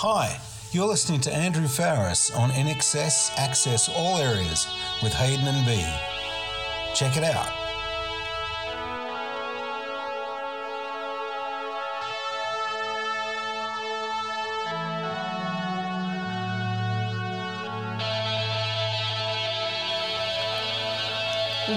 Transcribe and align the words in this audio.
Hi, 0.00 0.38
you're 0.72 0.86
listening 0.86 1.22
to 1.22 1.34
Andrew 1.34 1.64
Farriss 1.64 2.30
on 2.36 2.50
INXS 2.50 3.30
Access 3.38 3.88
All 3.88 4.18
Areas 4.18 4.66
with 5.02 5.14
Hayden 5.14 5.46
and 5.46 5.64
B. 5.64 5.82
Check 6.94 7.16
it 7.16 7.24
out. 7.24 7.48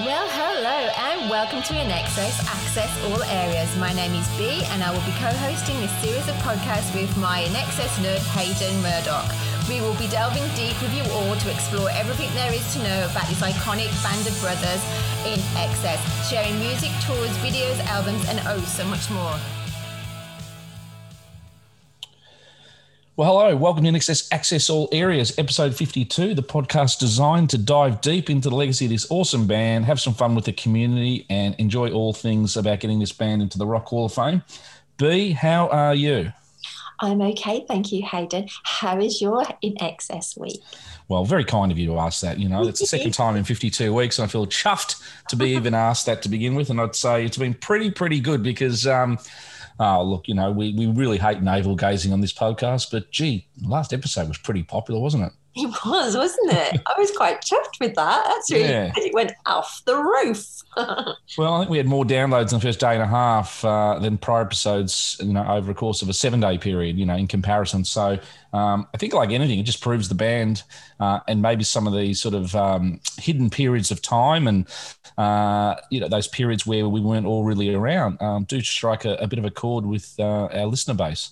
Well, 0.04 0.28
and 1.20 1.28
welcome 1.28 1.62
to 1.62 1.74
INXS 1.74 2.40
Access 2.48 2.90
All 3.04 3.22
Areas. 3.24 3.68
My 3.76 3.92
name 3.92 4.14
is 4.14 4.26
B 4.38 4.62
and 4.70 4.82
I 4.82 4.90
will 4.90 5.04
be 5.04 5.12
co-hosting 5.18 5.76
this 5.80 5.92
series 6.00 6.26
of 6.28 6.34
podcasts 6.36 6.94
with 6.94 7.14
my 7.18 7.42
INXS 7.44 8.00
nerd 8.00 8.24
Hayden 8.32 8.80
Murdoch. 8.80 9.28
We 9.68 9.80
will 9.80 9.96
be 9.98 10.08
delving 10.08 10.44
deep 10.56 10.80
with 10.80 10.94
you 10.94 11.04
all 11.12 11.36
to 11.36 11.50
explore 11.50 11.90
everything 11.90 12.32
there 12.34 12.52
is 12.52 12.64
to 12.74 12.78
know 12.82 13.04
about 13.10 13.28
this 13.28 13.42
iconic 13.42 13.90
band 14.02 14.26
of 14.26 14.38
brothers 14.40 14.82
in 15.26 15.40
excess, 15.60 16.00
sharing 16.30 16.58
music, 16.58 16.90
tours, 17.04 17.36
videos, 17.44 17.78
albums 17.84 18.26
and 18.28 18.40
oh 18.46 18.60
so 18.60 18.86
much 18.86 19.10
more. 19.10 19.36
Well, 23.20 23.32
hello, 23.32 23.54
welcome 23.54 23.84
to 23.84 23.94
Access, 23.94 24.32
Access 24.32 24.70
All 24.70 24.88
Areas, 24.92 25.38
episode 25.38 25.76
52, 25.76 26.32
the 26.32 26.42
podcast 26.42 26.98
designed 26.98 27.50
to 27.50 27.58
dive 27.58 28.00
deep 28.00 28.30
into 28.30 28.48
the 28.48 28.56
legacy 28.56 28.86
of 28.86 28.92
this 28.92 29.06
awesome 29.10 29.46
band, 29.46 29.84
have 29.84 30.00
some 30.00 30.14
fun 30.14 30.34
with 30.34 30.46
the 30.46 30.54
community, 30.54 31.26
and 31.28 31.54
enjoy 31.56 31.90
all 31.90 32.14
things 32.14 32.56
about 32.56 32.80
getting 32.80 32.98
this 32.98 33.12
band 33.12 33.42
into 33.42 33.58
the 33.58 33.66
Rock 33.66 33.84
Hall 33.88 34.06
of 34.06 34.14
Fame. 34.14 34.42
B, 34.96 35.32
how 35.32 35.68
are 35.68 35.94
you? 35.94 36.32
I'm 37.00 37.20
okay, 37.20 37.62
thank 37.68 37.92
you, 37.92 38.06
Hayden. 38.06 38.48
How 38.62 38.98
is 38.98 39.20
your 39.20 39.44
INXS 39.62 40.38
week? 40.40 40.62
Well, 41.08 41.26
very 41.26 41.44
kind 41.44 41.70
of 41.70 41.76
you 41.76 41.88
to 41.88 41.98
ask 41.98 42.22
that. 42.22 42.38
You 42.38 42.48
know, 42.48 42.66
it's 42.66 42.80
the 42.80 42.86
second 42.86 43.12
time 43.12 43.36
in 43.36 43.44
52 43.44 43.92
weeks, 43.92 44.18
and 44.18 44.24
I 44.24 44.28
feel 44.30 44.46
chuffed 44.46 44.98
to 45.28 45.36
be 45.36 45.50
even 45.56 45.74
asked 45.74 46.06
that 46.06 46.22
to 46.22 46.30
begin 46.30 46.54
with. 46.54 46.70
And 46.70 46.80
I'd 46.80 46.96
say 46.96 47.26
it's 47.26 47.36
been 47.36 47.52
pretty, 47.52 47.90
pretty 47.90 48.18
good 48.20 48.42
because, 48.42 48.86
um, 48.86 49.18
oh, 49.80 50.04
look, 50.04 50.28
you 50.28 50.34
know, 50.34 50.52
we, 50.52 50.74
we 50.74 50.86
really 50.86 51.18
hate 51.18 51.42
navel 51.42 51.74
gazing 51.74 52.12
on 52.12 52.20
this 52.20 52.32
podcast, 52.32 52.90
but 52.92 53.10
gee, 53.10 53.48
last 53.62 53.92
episode 53.92 54.28
was 54.28 54.38
pretty 54.38 54.62
popular, 54.62 55.00
wasn't 55.00 55.24
it? 55.24 55.32
It 55.56 55.68
was, 55.84 56.16
wasn't 56.16 56.52
it? 56.52 56.80
I 56.86 56.94
was 56.96 57.10
quite 57.10 57.40
chuffed 57.40 57.80
with 57.80 57.94
that. 57.94 58.24
That's 58.26 58.52
really 58.52 58.68
Yeah. 58.68 58.92
It 58.96 59.12
went 59.12 59.32
off 59.46 59.82
the 59.84 59.96
roof. 59.96 60.46
Well, 61.38 61.54
I 61.54 61.58
think 61.60 61.70
we 61.70 61.78
had 61.78 61.86
more 61.86 62.04
downloads 62.04 62.52
in 62.52 62.58
the 62.58 62.60
first 62.60 62.80
day 62.80 62.94
and 62.94 63.02
a 63.02 63.06
half 63.06 63.64
uh, 63.64 63.98
than 63.98 64.18
prior 64.18 64.42
episodes, 64.42 65.16
you 65.20 65.32
know, 65.32 65.44
over 65.46 65.70
a 65.70 65.74
course 65.74 66.02
of 66.02 66.08
a 66.08 66.12
seven 66.12 66.40
day 66.40 66.58
period, 66.58 66.98
you 66.98 67.06
know, 67.06 67.16
in 67.16 67.26
comparison. 67.26 67.84
So 67.84 68.18
um, 68.52 68.88
I 68.92 68.98
think, 68.98 69.12
like 69.12 69.30
anything, 69.30 69.58
it 69.58 69.64
just 69.64 69.80
proves 69.80 70.08
the 70.08 70.14
band 70.14 70.62
uh, 70.98 71.20
and 71.28 71.40
maybe 71.40 71.64
some 71.64 71.86
of 71.86 71.94
these 71.94 72.20
sort 72.20 72.34
of 72.34 72.54
um, 72.56 73.00
hidden 73.18 73.50
periods 73.50 73.90
of 73.90 74.02
time 74.02 74.48
and, 74.48 74.66
uh, 75.18 75.76
you 75.90 76.00
know, 76.00 76.08
those 76.08 76.28
periods 76.28 76.66
where 76.66 76.88
we 76.88 77.00
weren't 77.00 77.26
all 77.26 77.44
really 77.44 77.72
around 77.72 78.20
um, 78.20 78.44
do 78.44 78.60
strike 78.60 79.04
a, 79.04 79.14
a 79.16 79.26
bit 79.28 79.38
of 79.38 79.44
a 79.44 79.50
chord 79.50 79.86
with 79.86 80.14
uh, 80.18 80.46
our 80.46 80.66
listener 80.66 80.94
base. 80.94 81.30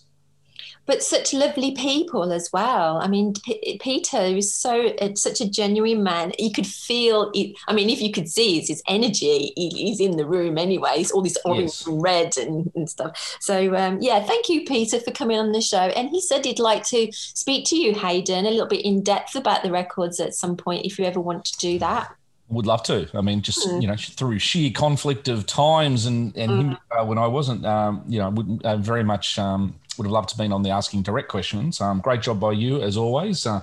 But 0.88 1.02
such 1.04 1.32
lovely 1.32 1.70
people 1.72 2.32
as 2.32 2.48
well. 2.52 2.96
I 2.96 3.06
mean, 3.06 3.34
P- 3.44 3.78
Peter 3.80 4.16
is 4.22 4.52
so 4.52 4.86
uh, 5.00 5.14
such 5.14 5.40
a 5.40 5.48
genuine 5.48 6.02
man. 6.02 6.32
You 6.38 6.50
could 6.50 6.66
feel 6.66 7.30
it. 7.34 7.54
I 7.68 7.74
mean, 7.74 7.90
if 7.90 8.00
you 8.00 8.10
could 8.10 8.28
see 8.28 8.58
his, 8.58 8.68
his 8.68 8.82
energy, 8.88 9.52
he, 9.54 9.68
he's 9.68 10.00
in 10.00 10.16
the 10.16 10.26
room 10.26 10.58
anyway. 10.58 10.94
It's 10.96 11.12
all 11.12 11.22
this 11.22 11.36
orange 11.44 11.58
Yes. 11.70 11.86
and 11.86 12.02
red 12.02 12.36
and, 12.38 12.72
and 12.74 12.88
stuff. 12.90 13.36
So 13.40 13.76
um, 13.76 13.98
yeah, 14.00 14.24
thank 14.24 14.48
you, 14.48 14.64
Peter, 14.64 14.98
for 14.98 15.12
coming 15.12 15.38
on 15.38 15.52
the 15.52 15.60
show. 15.60 15.76
And 15.98 16.08
he 16.08 16.20
said 16.20 16.44
he'd 16.44 16.58
like 16.58 16.84
to 16.86 17.08
speak 17.12 17.66
to 17.66 17.76
you, 17.76 17.94
Hayden, 17.94 18.46
a 18.46 18.50
little 18.50 18.66
bit 18.66 18.84
in 18.84 19.02
depth 19.02 19.36
about 19.36 19.62
the 19.62 19.70
records 19.70 20.18
at 20.20 20.34
some 20.34 20.56
point 20.56 20.86
if 20.86 20.98
you 20.98 21.04
ever 21.04 21.20
want 21.20 21.44
to 21.44 21.56
do 21.58 21.78
that. 21.80 22.14
Would 22.50 22.64
love 22.64 22.82
to. 22.84 23.06
I 23.12 23.20
mean, 23.20 23.42
just 23.42 23.68
Mm. 23.68 23.82
you 23.82 23.88
know, 23.88 23.96
through 23.96 24.38
sheer 24.38 24.70
conflict 24.70 25.28
of 25.28 25.44
times 25.44 26.06
and 26.06 26.34
and 26.34 26.50
him, 26.50 26.78
uh, 26.90 27.04
when 27.04 27.18
I 27.18 27.26
wasn't, 27.26 27.66
um, 27.66 28.02
you 28.08 28.18
know, 28.18 28.58
uh, 28.64 28.78
very 28.78 29.04
much 29.04 29.38
um, 29.38 29.74
would 29.98 30.06
have 30.06 30.12
loved 30.12 30.30
to 30.30 30.34
have 30.34 30.38
been 30.38 30.52
on 30.52 30.62
the 30.62 30.70
asking 30.70 31.02
direct 31.02 31.28
questions. 31.28 31.80
Um, 31.80 32.00
great 32.00 32.22
job 32.22 32.40
by 32.40 32.52
you 32.52 32.80
as 32.80 32.96
always 32.96 33.46
uh, 33.46 33.60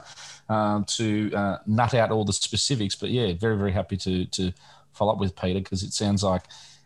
um, 0.49 0.83
to 0.85 1.31
uh, 1.33 1.57
nut 1.65 1.93
out 1.93 2.11
all 2.11 2.25
the 2.25 2.33
specifics. 2.33 2.95
But 2.95 3.09
yeah, 3.09 3.33
very 3.33 3.57
very 3.57 3.71
happy 3.71 3.97
to 3.97 4.25
to 4.25 4.53
follow 4.93 5.13
up 5.13 5.19
with 5.19 5.35
Peter 5.35 5.59
because 5.59 5.83
it 5.83 5.93
sounds 5.93 6.23
like 6.23 6.43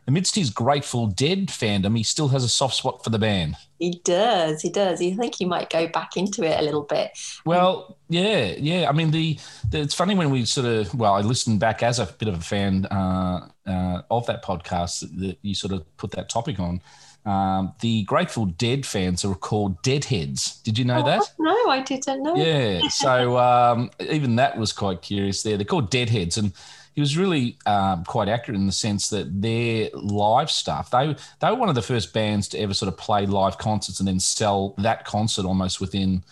amidst 0.09 0.36
his 0.36 0.50
Grateful 0.50 1.06
Dead 1.06 1.48
fandom, 1.48 1.96
he 1.96 2.04
still 2.04 2.28
has 2.30 2.44
a 2.44 2.50
soft 2.50 2.76
spot 2.76 3.04
for 3.04 3.12
the 3.12 3.20
band. 3.20 3.56
He 3.78 4.02
does. 4.04 4.62
He 4.62 4.70
does. 4.70 5.02
You 5.02 5.16
think 5.16 5.36
he 5.36 5.46
might 5.46 5.70
go 5.70 5.88
back 5.88 6.18
into 6.18 6.44
it 6.44 6.59
a 6.59 6.64
little 6.64 6.82
bit? 6.82 7.12
Well, 7.46 7.98
yeah, 8.09 8.56
yeah. 8.58 8.90
I 8.90 8.92
mean, 8.92 9.12
the, 9.12 9.38
the 9.70 9.82
it's 9.82 9.94
funny 9.94 10.16
when 10.16 10.32
we 10.32 10.46
sort 10.46 10.66
of 10.66 10.94
well, 10.96 11.14
I 11.14 11.22
listened 11.22 11.59
back 11.59 11.84
as 11.84 12.00
a 12.00 12.08
bit 12.08 12.28
of 12.28 12.36
a 12.36 12.42
fan 12.42 12.86
uh, 12.88 13.48
uh, 13.68 14.02
of 14.09 14.26
that 14.26 14.44
podcast 14.44 15.02
that 15.20 15.38
you 15.44 15.54
sort 15.54 15.74
of 15.74 15.86
put 15.98 16.12
that 16.12 16.28
topic 16.28 16.59
on. 16.59 16.82
Um, 17.25 17.74
the 17.81 18.03
Grateful 18.03 18.46
Dead 18.46 18.85
fans 18.85 19.25
are 19.25 19.35
called 19.35 19.81
Deadheads. 19.84 20.62
Did 20.63 20.80
you 20.80 20.85
know 20.85 21.03
that? 21.03 21.22
Oh, 21.22 21.44
no, 21.44 21.69
I 21.69 21.81
didn't 21.81 22.24
know. 22.24 22.35
Yeah. 22.35 22.88
So 22.88 23.38
um, 23.38 23.91
even 24.00 24.38
that 24.38 24.57
was 24.57 24.72
quite 24.72 25.02
curious. 25.02 25.44
There, 25.44 25.58
they're 25.58 25.66
called 25.66 25.91
Deadheads, 25.91 26.38
and 26.38 26.53
he 26.96 27.02
was 27.02 27.18
really 27.18 27.58
um, 27.66 28.03
quite 28.06 28.29
accurate 28.29 28.59
in 28.59 28.66
the 28.66 28.72
sense 28.72 29.09
that 29.09 29.41
their 29.41 29.90
live 29.94 30.50
stuff. 30.50 30.90
They 30.91 31.16
they 31.40 31.50
were 31.50 31.58
one 31.58 31.69
of 31.69 31.75
the 31.75 31.81
first 31.81 32.13
bands 32.13 32.47
to 32.50 32.59
ever 32.59 32.74
sort 32.74 32.91
of 32.91 32.97
play 32.97 33.25
live 33.25 33.58
concerts 33.58 34.00
and 34.00 34.08
then 34.08 34.19
sell 34.19 34.74
that 34.79 35.06
concert 35.06 35.46
almost 35.46 35.79
within 35.79 36.24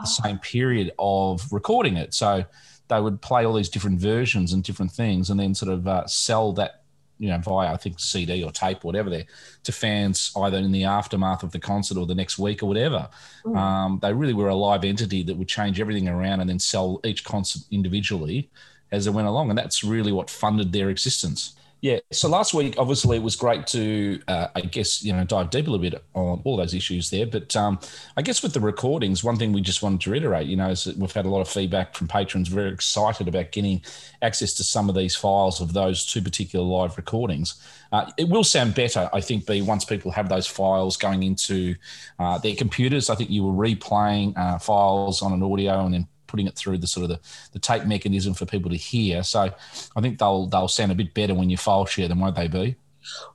the 0.00 0.06
same 0.06 0.38
period 0.38 0.92
of 0.98 1.50
recording 1.52 1.96
it. 1.96 2.14
So 2.14 2.44
they 2.88 3.00
would 3.00 3.22
play 3.22 3.46
all 3.46 3.54
these 3.54 3.68
different 3.68 4.00
versions 4.00 4.52
and 4.52 4.62
different 4.62 4.92
things, 4.92 5.30
and 5.30 5.40
then 5.40 5.54
sort 5.54 5.72
of 5.72 5.86
uh, 5.86 6.06
sell 6.06 6.52
that. 6.54 6.81
You 7.22 7.28
know, 7.28 7.38
via 7.38 7.72
I 7.72 7.76
think 7.76 8.00
CD 8.00 8.42
or 8.42 8.50
tape 8.50 8.84
or 8.84 8.88
whatever 8.88 9.08
there 9.08 9.24
to 9.62 9.70
fans 9.70 10.32
either 10.36 10.58
in 10.58 10.72
the 10.72 10.84
aftermath 10.84 11.44
of 11.44 11.52
the 11.52 11.60
concert 11.60 11.96
or 11.96 12.04
the 12.04 12.16
next 12.16 12.36
week 12.36 12.64
or 12.64 12.66
whatever. 12.66 13.08
Mm. 13.44 13.56
Um, 13.56 13.98
they 14.02 14.12
really 14.12 14.34
were 14.34 14.48
a 14.48 14.56
live 14.56 14.84
entity 14.84 15.22
that 15.22 15.36
would 15.36 15.46
change 15.46 15.80
everything 15.80 16.08
around 16.08 16.40
and 16.40 16.50
then 16.50 16.58
sell 16.58 17.00
each 17.04 17.22
concert 17.22 17.62
individually 17.70 18.50
as 18.90 19.04
they 19.04 19.12
went 19.12 19.28
along. 19.28 19.50
And 19.50 19.58
that's 19.58 19.84
really 19.84 20.10
what 20.10 20.30
funded 20.30 20.72
their 20.72 20.90
existence. 20.90 21.54
Yeah. 21.82 21.98
So 22.12 22.28
last 22.28 22.54
week, 22.54 22.76
obviously, 22.78 23.16
it 23.16 23.24
was 23.24 23.34
great 23.34 23.66
to, 23.68 24.20
uh, 24.28 24.46
I 24.54 24.60
guess, 24.60 25.02
you 25.02 25.12
know, 25.12 25.24
dive 25.24 25.50
deep 25.50 25.66
a 25.66 25.70
little 25.70 25.82
bit 25.82 26.00
on 26.14 26.40
all 26.44 26.56
those 26.56 26.74
issues 26.74 27.10
there. 27.10 27.26
But 27.26 27.56
um, 27.56 27.80
I 28.16 28.22
guess 28.22 28.40
with 28.40 28.54
the 28.54 28.60
recordings, 28.60 29.24
one 29.24 29.36
thing 29.36 29.52
we 29.52 29.62
just 29.62 29.82
wanted 29.82 30.00
to 30.02 30.10
reiterate, 30.10 30.46
you 30.46 30.54
know, 30.54 30.70
is 30.70 30.84
that 30.84 30.96
we've 30.96 31.10
had 31.10 31.26
a 31.26 31.28
lot 31.28 31.40
of 31.40 31.48
feedback 31.48 31.96
from 31.96 32.06
patrons 32.06 32.46
very 32.46 32.70
excited 32.70 33.26
about 33.26 33.50
getting 33.50 33.82
access 34.22 34.54
to 34.54 34.62
some 34.62 34.88
of 34.88 34.94
these 34.94 35.16
files 35.16 35.60
of 35.60 35.72
those 35.72 36.06
two 36.06 36.22
particular 36.22 36.64
live 36.64 36.96
recordings. 36.96 37.60
Uh, 37.90 38.12
it 38.16 38.28
will 38.28 38.44
sound 38.44 38.76
better, 38.76 39.10
I 39.12 39.20
think, 39.20 39.44
be 39.44 39.60
once 39.60 39.84
people 39.84 40.12
have 40.12 40.28
those 40.28 40.46
files 40.46 40.96
going 40.96 41.24
into 41.24 41.74
uh, 42.20 42.38
their 42.38 42.54
computers. 42.54 43.10
I 43.10 43.16
think 43.16 43.28
you 43.28 43.42
were 43.42 43.66
replaying 43.66 44.38
uh, 44.38 44.60
files 44.60 45.20
on 45.20 45.32
an 45.32 45.42
audio 45.42 45.84
and 45.84 45.94
then 45.94 46.08
putting 46.32 46.48
it 46.48 46.56
through 46.56 46.78
the 46.78 46.86
sort 46.88 47.04
of 47.04 47.10
the, 47.10 47.20
the 47.52 47.58
tape 47.60 47.84
mechanism 47.84 48.34
for 48.34 48.46
people 48.46 48.70
to 48.70 48.76
hear. 48.76 49.22
So 49.22 49.50
I 49.94 50.00
think 50.00 50.18
they'll 50.18 50.46
they'll 50.46 50.66
sound 50.66 50.90
a 50.90 50.96
bit 50.96 51.14
better 51.14 51.34
when 51.34 51.48
you 51.50 51.56
file 51.56 51.84
share 51.86 52.08
them, 52.08 52.18
won't 52.18 52.34
they 52.34 52.48
be? 52.48 52.74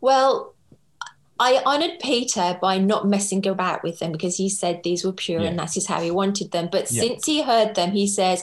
Well, 0.01 0.53
I 1.39 1.61
honoured 1.67 1.99
Peter 2.01 2.57
by 2.59 2.79
not 2.79 3.07
messing 3.07 3.45
about 3.47 3.83
with 3.83 3.99
them 3.99 4.11
because 4.11 4.37
he 4.37 4.49
said 4.49 4.81
these 4.83 5.05
were 5.05 5.11
pure 5.13 5.41
Yeah. 5.41 5.49
and 5.49 5.59
that 5.59 5.77
is 5.77 5.85
how 5.85 6.01
he 6.01 6.09
wanted 6.09 6.51
them. 6.51 6.67
But 6.71 6.91
Yeah. 6.91 7.03
since 7.03 7.25
he 7.27 7.43
heard 7.43 7.75
them, 7.75 7.91
he 7.91 8.07
says 8.07 8.41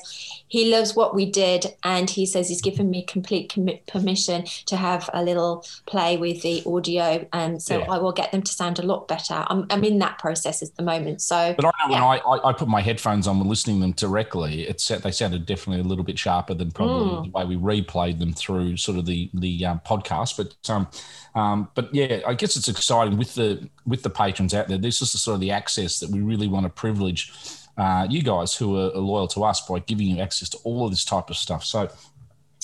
he 0.54 0.70
loves 0.70 0.94
what 0.94 1.10
we 1.19 1.25
did 1.44 1.62
and 1.82 2.09
he 2.09 2.25
says 2.32 2.48
he's 2.48 2.62
given 2.62 2.87
me 2.88 3.03
complete 3.16 3.50
commi- 3.53 3.81
permission 3.94 4.44
to 4.66 4.76
have 4.76 5.10
a 5.12 5.20
little 5.28 5.65
play 5.87 6.16
with 6.16 6.42
the 6.42 6.62
audio. 6.65 7.26
And 7.32 7.60
so 7.60 7.78
Yeah. 7.78 7.91
I 7.94 7.98
will 7.98 8.12
get 8.20 8.31
them 8.31 8.42
to 8.42 8.53
sound 8.53 8.78
a 8.78 8.82
lot 8.82 9.09
better. 9.09 9.38
I'm, 9.50 9.66
I'm 9.70 9.82
in 9.82 9.98
that 9.98 10.19
process 10.19 10.62
at 10.62 10.76
the 10.76 10.84
moment. 10.84 11.22
So 11.22 11.54
But 11.56 11.65
I 11.65 11.70
know 11.81 11.92
when 11.94 12.03
I, 12.03 12.16
I, 12.19 12.50
I 12.50 12.53
put 12.53 12.69
my 12.69 12.82
headphones 12.82 13.27
on 13.27 13.39
when 13.41 13.48
listening 13.48 13.80
them 13.80 13.92
directly, 13.92 14.62
it 14.68 14.78
they 15.03 15.10
sounded 15.10 15.45
definitely 15.45 15.80
a 15.84 15.89
little 15.91 16.04
bit 16.04 16.18
sharper 16.18 16.54
than 16.54 16.71
probably 16.71 16.95
Mm. 16.95 17.24
the 17.24 17.30
way 17.36 17.45
we 17.45 17.56
replayed 17.56 18.21
them 18.21 18.33
through 18.33 18.77
sort 18.77 18.97
of 18.98 19.06
the 19.06 19.30
the 19.34 19.66
um, 19.66 19.80
podcast. 19.84 20.36
But 20.36 20.51
um, 20.74 20.86
um, 21.34 21.68
but 21.74 21.92
yeah, 21.92 22.21
I 22.30 22.34
guess 22.34 22.54
it's 22.56 22.68
exciting 22.68 23.18
with 23.18 23.34
the 23.34 23.68
with 23.84 24.03
the 24.04 24.10
patrons 24.10 24.54
out 24.54 24.68
there. 24.68 24.78
This 24.78 25.03
is 25.03 25.10
the 25.12 25.18
sort 25.18 25.34
of 25.34 25.41
the 25.41 25.51
access 25.51 25.98
that 26.01 26.10
we 26.10 26.21
really 26.21 26.47
want 26.47 26.65
to 26.65 26.71
privilege 26.71 27.33
uh, 27.76 28.06
you 28.09 28.22
guys 28.22 28.54
who 28.54 28.76
are, 28.76 28.91
loyal 28.91 29.28
to 29.28 29.44
us 29.44 29.60
by 29.66 29.78
giving 29.80 30.06
you 30.06 30.22
access 30.22 30.48
to 30.48 30.59
all 30.65 30.84
of 30.84 30.91
this 30.91 31.04
type 31.04 31.30
of 31.30 31.36
stuff. 31.36 31.65
So 31.65 31.88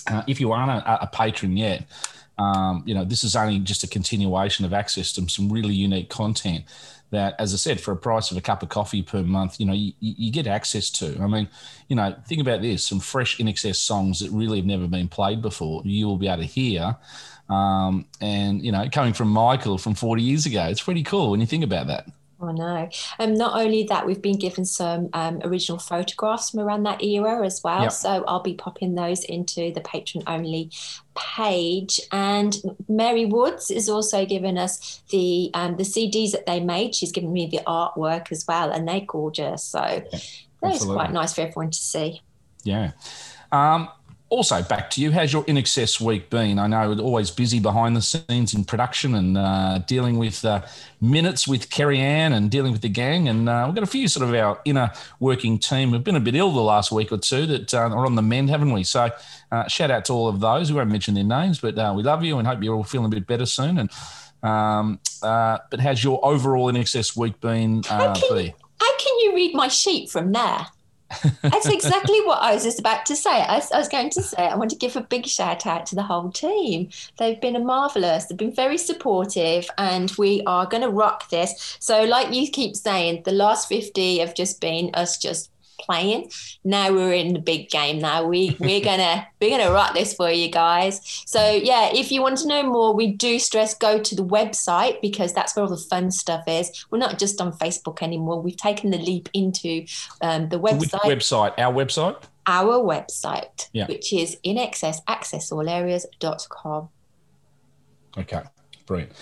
uh, 0.08 0.22
if 0.26 0.40
you 0.40 0.52
aren't 0.52 0.70
a, 0.70 1.02
a 1.02 1.06
patron 1.06 1.56
yet, 1.56 1.84
um, 2.38 2.82
you 2.86 2.94
know 2.94 3.04
this 3.04 3.22
is 3.22 3.36
only 3.36 3.58
just 3.58 3.84
a 3.84 3.88
continuation 3.88 4.64
of 4.64 4.72
access 4.72 5.12
to 5.12 5.28
some 5.28 5.52
really 5.52 5.74
unique 5.74 6.08
content 6.08 6.64
that, 7.10 7.34
as 7.38 7.52
I 7.52 7.56
said, 7.56 7.80
for 7.80 7.92
a 7.92 7.96
price 7.96 8.30
of 8.30 8.36
a 8.36 8.40
cup 8.40 8.62
of 8.62 8.68
coffee 8.68 9.02
per 9.02 9.22
month, 9.22 9.58
you 9.58 9.66
know, 9.66 9.72
you, 9.72 9.92
you 10.00 10.30
get 10.30 10.46
access 10.46 10.90
to. 10.90 11.20
I 11.20 11.26
mean, 11.26 11.48
you 11.88 11.96
know, 11.96 12.14
think 12.26 12.40
about 12.40 12.62
this: 12.62 12.86
some 12.86 13.00
fresh 13.00 13.38
INXS 13.38 13.76
songs 13.76 14.20
that 14.20 14.30
really 14.30 14.58
have 14.58 14.66
never 14.66 14.86
been 14.86 15.08
played 15.08 15.42
before. 15.42 15.82
You 15.84 16.06
will 16.06 16.16
be 16.16 16.28
able 16.28 16.42
to 16.42 16.48
hear, 16.48 16.96
um, 17.48 18.06
and 18.20 18.64
you 18.64 18.72
know, 18.72 18.88
coming 18.90 19.12
from 19.12 19.28
Michael 19.28 19.76
from 19.76 19.94
40 19.94 20.22
years 20.22 20.46
ago, 20.46 20.64
it's 20.66 20.82
pretty 20.82 21.02
cool 21.02 21.32
when 21.32 21.40
you 21.40 21.46
think 21.46 21.64
about 21.64 21.88
that. 21.88 22.06
Oh 22.42 22.52
no! 22.52 22.88
And 23.19 23.32
um, 23.32 23.38
not 23.38 23.60
only 23.60 23.84
that, 23.84 24.06
we've 24.06 24.22
been 24.22 24.38
given 24.38 24.64
some 24.64 25.10
um, 25.12 25.40
original 25.44 25.78
photographs 25.78 26.50
from 26.50 26.60
around 26.60 26.84
that 26.84 27.02
era 27.02 27.44
as 27.44 27.62
well. 27.62 27.82
Yep. 27.82 27.92
So 27.92 28.25
I'll 28.26 28.42
be 28.42 28.54
popping 28.54 28.94
those 28.94 29.25
into 29.25 29.72
the 29.72 29.81
patron 29.82 30.25
only 30.26 30.70
page. 31.14 32.00
And 32.12 32.56
Mary 32.88 33.26
Woods 33.26 33.70
is 33.70 33.88
also 33.88 34.25
giving 34.25 34.56
us 34.56 35.02
the 35.10 35.50
um, 35.54 35.76
the 35.76 35.82
CDs 35.82 36.32
that 36.32 36.46
they 36.46 36.60
made. 36.60 36.94
She's 36.94 37.12
given 37.12 37.32
me 37.32 37.46
the 37.46 37.60
artwork 37.66 38.32
as 38.32 38.46
well, 38.46 38.70
and 38.70 38.88
they're 38.88 39.02
gorgeous. 39.06 39.64
So 39.64 39.81
yeah, 39.81 40.19
that 40.62 40.75
is 40.75 40.84
quite 40.84 41.12
nice 41.12 41.34
for 41.34 41.42
everyone 41.42 41.70
to 41.70 41.78
see. 41.78 42.22
Yeah. 42.64 42.92
Um, 43.52 43.88
also, 44.30 44.62
back 44.62 44.90
to 44.90 45.00
you. 45.00 45.10
How's 45.10 45.32
your 45.32 45.42
INXS 45.44 46.00
week 46.00 46.30
been? 46.30 46.60
I 46.60 46.68
know 46.68 46.92
it's 46.92 47.00
always 47.00 47.32
busy 47.32 47.58
behind 47.58 47.96
the 47.96 48.00
scenes 48.00 48.54
in 48.54 48.64
production 48.64 49.16
and 49.16 49.36
uh, 49.36 49.78
dealing 49.88 50.18
with 50.18 50.44
uh, 50.44 50.62
minutes 51.00 51.48
with 51.48 51.68
Kerry 51.68 51.98
Ann 51.98 52.32
and 52.32 52.48
dealing 52.48 52.70
with 52.70 52.80
the 52.80 52.88
gang. 52.88 53.28
And 53.28 53.48
uh, 53.48 53.64
we've 53.66 53.74
got 53.74 53.82
a 53.82 53.88
few 53.88 54.06
sort 54.06 54.28
of 54.28 54.34
our 54.36 54.60
inner 54.64 54.92
working 55.18 55.58
team. 55.58 55.90
We've 55.90 56.04
been 56.04 56.14
a 56.14 56.20
bit 56.20 56.36
ill 56.36 56.52
the 56.52 56.60
last 56.60 56.92
week 56.92 57.10
or 57.10 57.18
two 57.18 57.44
that 57.46 57.74
uh, 57.74 57.78
are 57.78 58.06
on 58.06 58.14
the 58.14 58.22
mend, 58.22 58.50
haven't 58.50 58.72
we? 58.72 58.84
So, 58.84 59.10
uh, 59.50 59.66
shout 59.66 59.90
out 59.90 60.04
to 60.04 60.12
all 60.12 60.28
of 60.28 60.38
those. 60.38 60.70
We 60.70 60.78
won't 60.78 60.90
mention 60.90 61.14
their 61.14 61.24
names, 61.24 61.58
but 61.58 61.76
uh, 61.76 61.92
we 61.96 62.04
love 62.04 62.22
you 62.22 62.38
and 62.38 62.46
hope 62.46 62.62
you're 62.62 62.76
all 62.76 62.84
feeling 62.84 63.06
a 63.06 63.10
bit 63.10 63.26
better 63.26 63.46
soon. 63.46 63.78
And 63.78 63.90
um, 64.44 65.00
but 65.20 65.80
how's 65.80 66.04
your 66.04 66.24
overall 66.24 66.72
INXS 66.72 67.16
week 67.16 67.40
been? 67.40 67.82
how, 67.82 68.14
can, 68.14 68.52
how 68.80 68.96
can 68.96 69.18
you 69.18 69.34
read 69.34 69.54
my 69.54 69.66
sheet 69.66 70.08
from 70.08 70.30
there? 70.30 70.66
That's 71.42 71.66
exactly 71.66 72.20
what 72.20 72.40
I 72.40 72.54
was 72.54 72.62
just 72.62 72.78
about 72.78 73.04
to 73.06 73.16
say. 73.16 73.30
I, 73.30 73.62
I, 73.72 73.78
was 73.78 73.88
going 73.88 74.10
to 74.10 74.22
say, 74.22 74.46
I 74.46 74.54
want 74.54 74.70
to 74.70 74.76
give 74.76 74.96
a 74.96 75.00
big 75.00 75.26
shout 75.26 75.66
out 75.66 75.86
to 75.86 75.94
the 75.94 76.02
whole 76.02 76.30
team. 76.30 76.90
They've 77.18 77.40
been 77.40 77.56
a 77.56 77.60
marvelous, 77.60 78.26
they've 78.26 78.38
been 78.38 78.54
very 78.54 78.78
supportive, 78.78 79.68
and 79.76 80.10
we 80.12 80.42
are 80.46 80.66
going 80.66 80.82
to 80.82 80.88
rock 80.88 81.28
this. 81.30 81.76
So, 81.80 82.04
like 82.04 82.34
you 82.34 82.48
keep 82.50 82.76
saying, 82.76 83.22
the 83.24 83.32
last 83.32 83.68
50 83.68 84.18
have 84.18 84.34
just 84.34 84.60
been 84.60 84.90
us 84.94 85.18
just 85.18 85.50
playing. 85.80 86.30
Now 86.64 86.92
we're 86.92 87.12
in 87.12 87.32
the 87.32 87.40
big 87.40 87.70
game. 87.70 87.98
Now 87.98 88.26
we 88.26 88.56
we're 88.60 88.82
gonna 88.82 89.26
we're 89.40 89.50
gonna 89.50 89.72
rock 89.72 89.94
this 89.94 90.14
for 90.14 90.30
you 90.30 90.50
guys. 90.50 91.00
So 91.26 91.50
yeah, 91.50 91.90
if 91.92 92.12
you 92.12 92.22
want 92.22 92.38
to 92.38 92.48
know 92.48 92.62
more, 92.62 92.94
we 92.94 93.12
do 93.12 93.38
stress 93.38 93.74
go 93.74 94.00
to 94.00 94.14
the 94.14 94.24
website 94.24 95.00
because 95.00 95.32
that's 95.32 95.56
where 95.56 95.64
all 95.64 95.70
the 95.70 95.76
fun 95.76 96.10
stuff 96.10 96.44
is. 96.46 96.86
We're 96.90 96.98
not 96.98 97.18
just 97.18 97.40
on 97.40 97.52
Facebook 97.52 98.02
anymore. 98.02 98.42
We've 98.42 98.56
taken 98.56 98.90
the 98.90 98.98
leap 98.98 99.28
into 99.32 99.86
um, 100.20 100.48
the 100.48 100.58
website. 100.58 101.06
Which 101.06 101.20
website? 101.20 101.54
Our 101.58 101.72
website. 101.72 102.16
Our 102.46 102.78
website, 102.78 103.68
yeah. 103.72 103.86
which 103.86 104.12
is 104.12 104.36
inxsaccessallareas.com. 104.44 106.88
Okay, 108.18 108.42
brilliant. 108.86 109.12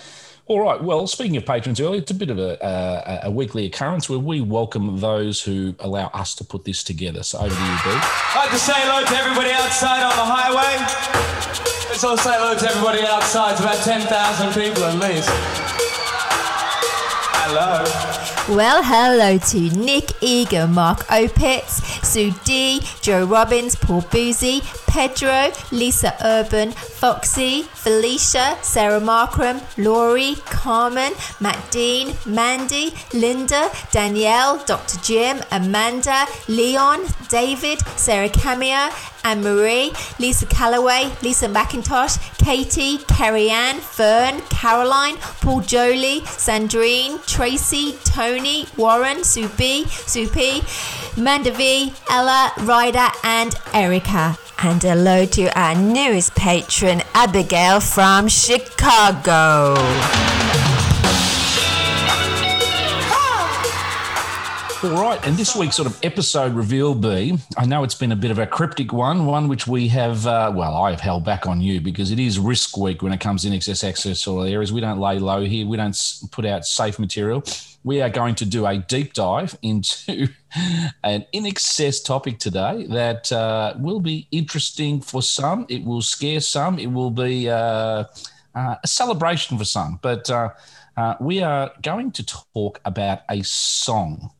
All 0.49 0.59
right. 0.59 0.81
Well, 0.81 1.05
speaking 1.05 1.37
of 1.37 1.45
patrons 1.45 1.79
earlier, 1.79 2.01
it's 2.01 2.09
a 2.09 2.15
bit 2.15 2.31
of 2.31 2.39
a, 2.39 3.19
a, 3.21 3.29
weekly 3.29 3.67
occurrence 3.67 4.09
where 4.09 4.17
we 4.17 4.41
welcome 4.41 4.99
those 4.99 5.43
who 5.43 5.75
allow 5.77 6.07
us 6.07 6.33
to 6.35 6.43
put 6.43 6.65
this 6.65 6.83
together. 6.83 7.21
So 7.21 7.37
over 7.37 7.49
to 7.49 7.53
you, 7.53 7.77
B. 7.83 7.91
I'd 7.91 8.33
like 8.35 8.49
to 8.49 8.57
say 8.57 8.73
hello 8.75 9.05
to 9.05 9.15
everybody 9.15 9.51
outside 9.51 10.01
on 10.01 10.09
the 10.09 10.25
highway. 10.25 10.73
Let's 11.87 12.03
all 12.03 12.17
say 12.17 12.33
hello 12.33 12.57
to 12.57 12.67
everybody 12.67 13.05
outside. 13.05 13.51
It's 13.51 13.61
about 13.61 13.77
10,000 13.77 14.53
people 14.59 14.85
at 14.85 14.95
least. 14.97 15.29
Hello. 17.45 18.38
Well, 18.49 18.81
hello 18.81 19.37
to 19.37 19.59
Nick 19.77 20.23
Egan, 20.23 20.73
Mark 20.73 21.05
Opitz, 21.05 22.03
Sue 22.03 22.33
D, 22.43 22.81
Joe 22.99 23.23
Robbins, 23.23 23.75
Paul 23.75 24.01
Boozy, 24.01 24.63
Pedro, 24.87 25.51
Lisa 25.71 26.15
Urban, 26.23 26.71
Foxy, 26.71 27.61
Felicia, 27.75 28.57
Sarah 28.63 28.99
Markram, 28.99 29.61
Laurie, 29.77 30.35
Carmen, 30.45 31.13
Matt 31.39 31.59
Dean, 31.69 32.15
Mandy, 32.25 32.91
Linda, 33.13 33.69
Danielle, 33.91 34.57
Dr. 34.65 34.97
Jim, 35.01 35.43
Amanda, 35.51 36.25
Leon, 36.47 37.01
David, 37.29 37.79
Sarah 37.97 38.29
Cameo, 38.29 38.89
Anne 39.23 39.43
Marie, 39.43 39.91
Lisa 40.17 40.47
Calloway, 40.47 41.11
Lisa 41.21 41.47
McIntosh, 41.47 42.17
Katie, 42.37 42.97
Carrie 43.07 43.49
Ann, 43.51 43.79
Fern, 43.79 44.41
Caroline, 44.49 45.17
Paul 45.41 45.61
Jolie, 45.61 46.21
Sandrine, 46.21 47.23
Tracy, 47.27 47.95
Tony, 48.05 48.38
Warren, 48.39 49.17
Supi, 49.17 49.83
Supi, 49.83 50.63
V, 51.43 51.93
Ella, 52.09 52.53
Ryder, 52.59 53.09
and 53.25 53.53
Erica. 53.73 54.37
And 54.63 54.81
hello 54.81 55.25
to 55.25 55.59
our 55.59 55.75
newest 55.75 56.35
patron, 56.35 57.01
Abigail 57.13 57.81
from 57.81 58.29
Chicago. 58.29 59.75
All 64.81 64.91
right, 64.91 65.19
and 65.27 65.35
this 65.35 65.57
week's 65.57 65.75
sort 65.75 65.89
of 65.89 65.99
episode 66.05 66.53
reveal 66.53 66.95
B. 66.95 67.37
I 67.57 67.65
know 67.65 67.83
it's 67.83 67.95
been 67.95 68.13
a 68.13 68.15
bit 68.15 68.31
of 68.31 68.39
a 68.39 68.47
cryptic 68.47 68.93
one, 68.93 69.25
one 69.25 69.49
which 69.49 69.67
we 69.67 69.89
have, 69.89 70.25
uh, 70.25 70.53
well, 70.55 70.73
I 70.73 70.91
have 70.91 71.01
held 71.01 71.25
back 71.25 71.45
on 71.45 71.59
you 71.59 71.81
because 71.81 72.11
it 72.11 72.19
is 72.19 72.39
risk 72.39 72.77
week 72.77 73.01
when 73.01 73.11
it 73.11 73.19
comes 73.19 73.43
INXS 73.43 73.85
access 73.85 74.25
all 74.25 74.41
areas. 74.41 74.71
We 74.71 74.79
don't 74.79 74.97
lay 74.97 75.19
low 75.19 75.43
here. 75.43 75.67
We 75.67 75.75
don't 75.75 75.97
put 76.31 76.45
out 76.45 76.65
safe 76.65 76.97
material. 76.97 77.43
We 77.83 78.01
are 78.01 78.09
going 78.09 78.35
to 78.35 78.45
do 78.45 78.65
a 78.65 78.77
deep 78.77 79.11
dive 79.11 79.57
into 79.61 80.29
an 81.03 81.25
INXS 81.33 82.05
topic 82.05 82.39
today 82.39 82.87
that 82.87 83.33
uh, 83.33 83.73
will 83.79 83.99
be 83.99 84.29
interesting 84.31 85.01
for 85.01 85.21
some. 85.21 85.65
It 85.67 85.83
will 85.83 86.01
scare 86.01 86.39
some. 86.39 86.79
It 86.79 86.87
will 86.87 87.11
be 87.11 87.49
uh, 87.49 88.05
uh 88.55 88.75
a 88.81 88.87
celebration 88.87 89.57
for 89.57 89.65
some. 89.65 89.99
But 90.01 90.29
uh, 90.29 90.51
uh, 90.95 91.15
we 91.19 91.43
are 91.43 91.73
going 91.81 92.11
to 92.11 92.25
talk 92.25 92.79
about 92.85 93.23
a 93.29 93.41
song 93.43 94.31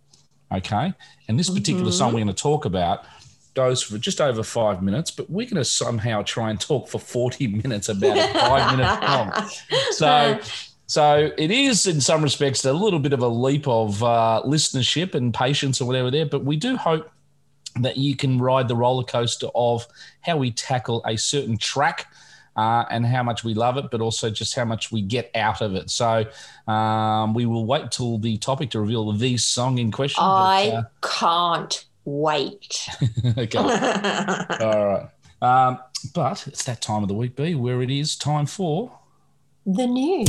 Okay. 0.51 0.94
And 1.28 1.40
this 1.40 1.50
particular 1.50 1.90
mm-hmm. 1.90 1.92
song 1.92 2.13
we're 2.13 2.24
going 2.24 2.28
to 2.28 2.34
talk 2.34 2.66
about 2.66 3.06
goes 3.54 3.84
for 3.84 3.98
just 3.98 4.22
over 4.22 4.44
five 4.44 4.81
minutes, 4.81 5.12
but 5.12 5.30
we're 5.30 5.46
going 5.46 5.56
to 5.56 5.66
somehow 5.66 6.22
try 6.24 6.50
and 6.50 6.60
talk 6.60 6.88
for 6.88 7.00
40 7.00 7.48
minutes 7.63 7.90
about 7.90 8.18
a 8.18 8.34
five 8.34 8.78
minute 8.78 9.00
song. 9.69 9.92
So, 9.92 10.40
so 10.88 11.31
it 11.38 11.51
is 11.51 11.86
in 11.86 12.01
some 12.01 12.24
respects 12.24 12.66
a 12.66 12.74
little 12.74 13.00
bit 13.00 13.13
of 13.13 13.22
a 13.22 13.28
leap 13.28 13.68
of 13.68 14.04
uh, 14.04 14.42
listenership 14.46 15.13
and 15.13 15.34
patience 15.34 15.81
or 15.81 15.86
whatever 15.86 16.10
there, 16.10 16.25
but 16.25 16.44
we 16.44 16.56
do 16.56 16.78
hope 16.78 17.12
that 17.81 17.98
you 17.98 18.16
can 18.16 18.40
ride 18.40 18.68
the 18.68 18.75
roller 18.75 19.04
coaster 19.04 19.48
of 19.54 19.86
how 20.22 20.38
we 20.38 20.52
tackle 20.52 21.04
a 21.06 21.18
certain 21.18 21.57
track 21.57 22.12
uh, 22.60 22.84
and 22.92 23.06
how 23.06 23.24
much 23.24 23.46
we 23.46 23.54
love 23.54 23.78
it, 23.78 23.86
but 23.90 24.02
also 24.02 24.30
just 24.30 24.54
how 24.54 24.66
much 24.66 24.92
we 24.92 25.02
get 25.02 25.32
out 25.34 25.62
of 25.62 25.76
it. 25.76 25.90
So 25.90 26.26
um, 26.68 27.34
we 27.34 27.46
will 27.46 27.66
wait 27.66 27.90
till 27.90 28.18
the 28.18 28.38
topic 28.38 28.72
to 28.72 28.82
reveal 28.82 29.14
the 29.14 29.38
song 29.38 29.78
in 29.78 29.94
question. 29.94 30.22
I 30.22 30.70
but, 30.70 30.76
uh, 30.76 30.84
can't 31.02 31.86
wait. 32.04 32.90
okay. 33.38 33.57
All 33.60 33.66
right. 33.66 35.07
Um, 35.42 35.80
but 36.14 36.48
it's 36.48 36.66
that 36.66 36.81
time 36.81 37.02
of 37.02 37.07
the 37.07 37.16
week, 37.16 37.38
B, 37.38 37.56
where 37.56 37.81
it 37.81 37.90
is 37.90 38.18
time 38.18 38.45
for 38.45 38.92
the 39.66 39.88
news. 39.88 40.28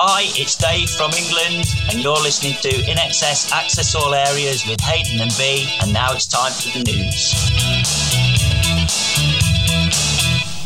Hi, 0.00 0.22
it's 0.40 0.56
Dave 0.56 0.88
from 0.90 1.10
England, 1.14 1.66
and 1.90 1.98
you're 1.98 2.22
listening 2.22 2.54
to 2.62 2.68
INXS 2.68 3.50
Access 3.50 3.96
All 3.96 4.14
Areas 4.14 4.64
with 4.68 4.80
Hayden 4.82 5.20
and 5.20 5.32
B, 5.36 5.68
and 5.82 5.92
now 5.92 6.12
it's 6.12 6.28
time 6.28 6.52
for 6.52 6.78
the 6.78 6.84
news. 6.84 8.07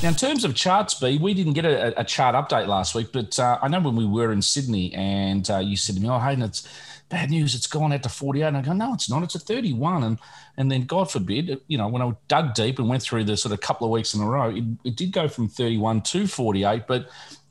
Now, 0.03 0.09
in 0.09 0.15
terms 0.17 0.45
of 0.45 0.57
charts, 0.57 0.95
B, 0.95 1.17
we 1.17 1.33
didn't 1.33 1.53
get 1.53 1.65
a, 1.65 1.99
a 2.01 2.03
chart 2.03 2.35
update 2.35 2.67
last 2.67 2.93
week, 2.93 3.11
but 3.13 3.39
uh, 3.39 3.61
I 3.63 3.69
know 3.69 3.79
when 3.79 3.95
we 3.95 4.05
were 4.05 4.33
in 4.33 4.43
Sydney 4.43 4.93
and 4.95 5.49
uh, 5.49 5.59
you 5.59 5.77
said 5.77 5.95
to 5.95 6.03
me, 6.03 6.09
"Oh, 6.09 6.19
Hayden, 6.19 6.43
it's 6.43 6.69
bad 7.09 7.31
news. 7.31 7.55
It's 7.55 7.69
gone 7.69 7.93
out 7.93 8.03
to 8.03 8.09
48." 8.09 8.43
And 8.43 8.57
I 8.57 8.63
go, 8.63 8.73
"No, 8.73 8.95
it's 8.95 9.09
not. 9.09 9.23
It's 9.23 9.37
a 9.37 9.39
31." 9.39 10.03
And 10.03 10.19
and 10.57 10.73
then, 10.73 10.87
God 10.87 11.09
forbid, 11.09 11.61
you 11.69 11.79
know, 11.79 11.87
when 11.87 12.03
I 12.03 12.13
dug 12.27 12.55
deep 12.55 12.81
and 12.81 12.89
went 12.89 13.05
through 13.05 13.25
the 13.25 13.37
sort 13.37 13.53
of 13.53 13.61
couple 13.61 13.87
of 13.87 13.93
weeks 13.93 14.13
in 14.13 14.21
a 14.21 14.27
row, 14.27 14.51
it, 14.51 14.65
it 14.83 14.97
did 14.97 15.13
go 15.13 15.29
from 15.29 15.49
31 15.49 16.03
to 16.03 16.27
48, 16.27 16.87
but. 16.89 17.09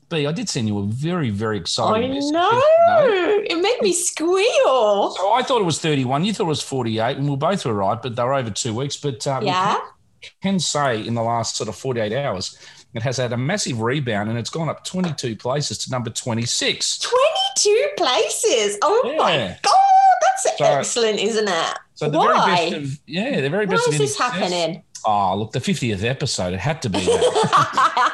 B, 0.08 0.26
I 0.26 0.32
did 0.32 0.46
send 0.46 0.68
you 0.68 0.78
a 0.78 0.82
very, 0.82 1.30
very 1.30 1.56
exciting 1.56 2.10
I 2.12 2.30
know. 2.32 3.42
It 3.48 3.62
made 3.62 3.78
me 3.80 3.94
squeal. 3.94 5.10
So 5.12 5.32
I 5.32 5.42
thought 5.42 5.62
it 5.62 5.64
was 5.64 5.78
31. 5.78 6.26
You 6.26 6.34
thought 6.34 6.44
it 6.44 6.48
was 6.48 6.60
48, 6.60 7.16
and 7.16 7.30
we 7.30 7.36
both 7.36 7.64
were 7.64 7.72
right, 7.72 7.96
but 8.02 8.14
they 8.14 8.22
were 8.22 8.34
over 8.34 8.50
two 8.50 8.74
weeks. 8.74 8.98
But 8.98 9.26
um, 9.26 9.46
yeah 9.46 9.80
can 10.42 10.58
say 10.58 11.06
in 11.06 11.14
the 11.14 11.22
last 11.22 11.56
sort 11.56 11.68
of 11.68 11.76
48 11.76 12.12
hours, 12.12 12.58
it 12.94 13.02
has 13.02 13.16
had 13.16 13.32
a 13.32 13.36
massive 13.36 13.80
rebound 13.80 14.28
and 14.28 14.38
it's 14.38 14.50
gone 14.50 14.68
up 14.68 14.84
22 14.84 15.36
places 15.36 15.78
to 15.78 15.90
number 15.90 16.10
26. 16.10 16.98
22 16.98 17.88
places. 17.96 18.78
Oh 18.82 19.02
yeah. 19.04 19.16
my 19.16 19.58
God. 19.62 19.74
That's 20.22 20.58
so, 20.58 20.64
excellent, 20.64 21.18
isn't 21.18 21.48
it? 21.48 21.78
So 21.94 22.10
the 22.10 22.18
Why? 22.18 22.32
very 22.56 22.70
best 22.70 22.92
of, 22.92 23.00
yeah, 23.06 23.40
the 23.40 23.50
very 23.50 23.66
best 23.66 23.86
Why 23.86 23.92
is 23.92 23.98
this 23.98 24.18
happening? 24.18 24.82
Oh, 25.04 25.36
look, 25.36 25.52
the 25.52 25.58
50th 25.58 26.04
episode, 26.04 26.54
it 26.54 26.60
had 26.60 26.80
to 26.82 26.90
be 26.90 27.00
that. 27.00 28.12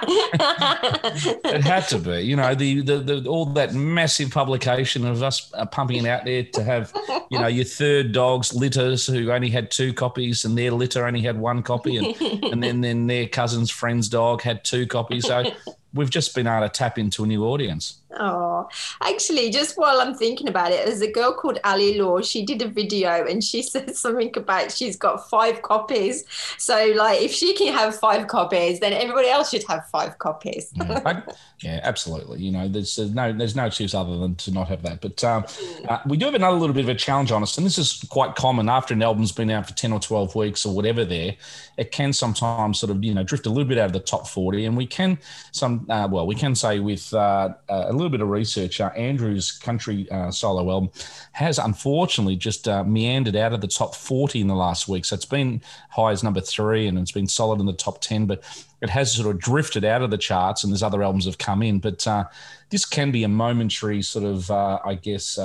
it 1.44 1.62
had 1.62 1.86
to 1.88 1.98
be. 1.98 2.22
You 2.22 2.36
know, 2.36 2.54
the, 2.54 2.80
the, 2.80 2.98
the 2.98 3.28
all 3.28 3.44
that 3.46 3.74
massive 3.74 4.30
publication 4.30 5.06
of 5.06 5.22
us 5.22 5.52
uh, 5.54 5.66
pumping 5.66 6.04
it 6.04 6.08
out 6.08 6.24
there 6.24 6.44
to 6.44 6.62
have, 6.62 6.92
you 7.30 7.38
know, 7.38 7.46
your 7.46 7.66
third 7.66 8.12
dog's 8.12 8.54
litters 8.54 9.06
who 9.06 9.30
only 9.30 9.50
had 9.50 9.70
two 9.70 9.92
copies 9.92 10.44
and 10.44 10.56
their 10.56 10.70
litter 10.70 11.06
only 11.06 11.20
had 11.20 11.38
one 11.38 11.62
copy. 11.62 11.98
And, 11.98 12.42
and 12.44 12.62
then, 12.62 12.80
then 12.80 13.06
their 13.06 13.26
cousin's 13.26 13.70
friend's 13.70 14.08
dog 14.08 14.40
had 14.42 14.64
two 14.64 14.86
copies. 14.86 15.26
So 15.26 15.44
we've 15.92 16.10
just 16.10 16.34
been 16.34 16.46
able 16.46 16.66
to 16.66 16.72
tap 16.72 16.98
into 16.98 17.24
a 17.24 17.26
new 17.26 17.44
audience. 17.44 17.97
Oh, 18.18 18.68
actually, 19.02 19.50
just 19.50 19.76
while 19.76 20.00
I'm 20.00 20.14
thinking 20.14 20.48
about 20.48 20.72
it, 20.72 20.86
there's 20.86 21.02
a 21.02 21.10
girl 21.10 21.32
called 21.34 21.58
Ali 21.64 21.98
Law. 22.00 22.20
She 22.22 22.44
did 22.44 22.62
a 22.62 22.68
video 22.68 23.26
and 23.26 23.44
she 23.44 23.62
said 23.72 23.94
something 23.96 24.32
about 24.36 24.72
she's 24.72 24.96
got 24.96 25.28
five 25.28 25.60
copies. 25.62 26.24
So, 26.56 26.92
like, 26.96 27.20
if 27.20 27.32
she 27.32 27.54
can 27.54 27.72
have 27.74 27.94
five 27.98 28.26
copies, 28.26 28.80
then 28.80 28.92
everybody 28.92 29.28
else 29.28 29.50
should 29.50 29.64
have 29.68 29.86
five 29.90 30.18
copies. 30.18 30.70
yeah, 30.74 31.02
I- 31.06 31.22
yeah, 31.60 31.80
absolutely. 31.82 32.38
You 32.40 32.52
know, 32.52 32.68
there's, 32.68 32.94
there's 32.96 33.12
no 33.12 33.32
there's 33.32 33.56
no 33.56 33.66
excuse 33.66 33.92
other 33.92 34.16
than 34.16 34.36
to 34.36 34.52
not 34.52 34.68
have 34.68 34.82
that. 34.82 35.00
But 35.00 35.22
um, 35.24 35.44
uh, 35.88 35.98
we 36.06 36.16
do 36.16 36.26
have 36.26 36.34
another 36.34 36.56
little 36.56 36.74
bit 36.74 36.84
of 36.84 36.88
a 36.88 36.94
challenge 36.94 37.32
on 37.32 37.42
us, 37.42 37.56
and 37.58 37.66
this 37.66 37.78
is 37.78 38.04
quite 38.08 38.36
common 38.36 38.68
after 38.68 38.94
an 38.94 39.02
album's 39.02 39.32
been 39.32 39.50
out 39.50 39.66
for 39.66 39.74
ten 39.74 39.92
or 39.92 39.98
twelve 39.98 40.34
weeks 40.36 40.64
or 40.64 40.74
whatever. 40.74 41.04
There, 41.04 41.34
it 41.76 41.90
can 41.90 42.12
sometimes 42.12 42.78
sort 42.78 42.90
of 42.90 43.02
you 43.04 43.12
know 43.12 43.24
drift 43.24 43.46
a 43.46 43.50
little 43.50 43.64
bit 43.68 43.76
out 43.78 43.86
of 43.86 43.92
the 43.92 44.00
top 44.00 44.28
forty, 44.28 44.66
and 44.66 44.76
we 44.76 44.86
can 44.86 45.18
some 45.50 45.84
uh, 45.90 46.08
well 46.10 46.26
we 46.28 46.36
can 46.36 46.54
say 46.54 46.78
with 46.78 47.12
uh, 47.12 47.48
a 47.68 47.92
little 47.98 48.10
bit 48.10 48.20
of 48.20 48.28
research, 48.28 48.80
uh, 48.80 48.90
Andrew's 48.96 49.52
country 49.52 50.10
uh, 50.10 50.30
solo 50.30 50.70
album 50.70 50.90
has 51.32 51.58
unfortunately 51.58 52.36
just 52.36 52.66
uh, 52.66 52.84
meandered 52.84 53.36
out 53.36 53.52
of 53.52 53.60
the 53.60 53.68
top 53.68 53.94
forty 53.94 54.40
in 54.40 54.46
the 54.46 54.54
last 54.54 54.88
week. 54.88 55.04
So 55.04 55.14
it's 55.14 55.24
been 55.24 55.60
high 55.90 56.12
as 56.12 56.22
number 56.22 56.40
three, 56.40 56.86
and 56.86 56.98
it's 56.98 57.12
been 57.12 57.28
solid 57.28 57.60
in 57.60 57.66
the 57.66 57.72
top 57.72 58.00
ten, 58.00 58.26
but 58.26 58.42
it 58.80 58.90
has 58.90 59.12
sort 59.12 59.34
of 59.34 59.40
drifted 59.40 59.84
out 59.84 60.02
of 60.02 60.10
the 60.10 60.18
charts 60.18 60.62
and 60.62 60.72
there's 60.72 60.84
other 60.84 61.02
albums 61.02 61.24
have 61.24 61.36
come 61.36 61.62
in 61.62 61.80
but 61.80 62.06
uh, 62.06 62.24
this 62.70 62.84
can 62.84 63.10
be 63.10 63.24
a 63.24 63.28
momentary 63.28 64.00
sort 64.02 64.24
of 64.24 64.48
uh, 64.52 64.78
i 64.84 64.94
guess 64.94 65.36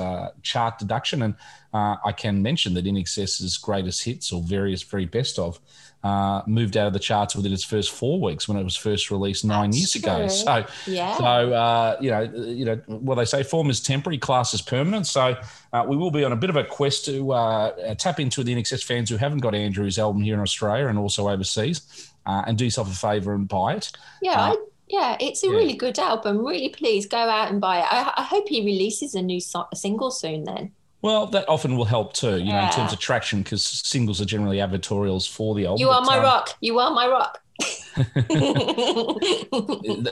chart 0.42 0.78
deduction 0.78 1.20
and 1.20 1.34
i 1.72 2.12
can 2.16 2.40
mention 2.42 2.74
that 2.74 2.84
INXS's 2.84 3.56
greatest 3.56 4.04
hits 4.04 4.32
or 4.32 4.40
various 4.40 4.84
very 4.84 5.04
best 5.04 5.40
of 5.40 5.58
uh, 6.04 6.42
moved 6.46 6.76
out 6.76 6.86
of 6.86 6.92
the 6.92 6.98
charts 7.00 7.34
within 7.34 7.52
its 7.52 7.64
first 7.64 7.90
four 7.90 8.20
weeks 8.20 8.46
when 8.46 8.56
it 8.56 8.62
was 8.62 8.76
first 8.76 9.10
released 9.10 9.44
nine 9.44 9.70
That's 9.70 9.78
years 9.78 9.94
ago 9.96 10.28
so 10.28 10.66
Yeah. 10.86 11.16
so 11.16 11.24
uh, 11.24 11.96
you 12.00 12.10
know 12.10 12.20
you 12.20 12.64
know 12.66 12.80
well 12.86 13.16
they 13.16 13.24
say 13.24 13.42
form 13.42 13.70
is 13.70 13.80
temporary 13.80 14.18
class 14.18 14.54
is 14.54 14.62
permanent 14.62 15.06
so 15.06 15.34
uh, 15.72 15.84
we 15.88 15.96
will 15.96 16.10
be 16.12 16.22
on 16.22 16.30
a 16.30 16.36
bit 16.36 16.50
of 16.50 16.56
a 16.56 16.62
quest 16.64 17.06
to 17.06 17.32
uh, 17.32 17.36
uh, 17.36 17.94
tap 17.96 18.20
into 18.20 18.44
the 18.44 18.54
INXS 18.54 18.84
fans 18.84 19.10
who 19.10 19.16
haven't 19.16 19.38
got 19.38 19.54
Andrew's 19.54 19.98
album 19.98 20.22
here 20.22 20.34
in 20.34 20.40
Australia 20.40 20.86
and 20.86 20.98
also 20.98 21.28
overseas, 21.28 22.12
uh, 22.26 22.42
and 22.46 22.56
do 22.56 22.64
yourself 22.64 22.92
a 22.92 22.94
favour 22.94 23.34
and 23.34 23.48
buy 23.48 23.74
it. 23.74 23.90
Yeah, 24.22 24.38
I, 24.38 24.56
yeah, 24.88 25.16
it's 25.18 25.42
a 25.42 25.46
yeah. 25.48 25.54
really 25.54 25.74
good 25.74 25.98
album. 25.98 26.44
Really, 26.44 26.68
please 26.68 27.06
go 27.06 27.16
out 27.16 27.50
and 27.50 27.60
buy 27.60 27.80
it. 27.80 27.86
I, 27.90 28.12
I 28.18 28.22
hope 28.22 28.48
he 28.48 28.64
releases 28.64 29.14
a 29.16 29.22
new 29.22 29.40
so- 29.40 29.66
single 29.74 30.10
soon. 30.12 30.44
Then, 30.44 30.70
Well, 31.04 31.26
that 31.26 31.46
often 31.50 31.76
will 31.76 31.84
help 31.84 32.14
too, 32.14 32.38
you 32.38 32.50
know, 32.50 32.60
in 32.64 32.70
terms 32.70 32.94
of 32.94 32.98
traction, 32.98 33.42
because 33.42 33.62
singles 33.62 34.22
are 34.22 34.24
generally 34.24 34.56
advertorials 34.56 35.28
for 35.28 35.54
the 35.54 35.66
album. 35.66 35.78
you 35.82 35.90
are 35.90 36.00
but, 36.00 36.06
my 36.06 36.16
um, 36.16 36.22
rock. 36.24 36.54
You 36.62 36.78
are 36.78 36.90
my 36.92 37.06
rock. 37.06 37.42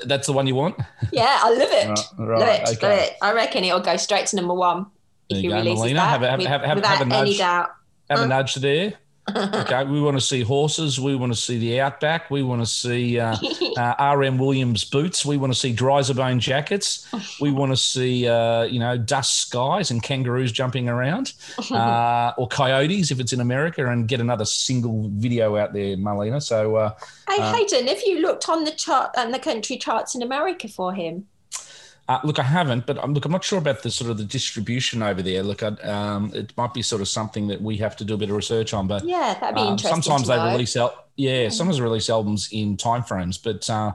That's 0.06 0.26
the 0.26 0.32
one 0.34 0.46
you 0.46 0.54
want. 0.54 0.76
yeah, 1.10 1.38
I 1.42 1.48
love 1.50 1.68
it. 1.72 1.98
Right, 2.18 2.38
love 2.40 2.48
it. 2.48 2.68
okay. 2.76 2.88
Love 2.88 2.98
it. 2.98 3.16
I 3.22 3.32
reckon 3.32 3.64
it'll 3.64 3.80
go 3.80 3.96
straight 3.96 4.26
to 4.26 4.36
number 4.36 4.52
one 4.52 4.84
There 5.30 5.38
if 5.38 5.44
you 5.44 5.48
he 5.50 5.54
go, 5.54 5.56
releases 5.56 5.80
Melina. 5.80 6.00
that. 6.00 6.08
Have 6.10 6.22
a- 6.22 6.28
have- 6.30 6.38
with- 6.40 6.48
have- 6.48 6.60
have- 6.62 6.76
without 6.76 6.98
have 6.98 7.10
a 7.10 7.14
any 7.16 7.36
doubt. 7.38 7.70
Have 8.10 8.20
Uh. 8.20 8.24
a 8.24 8.26
nudge 8.28 8.54
there. 8.56 8.92
Okay, 9.28 9.84
we 9.84 10.00
want 10.00 10.16
to 10.16 10.20
see 10.20 10.42
horses. 10.42 10.98
We 10.98 11.14
want 11.14 11.32
to 11.32 11.38
see 11.38 11.58
the 11.58 11.80
Outback. 11.80 12.28
We 12.30 12.42
want 12.42 12.60
to 12.60 12.66
see 12.66 13.20
uh, 13.20 13.36
uh, 13.76 14.14
RM 14.16 14.36
Williams 14.36 14.84
boots. 14.84 15.24
We 15.24 15.36
want 15.36 15.52
to 15.52 15.58
see 15.58 15.72
Drizabone 15.72 16.38
jackets. 16.38 17.06
We 17.40 17.52
want 17.52 17.70
to 17.70 17.76
see 17.76 18.26
uh, 18.26 18.64
you 18.64 18.80
know 18.80 18.96
dust 18.98 19.38
skies 19.38 19.90
and 19.92 20.02
kangaroos 20.02 20.50
jumping 20.50 20.88
around, 20.88 21.34
uh, 21.70 22.32
or 22.36 22.48
coyotes 22.48 23.10
if 23.12 23.20
it's 23.20 23.32
in 23.32 23.40
America, 23.40 23.86
and 23.86 24.08
get 24.08 24.20
another 24.20 24.44
single 24.44 25.08
video 25.14 25.56
out 25.56 25.72
there, 25.72 25.96
Marlena. 25.96 26.42
So 26.42 26.76
uh, 26.76 26.94
Hey 27.28 27.40
Uh, 27.40 27.54
Hayden, 27.54 27.86
have 27.86 28.02
you 28.04 28.20
looked 28.20 28.48
on 28.48 28.64
the 28.64 28.72
chart 28.72 29.12
and 29.16 29.32
the 29.32 29.38
country 29.38 29.76
charts 29.76 30.14
in 30.16 30.22
America 30.22 30.66
for 30.68 30.92
him? 30.92 31.28
Uh, 32.08 32.18
look, 32.24 32.38
I 32.38 32.42
haven't, 32.42 32.84
but 32.86 32.98
I'm, 33.02 33.14
look, 33.14 33.24
I'm 33.24 33.32
not 33.32 33.44
sure 33.44 33.58
about 33.58 33.82
the 33.82 33.90
sort 33.90 34.10
of 34.10 34.18
the 34.18 34.24
distribution 34.24 35.02
over 35.02 35.22
there. 35.22 35.42
Look, 35.42 35.62
um, 35.62 36.32
it 36.34 36.52
might 36.56 36.74
be 36.74 36.82
sort 36.82 37.00
of 37.00 37.08
something 37.08 37.46
that 37.48 37.62
we 37.62 37.76
have 37.78 37.96
to 37.98 38.04
do 38.04 38.14
a 38.14 38.16
bit 38.16 38.28
of 38.28 38.36
research 38.36 38.74
on. 38.74 38.86
But 38.88 39.04
Yeah, 39.04 39.36
that'd 39.40 39.54
be 39.54 39.60
um, 39.60 39.68
interesting. 39.68 40.02
sometimes 40.02 40.28
they 40.28 40.36
know. 40.36 40.50
release 40.52 40.76
al- 40.76 41.04
yeah, 41.16 41.48
sometimes 41.48 41.76
they 41.78 41.82
release 41.84 42.10
albums 42.10 42.48
in 42.52 42.76
timeframes. 42.76 43.38
But 43.42 43.70
uh, 43.70 43.92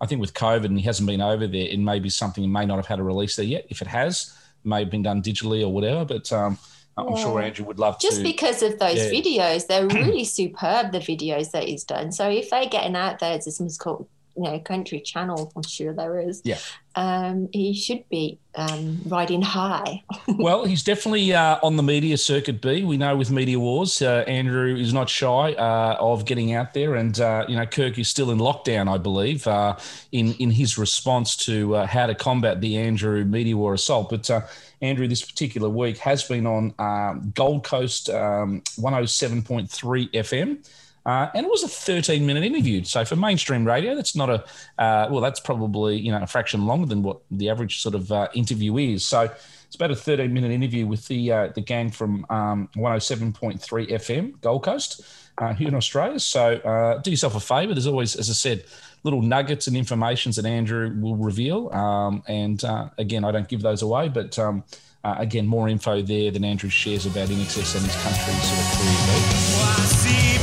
I 0.00 0.06
think 0.06 0.20
with 0.22 0.32
COVID 0.34 0.64
and 0.64 0.78
he 0.78 0.84
hasn't 0.86 1.06
been 1.06 1.20
over 1.20 1.46
there, 1.46 1.66
it 1.68 1.78
may 1.78 1.98
be 2.00 2.08
something 2.08 2.42
he 2.42 2.48
may 2.48 2.64
not 2.64 2.76
have 2.76 2.86
had 2.86 2.98
a 2.98 3.02
release 3.02 3.36
there 3.36 3.44
yet. 3.44 3.66
If 3.68 3.82
it 3.82 3.88
has, 3.88 4.34
it 4.64 4.68
may 4.68 4.80
have 4.80 4.90
been 4.90 5.02
done 5.02 5.22
digitally 5.22 5.62
or 5.62 5.68
whatever. 5.68 6.04
But 6.06 6.32
um, 6.32 6.56
I'm 6.96 7.14
sure 7.16 7.40
Andrew 7.42 7.66
would 7.66 7.78
love 7.78 8.00
just 8.00 8.18
to. 8.18 8.22
because 8.22 8.62
of 8.62 8.78
those 8.78 8.96
Yeah. 8.96 9.10
videos 9.10 9.66
they're 9.66 9.86
really 10.04 10.24
superb 10.24 10.92
the 10.92 10.98
videos 10.98 11.50
that 11.52 11.64
he's 11.64 11.84
done 11.84 12.12
so 12.12 12.28
if 12.28 12.50
they're 12.50 12.66
getting 12.66 12.94
out 12.94 13.20
there 13.20 13.38
there's 13.38 13.56
some 13.56 13.68
called 13.78 14.06
you 14.36 14.42
know 14.44 14.58
country 14.60 15.00
channel 15.00 15.52
i'm 15.56 15.62
sure 15.62 15.92
there 15.92 16.18
is 16.20 16.40
Yeah. 16.44 16.58
um 16.94 17.48
he 17.52 17.74
should 17.74 18.08
be 18.08 18.38
um 18.54 19.00
riding 19.06 19.42
high 19.42 20.02
well, 20.38 20.64
he's 20.64 20.82
definitely 20.82 21.32
uh, 21.32 21.58
on 21.62 21.76
the 21.76 21.82
media 21.82 22.16
circuit. 22.18 22.60
B. 22.60 22.82
We 22.84 22.96
know 22.96 23.16
with 23.16 23.30
Media 23.30 23.58
Wars, 23.60 24.02
uh, 24.02 24.24
Andrew 24.26 24.74
is 24.74 24.92
not 24.92 25.08
shy 25.08 25.52
uh, 25.52 25.96
of 26.00 26.24
getting 26.24 26.52
out 26.54 26.74
there, 26.74 26.94
and 26.96 27.18
uh, 27.20 27.44
you 27.48 27.56
know 27.56 27.66
Kirk 27.66 27.98
is 27.98 28.08
still 28.08 28.30
in 28.30 28.38
lockdown, 28.38 28.92
I 28.92 28.98
believe, 28.98 29.46
uh, 29.46 29.76
in 30.12 30.32
in 30.34 30.50
his 30.50 30.78
response 30.78 31.36
to 31.46 31.76
uh, 31.76 31.86
how 31.86 32.06
to 32.06 32.14
combat 32.14 32.60
the 32.60 32.76
Andrew 32.78 33.24
Media 33.24 33.56
War 33.56 33.74
assault. 33.74 34.10
But 34.10 34.28
uh, 34.30 34.40
Andrew, 34.82 35.06
this 35.06 35.22
particular 35.22 35.68
week 35.68 35.98
has 35.98 36.24
been 36.24 36.46
on 36.46 36.74
um, 36.78 37.32
Gold 37.34 37.62
Coast 37.64 38.08
um, 38.10 38.62
107.3 38.78 40.10
FM. 40.12 40.66
Uh, 41.06 41.28
and 41.34 41.46
it 41.46 41.50
was 41.50 41.62
a 41.62 41.68
13 41.68 42.26
minute 42.26 42.44
interview. 42.44 42.84
So 42.84 43.04
for 43.04 43.16
mainstream 43.16 43.66
radio, 43.66 43.94
that's 43.94 44.14
not 44.14 44.28
a, 44.28 44.44
uh, 44.78 45.08
well, 45.10 45.20
that's 45.20 45.40
probably, 45.40 45.98
you 45.98 46.12
know, 46.12 46.22
a 46.22 46.26
fraction 46.26 46.66
longer 46.66 46.86
than 46.86 47.02
what 47.02 47.20
the 47.30 47.48
average 47.48 47.80
sort 47.80 47.94
of 47.94 48.12
uh, 48.12 48.28
interview 48.34 48.76
is. 48.76 49.06
So 49.06 49.30
it's 49.66 49.76
about 49.76 49.90
a 49.90 49.96
13 49.96 50.32
minute 50.32 50.50
interview 50.50 50.86
with 50.86 51.06
the 51.08 51.32
uh, 51.32 51.48
the 51.54 51.60
gang 51.60 51.90
from 51.90 52.26
um, 52.28 52.68
107.3 52.76 53.60
FM, 53.90 54.40
Gold 54.40 54.64
Coast, 54.64 55.02
uh, 55.38 55.54
here 55.54 55.68
in 55.68 55.74
Australia. 55.74 56.20
So 56.20 56.54
uh, 56.56 56.98
do 56.98 57.10
yourself 57.10 57.34
a 57.34 57.40
favour. 57.40 57.72
There's 57.72 57.86
always, 57.86 58.16
as 58.16 58.28
I 58.28 58.34
said, 58.34 58.64
little 59.04 59.22
nuggets 59.22 59.68
and 59.68 59.76
informations 59.76 60.36
that 60.36 60.44
Andrew 60.44 60.94
will 61.00 61.16
reveal. 61.16 61.72
Um, 61.72 62.22
and 62.28 62.62
again, 62.98 63.24
I 63.24 63.30
don't 63.30 63.48
give 63.48 63.62
those 63.62 63.80
away, 63.80 64.08
but 64.08 64.38
um, 64.38 64.64
again, 65.04 65.46
more 65.46 65.68
info 65.68 66.02
there 66.02 66.30
than 66.30 66.44
Andrew 66.44 66.68
shares 66.68 67.06
about 67.06 67.28
INXS 67.28 67.76
and 67.76 67.84
his 67.86 67.96
country 68.02 68.34
sort 68.34 68.60
of 68.60 68.66
career. 68.76 69.60
I 69.72 70.39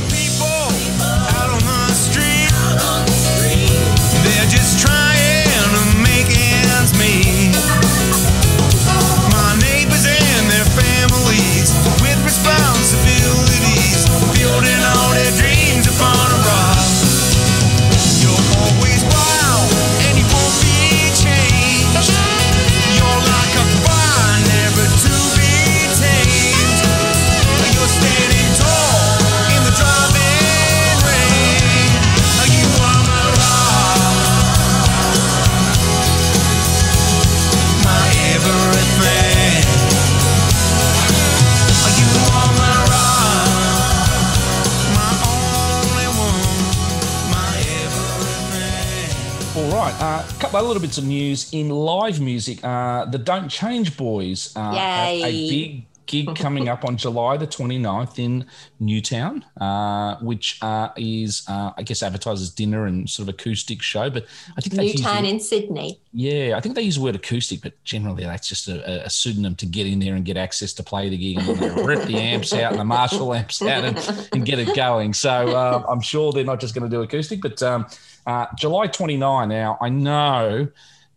little 50.68 50.82
bits 50.82 50.98
of 50.98 51.04
news 51.04 51.50
in 51.52 51.70
live 51.70 52.20
music. 52.20 52.62
Uh, 52.62 53.06
the 53.06 53.16
Don't 53.18 53.48
Change 53.48 53.96
Boys 53.96 54.52
uh, 54.54 54.74
have 54.74 55.08
a 55.08 55.48
big 55.48 55.87
gig 56.08 56.34
coming 56.34 56.68
up 56.68 56.84
on 56.84 56.96
July 56.96 57.36
the 57.36 57.46
29th 57.46 58.18
in 58.18 58.46
Newtown, 58.80 59.44
uh, 59.60 60.16
which 60.16 60.58
uh, 60.62 60.88
is, 60.96 61.44
uh, 61.48 61.72
I 61.76 61.82
guess, 61.82 62.02
advertised 62.02 62.42
as 62.42 62.50
dinner 62.50 62.86
and 62.86 63.08
sort 63.08 63.28
of 63.28 63.34
acoustic 63.34 63.80
show. 63.82 64.10
But 64.10 64.26
I 64.56 64.60
think 64.60 64.74
newtown 64.74 65.24
in 65.24 65.38
sydney 65.38 66.00
yeah, 66.12 66.56
I 66.56 66.60
think 66.60 66.74
they 66.74 66.82
use 66.82 66.96
the 66.96 67.02
word 67.02 67.14
acoustic, 67.14 67.60
but 67.62 67.74
generally 67.84 68.24
that's 68.24 68.48
just 68.48 68.66
a, 68.66 69.04
a 69.04 69.10
pseudonym 69.10 69.54
to 69.56 69.66
get 69.66 69.86
in 69.86 70.00
there 70.00 70.16
and 70.16 70.24
get 70.24 70.36
access 70.36 70.72
to 70.74 70.82
play 70.82 71.08
the 71.08 71.16
gig 71.16 71.38
and 71.38 71.46
you 71.46 71.54
know, 71.54 71.84
rip 71.84 72.02
the 72.06 72.16
amps 72.16 72.52
out 72.52 72.72
and 72.72 72.80
the 72.80 72.84
Marshall 72.84 73.32
amps 73.34 73.60
out 73.62 73.84
and, 73.84 74.28
and 74.32 74.44
get 74.44 74.58
it 74.58 74.74
going. 74.74 75.12
So 75.12 75.30
uh, 75.30 75.84
I'm 75.88 76.00
sure 76.00 76.32
they're 76.32 76.44
not 76.44 76.60
just 76.60 76.74
going 76.74 76.90
to 76.90 76.96
do 76.96 77.02
acoustic, 77.02 77.42
but 77.42 77.62
um, 77.62 77.86
uh, 78.26 78.46
July 78.56 78.86
29. 78.86 79.48
Now 79.48 79.78
I 79.80 79.90
know 79.90 80.68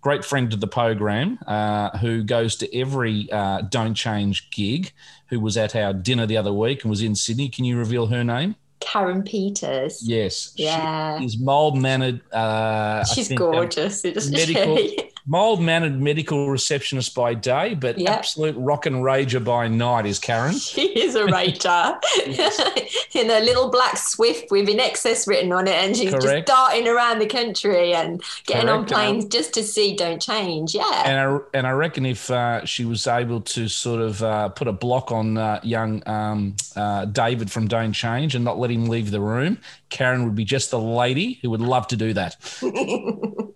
great 0.01 0.25
friend 0.25 0.51
of 0.53 0.59
the 0.59 0.67
program 0.67 1.39
uh, 1.47 1.95
who 1.99 2.23
goes 2.23 2.55
to 2.57 2.75
every 2.77 3.31
uh, 3.31 3.61
Don't 3.61 3.93
Change 3.93 4.49
gig, 4.51 4.91
who 5.29 5.39
was 5.39 5.55
at 5.57 5.75
our 5.75 5.93
dinner 5.93 6.25
the 6.25 6.37
other 6.37 6.51
week 6.53 6.83
and 6.83 6.89
was 6.89 7.01
in 7.01 7.15
Sydney. 7.15 7.49
Can 7.49 7.65
you 7.65 7.77
reveal 7.77 8.07
her 8.07 8.23
name? 8.23 8.55
karen 8.79 9.21
peters 9.21 10.01
Yes, 10.03 10.53
Yeah. 10.57 11.19
she 11.19 11.25
is 11.25 11.37
mild 11.39 11.77
mannered. 11.77 12.19
Uh, 12.33 13.05
she's 13.05 13.27
think, 13.27 13.39
um, 13.39 13.51
gorgeous 13.51 14.03
medical- 14.03 14.79
Mild 15.27 15.61
mannered 15.61 15.99
medical 16.01 16.49
receptionist 16.49 17.13
by 17.13 17.33
day, 17.33 17.75
but 17.75 17.97
Yep. 17.99 18.09
absolute 18.09 18.55
rock 18.57 18.85
and 18.85 18.97
rager 18.97 19.43
by 19.43 19.67
night 19.67 20.05
is 20.05 20.17
Karen. 20.19 20.55
She 20.71 20.87
is 20.99 21.15
a 21.15 21.23
rager 21.25 21.99
in 23.15 23.29
a 23.29 23.39
little 23.41 23.69
black 23.69 23.97
Swift 23.97 24.49
with 24.51 24.67
INXS 24.67 25.27
written 25.27 25.51
on 25.51 25.67
it, 25.67 25.75
and 25.75 25.95
she's 25.95 26.09
Correct. 26.11 26.25
just 26.25 26.45
darting 26.47 26.87
around 26.87 27.19
the 27.19 27.27
country 27.27 27.93
and 27.93 28.21
getting 28.47 28.69
on 28.69 28.79
Correct, 28.85 28.93
I- 28.93 28.95
planes 29.11 29.25
just 29.25 29.53
to 29.55 29.63
see 29.63 29.95
Don't 29.95 30.21
Change. 30.21 30.73
Yeah. 30.73 31.03
And 31.05 31.19
I, 31.19 31.37
and 31.57 31.67
I 31.67 31.71
reckon 31.71 32.05
if 32.05 32.29
uh, 32.31 32.65
she 32.65 32.85
was 32.85 33.05
able 33.07 33.41
to 33.41 33.67
sort 33.67 34.01
of 34.01 34.23
uh, 34.23 34.49
put 34.49 34.67
a 34.67 34.71
block 34.73 35.11
on 35.11 35.37
uh, 35.37 35.59
young 35.63 36.01
um, 36.07 36.55
uh, 36.75 37.05
David 37.05 37.51
from 37.51 37.67
Don't 37.67 37.93
Change 37.93 38.33
and 38.35 38.43
not 38.43 38.57
let 38.57 38.71
him 38.71 38.85
leave 38.87 39.11
the 39.11 39.21
room, 39.21 39.59
Karen 39.89 40.23
would 40.25 40.35
be 40.35 40.45
just 40.45 40.71
the 40.71 40.79
lady 40.79 41.39
who 41.41 41.49
would 41.49 41.61
love 41.61 41.87
to 41.87 41.97
do 41.97 42.13
that. 42.13 42.37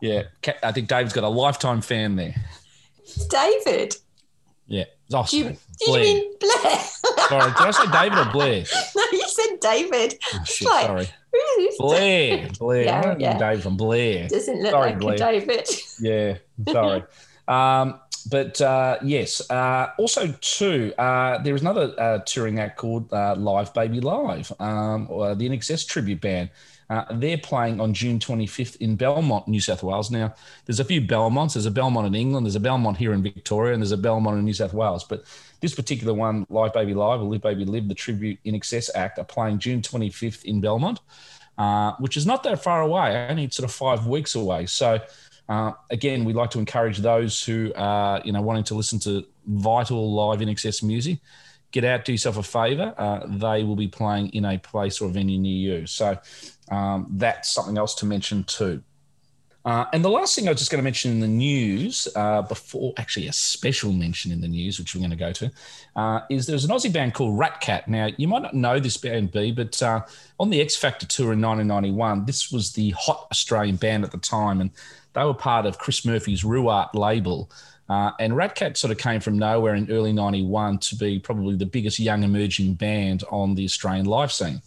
yeah, 0.00 0.22
I 0.62 0.72
think 0.72 0.88
David's 0.88 1.12
got 1.14 1.24
a 1.24 1.28
lifetime 1.28 1.80
fan 1.80 2.16
there. 2.16 2.34
David. 3.28 3.94
Yeah. 4.66 4.84
Oh, 5.12 5.26
Do 5.28 5.36
you, 5.36 5.44
did 5.44 5.56
you 5.80 5.86
Blair. 5.86 6.02
mean 6.04 6.32
Blair? 6.40 6.78
Sorry, 7.28 7.50
did 7.52 7.60
I 7.60 7.70
say 7.70 7.90
David 7.92 8.18
or 8.26 8.32
Blair? 8.32 8.64
no, 8.96 9.02
you 9.12 9.28
said 9.28 9.60
David. 9.60 10.14
Oh, 10.32 10.44
shit, 10.44 10.68
Like, 10.68 10.86
sorry. 10.86 11.08
Blair. 11.78 12.48
Blair. 12.58 12.84
Yeah, 12.84 12.98
I 12.98 13.02
don't 13.02 13.18
mean 13.18 13.20
yeah. 13.20 13.38
David 13.38 13.62
from 13.62 13.76
Blair. 13.76 14.28
Doesn't 14.28 14.62
look 14.62 14.70
Sorry, 14.70 14.90
like 14.90 14.98
Blair. 15.00 15.14
a 15.14 15.18
David. 15.18 15.68
Yeah, 16.00 16.36
sorry. 16.72 17.02
um, 17.48 18.00
but 18.30 18.60
uh, 18.60 18.98
yes, 19.04 19.48
uh, 19.50 19.88
also 19.98 20.28
too, 20.40 20.94
uh, 20.98 21.38
there 21.42 21.54
is 21.54 21.60
another 21.60 21.94
uh, 21.98 22.18
touring 22.20 22.58
act 22.58 22.78
called 22.78 23.12
uh, 23.12 23.34
Live 23.36 23.74
Baby 23.74 24.00
Live, 24.00 24.50
um, 24.60 25.06
or 25.10 25.34
the 25.34 25.46
INXS 25.48 25.86
tribute 25.86 26.20
band. 26.22 26.48
Uh, 26.90 27.04
they're 27.14 27.38
playing 27.38 27.80
on 27.80 27.94
June 27.94 28.18
25th 28.18 28.76
in 28.76 28.96
Belmont, 28.96 29.48
New 29.48 29.60
South 29.60 29.82
Wales. 29.82 30.10
Now, 30.10 30.34
there's 30.66 30.80
a 30.80 30.84
few 30.84 31.00
Belmonts. 31.00 31.54
There's 31.54 31.66
a 31.66 31.70
Belmont 31.70 32.06
in 32.06 32.14
England. 32.14 32.46
There's 32.46 32.56
a 32.56 32.60
Belmont 32.60 32.96
here 32.96 33.12
in 33.12 33.22
Victoria, 33.22 33.72
and 33.72 33.82
there's 33.82 33.92
a 33.92 33.96
Belmont 33.96 34.38
in 34.38 34.44
New 34.44 34.52
South 34.52 34.74
Wales. 34.74 35.04
But 35.04 35.24
this 35.60 35.74
particular 35.74 36.12
one, 36.12 36.46
Live 36.50 36.74
Baby 36.74 36.94
Live 36.94 37.20
or 37.20 37.24
Live 37.24 37.42
Baby 37.42 37.64
Live, 37.64 37.88
the 37.88 37.94
tribute 37.94 38.38
INXS 38.44 38.90
act, 38.94 39.18
are 39.18 39.24
playing 39.24 39.58
June 39.58 39.80
25th 39.80 40.44
in 40.44 40.60
Belmont, 40.60 41.00
uh, 41.56 41.92
which 41.98 42.16
is 42.16 42.26
not 42.26 42.42
that 42.42 42.62
far 42.62 42.82
away, 42.82 43.26
only 43.30 43.48
sort 43.50 43.68
of 43.68 43.74
five 43.74 44.06
weeks 44.06 44.34
away. 44.34 44.66
So, 44.66 45.00
uh, 45.48 45.72
again, 45.90 46.24
we'd 46.24 46.36
like 46.36 46.50
to 46.50 46.58
encourage 46.58 46.98
those 46.98 47.42
who 47.42 47.72
are, 47.76 48.20
you 48.24 48.32
know, 48.32 48.42
wanting 48.42 48.64
to 48.64 48.74
listen 48.74 48.98
to 49.00 49.24
vital 49.46 50.12
live 50.12 50.40
INXS 50.40 50.82
music. 50.82 51.18
Get 51.70 51.84
out, 51.84 52.04
do 52.04 52.12
yourself 52.12 52.38
a 52.38 52.42
favour. 52.42 52.94
Uh, 52.96 53.26
they 53.26 53.64
will 53.64 53.74
be 53.74 53.88
playing 53.88 54.28
in 54.28 54.44
a 54.44 54.58
place 54.58 55.00
or 55.00 55.08
a 55.08 55.12
venue 55.12 55.38
near 55.38 55.78
you. 55.80 55.86
So 55.86 56.16
um, 56.70 57.06
that's 57.10 57.52
something 57.52 57.78
else 57.78 57.94
to 57.96 58.06
mention 58.06 58.44
too. 58.44 58.82
Uh, 59.64 59.86
and 59.94 60.04
the 60.04 60.10
last 60.10 60.34
thing 60.34 60.46
I 60.46 60.50
was 60.50 60.58
just 60.58 60.70
going 60.70 60.78
to 60.78 60.84
mention 60.84 61.10
in 61.10 61.20
the 61.20 61.28
news, 61.28 62.06
uh, 62.14 62.42
before 62.42 62.92
actually 62.98 63.28
a 63.28 63.32
special 63.32 63.92
mention 63.92 64.30
in 64.30 64.42
the 64.42 64.48
news, 64.48 64.78
which 64.78 64.94
we're 64.94 65.00
going 65.00 65.10
to 65.10 65.16
go 65.16 65.32
to, 65.32 65.50
uh, 65.96 66.20
is 66.28 66.46
there's 66.46 66.66
an 66.66 66.70
Aussie 66.70 66.92
band 66.92 67.14
called 67.14 67.38
Rat 67.38 67.62
Cat. 67.62 67.88
Now, 67.88 68.10
you 68.18 68.28
might 68.28 68.42
not 68.42 68.52
know 68.52 68.78
this 68.78 68.98
band, 68.98 69.32
B, 69.32 69.52
but 69.52 69.82
uh, 69.82 70.02
on 70.38 70.50
the 70.50 70.60
X 70.60 70.76
Factor 70.76 71.06
tour 71.06 71.32
in 71.32 71.40
1991, 71.40 72.26
this 72.26 72.52
was 72.52 72.72
the 72.72 72.90
hot 72.90 73.26
Australian 73.30 73.76
band 73.76 74.04
at 74.04 74.10
the 74.10 74.18
time, 74.18 74.60
and 74.60 74.70
they 75.14 75.24
were 75.24 75.32
part 75.32 75.64
of 75.64 75.78
Chris 75.78 76.04
Murphy's 76.04 76.42
rooArt 76.42 76.92
label. 76.92 77.50
Uh, 77.88 78.10
and 78.18 78.36
Rat 78.36 78.54
Cat 78.54 78.76
sort 78.76 78.90
of 78.90 78.98
came 78.98 79.20
from 79.20 79.38
nowhere 79.38 79.74
in 79.74 79.90
early 79.90 80.12
91 80.12 80.78
to 80.78 80.96
be 80.96 81.18
probably 81.18 81.56
the 81.56 81.66
biggest 81.66 81.98
young 81.98 82.22
emerging 82.22 82.74
band 82.74 83.24
on 83.30 83.54
the 83.54 83.64
Australian 83.64 84.06
live 84.06 84.32
scene. 84.32 84.60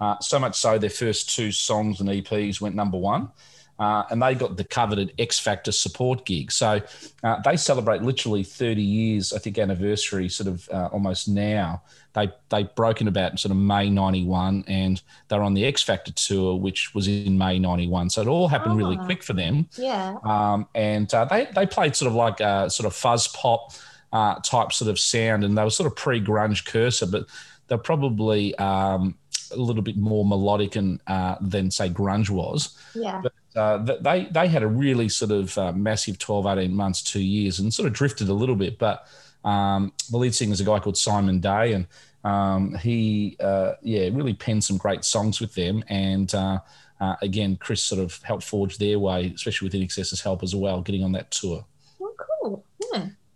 Uh, 0.00 0.18
so 0.20 0.38
much 0.38 0.56
so, 0.58 0.78
their 0.78 0.90
first 0.90 1.34
two 1.34 1.52
songs 1.52 2.00
and 2.00 2.08
EPs 2.08 2.60
went 2.60 2.74
number 2.74 2.96
one. 2.98 3.30
Uh, 3.78 4.04
and 4.10 4.20
they 4.22 4.34
got 4.34 4.58
the 4.58 4.64
coveted 4.64 5.10
X 5.18 5.38
Factor 5.38 5.72
support 5.72 6.26
gig. 6.26 6.52
So 6.52 6.82
uh, 7.24 7.40
they 7.46 7.56
celebrate 7.56 8.02
literally 8.02 8.42
30 8.42 8.82
years, 8.82 9.32
I 9.32 9.38
think, 9.38 9.56
anniversary, 9.56 10.28
sort 10.28 10.48
of 10.48 10.68
uh, 10.70 10.90
almost 10.92 11.28
now. 11.28 11.82
They 12.12 12.28
they 12.50 12.64
broke 12.64 13.00
in 13.00 13.08
about 13.08 13.30
in 13.30 13.36
sort 13.38 13.52
of 13.52 13.56
May 13.56 13.88
91 13.88 14.64
and 14.68 15.00
they're 15.28 15.42
on 15.42 15.54
the 15.54 15.64
X 15.64 15.82
Factor 15.82 16.12
tour, 16.12 16.56
which 16.56 16.94
was 16.94 17.08
in 17.08 17.38
May 17.38 17.58
91. 17.58 18.10
So 18.10 18.20
it 18.20 18.28
all 18.28 18.48
happened 18.48 18.76
really 18.76 18.98
Ah. 19.00 19.04
quick 19.06 19.22
for 19.22 19.32
them. 19.32 19.66
Yeah. 19.78 20.16
Um, 20.24 20.68
and 20.74 21.12
uh, 21.14 21.24
they, 21.24 21.48
they 21.54 21.64
played 21.64 21.96
sort 21.96 22.10
of 22.10 22.14
like 22.14 22.40
a 22.40 22.68
sort 22.68 22.86
of 22.86 22.94
fuzz 22.94 23.28
pop 23.28 23.72
uh, 24.12 24.34
type 24.40 24.72
sort 24.74 24.90
of 24.90 24.98
sound, 24.98 25.42
and 25.42 25.56
they 25.56 25.64
were 25.64 25.70
sort 25.70 25.86
of 25.86 25.96
pre 25.96 26.20
grunge 26.20 26.66
cursor, 26.66 27.06
but 27.06 27.24
they're 27.68 27.78
probably 27.78 28.54
um, 28.56 29.14
a 29.52 29.56
little 29.56 29.82
bit 29.82 29.96
more 29.96 30.24
melodic 30.24 30.76
and 30.76 31.00
uh, 31.06 31.36
than 31.40 31.70
say 31.70 31.88
grunge 31.88 32.30
was. 32.30 32.76
Yeah. 32.94 33.22
But 33.22 33.32
uh, 33.56 33.78
they 34.00 34.26
they 34.30 34.48
had 34.48 34.62
a 34.62 34.66
really 34.66 35.08
sort 35.08 35.30
of 35.30 35.56
uh, 35.58 35.72
massive 35.72 36.18
12, 36.18 36.46
18 36.46 36.74
months, 36.74 37.02
two 37.02 37.22
years, 37.22 37.58
and 37.58 37.72
sort 37.72 37.86
of 37.86 37.92
drifted 37.92 38.28
a 38.28 38.34
little 38.34 38.56
bit. 38.56 38.78
But 38.78 39.06
um, 39.44 39.92
the 40.10 40.18
lead 40.18 40.34
singer 40.34 40.52
is 40.52 40.60
a 40.60 40.64
guy 40.64 40.78
called 40.78 40.96
Simon 40.96 41.40
Day, 41.40 41.72
and 41.72 41.86
um, 42.24 42.74
he 42.76 43.36
uh, 43.40 43.74
yeah 43.82 44.08
really 44.12 44.34
penned 44.34 44.64
some 44.64 44.76
great 44.76 45.04
songs 45.04 45.40
with 45.40 45.54
them. 45.54 45.82
And 45.88 46.32
uh, 46.34 46.60
uh, 47.00 47.16
again, 47.22 47.56
Chris 47.56 47.82
sort 47.82 48.00
of 48.00 48.22
helped 48.22 48.44
forge 48.44 48.78
their 48.78 48.98
way, 48.98 49.32
especially 49.34 49.66
with 49.66 49.74
INXS's 49.74 50.20
help 50.20 50.42
as 50.42 50.54
well, 50.54 50.82
getting 50.82 51.02
on 51.02 51.12
that 51.12 51.30
tour. 51.30 51.64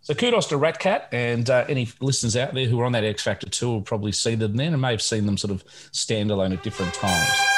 So 0.05 0.13
kudos 0.13 0.45
to 0.49 0.57
Rat 0.57 0.77
Cat 0.77 1.09
and 1.11 1.49
uh, 1.49 1.65
any 1.67 1.89
listeners 1.99 2.37
out 2.37 2.53
there 2.53 2.67
who 2.67 2.79
are 2.79 2.85
on 2.85 2.91
that 2.91 3.03
X 3.03 3.23
Factor 3.23 3.49
tour 3.49 3.73
will 3.73 3.81
probably 3.81 4.11
see 4.11 4.35
them 4.35 4.55
then 4.55 4.73
and 4.73 4.79
may 4.79 4.91
have 4.91 5.01
seen 5.01 5.25
them 5.25 5.35
sort 5.35 5.49
of 5.49 5.65
standalone 5.65 6.53
at 6.53 6.61
different 6.61 6.93
times. 6.93 7.54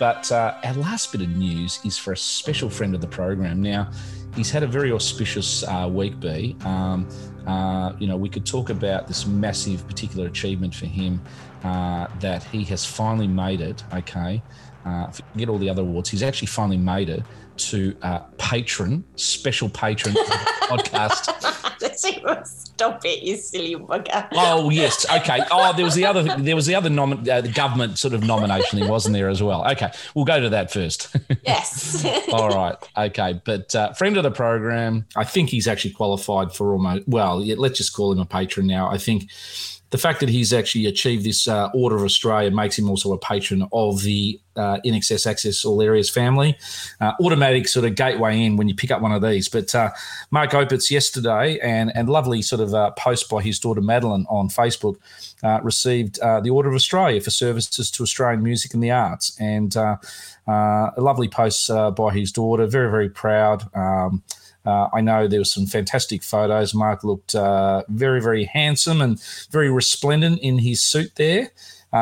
But 0.00 0.32
uh, 0.32 0.54
our 0.64 0.72
last 0.72 1.12
bit 1.12 1.20
of 1.20 1.28
news 1.28 1.78
is 1.84 1.98
for 1.98 2.14
a 2.14 2.16
special 2.16 2.70
friend 2.70 2.94
of 2.94 3.02
the 3.02 3.06
program. 3.06 3.60
Now, 3.60 3.90
he's 4.34 4.50
had 4.50 4.62
a 4.62 4.66
very 4.66 4.92
auspicious 4.92 5.62
uh, 5.62 5.90
week, 5.92 6.18
B. 6.18 6.56
Um, 6.64 7.06
uh, 7.46 7.92
you 7.98 8.06
know, 8.06 8.16
we 8.16 8.30
could 8.30 8.46
talk 8.46 8.70
about 8.70 9.06
this 9.06 9.26
massive 9.26 9.86
particular 9.86 10.26
achievement 10.26 10.74
for 10.74 10.86
him 10.86 11.20
uh, 11.64 12.06
that 12.20 12.42
he 12.44 12.64
has 12.64 12.82
finally 12.82 13.28
made 13.28 13.60
it, 13.60 13.84
okay? 13.92 14.42
Uh, 14.86 15.08
forget 15.08 15.50
all 15.50 15.58
the 15.58 15.68
other 15.68 15.82
awards. 15.82 16.08
He's 16.08 16.22
actually 16.22 16.48
finally 16.48 16.78
made 16.78 17.10
it 17.10 17.22
to 17.58 17.94
uh, 18.00 18.20
patron, 18.38 19.04
special 19.16 19.68
patron 19.68 20.16
of 20.70 20.82
the 22.02 22.12
podcast. 22.20 22.46
Stop 22.80 23.04
it, 23.04 23.22
you 23.22 23.36
silly 23.36 23.76
bugger. 23.76 24.26
Oh 24.32 24.70
yes, 24.70 25.04
okay. 25.16 25.40
Oh, 25.50 25.72
there 25.74 25.84
was 25.84 25.94
the 25.94 26.06
other. 26.06 26.22
There 26.22 26.56
was 26.56 26.66
the 26.66 26.74
other 26.74 26.88
nomin- 26.88 27.28
uh, 27.28 27.40
the 27.42 27.48
government 27.52 27.98
sort 27.98 28.14
of 28.14 28.22
nomination. 28.24 28.86
Wasn't 28.88 29.12
there 29.12 29.28
as 29.28 29.42
well. 29.42 29.68
Okay, 29.72 29.90
we'll 30.14 30.24
go 30.24 30.40
to 30.40 30.48
that 30.50 30.72
first. 30.72 31.14
Yes. 31.42 32.04
All 32.32 32.48
right, 32.50 32.76
okay. 32.96 33.40
But 33.44 33.74
uh, 33.74 33.92
friend 33.94 34.16
of 34.16 34.22
the 34.22 34.30
program, 34.30 35.06
I 35.16 35.24
think 35.24 35.48
he's 35.50 35.66
actually 35.66 35.92
qualified 35.92 36.52
for 36.52 36.72
almost. 36.72 37.08
Well, 37.08 37.42
yeah, 37.42 37.56
let's 37.58 37.78
just 37.78 37.94
call 37.94 38.12
him 38.12 38.18
a 38.20 38.26
patron 38.26 38.66
now. 38.66 38.88
I 38.90 38.98
think 38.98 39.30
the 39.90 39.98
fact 39.98 40.20
that 40.20 40.28
he's 40.28 40.52
actually 40.52 40.86
achieved 40.86 41.24
this 41.24 41.48
uh, 41.48 41.68
Order 41.74 41.96
of 41.96 42.02
Australia 42.02 42.50
makes 42.50 42.78
him 42.78 42.88
also 42.88 43.12
a 43.12 43.18
patron 43.18 43.66
of 43.72 44.02
the 44.02 44.40
uh, 44.56 44.78
excess 44.84 45.26
Access 45.26 45.64
All 45.64 45.82
Areas 45.82 46.08
family. 46.08 46.56
Uh, 47.00 47.12
automatic 47.20 47.66
sort 47.66 47.84
of 47.84 47.96
gateway 47.96 48.40
in 48.40 48.56
when 48.56 48.68
you 48.68 48.74
pick 48.74 48.90
up 48.90 49.00
one 49.00 49.10
of 49.10 49.22
these. 49.22 49.48
But 49.48 49.74
uh, 49.74 49.90
Mark 50.30 50.50
Opitz 50.50 50.90
yesterday 50.90 51.58
and 51.60 51.90
and 51.94 52.08
lovely 52.08 52.40
sort 52.42 52.60
of 52.60 52.72
uh, 52.72 52.92
post 52.92 53.28
by 53.28 53.42
his 53.42 53.58
daughter 53.58 53.80
Madeline 53.80 54.26
on 54.28 54.48
Facebook 54.48 54.96
uh, 55.42 55.60
received 55.62 56.20
the 56.20 56.50
Order 56.50 56.68
of 56.68 56.74
Australia 56.74 57.20
for 57.20 57.30
services 57.30 57.90
to 57.90 58.02
Australian 58.02 58.42
music 58.42 58.74
and 58.74 58.82
the 58.82 58.90
arts. 58.92 59.36
And 59.40 59.74
a 59.74 60.92
lovely 60.98 61.28
post 61.28 61.68
by 61.68 62.12
his 62.12 62.30
daughter. 62.30 62.66
Very 62.66 62.90
very 62.90 63.10
proud. 63.10 63.68
Um, 63.74 64.22
uh, 64.66 64.88
I 64.92 65.00
know 65.00 65.26
there 65.26 65.40
were 65.40 65.44
some 65.44 65.66
fantastic 65.66 66.22
photos. 66.22 66.74
Mark 66.74 67.02
looked 67.04 67.34
uh, 67.34 67.82
very, 67.88 68.20
very 68.20 68.44
handsome 68.44 69.00
and 69.00 69.20
very 69.50 69.70
resplendent 69.70 70.40
in 70.40 70.58
his 70.58 70.82
suit 70.82 71.12
there. 71.16 71.50
Uh, 71.92 71.96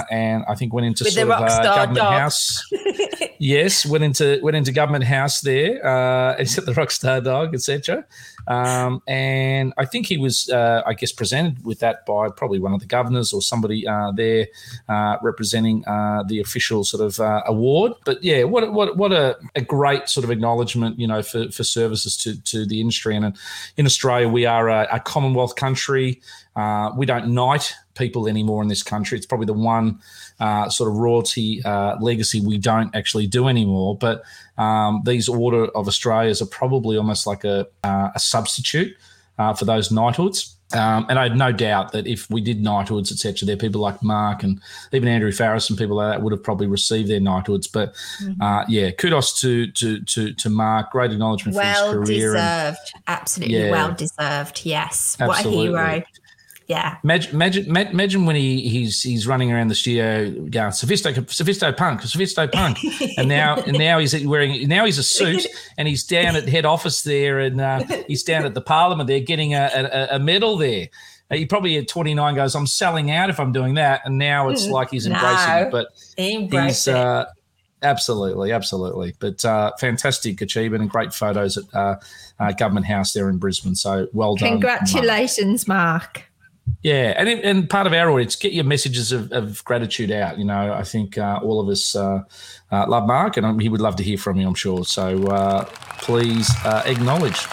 Yes. 0.00 0.04
And 0.10 0.44
I 0.48 0.54
think 0.56 0.72
went 0.72 0.86
into 0.86 1.04
With 1.04 1.12
sort 1.12 1.30
of 1.30 1.42
uh, 1.42 1.62
government 1.62 1.96
dog. 1.98 2.12
house. 2.12 2.60
yes, 3.38 3.86
went 3.86 4.02
into 4.02 4.40
went 4.42 4.56
into 4.56 4.72
Government 4.72 5.04
House 5.04 5.42
there. 5.42 5.84
Uh, 5.86 6.34
and 6.38 6.48
set 6.54 6.66
the 6.66 6.72
Rockstar 6.72 7.22
Dog, 7.22 7.54
etc. 7.54 8.04
Um, 8.48 9.02
and 9.06 9.74
I 9.76 9.84
think 9.84 10.06
he 10.06 10.16
was, 10.16 10.48
uh, 10.48 10.82
I 10.86 10.94
guess, 10.94 11.12
presented 11.12 11.64
with 11.64 11.78
that 11.80 12.06
by 12.06 12.30
probably 12.30 12.58
one 12.58 12.72
of 12.72 12.80
the 12.80 12.86
governors 12.86 13.32
or 13.32 13.42
somebody 13.42 13.86
uh, 13.86 14.10
there 14.12 14.48
uh, 14.88 15.18
representing 15.22 15.84
uh, 15.86 16.24
the 16.26 16.40
official 16.40 16.82
sort 16.82 17.04
of 17.04 17.20
uh, 17.20 17.42
award. 17.46 17.92
But 18.04 18.24
yeah, 18.24 18.44
what 18.44 18.72
what 18.72 18.96
what 18.96 19.12
a, 19.12 19.36
a 19.54 19.60
great 19.60 20.08
sort 20.08 20.24
of 20.24 20.30
acknowledgement, 20.30 20.98
you 20.98 21.06
know, 21.06 21.22
for, 21.22 21.50
for 21.50 21.62
services 21.62 22.16
to 22.18 22.40
to 22.42 22.66
the 22.66 22.80
industry. 22.80 23.14
And 23.14 23.36
in 23.76 23.86
Australia, 23.86 24.28
we 24.28 24.46
are 24.46 24.68
a, 24.68 24.88
a 24.90 25.00
Commonwealth 25.00 25.54
country. 25.54 26.20
Uh, 26.58 26.90
we 26.96 27.06
don't 27.06 27.28
knight 27.28 27.72
people 27.94 28.26
anymore 28.28 28.62
in 28.62 28.68
this 28.68 28.82
country. 28.82 29.16
It's 29.16 29.26
probably 29.26 29.46
the 29.46 29.52
one 29.76 30.00
uh, 30.40 30.68
sort 30.68 30.90
of 30.90 30.96
royalty 30.96 31.62
uh, 31.64 31.96
legacy 32.00 32.40
we 32.40 32.58
don't 32.58 32.94
actually 32.96 33.26
do 33.28 33.46
anymore. 33.48 33.96
But 33.96 34.22
um, 34.56 35.02
these 35.04 35.28
Order 35.28 35.66
of 35.78 35.86
Australias 35.86 36.42
are 36.42 36.46
probably 36.46 36.96
almost 36.96 37.26
like 37.26 37.44
a, 37.44 37.66
uh, 37.84 38.08
a 38.14 38.18
substitute 38.18 38.96
uh, 39.38 39.54
for 39.54 39.64
those 39.66 39.92
knighthoods. 39.92 40.56
Um, 40.74 41.06
and 41.08 41.18
I 41.18 41.22
had 41.28 41.36
no 41.38 41.50
doubt 41.50 41.92
that 41.92 42.06
if 42.06 42.28
we 42.28 42.42
did 42.42 42.60
knighthoods, 42.62 43.10
etc., 43.10 43.46
there 43.46 43.56
people 43.56 43.80
like 43.80 44.02
Mark 44.02 44.42
and 44.42 44.60
even 44.92 45.08
Andrew 45.08 45.30
Farriss 45.32 45.70
and 45.70 45.78
people 45.78 45.96
like 45.96 46.12
that 46.12 46.22
would 46.22 46.32
have 46.32 46.42
probably 46.42 46.66
received 46.66 47.08
their 47.08 47.20
knighthoods. 47.20 47.66
But 47.68 47.94
Mm-hmm. 48.22 48.42
uh, 48.42 48.64
yeah, 48.68 48.90
kudos 48.90 49.40
to 49.40 49.70
to 49.72 50.00
to 50.12 50.34
to 50.34 50.50
Mark. 50.50 50.90
Great 50.92 51.10
acknowledgement 51.12 51.56
well 51.56 51.92
for 51.92 52.00
his 52.00 52.08
career. 52.10 52.36
and- 52.36 52.74
deserved. 52.76 52.92
Absolutely 53.06 53.56
Yeah. 53.56 53.70
well 53.70 53.92
deserved. 53.94 54.60
Yes. 54.64 55.16
Absolutely. 55.18 55.70
What 55.70 55.78
a 55.80 55.90
hero. 55.92 56.02
Yeah. 56.68 56.98
Imagine, 57.02 57.34
imagine, 57.34 57.76
imagine 57.76 58.26
when 58.26 58.36
he, 58.36 58.68
he's 58.68 59.02
he's 59.02 59.26
running 59.26 59.50
around 59.50 59.68
the 59.68 59.74
studio 59.74 60.30
going 60.30 60.70
sophisto, 60.72 61.14
sophisto 61.14 61.74
punk, 61.74 62.02
sophisto 62.02 62.50
punk, 62.52 62.78
and 63.16 63.26
now 63.26 63.56
and 63.56 63.78
now 63.78 63.98
he's 63.98 64.14
wearing 64.26 64.68
now 64.68 64.84
he's 64.84 64.98
a 64.98 65.02
suit 65.02 65.46
and 65.78 65.88
he's 65.88 66.04
down 66.04 66.36
at 66.36 66.46
head 66.46 66.66
office 66.66 67.00
there 67.02 67.38
and 67.40 67.58
uh, 67.60 67.82
he's 68.06 68.22
down 68.22 68.44
at 68.44 68.52
the 68.52 68.60
parliament 68.60 69.06
there 69.06 69.20
getting 69.20 69.54
a, 69.54 69.70
a, 70.12 70.16
a 70.16 70.18
medal 70.18 70.58
there. 70.58 70.88
Uh, 71.30 71.36
He 71.36 71.46
probably 71.46 71.78
at 71.78 71.88
29 71.88 72.34
goes, 72.34 72.54
I'm 72.54 72.66
selling 72.66 73.10
out 73.10 73.30
if 73.30 73.40
I'm 73.40 73.52
doing 73.52 73.74
that, 73.74 74.02
and 74.04 74.18
now 74.18 74.50
it's 74.50 74.66
like 74.66 74.90
he's 74.90 75.06
embracing 75.06 75.48
No. 75.54 75.62
it. 75.62 75.70
But 75.70 75.88
Embrace 76.18 76.84
he's 76.84 76.94
uh, 76.94 77.24
absolutely, 77.82 78.52
absolutely. 78.52 79.14
But 79.18 79.44
uh, 79.44 79.72
fantastic 79.78 80.40
achievement 80.42 80.82
and 80.82 80.90
great 80.90 81.14
photos 81.14 81.56
at 81.56 81.64
uh, 81.74 81.96
uh, 82.38 82.52
Government 82.52 82.86
House 82.86 83.12
there 83.12 83.28
in 83.30 83.38
Brisbane. 83.38 83.74
So 83.74 84.08
well 84.12 84.36
done, 84.36 84.60
Mark. 84.60 84.60
Congratulations, 84.60 85.66
Mark. 85.66 86.24
Yeah, 86.82 87.14
and 87.16 87.28
it- 87.28 87.44
and 87.44 87.68
part 87.68 87.86
of 87.86 87.92
our 87.92 88.10
audience, 88.10 88.36
get 88.36 88.52
your 88.52 88.64
messages 88.64 89.12
of, 89.12 89.32
of 89.32 89.64
gratitude 89.64 90.10
out. 90.10 90.38
You 90.38 90.44
know, 90.44 90.72
I 90.72 90.82
think 90.84 91.18
uh, 91.18 91.40
all 91.42 91.60
of 91.60 91.68
us 91.68 91.94
uh, 91.96 92.22
uh, 92.70 92.86
love 92.88 93.06
Mark, 93.06 93.36
and 93.36 93.60
he 93.60 93.68
would 93.68 93.80
love 93.80 93.96
to 93.96 94.02
hear 94.02 94.18
from 94.18 94.36
you. 94.38 94.46
I'm 94.46 94.54
sure. 94.54 94.84
So 94.84 95.24
uh, 95.28 95.64
please 96.00 96.48
uh, 96.64 96.82
acknowledge. 96.86 97.46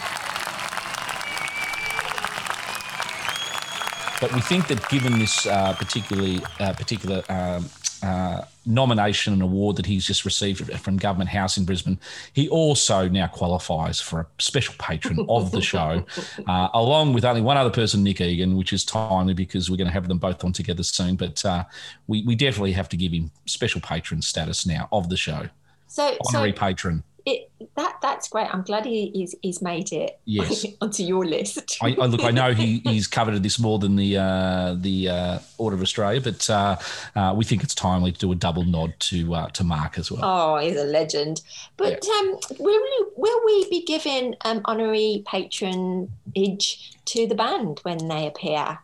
But 4.21 4.34
we 4.34 4.41
think 4.41 4.67
that 4.67 4.88
given 4.89 5.19
this 5.19 5.45
uh, 5.45 5.73
particularly 5.73 6.39
particular 6.58 7.21
um, 7.30 7.65
uh, 8.06 8.46
nomination 8.68 9.34
and 9.34 9.41
award 9.41 9.76
that 9.78 9.86
he's 9.86 10.06
just 10.06 10.26
received 10.26 10.72
from 10.80 10.98
Government 10.98 11.30
House 11.30 11.58
in 11.58 11.65
Brisbane, 11.65 12.00
he 12.34 12.48
also 12.50 13.10
now 13.10 13.26
qualifies 13.26 14.00
for 14.00 14.20
a 14.20 14.28
special 14.38 14.76
patron 14.78 15.26
of 15.28 15.52
the 15.52 15.62
show, 15.62 16.06
uh, 16.48 16.70
along 16.76 17.13
with 17.13 17.26
only 17.26 17.41
one 17.41 17.58
other 17.58 17.72
person, 17.72 18.04
Nick 18.04 18.22
Egan, 18.22 18.58
which 18.58 18.74
is 18.74 18.86
timely 18.86 19.34
because 19.34 19.72
we're 19.72 19.78
going 19.78 19.88
to 19.88 19.94
have 19.94 20.08
them 20.08 20.20
both 20.20 20.44
on 20.44 20.54
together 20.54 20.84
soon. 20.84 21.15
But 21.15 21.44
uh, 21.44 21.63
we, 22.06 22.22
we 22.24 22.36
definitely 22.36 22.74
have 22.74 22.89
to 22.89 22.98
give 22.98 23.12
him 23.12 23.32
special 23.46 23.82
patron 23.82 24.22
status 24.22 24.68
now 24.68 24.88
of 24.91 25.10
the 25.10 25.18
show, 25.18 25.50
So, 25.88 26.12
so 26.12 26.18
honorary 26.28 26.54
patron. 26.54 27.04
It, 27.26 27.50
that 27.76 27.98
that's 28.02 28.28
great. 28.30 28.54
I'm 28.54 28.62
glad 28.62 28.86
he, 28.86 29.10
he's 29.14 29.34
he's 29.42 29.62
made 29.62 29.92
it 29.92 30.20
Yes. 30.26 30.66
onto 30.82 31.04
your 31.04 31.26
list. 31.26 31.78
I, 31.82 31.96
I 32.00 32.06
look. 32.06 32.24
I 32.24 32.32
know 32.32 32.54
he, 32.54 32.80
he's 32.84 33.08
coveted 33.08 33.42
this 33.42 33.58
more 33.58 33.80
than 33.80 33.96
the 33.96 34.18
uh, 34.18 34.76
the 34.78 35.10
uh, 35.10 35.40
Order 35.58 35.76
of 35.76 35.82
Australia, 35.82 36.22
but 36.22 36.48
uh, 36.50 36.76
uh, 37.16 37.34
we 37.36 37.44
think 37.44 37.64
it's 37.64 37.74
timely 37.74 38.12
to 38.12 38.20
do 38.20 38.32
a 38.32 38.36
double 38.36 38.64
nod 38.64 38.94
to 39.00 39.34
uh, 39.34 39.50
to 39.50 39.64
Mark 39.64 39.98
as 39.98 40.12
well. 40.12 40.22
Oh, 40.24 40.58
he's 40.58 40.78
a 40.78 40.84
legend. 40.86 41.42
But 41.78 42.08
um, 42.08 42.40
will, 42.60 42.82
we, 42.82 43.06
will 43.16 43.42
we 43.46 43.70
be 43.70 43.84
giving 43.84 44.36
um, 44.46 44.62
honorary 44.66 45.24
patronage 45.26 46.94
to 47.06 47.28
the 47.28 47.36
band 47.36 47.80
when 47.84 48.08
they 48.08 48.28
appear? 48.28 48.80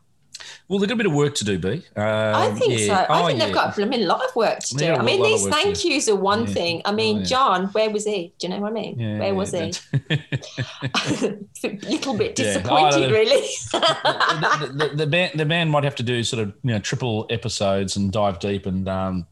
Well, 0.68 0.80
they've 0.80 0.88
got 0.88 0.96
a 0.96 0.98
bit 0.98 1.06
of 1.08 1.14
work 1.14 1.36
to 1.36 1.44
do, 1.46 1.60
B. 1.60 1.68
Um, 1.70 1.82
I 1.96 2.52
think 2.58 2.80
yeah. 2.80 2.88
so. 2.88 3.14
I 3.14 3.22
Oh, 3.22 3.28
think 3.28 3.40
they've 3.40 3.54
got 3.54 3.78
a 3.78 3.86
lot 4.06 4.24
of 4.24 4.36
work 4.36 4.60
to 4.60 4.76
do. 4.76 4.86
Yeah, 4.86 4.96
I 4.96 5.04
mean, 5.04 5.22
these 5.22 5.46
thank 5.48 5.84
yous 5.84 6.08
are 6.08 6.16
one 6.16 6.48
Yeah. 6.48 6.54
thing. 6.54 6.82
I 6.86 6.92
mean, 6.92 7.18
Oh, 7.18 7.20
yeah. 7.20 7.26
John, 7.26 7.66
where 7.68 7.90
was 7.90 8.06
he? 8.06 8.34
Do 8.40 8.48
you 8.48 8.54
know 8.54 8.60
what 8.60 8.72
I 8.72 8.74
mean? 8.74 9.00
Yeah, 9.00 9.20
where 9.20 9.36
was 9.36 9.54
yeah, 9.54 9.66
he? 9.66 9.72
a 11.64 11.70
little 11.90 12.18
bit 12.18 12.38
Yeah. 12.40 12.46
disappointed, 12.46 13.04
Oh, 13.04 13.12
really. 13.12 13.48
the, 13.72 14.72
the, 14.74 14.96
the 14.96 15.08
band 15.08 15.32
the 15.36 15.46
band 15.46 15.72
might 15.72 15.84
have 15.84 15.96
to 15.96 16.04
do 16.04 16.24
sort 16.24 16.42
of 16.44 16.54
you 16.64 16.72
know 16.72 16.80
triple 16.80 17.26
episodes 17.30 17.96
and 17.96 18.12
dive 18.12 18.40
deep 18.40 18.66
and 18.66 18.88
um, 18.88 19.26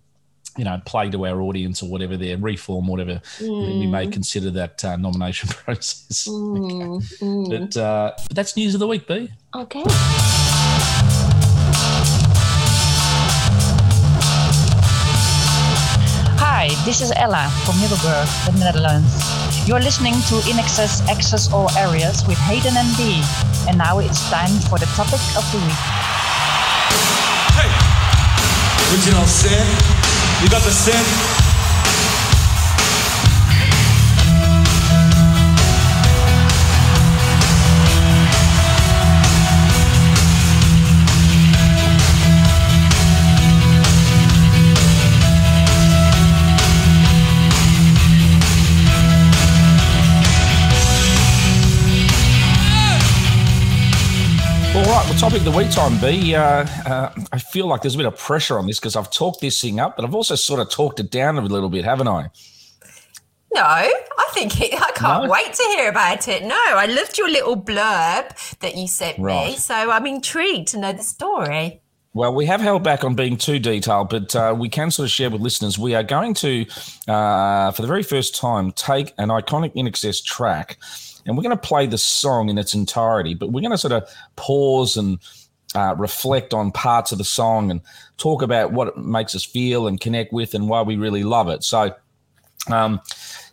you 0.58 0.64
know 0.66 0.82
play 0.86 1.10
to 1.10 1.26
our 1.26 1.42
audience 1.42 1.82
or 1.84 1.90
whatever 1.90 2.18
their 2.18 2.38
reform 2.38 2.88
whatever 2.88 3.22
we 3.40 3.88
may 3.88 4.08
consider 4.08 4.50
that 4.52 4.84
uh, 4.84 4.96
nomination 4.98 5.48
process. 5.66 6.28
Mm, 6.28 7.02
mm. 7.20 7.50
But, 7.50 7.78
uh, 7.80 8.14
but 8.28 8.36
that's 8.36 8.58
news 8.58 8.74
of 8.74 8.80
the 8.80 8.88
week, 8.88 9.08
B. 9.08 9.30
Okay. 9.56 9.84
Hi, 16.60 16.68
this 16.84 17.00
is 17.00 17.14
Ella 17.16 17.48
from 17.64 17.80
Middelburg, 17.80 18.28
the 18.44 18.52
Netherlands. 18.60 19.08
You're 19.66 19.80
listening 19.80 20.12
to 20.28 20.44
INXS 20.44 21.08
Access 21.08 21.48
All 21.54 21.72
Areas 21.78 22.28
with 22.28 22.38
Hayden 22.38 22.76
and 22.76 22.98
Dee. 22.98 23.24
And 23.70 23.78
now 23.78 24.00
it's 24.00 24.30
time 24.30 24.52
for 24.68 24.78
the 24.78 24.86
topic 24.92 25.24
of 25.40 25.48
the 25.56 25.60
week. 25.64 25.84
Hey! 27.56 27.72
Original 28.92 29.24
sin. 29.24 29.64
You 30.44 30.50
got 30.52 30.62
the 30.68 30.76
sin? 30.76 31.49
All 54.80 54.86
right, 54.86 55.06
well, 55.10 55.20
topic 55.20 55.40
of 55.40 55.44
the 55.46 55.52
week 55.52 55.70
time, 55.72 56.00
B. 56.00 56.34
Uh, 56.36 56.42
uh, 56.86 57.14
I 57.34 57.38
feel 57.38 57.68
like 57.68 57.82
there's 57.82 57.96
a 57.96 57.98
bit 57.98 58.06
of 58.08 58.18
pressure 58.18 58.58
on 58.58 58.66
this 58.66 58.80
because 58.80 58.96
I've 58.96 59.12
talked 59.12 59.42
this 59.42 59.62
thing 59.62 59.78
up, 59.80 59.98
but 59.98 60.06
I've 60.06 60.16
also 60.16 60.36
sort 60.36 60.62
of 60.62 60.72
talked 60.72 61.02
it 61.02 61.12
down 61.12 61.38
a 61.38 61.42
little 61.42 61.70
bit, 61.70 61.84
haven't 61.84 62.08
I? 62.08 62.30
No, 63.54 63.62
I 63.62 63.92
think 64.32 64.54
I 64.62 64.92
can't 64.96 65.26
No? 65.26 65.30
wait 65.30 65.54
to 65.54 65.64
hear 65.76 65.90
about 65.90 66.28
it. 66.30 66.44
No, 66.44 66.56
I 66.66 66.86
loved 66.86 67.18
your 67.18 67.30
little 67.30 67.62
blurb 67.62 68.58
that 68.60 68.78
you 68.78 68.88
sent 68.88 69.20
me, 69.20 69.56
so 69.58 69.74
I'm 69.76 70.08
intrigued 70.08 70.70
to 70.70 70.80
know 70.80 70.94
the 70.94 71.04
story. 71.04 71.82
Well, 72.14 72.34
we 72.34 72.46
have 72.46 72.62
held 72.62 72.82
back 72.84 73.04
on 73.04 73.16
being 73.16 73.36
too 73.38 73.60
detailed, 73.60 74.10
but 74.10 74.34
uh, 74.36 74.56
we 74.58 74.70
can 74.70 74.92
sort 74.92 75.06
of 75.08 75.12
share 75.12 75.30
with 75.30 75.42
listeners. 75.42 75.78
We 75.78 75.94
are 75.94 76.04
going 76.04 76.34
to, 76.36 76.66
uh, 77.08 77.72
for 77.72 77.82
the 77.82 77.88
very 77.88 78.02
first 78.04 78.36
time, 78.36 78.72
take 78.72 79.14
an 79.18 79.28
iconic 79.30 79.76
INXS 79.76 80.24
track 80.24 80.78
and 81.30 81.38
we're 81.38 81.44
going 81.44 81.56
to 81.56 81.68
play 81.68 81.86
the 81.86 81.98
song 81.98 82.50
in 82.50 82.58
its 82.58 82.74
entirety, 82.74 83.36
but 83.36 83.52
we're 83.52 83.62
going 83.62 83.72
to 83.72 83.78
sort 83.78 83.94
of 83.94 84.10
pause 84.36 84.98
and 84.98 85.20
uh, 85.76 85.94
reflect 85.96 86.56
on 86.56 86.72
parts 86.72 87.12
of 87.12 87.20
the 87.20 87.24
song 87.24 87.70
and 87.70 87.82
talk 88.18 88.42
about 88.42 88.72
what 88.72 88.88
it 88.88 88.98
makes 88.98 89.36
us 89.36 89.46
feel 89.46 89.88
and 89.88 90.02
connect 90.02 90.34
with 90.34 90.56
and 90.56 90.68
why 90.68 90.82
we 90.82 90.96
really 90.96 91.24
love 91.24 91.48
it. 91.48 91.64
So, 91.64 91.94
um, 92.68 93.00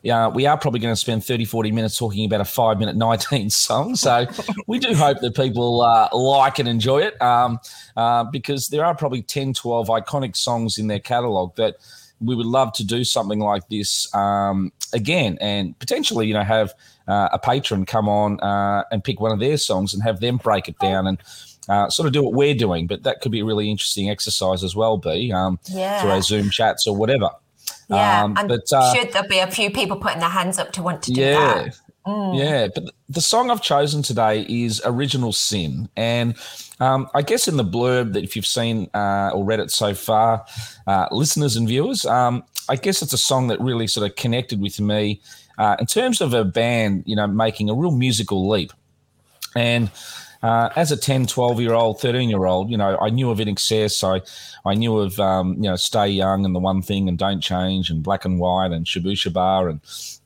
yeah, 0.02 0.28
we 0.28 0.46
are 0.46 0.56
probably 0.56 0.80
going 0.80 0.92
to 0.92 1.00
spend 1.00 1.22
30, 1.22 1.44
40 1.44 1.70
minutes 1.70 1.98
talking 1.98 2.24
about 2.24 2.40
a 2.40 2.46
five 2.46 2.78
minute 2.78 2.96
19 2.96 3.50
song. 3.50 3.94
So 3.94 4.26
we 4.66 4.78
do 4.78 4.94
hope 4.94 5.20
that 5.20 5.36
people 5.36 5.82
uh, 5.82 6.08
like 6.12 6.58
and 6.58 6.68
enjoy 6.68 7.02
it 7.02 7.20
um, 7.20 7.58
uh, 7.94 8.24
because 8.24 8.68
there 8.68 8.86
are 8.86 8.94
probably 8.94 9.20
10, 9.20 9.52
12 9.52 9.88
iconic 9.88 10.34
songs 10.34 10.78
in 10.78 10.86
their 10.86 11.00
catalog 11.00 11.54
that 11.56 11.76
we 12.20 12.34
would 12.34 12.46
love 12.46 12.72
to 12.72 12.84
do 12.84 13.04
something 13.04 13.40
like 13.40 13.68
this 13.68 14.12
um, 14.14 14.72
again 14.94 15.36
and 15.42 15.78
potentially, 15.78 16.26
you 16.26 16.32
know, 16.32 16.42
have 16.42 16.72
uh, 17.08 17.28
a 17.32 17.38
patron 17.38 17.86
come 17.86 18.08
on 18.08 18.40
uh, 18.40 18.84
and 18.90 19.02
pick 19.04 19.20
one 19.20 19.32
of 19.32 19.40
their 19.40 19.56
songs 19.56 19.94
and 19.94 20.02
have 20.02 20.20
them 20.20 20.36
break 20.38 20.68
it 20.68 20.78
down 20.78 21.06
and 21.06 21.18
uh, 21.68 21.88
sort 21.90 22.06
of 22.06 22.12
do 22.12 22.22
what 22.22 22.32
we're 22.34 22.54
doing. 22.54 22.86
But 22.86 23.02
that 23.02 23.20
could 23.20 23.32
be 23.32 23.40
a 23.40 23.44
really 23.44 23.70
interesting 23.70 24.10
exercise 24.10 24.62
as 24.62 24.76
well, 24.76 24.98
be 24.98 25.32
um, 25.32 25.58
Yeah. 25.66 26.00
through 26.00 26.10
our 26.10 26.22
Zoom 26.22 26.50
chats 26.50 26.86
or 26.86 26.96
whatever. 26.96 27.30
Yeah, 27.88 28.24
Um, 28.24 28.34
I'm 28.36 28.48
but, 28.48 28.72
uh, 28.72 28.94
sure 28.94 29.04
there'll 29.04 29.28
be 29.28 29.38
a 29.38 29.50
few 29.50 29.70
people 29.70 29.96
putting 29.96 30.20
their 30.20 30.28
hands 30.28 30.58
up 30.58 30.72
to 30.72 30.82
want 30.82 31.02
to 31.04 31.12
do 31.12 31.20
yeah. 31.20 31.64
that. 31.64 31.78
Yeah, 32.06 32.68
but 32.72 32.84
the 33.08 33.20
song 33.20 33.50
I've 33.50 33.62
chosen 33.62 34.00
today 34.00 34.46
is 34.48 34.80
Original 34.84 35.32
Sin. 35.32 35.88
And 35.96 36.36
um, 36.78 37.08
I 37.14 37.22
guess 37.22 37.48
in 37.48 37.56
the 37.56 37.64
blurb 37.64 38.12
that 38.12 38.22
if 38.22 38.36
you've 38.36 38.46
seen 38.46 38.88
uh, 38.94 39.30
or 39.34 39.44
read 39.44 39.58
it 39.58 39.72
so 39.72 39.92
far, 39.92 40.44
uh, 40.86 41.08
listeners 41.10 41.56
and 41.56 41.66
viewers, 41.66 42.06
um, 42.06 42.44
I 42.68 42.76
guess 42.76 43.02
it's 43.02 43.12
a 43.12 43.18
song 43.18 43.48
that 43.48 43.60
really 43.60 43.88
sort 43.88 44.08
of 44.08 44.14
connected 44.14 44.60
with 44.60 44.78
me 44.80 45.20
uh, 45.58 45.76
in 45.78 45.86
terms 45.86 46.20
of 46.20 46.34
a 46.34 46.44
band, 46.44 47.04
you 47.06 47.16
know, 47.16 47.26
making 47.26 47.70
a 47.70 47.74
real 47.74 47.90
musical 47.90 48.48
leap. 48.48 48.72
And 49.54 49.90
uh, 50.42 50.68
as 50.76 50.92
a 50.92 50.96
10, 50.96 51.26
12 51.26 51.60
year 51.60 51.72
old, 51.72 52.00
13 52.00 52.28
year 52.28 52.44
old, 52.44 52.70
you 52.70 52.76
know, 52.76 52.98
I 53.00 53.10
knew 53.10 53.30
of 53.30 53.38
INXS. 53.38 54.04
I, 54.04 54.22
I 54.68 54.74
knew 54.74 54.98
of, 54.98 55.18
um, 55.18 55.54
you 55.54 55.68
know, 55.68 55.76
Stay 55.76 56.08
Young 56.08 56.44
and 56.44 56.54
The 56.54 56.60
One 56.60 56.82
Thing 56.82 57.08
and 57.08 57.18
Don't 57.18 57.40
Change 57.40 57.90
and 57.90 58.02
Black 58.02 58.24
and 58.24 58.38
White 58.38 58.72
and 58.72 58.86
Shabooh 58.86 59.12
Shoobah 59.12 59.70
and 59.70 59.80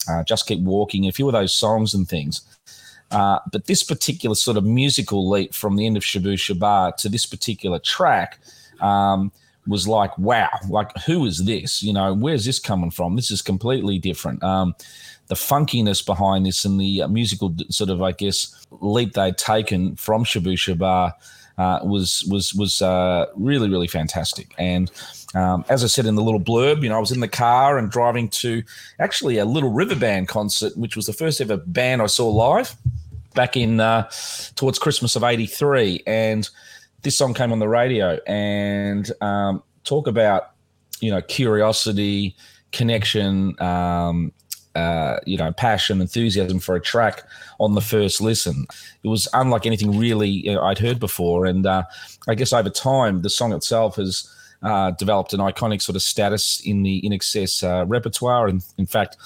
uh, 0.09 0.25
Just 0.25 0.47
Keep 0.47 0.61
Walking, 0.62 1.07
a 1.07 1.12
few 1.12 1.27
of 1.27 1.33
those 1.33 1.55
songs 1.55 1.95
and 1.95 2.09
things. 2.09 2.43
Uh, 3.11 3.38
but 3.51 3.66
this 3.66 3.83
particular 3.83 4.37
sort 4.37 4.57
of 4.57 4.64
musical 4.64 5.29
leap 5.29 5.55
from 5.55 5.77
the 5.77 5.87
end 5.87 5.97
of 5.97 6.03
Shabooh 6.03 6.35
Shoobah 6.35 6.97
to 6.97 7.09
this 7.09 7.27
particular 7.27 7.79
track 7.79 8.38
um, 8.81 9.33
was 9.66 9.88
like, 9.88 10.16
wow, 10.19 10.51
like 10.69 10.97
who 11.07 11.25
is 11.27 11.45
this? 11.45 11.83
You 11.83 11.93
know, 11.93 12.14
where's 12.14 12.45
this 12.45 12.59
coming 12.59 12.90
from? 12.90 13.16
This 13.16 13.31
is 13.31 13.43
completely 13.43 13.99
different. 13.99 14.43
Um, 14.43 14.75
the 15.31 15.37
funkiness 15.37 16.05
behind 16.05 16.45
this 16.45 16.64
and 16.64 16.79
the 16.81 17.03
uh, 17.03 17.09
musical 17.09 17.55
sort 17.71 17.88
of, 17.88 18.03
I 18.03 18.11
guess, 18.11 18.66
leap 18.81 19.12
they'd 19.14 19.38
taken 19.38 19.95
from 19.95 20.25
Shabooh 20.25 20.59
Shoobah 20.59 21.12
uh, 21.57 21.79
was 21.85 22.25
was 22.29 22.53
was 22.53 22.83
uh, 22.83 23.27
really 23.37 23.71
really 23.71 23.87
fantastic. 23.87 24.53
And 24.59 24.90
um, 25.35 25.64
as 25.69 25.85
I 25.85 25.87
said 25.87 26.05
in 26.05 26.16
the 26.16 26.23
little 26.23 26.40
blurb, 26.40 26.83
you 26.83 26.88
know, 26.88 26.97
I 26.97 26.99
was 26.99 27.12
in 27.12 27.21
the 27.21 27.29
car 27.29 27.79
and 27.79 27.90
driving 27.90 28.29
to 28.31 28.62
actually 28.99 29.38
a 29.38 29.45
Little 29.45 29.71
River 29.71 29.95
Band 29.95 30.27
concert, 30.27 30.77
which 30.77 30.97
was 30.97 31.07
the 31.07 31.12
first 31.12 31.40
ever 31.40 31.59
band 31.59 32.03
I 32.03 32.07
saw 32.07 32.29
live 32.29 32.75
back 33.35 33.57
in 33.57 33.79
uh, 33.79 34.11
towards 34.57 34.81
Christmas 34.81 35.14
of 35.14 35.23
'83, 35.23 36.03
and 36.09 36.49
this 37.03 37.16
song 37.16 37.35
came 37.35 37.53
on 37.53 37.61
the 37.61 37.69
radio. 37.69 38.19
And 38.27 39.11
um, 39.21 39.62
talk 39.85 40.09
about 40.09 40.51
you 41.01 41.12
know 41.12 41.23
curiosity, 41.23 42.35
connection. 42.73 43.61
Um, 43.62 44.33
uh, 44.74 45.18
you 45.26 45.37
know, 45.37 45.52
passion, 45.52 46.00
enthusiasm 46.00 46.61
for 46.61 46.76
a 46.76 46.80
track 46.80 47.24
on 47.59 47.74
the 47.74 47.80
first 47.80 48.20
listen. 48.20 48.66
It 49.02 49.09
was 49.09 49.28
unlike 49.33 49.66
anything 49.66 49.98
really 49.98 50.48
I'd 50.48 50.78
heard 50.78 51.00
before, 51.00 51.46
and 51.46 51.66
uh, 51.66 51.85
I 52.28 52.35
guess 52.35 52.52
over 52.52 52.70
time 52.70 53.22
the 53.22 53.30
song 53.30 53.52
itself 53.52 53.96
has 53.96 54.33
uh, 54.62 54.92
developed 54.92 55.33
an 55.33 55.40
iconic 55.40 55.83
sort 55.83 55.96
of 55.96 56.02
status 56.02 56.61
in 56.64 56.83
the 56.83 57.00
INXS 57.02 57.64
uh, 57.64 57.87
repertoire. 57.87 58.46
And 58.46 58.64
in 58.78 58.87
fact, 58.87 59.16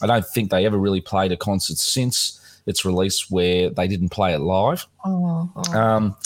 I 0.00 0.06
don't 0.06 0.26
think 0.26 0.50
they 0.50 0.66
ever 0.66 0.78
really 0.78 1.00
played 1.00 1.32
a 1.32 1.36
concert 1.36 1.78
since 1.78 2.40
its 2.66 2.84
release 2.84 3.30
where 3.30 3.70
they 3.70 3.88
didn't 3.88 4.10
play 4.10 4.34
it 4.34 4.38
live. 4.38 4.86
Oh, 5.04 5.50
oh. 5.54 5.78
Um, 5.78 6.16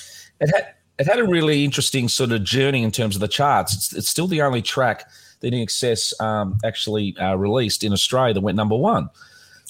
it 0.40 0.50
had 0.54 0.74
it 0.98 1.06
had 1.06 1.18
a 1.18 1.24
really 1.24 1.64
interesting 1.64 2.08
sort 2.08 2.32
of 2.32 2.42
journey 2.42 2.82
in 2.82 2.90
terms 2.90 3.14
of 3.14 3.20
the 3.20 3.28
charts. 3.28 3.74
It's, 3.74 3.92
it's 3.94 4.08
still 4.08 4.26
the 4.26 4.42
only 4.42 4.62
track 4.62 5.08
that 5.40 5.55
excess, 5.55 6.18
um, 6.20 6.59
actually 6.64 7.16
uh, 7.18 7.37
released 7.37 7.85
in 7.85 7.92
Australia 7.92 8.35
that 8.35 8.40
went 8.40 8.57
number 8.57 8.77
one. 8.77 9.09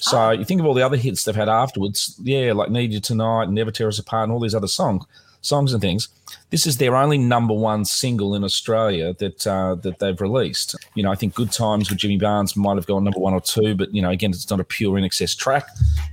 So 0.01 0.31
you 0.31 0.45
think 0.45 0.61
of 0.61 0.67
all 0.67 0.75
the 0.75 0.87
other 0.87 0.97
hits 0.97 1.25
they've 1.25 1.35
had 1.35 1.49
afterwards, 1.49 2.19
yeah, 2.23 2.53
like 2.53 2.71
"Need 2.71 2.93
You 2.93 3.01
Tonight" 3.01 3.51
"Never 3.51 3.71
Tear 3.71 3.89
Us 3.89 3.99
Apart" 3.99 4.25
and 4.25 4.33
all 4.33 4.41
these 4.41 4.55
other 4.55 4.69
songs, 4.69 5.05
songs 5.41 5.73
and 5.73 5.83
things. 5.83 6.09
This 6.51 6.67
is 6.67 6.77
their 6.77 6.95
only 6.95 7.19
number 7.19 7.55
one 7.55 7.85
single 7.85 8.35
in 8.35 8.45
Australia 8.45 9.15
that 9.15 9.45
uh, 9.47 9.75
that 9.77 9.99
they've 9.99 10.21
released. 10.21 10.77
You 10.95 11.03
know, 11.03 11.11
I 11.11 11.17
think 11.17 11.35
"Good 11.35 11.51
Times" 11.51 11.91
with 11.91 11.99
Jimmy 11.99 12.17
Barnes 12.17 12.55
might 12.57 12.77
have 12.77 12.87
gone 12.87 13.03
number 13.03 13.19
one 13.19 13.35
or 13.35 13.41
two, 13.41 13.75
but 13.75 13.93
you 13.93 14.01
know, 14.01 14.11
again, 14.11 14.31
it's 14.31 14.49
not 14.49 14.61
a 14.61 14.65
pure 14.65 14.99
INXS 14.99 15.37
track, 15.37 15.67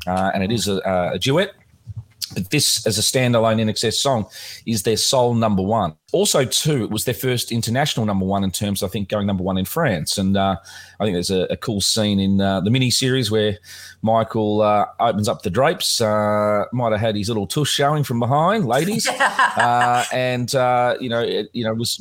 uh, 0.08 0.32
and 0.34 0.44
it 0.44 0.52
is 0.52 0.68
a, 0.68 0.78
a 1.14 1.20
duet. 1.20 1.54
But 2.36 2.52
this, 2.52 2.86
as 2.86 3.00
a 3.00 3.02
standalone 3.02 3.60
INXS 3.62 3.94
song, 3.94 4.28
is 4.68 4.84
their 4.84 4.98
sole 4.98 5.34
number 5.34 5.64
one. 5.64 5.96
Also, 6.12 6.46
too, 6.46 6.84
it 6.84 6.92
was 6.92 7.06
their 7.06 7.14
first 7.14 7.52
international 7.52 8.06
number 8.06 8.26
one 8.26 8.44
in 8.44 8.52
terms, 8.52 8.84
I 8.84 8.88
think, 8.88 9.10
going 9.10 9.26
number 9.26 9.44
one 9.44 9.58
in 9.58 9.66
France. 9.66 10.18
And 10.18 10.38
uh, 10.38 10.58
I 11.00 11.04
think 11.04 11.16
there's 11.16 11.32
a, 11.32 11.44
a 11.50 11.58
cool 11.58 11.82
scene 11.82 12.20
in 12.20 12.40
uh, 12.40 12.62
the 12.62 12.70
mini 12.70 12.92
series 12.92 13.32
where 13.32 13.58
Michael 14.02 14.62
uh, 14.62 14.86
opens 15.00 15.28
up 15.28 15.42
the 15.42 15.50
drapes. 15.50 16.00
Uh, 16.00 16.66
might 16.72 16.92
have 16.92 17.02
had 17.02 17.16
his 17.16 17.28
little 17.28 17.48
tush 17.48 17.70
showing 17.70 18.04
from 18.04 18.20
behind, 18.20 18.66
ladies, 18.66 19.08
uh, 19.10 20.06
and 20.14 20.54
uh, 20.54 20.96
you 21.00 21.10
know, 21.10 21.22
it, 21.22 21.50
you 21.54 21.64
know, 21.64 21.74
was. 21.74 22.00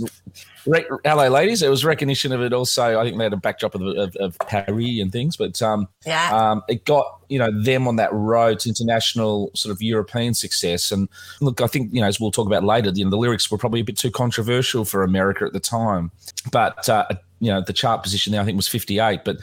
Re- 0.67 0.87
hello, 1.05 1.29
ladies. 1.29 1.63
It 1.63 1.69
was 1.69 1.85
recognition 1.85 2.33
of 2.33 2.41
it. 2.41 2.53
Also, 2.53 2.99
I 2.99 3.05
think 3.05 3.19
they 3.19 3.25
had 3.25 3.33
a 3.33 3.39
backdrop 3.39 3.75
of, 3.75 3.83
of, 3.83 4.17
of 4.17 4.39
Paris 4.47 5.01
and 5.01 5.13
things, 5.13 5.37
but 5.37 5.61
um, 5.61 5.89
Yeah. 6.07 6.31
um, 6.33 6.63
it 6.69 6.85
got 6.85 7.21
you 7.29 7.39
know 7.39 7.51
them 7.63 7.89
on 7.89 7.97
that 7.97 8.13
road 8.13 8.61
to 8.61 8.69
international 8.69 9.51
sort 9.55 9.75
of 9.75 9.83
European 9.83 10.35
success. 10.35 10.91
And 10.91 11.09
look, 11.41 11.61
I 11.61 11.67
think 11.67 11.93
you 11.93 12.01
know 12.01 12.07
as 12.07 12.19
we'll 12.19 12.31
talk 12.31 12.47
about 12.47 12.65
later, 12.65 12.91
you 12.95 13.05
know 13.05 13.11
the 13.11 13.17
lyrics 13.19 13.51
were 13.51 13.59
probably 13.59 13.81
a 13.81 13.85
bit 13.85 13.97
too 13.99 14.11
controversial 14.11 14.85
for 14.85 15.03
America 15.03 15.45
at 15.45 15.53
the 15.53 15.61
time. 15.61 16.11
But 16.51 16.89
uh, 16.89 17.07
you 17.41 17.51
know 17.51 17.61
the 17.61 17.73
chart 17.73 18.03
position 18.03 18.33
there 18.33 18.41
I 18.41 18.45
think 18.45 18.57
was 18.57 18.69
58. 18.69 19.21
But 19.25 19.39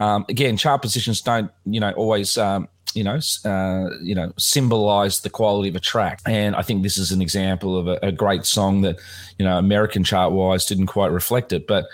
um, 0.00 0.26
again, 0.28 0.56
chart 0.56 0.82
positions 0.82 1.20
don't 1.20 1.50
you 1.64 1.80
know 1.80 1.92
always. 1.92 2.36
Um, 2.36 2.68
you 2.96 3.04
know, 3.04 3.18
uh, 3.44 3.90
you 4.02 4.14
know, 4.14 4.32
symbolize 4.38 5.20
the 5.20 5.30
quality 5.30 5.68
of 5.68 5.76
a 5.76 5.80
track, 5.80 6.20
and 6.26 6.56
I 6.56 6.62
think 6.62 6.82
this 6.82 6.96
is 6.96 7.12
an 7.12 7.22
example 7.22 7.76
of 7.76 7.88
a, 7.88 7.98
a 8.02 8.12
great 8.12 8.46
song 8.46 8.80
that, 8.82 8.98
you 9.38 9.44
know, 9.44 9.58
American 9.58 10.02
chart 10.02 10.32
wise 10.32 10.66
didn't 10.66 10.86
quite 10.86 11.10
reflect 11.12 11.52
it, 11.52 11.66
but 11.66 11.86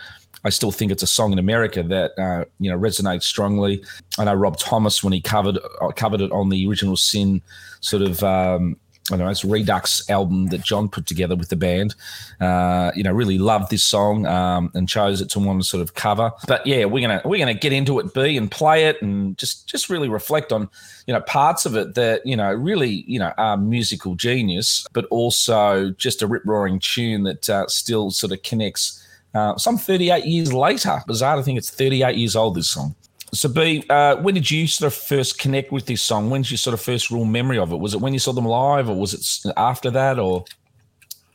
I 0.45 0.51
still 0.51 0.73
think 0.73 0.91
it's 0.91 1.03
a 1.03 1.07
song 1.07 1.33
in 1.33 1.39
America 1.39 1.83
that 1.83 2.19
uh, 2.19 2.45
you 2.59 2.71
know 2.71 2.79
resonates 2.79 3.25
strongly. 3.25 3.85
I 4.19 4.25
know 4.25 4.35
Rob 4.35 4.59
Thomas 4.59 5.03
when 5.03 5.13
he 5.13 5.21
covered 5.21 5.59
uh, 5.81 5.89
covered 5.89 6.21
it 6.21 6.33
on 6.33 6.49
the 6.49 6.67
original 6.67 6.97
Sin 6.97 7.43
sort 7.81 8.03
of 8.03 8.23
um, 8.23 8.77
I 9.11 9.17
know 9.17 9.29
it's 9.29 9.45
Redux 9.45 10.09
album 10.09 10.47
that 10.49 10.63
John 10.63 10.89
put 10.89 11.07
together 11.07 11.35
with 11.35 11.49
the 11.49 11.57
band. 11.57 11.95
Uh, 12.41 12.93
you 12.95 13.03
know, 13.03 13.11
really 13.11 13.37
loved 13.37 13.71
this 13.71 13.85
song 13.85 14.27
um, 14.27 14.71
and 14.75 14.89
chose 14.89 15.21
it 15.21 15.29
to 15.31 15.41
want 15.41 15.61
to 15.61 15.69
sort 15.69 15.83
of 15.83 15.95
cover. 15.95 16.31
But 16.47 16.65
yeah, 16.67 16.85
we're 16.85 17.07
gonna 17.07 17.21
we're 17.25 17.41
gonna 17.41 17.55
get 17.55 17.73
into 17.73 17.99
it, 17.99 18.15
B, 18.15 18.37
and 18.37 18.51
play 18.51 18.85
it, 18.85 19.03
and 19.03 19.37
just 19.37 19.69
just 19.69 19.91
really 19.91 20.09
reflect 20.09 20.53
on 20.53 20.69
you 21.07 21.15
know 21.15 21.21
parts 21.23 21.67
of 21.67 21.77
it 21.77 21.95
that 21.97 22.25
you 22.25 22.37
know 22.37 22.53
really 22.53 23.05
you 23.09 23.19
know 23.19 23.33
are 23.39 23.57
musical 23.57 24.15
genius, 24.15 24.87
but 24.93 25.07
also 25.07 25.91
just 25.93 26.23
a 26.23 26.27
rip 26.29 26.43
roaring 26.45 26.79
tune 26.79 27.25
that 27.25 27.51
uh, 27.51 27.67
still 27.67 28.11
sort 28.11 28.33
of 28.33 28.43
connects. 28.43 29.01
Uh, 29.35 29.57
some 29.57 29.79
38 29.79 30.27
years 30.27 30.53
later, 30.53 31.01
bizarre 31.07 31.37
to 31.37 31.43
think 31.43 31.59
it's 31.59 31.71
38 31.71 32.17
years 32.17 32.37
old. 32.37 32.55
This 32.55 32.69
song. 32.69 32.95
So, 33.35 33.49
B, 33.49 33.83
uh, 33.89 34.17
when 34.17 34.35
did 34.35 34.51
you 34.51 34.67
sort 34.67 34.93
of 34.93 34.99
first 34.99 35.39
connect 35.39 35.73
with 35.73 35.87
this 35.87 36.03
song? 36.03 36.29
When's 36.29 36.51
your 36.51 36.59
sort 36.59 36.75
of 36.75 36.83
first 36.83 37.11
real 37.11 37.25
memory 37.25 37.59
of 37.59 37.73
it? 37.73 37.77
Was 37.77 37.95
it 37.95 38.01
when 38.01 38.13
you 38.13 38.19
saw 38.19 38.33
them 38.33 38.45
live, 38.45 38.91
or 38.91 38.97
was 38.97 39.15
it 39.15 39.53
after 39.57 39.91
that, 39.91 40.19
or? 40.19 40.45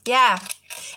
Yeah, 0.06 0.38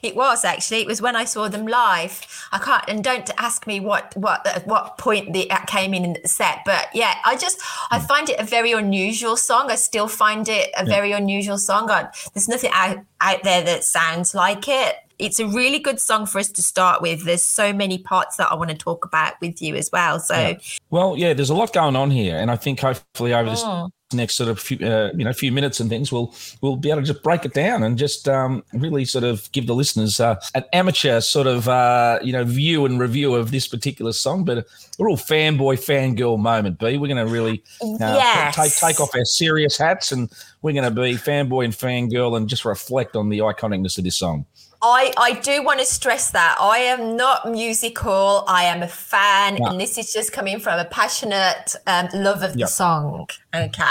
it 0.02 0.14
was 0.14 0.44
actually. 0.44 0.82
It 0.82 0.86
was 0.86 1.00
when 1.00 1.16
I 1.16 1.24
saw 1.24 1.48
them 1.48 1.66
live. 1.66 2.26
I 2.52 2.58
can't, 2.58 2.84
and 2.86 3.02
don't 3.02 3.30
ask 3.38 3.66
me 3.66 3.80
what 3.80 4.14
what 4.14 4.46
at 4.46 4.66
what 4.66 4.98
point 4.98 5.32
the 5.32 5.50
uh, 5.50 5.64
came 5.64 5.94
in 5.94 6.04
in 6.04 6.16
the 6.20 6.28
set, 6.28 6.60
but 6.66 6.88
yeah, 6.92 7.14
I 7.24 7.36
just 7.36 7.60
I 7.90 7.98
hmm. 7.98 8.06
find 8.06 8.28
it 8.28 8.38
a 8.38 8.44
very 8.44 8.72
unusual 8.72 9.38
song. 9.38 9.70
I 9.70 9.76
still 9.76 10.08
find 10.08 10.48
it 10.50 10.70
a 10.76 10.84
very 10.84 11.12
unusual 11.12 11.56
song. 11.56 11.90
I, 11.90 12.08
there's 12.34 12.48
nothing 12.48 12.72
out 12.74 12.98
out 13.22 13.42
there 13.42 13.62
that 13.62 13.84
sounds 13.84 14.34
like 14.34 14.68
it. 14.68 14.96
It's 15.20 15.38
a 15.38 15.46
really 15.46 15.78
good 15.78 16.00
song 16.00 16.26
for 16.26 16.38
us 16.38 16.48
to 16.52 16.62
start 16.62 17.02
with. 17.02 17.24
There's 17.24 17.44
so 17.44 17.72
many 17.72 17.98
parts 17.98 18.36
that 18.36 18.50
I 18.50 18.54
want 18.54 18.70
to 18.70 18.76
talk 18.76 19.04
about 19.04 19.34
with 19.40 19.60
you 19.60 19.76
as 19.76 19.90
well. 19.92 20.18
So 20.20 20.34
Yeah. 20.34 20.54
Well, 20.90 21.16
yeah, 21.16 21.34
there's 21.34 21.50
a 21.50 21.54
lot 21.54 21.72
going 21.72 21.94
on 21.96 22.10
here, 22.10 22.36
and 22.36 22.50
I 22.50 22.56
think 22.56 22.80
hopefully 22.80 23.32
over 23.34 23.50
this 23.50 23.62
Mm. 23.62 23.90
next 24.12 24.34
sort 24.34 24.48
of 24.50 24.58
few, 24.58 24.76
uh, 24.84 25.10
you 25.14 25.24
know 25.24 25.32
few 25.32 25.52
minutes 25.52 25.78
and 25.78 25.88
things, 25.88 26.10
we'll 26.10 26.34
we'll 26.62 26.74
be 26.74 26.90
able 26.90 27.00
to 27.02 27.06
just 27.06 27.22
break 27.22 27.44
it 27.44 27.54
down 27.54 27.82
and 27.84 27.96
just 27.96 28.28
um, 28.28 28.64
really 28.72 29.04
sort 29.04 29.22
of 29.22 29.50
give 29.52 29.68
the 29.68 29.74
listeners 29.74 30.18
uh, 30.18 30.34
an 30.54 30.64
amateur 30.72 31.20
sort 31.20 31.46
of 31.46 31.68
uh, 31.68 32.18
you 32.22 32.32
know 32.32 32.42
view 32.42 32.84
and 32.86 32.98
review 32.98 33.34
of 33.36 33.50
this 33.52 33.68
particular 33.68 34.12
song. 34.12 34.44
But 34.44 34.58
a 34.58 34.64
real 34.98 35.16
fanboy 35.16 35.76
fangirl 35.78 36.38
moment. 36.40 36.78
B, 36.80 36.96
we're 36.98 37.06
going 37.14 37.24
to 37.24 37.32
really 37.32 37.62
uh, 37.82 37.96
Yes. 38.00 38.56
take 38.56 38.74
take 38.74 39.00
off 39.00 39.14
our 39.14 39.24
serious 39.24 39.76
hats 39.78 40.10
and 40.12 40.28
we're 40.62 40.72
going 40.72 40.84
to 40.84 40.90
be 40.90 41.14
fanboy 41.14 41.64
and 41.66 41.74
fangirl 41.74 42.36
and 42.36 42.48
just 42.48 42.64
reflect 42.64 43.14
on 43.14 43.28
the 43.28 43.38
iconicness 43.38 43.96
of 43.98 44.04
this 44.04 44.16
song. 44.18 44.44
I, 44.82 45.12
I 45.18 45.32
do 45.40 45.62
want 45.62 45.80
to 45.80 45.84
stress 45.84 46.30
that 46.30 46.56
I 46.58 46.78
am 46.78 47.16
not 47.16 47.50
musical. 47.50 48.44
I 48.48 48.64
am 48.64 48.82
a 48.82 48.88
fan, 48.88 49.58
Yeah. 49.58 49.70
and 49.70 49.80
this 49.80 49.98
is 49.98 50.12
just 50.12 50.32
coming 50.32 50.58
from 50.58 50.78
a 50.78 50.86
passionate 50.86 51.74
um, 51.86 52.08
love 52.14 52.42
of 52.42 52.56
Yeah. 52.56 52.64
the 52.64 52.70
song. 52.70 53.26
Okay. 53.54 53.84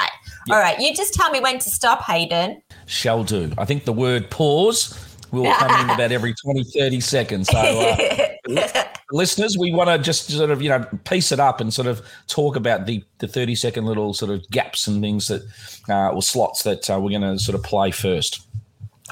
All 0.50 0.58
right. 0.58 0.80
You 0.80 0.96
just 0.96 1.14
tell 1.14 1.30
me 1.30 1.40
when 1.40 1.60
to 1.60 1.70
stop, 1.70 2.02
Hayden. 2.04 2.62
Shall 2.88 3.24
do. 3.24 3.52
I 3.58 3.66
think 3.66 3.86
the 3.86 3.94
word 3.94 4.32
pause 4.32 4.98
will 5.32 5.54
come 5.54 5.84
in 5.84 5.90
about 5.94 6.12
every 6.12 6.34
20, 6.34 6.64
30 6.64 7.00
seconds. 7.02 7.50
So, 7.50 7.58
uh, 7.60 8.84
listeners, 9.12 9.58
we 9.60 9.72
want 9.72 9.90
to 9.92 10.00
just 10.00 10.32
sort 10.32 10.50
of, 10.50 10.60
you 10.64 10.70
know, 10.70 10.88
piece 11.04 11.32
it 11.32 11.40
up 11.40 11.62
and 11.62 11.72
sort 11.72 11.88
of 11.88 12.02
talk 12.26 12.56
about 12.56 12.88
the, 12.88 13.04
the 13.20 13.28
30 13.28 13.54
second 13.54 13.86
little 13.86 14.12
sort 14.16 14.32
of 14.32 14.50
gaps 14.50 14.88
and 14.88 15.02
things 15.04 15.28
that, 15.28 15.44
uh, 15.88 16.10
or 16.10 16.24
slots 16.24 16.64
that 16.64 16.90
uh, 16.90 17.00
we're 17.00 17.12
going 17.12 17.22
to 17.22 17.38
sort 17.38 17.54
of 17.54 17.62
play 17.64 17.92
first. 17.92 18.42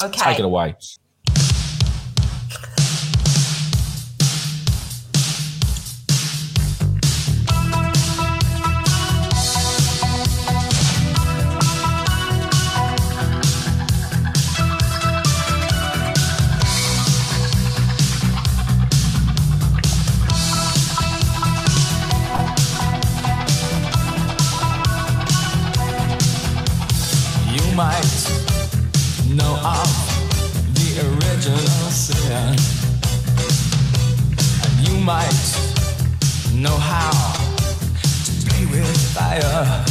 Okay. 0.04 0.20
Take 0.20 0.40
it 0.40 0.46
away. 0.46 0.76
Quite 35.08 35.32
know 36.54 36.76
how 36.76 37.12
to 38.26 38.32
play 38.46 38.66
with 38.66 39.16
fire. 39.16 39.86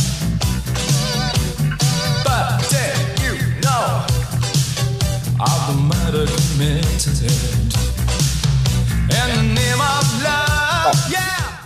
But 2.23 2.61
did 2.69 2.97
you 3.23 3.33
know 3.63 4.05
of 5.41 5.61
the 5.69 5.77
murder 5.89 6.27
committed 6.53 7.17
in 9.09 9.29
the 9.33 9.43
name 9.55 9.81
of 9.81 10.05
love? 10.23 10.93
Oh. 10.93 11.09
Yeah. 11.11 11.57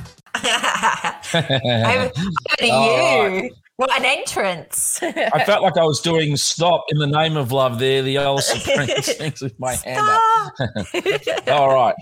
over, 1.35 2.05
over 2.05 2.57
to 2.59 2.71
All 2.71 2.85
you. 2.87 3.51
Oh. 3.53 3.57
What 3.81 3.99
an 3.99 4.05
entrance. 4.05 5.03
I 5.03 5.43
felt 5.47 5.63
like 5.63 5.79
I 5.79 5.85
was 5.85 6.01
doing 6.03 6.37
stop 6.37 6.85
in 6.91 6.99
the 6.99 7.07
name 7.07 7.39
of 7.39 7.51
love 7.51 7.79
there, 7.79 8.03
the 8.03 8.19
old 8.19 8.43
supreme 8.43 8.89
things 9.03 9.41
with 9.41 9.59
my 9.59 9.75
hand 9.75 10.07
up. 10.07 11.49
All 11.49 11.75
right. 11.75 11.95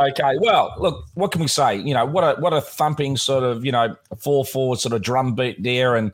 Okay. 0.00 0.36
Well, 0.40 0.74
look, 0.78 1.04
what 1.14 1.32
can 1.32 1.40
we 1.40 1.48
say? 1.48 1.76
You 1.76 1.94
know, 1.94 2.06
what 2.06 2.22
a 2.22 2.40
what 2.40 2.52
a 2.52 2.60
thumping 2.60 3.16
sort 3.16 3.42
of, 3.44 3.64
you 3.64 3.72
know, 3.72 3.96
four 4.18 4.44
four 4.44 4.76
sort 4.76 4.92
of 4.92 5.02
drum 5.02 5.34
beat 5.34 5.62
there 5.62 5.96
and 5.96 6.12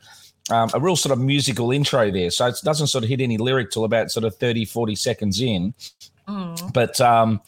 um, 0.50 0.70
a 0.74 0.80
real 0.80 0.96
sort 0.96 1.12
of 1.12 1.18
musical 1.18 1.70
intro 1.70 2.10
there. 2.10 2.30
So 2.30 2.46
it 2.46 2.56
doesn't 2.64 2.86
sort 2.88 3.04
of 3.04 3.10
hit 3.10 3.20
any 3.20 3.36
lyric 3.36 3.70
till 3.70 3.84
about 3.84 4.10
sort 4.10 4.24
of 4.24 4.36
30, 4.36 4.64
40 4.64 4.94
seconds 4.96 5.40
in. 5.40 5.74
But 6.72 7.00
um, 7.00 7.40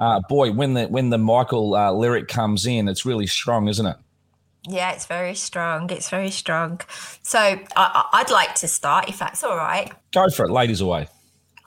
uh, 0.00 0.20
boy, 0.28 0.52
when 0.52 0.74
the 0.74 0.84
when 0.86 1.10
the 1.10 1.18
Michael 1.18 1.74
uh, 1.74 1.92
lyric 1.92 2.28
comes 2.28 2.66
in, 2.66 2.88
it's 2.88 3.04
really 3.04 3.26
strong, 3.26 3.68
isn't 3.68 3.84
it? 3.86 3.96
Yeah, 4.68 4.92
it's 4.92 5.06
very 5.06 5.34
strong. 5.34 5.90
It's 5.90 6.08
very 6.08 6.30
strong. 6.30 6.80
So 7.22 7.38
I- 7.38 8.08
I'd 8.12 8.30
like 8.30 8.54
to 8.56 8.68
start, 8.68 9.08
if 9.08 9.18
that's 9.18 9.42
all 9.42 9.56
right. 9.56 9.92
Go 10.12 10.28
for 10.30 10.46
it, 10.46 10.52
ladies 10.52 10.80
away. 10.80 11.08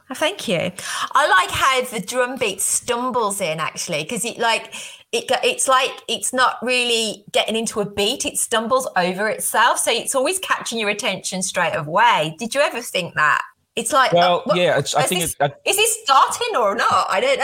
Oh, 0.09 0.13
Thank 0.13 0.47
you. 0.47 0.71
I 1.13 1.27
like 1.27 1.49
how 1.49 1.81
the 1.83 1.99
drum 1.99 2.37
beat 2.37 2.61
stumbles 2.61 3.41
in 3.41 3.59
actually 3.59 4.03
because 4.03 4.23
it 4.23 4.37
like 4.37 4.73
it 5.11 5.25
it's 5.43 5.67
like 5.67 5.91
it's 6.07 6.31
not 6.31 6.57
really 6.61 7.23
getting 7.31 7.55
into 7.55 7.81
a 7.81 7.89
beat. 7.89 8.25
It 8.25 8.37
stumbles 8.37 8.87
over 8.95 9.27
itself, 9.29 9.79
so 9.79 9.91
it's 9.91 10.13
always 10.13 10.37
catching 10.39 10.77
your 10.77 10.89
attention 10.89 11.41
straight 11.41 11.75
away. 11.75 12.35
Did 12.37 12.53
you 12.53 12.61
ever 12.61 12.81
think 12.81 13.15
that? 13.15 13.41
It's 13.75 13.91
like 13.91 14.13
Well, 14.13 14.37
uh, 14.39 14.41
what- 14.45 14.57
yeah, 14.57 14.77
it's, 14.77 14.93
I 14.95 15.03
think 15.03 15.21
this, 15.21 15.35
it, 15.39 15.51
I, 15.51 15.69
is 15.69 15.75
this 15.75 15.97
starting 16.03 16.55
or 16.55 16.75
not? 16.75 17.07
I 17.09 17.19
don't 17.19 17.39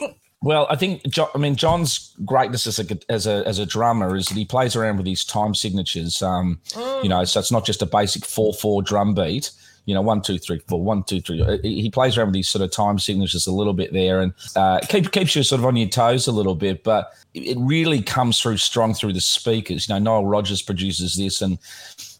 know. 0.00 0.14
Well, 0.42 0.66
I 0.68 0.76
think 0.76 1.08
Jo- 1.08 1.30
I 1.34 1.38
mean 1.38 1.56
Jon's 1.56 2.14
greatness 2.22 2.66
as 2.66 2.78
a 2.78 2.84
as 3.08 3.26
a 3.26 3.42
as 3.48 3.58
a 3.58 3.64
drummer 3.64 4.14
is 4.14 4.26
that 4.26 4.36
he 4.36 4.44
plays 4.44 4.76
around 4.76 4.98
with 4.98 5.06
these 5.06 5.24
time 5.24 5.54
signatures. 5.54 6.20
Um, 6.22 6.60
You 7.02 7.08
know, 7.08 7.24
so 7.24 7.40
it's 7.40 7.50
not 7.50 7.64
just 7.64 7.80
a 7.80 7.86
basic 7.86 8.26
four 8.26 8.52
four 8.52 8.82
drum 8.82 9.14
beat. 9.14 9.52
You 9.86 9.94
know, 9.94 10.00
one 10.02 10.22
two 10.22 10.38
three 10.38 10.60
four, 10.66 10.82
one 10.82 11.02
two 11.02 11.20
three. 11.20 11.44
He 11.62 11.90
plays 11.90 12.16
around 12.16 12.28
with 12.28 12.34
these 12.34 12.48
sort 12.48 12.62
of 12.64 12.70
time 12.70 12.98
signatures 12.98 13.46
a 13.46 13.52
little 13.52 13.74
bit 13.74 13.92
there, 13.92 14.20
and 14.20 14.32
uh, 14.56 14.80
keep, 14.88 15.10
keeps 15.12 15.36
you 15.36 15.42
sort 15.42 15.58
of 15.60 15.66
on 15.66 15.76
your 15.76 15.88
toes 15.88 16.26
a 16.26 16.32
little 16.32 16.54
bit. 16.54 16.82
But 16.84 17.12
it 17.34 17.58
really 17.58 18.00
comes 18.00 18.40
through 18.40 18.56
strong 18.56 18.94
through 18.94 19.12
the 19.12 19.20
speakers. 19.20 19.88
You 19.88 19.94
know, 19.94 19.98
Nile 19.98 20.24
Rodgers 20.26 20.62
produces 20.62 21.16
this, 21.16 21.42
and 21.42 21.58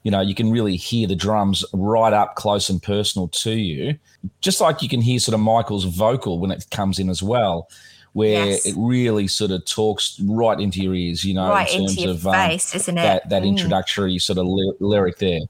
you 0.03 0.11
know 0.11 0.20
you 0.20 0.35
can 0.35 0.50
really 0.50 0.77
hear 0.77 1.07
the 1.09 1.16
drums 1.16 1.64
right 1.72 2.12
up 2.12 2.35
close 2.35 2.68
and 2.68 2.83
personal 2.83 3.29
to 3.29 3.53
you, 3.53 3.96
just 4.42 4.61
like 4.61 4.83
you 4.83 4.88
can 4.88 5.00
hear 5.00 5.18
sort 5.18 5.35
of 5.35 5.40
Michael's 5.40 5.85
vocal 5.85 6.38
when 6.38 6.50
it 6.50 6.66
comes 6.70 6.98
in 6.98 7.09
as 7.09 7.22
well 7.22 7.68
where 8.12 8.46
Yes. 8.46 8.64
it 8.64 8.77
really 8.79 9.27
sort 9.27 9.50
of 9.50 9.64
talks 9.64 10.20
right 10.24 10.61
into 10.61 10.81
your 10.81 10.94
ears, 10.94 11.24
you 11.24 11.35
know, 11.35 11.48
right 11.48 11.68
in 11.74 11.81
terms 11.81 11.90
into 11.96 12.03
your 12.03 12.11
of 12.12 12.24
um, 12.29 12.50
isn't 12.53 12.96
it? 12.96 13.03
that 13.03 13.29
that 13.29 13.42
Mm. 13.42 13.48
introductory 13.48 14.16
sort 14.20 14.38
of 14.38 14.46
ly- 14.46 14.72
lyric 14.79 15.18
there. 15.18 15.40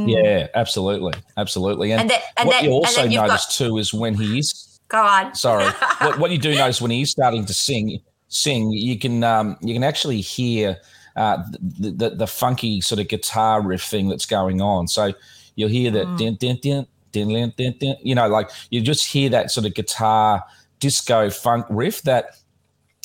Yeah, 0.00 0.46
absolutely, 0.54 1.14
absolutely. 1.36 1.92
And, 1.92 2.02
And 2.10 2.12
and 2.38 2.46
what 2.48 2.62
you 2.62 2.70
also 2.70 3.06
notice 3.06 3.46
got- 3.46 3.50
too 3.50 3.78
is 3.78 3.92
when 3.92 4.14
he 4.14 4.38
is 4.38 4.78
Go 4.88 5.02
on. 5.02 5.34
sorry, 5.34 5.70
what, 6.00 6.18
what 6.18 6.30
you 6.30 6.38
do 6.38 6.54
notice 6.54 6.80
when 6.80 6.90
he 6.90 7.02
is 7.02 7.10
starting 7.10 7.44
to 7.46 7.54
sing, 7.54 8.00
sing, 8.28 8.70
you 8.70 8.98
can 8.98 9.24
um, 9.24 9.56
you 9.60 9.74
can 9.74 9.84
actually 9.84 10.20
hear 10.20 10.76
uh, 11.16 11.42
the, 11.60 11.90
the 11.90 12.10
the 12.10 12.26
funky 12.26 12.80
sort 12.80 13.00
of 13.00 13.08
guitar 13.08 13.60
riff 13.62 13.82
thing 13.82 14.08
that's 14.08 14.26
going 14.26 14.60
on. 14.60 14.88
So 14.88 15.12
you'll 15.56 15.68
hear 15.70 15.90
that 15.92 16.06
Mm. 16.08 16.16
din, 16.18 16.34
din, 16.36 16.56
din, 16.62 16.86
din, 17.12 17.28
din, 17.28 17.52
din, 17.56 17.74
din, 17.78 17.96
you 18.02 18.14
know, 18.14 18.28
like 18.28 18.50
you 18.70 18.80
just 18.80 19.06
hear 19.12 19.28
that 19.30 19.50
sort 19.50 19.66
of 19.66 19.74
guitar 19.74 20.42
disco 20.80 21.28
funk 21.30 21.66
riff 21.70 22.02
that 22.02 22.36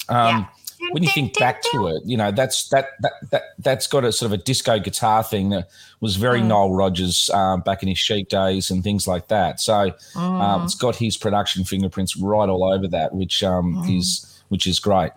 um, 0.10 0.16
Yeah. 0.18 0.46
When 0.92 1.02
you 1.04 1.10
think 1.10 1.38
back 1.40 1.62
to 1.72 1.88
it, 1.88 2.04
you 2.06 2.18
know, 2.18 2.32
that's 2.32 2.70
that 2.70 2.90
that 3.02 3.14
that 3.32 3.44
that's 3.60 3.88
got 3.88 4.04
a 4.04 4.12
sort 4.12 4.32
of 4.32 4.40
a 4.40 4.44
disco 4.44 4.80
guitar 4.80 5.24
thing 5.24 5.50
that 5.50 5.70
was 6.02 6.16
very 6.18 6.40
Mm. 6.42 6.48
Nile 6.48 6.72
Rodgers 6.74 7.30
um, 7.32 7.62
back 7.62 7.82
in 7.82 7.90
his 7.90 7.98
Chic 7.98 8.30
days 8.30 8.70
and 8.70 8.84
things 8.84 9.08
like 9.08 9.28
that. 9.30 9.60
So 9.60 9.92
Mm. 10.14 10.42
um, 10.42 10.64
it's 10.66 10.76
got 10.76 10.98
his 10.98 11.18
production 11.18 11.64
fingerprints 11.64 12.16
right 12.16 12.48
all 12.50 12.64
over 12.72 12.88
that, 12.90 13.14
which 13.16 13.44
um, 13.44 13.84
is 13.88 14.42
which 14.50 14.68
is 14.68 14.80
great. 14.80 15.12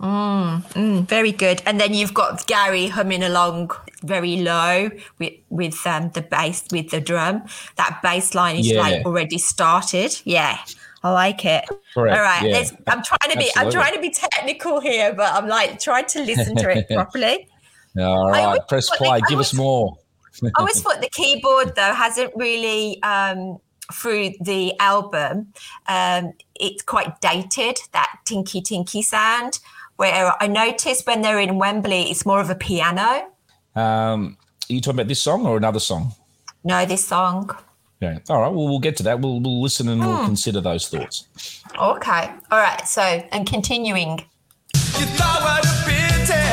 Mm, 0.00 1.06
very 1.06 1.32
good. 1.32 1.60
And 1.66 1.78
then 1.78 1.92
you've 1.92 2.14
got 2.14 2.46
Garry 2.46 2.86
humming 2.88 3.22
along 3.22 3.70
very 4.02 4.36
low 4.40 4.90
with 5.18 5.34
with 5.50 5.86
um, 5.86 6.10
the 6.14 6.22
bass 6.22 6.64
with 6.72 6.88
the 6.90 7.00
drum. 7.00 7.42
That 7.76 8.00
bass 8.02 8.34
line 8.34 8.56
is 8.56 8.68
Yeah. 8.70 8.80
like 8.80 9.04
already 9.04 9.36
started. 9.36 10.18
Yeah, 10.24 10.58
I 11.02 11.12
like 11.12 11.44
it. 11.44 11.64
Correct, 11.94 12.16
All 12.16 12.22
right, 12.22 12.42
yeah. 12.42 12.64
I'm 12.86 13.02
trying 13.02 13.32
to 13.32 13.38
be 13.38 13.50
I'm 13.56 13.70
trying 13.70 13.94
to 13.94 14.00
be 14.00 14.10
technical 14.10 14.80
here, 14.80 15.14
but 15.14 15.32
I'm 15.32 15.48
like 15.48 15.80
trying 15.80 16.06
to 16.06 16.22
listen 16.22 16.56
to 16.56 16.70
it 16.70 16.88
properly. 16.90 17.48
All 17.98 18.30
right, 18.30 18.44
always 18.44 18.60
press 18.68 18.90
play. 18.90 19.08
I 19.08 19.20
Give 19.20 19.38
us 19.38 19.54
more. 19.54 19.96
I 20.44 20.50
always 20.58 20.80
thought 20.80 21.00
the 21.00 21.08
keyboard 21.10 21.74
though 21.74 21.94
hasn't 21.94 22.32
really 22.36 23.02
um, 23.02 23.58
through 23.92 24.32
the 24.40 24.78
album. 24.78 25.52
Um, 25.88 26.32
it's 26.54 26.82
quite 26.82 27.20
dated 27.20 27.78
that 27.92 28.10
tinky 28.24 28.60
tinky 28.60 29.02
sound. 29.02 29.58
Where 29.96 30.32
I 30.40 30.46
noticed 30.46 31.06
when 31.06 31.20
they're 31.20 31.40
in 31.40 31.58
Wembley, 31.58 32.10
it's 32.10 32.24
more 32.24 32.40
of 32.40 32.48
a 32.48 32.54
piano. 32.54 33.30
Um, 33.76 34.38
are 34.68 34.72
you 34.72 34.80
talking 34.80 34.98
about 34.98 35.08
this 35.08 35.20
song 35.20 35.46
or 35.46 35.56
another 35.56 35.80
song? 35.80 36.14
No, 36.64 36.86
this 36.86 37.06
song. 37.06 37.50
Yeah. 38.00 38.18
All 38.30 38.40
right. 38.40 38.52
Well, 38.52 38.66
we'll 38.68 38.78
get 38.78 38.96
to 38.98 39.02
that. 39.04 39.20
We'll 39.20 39.40
we'll 39.40 39.60
listen 39.60 39.88
and 39.88 40.00
Hmm. 40.02 40.08
we'll 40.08 40.24
consider 40.24 40.60
those 40.60 40.88
thoughts. 40.88 41.26
Okay. 41.78 42.30
All 42.50 42.58
right. 42.58 42.86
So, 42.88 43.02
and 43.02 43.46
continuing. 43.46 44.20
You 44.74 45.06
thought 45.18 45.42
what 45.42 45.64
a 45.66 45.74
pity. 45.84 46.46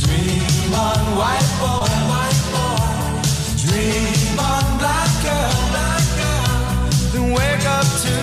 Dream 0.00 0.74
on, 0.74 1.00
white 1.16 1.50
boy, 1.60 1.88
white 2.12 2.42
boy. 2.52 3.22
Dream 3.64 4.38
on, 4.38 4.64
black 4.78 5.10
girl, 5.24 5.54
black 5.72 6.04
girl. 6.20 6.90
Then 7.12 7.32
wake 7.32 7.64
up 7.66 7.86
to 8.04 8.14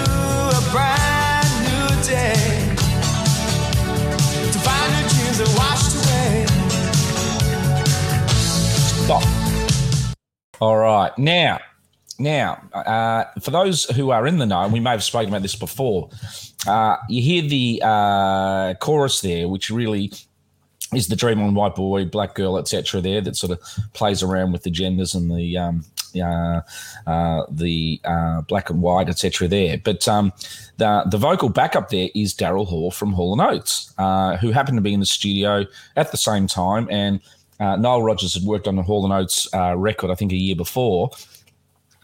a 0.54 0.62
brand 0.72 1.50
new 1.66 1.88
day. 2.06 2.38
To 4.54 4.60
find 4.60 4.90
your 4.98 5.08
dreams 5.10 5.40
are 5.42 5.54
washed 5.58 5.96
away. 5.96 6.46
Stop. 9.06 9.24
All 10.62 10.78
right. 10.78 11.16
Now, 11.18 11.60
now, 12.18 12.62
uh, 12.74 13.26
for 13.42 13.52
those 13.52 13.86
who 13.86 14.12
are 14.12 14.26
in 14.26 14.38
the 14.38 14.46
know, 14.46 14.68
we 14.68 14.80
may 14.80 14.92
have 14.92 15.04
spoken 15.04 15.30
about 15.30 15.42
this 15.42 15.56
before, 15.56 16.10
uh, 16.66 16.98
you 17.10 17.22
hear 17.22 17.42
the 17.42 17.82
uh, 17.84 18.74
chorus 18.76 19.22
there, 19.22 19.48
which 19.50 19.70
really 19.70 20.12
is 20.94 21.08
the 21.08 21.16
dream 21.16 21.42
on 21.42 21.54
white 21.56 21.76
boy, 21.76 22.06
black 22.06 22.36
girl, 22.36 22.58
etc. 22.58 23.02
There 23.02 23.22
that 23.22 23.36
sort 23.36 23.52
of 23.52 23.62
plays 23.94 24.24
around 24.24 24.54
with 24.54 24.64
the 24.64 24.70
genders 24.70 25.14
and 25.14 25.30
the 25.30 25.58
um, 25.58 25.84
uh, 26.16 26.62
uh, 27.06 27.46
the 27.50 28.00
uh, 28.06 28.42
black 28.42 28.70
and 28.70 28.82
white, 28.82 29.10
etc. 29.10 29.48
There, 29.48 29.78
but 29.84 30.08
um, 30.08 30.32
the 30.78 31.04
the 31.10 31.18
vocal 31.18 31.50
backup 31.50 31.90
there 31.90 32.10
is 32.16 32.34
Daryl 32.34 32.68
Hall 32.68 32.92
from 32.92 33.12
Hall 33.14 33.34
and 33.34 33.42
Oates, 33.42 33.94
uh, 33.98 34.38
who 34.38 34.52
happened 34.52 34.78
to 34.78 34.82
be 34.82 34.94
in 34.94 35.02
the 35.02 35.06
studio 35.06 35.66
at 35.98 36.12
the 36.12 36.18
same 36.18 36.48
time, 36.48 36.88
and 36.90 37.20
uh, 37.60 37.76
Nile 37.76 38.02
Rodgers 38.02 38.34
had 38.34 38.44
worked 38.44 38.68
on 38.68 38.76
the 38.76 38.84
Hall 38.84 39.04
and 39.06 39.14
Oates 39.14 39.48
uh, 39.54 39.76
record, 39.78 40.12
I 40.12 40.16
think, 40.16 40.32
a 40.32 40.36
year 40.36 40.56
before, 40.56 41.10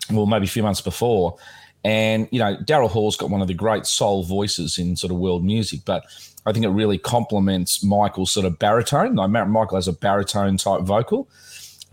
well, 0.10 0.26
maybe 0.26 0.46
a 0.46 0.50
few 0.50 0.64
months 0.64 0.82
before. 0.82 1.38
And, 1.84 2.28
you 2.32 2.40
know, 2.40 2.56
Daryl 2.58 2.90
Hall's 2.90 3.18
got 3.18 3.30
one 3.30 3.42
of 3.42 3.48
the 3.48 3.54
great 3.54 3.86
soul 3.86 4.24
voices 4.24 4.78
in 4.78 4.96
sort 4.96 5.12
of 5.12 5.18
world 5.18 5.44
music, 5.44 5.82
but 5.86 6.06
I 6.46 6.52
think 6.52 6.66
it 6.66 6.70
really 6.70 6.98
complements 6.98 7.84
Michael's 7.84 8.32
sort 8.32 8.46
of 8.46 8.60
baritone. 8.60 9.16
Like 9.16 9.30
Michael 9.30 9.78
has 9.78 9.88
a 9.88 9.94
baritone 9.94 10.58
type 10.58 10.82
vocal. 10.82 11.28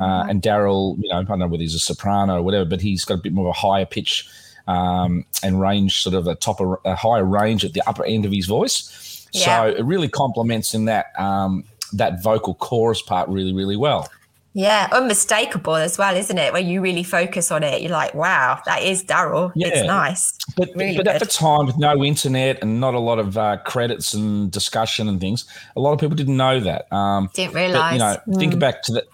Uh, 0.00 0.26
and 0.28 0.42
Daryl, 0.42 0.96
you 1.02 1.08
know, 1.08 1.18
I 1.18 1.22
don't 1.24 1.38
know 1.38 1.46
whether 1.46 1.62
he's 1.62 1.74
a 1.74 1.80
soprano 1.80 2.36
or 2.36 2.42
whatever, 2.42 2.64
but 2.64 2.80
he's 2.80 3.04
got 3.04 3.14
a 3.14 3.22
bit 3.22 3.32
more 3.32 3.48
of 3.48 3.50
a 3.50 3.58
higher 3.58 3.84
pitch 3.84 4.28
um, 4.68 5.24
and 5.42 5.60
range, 5.60 6.02
sort 6.02 6.14
of 6.14 6.26
a 6.26 6.34
top, 6.34 6.60
of, 6.60 6.78
a 6.84 6.94
higher 6.94 7.24
range 7.24 7.64
at 7.64 7.72
the 7.72 7.82
upper 7.88 8.04
end 8.04 8.24
of 8.24 8.32
his 8.32 8.46
voice. 8.46 9.26
Yeah. 9.32 9.44
So 9.44 9.76
it 9.76 9.84
really 9.84 10.08
complements 10.08 10.74
in 10.74 10.84
that 10.84 11.18
um, 11.18 11.64
that 11.92 12.22
vocal 12.22 12.54
chorus 12.54 13.02
part 13.02 13.28
really, 13.28 13.52
really 13.52 13.76
well. 13.76 14.08
Yeah, 14.54 14.88
unmistakable 14.90 15.76
as 15.76 15.98
well, 15.98 16.16
isn't 16.16 16.36
it? 16.38 16.52
When 16.52 16.66
you 16.66 16.80
really 16.80 17.04
focus 17.04 17.52
on 17.52 17.62
it, 17.62 17.80
you're 17.80 17.92
like, 17.92 18.14
wow, 18.14 18.60
that 18.66 18.82
is 18.82 19.04
Daryl. 19.04 19.52
It's 19.54 19.86
nice. 19.86 20.32
But, 20.56 20.70
Really 20.74 20.96
but 20.96 21.06
at 21.06 21.20
the 21.20 21.26
time, 21.26 21.66
with 21.66 21.78
no 21.78 22.02
internet 22.02 22.58
and 22.60 22.80
not 22.80 22.94
a 22.94 22.98
lot 22.98 23.20
of 23.20 23.38
uh, 23.38 23.58
credits 23.58 24.14
and 24.14 24.50
discussion 24.50 25.06
and 25.06 25.20
things, 25.20 25.44
a 25.76 25.80
lot 25.80 25.92
of 25.92 26.00
people 26.00 26.16
didn't 26.16 26.36
know 26.36 26.58
that. 26.60 26.92
Um, 26.92 27.30
Didn't 27.34 27.52
but, 27.52 27.58
realise. 27.60 27.92
you 27.92 27.98
know, 28.00 28.16
think 28.36 28.54
Mm. 28.54 28.58
back 28.58 28.82
to 28.84 28.92
that. 28.94 29.04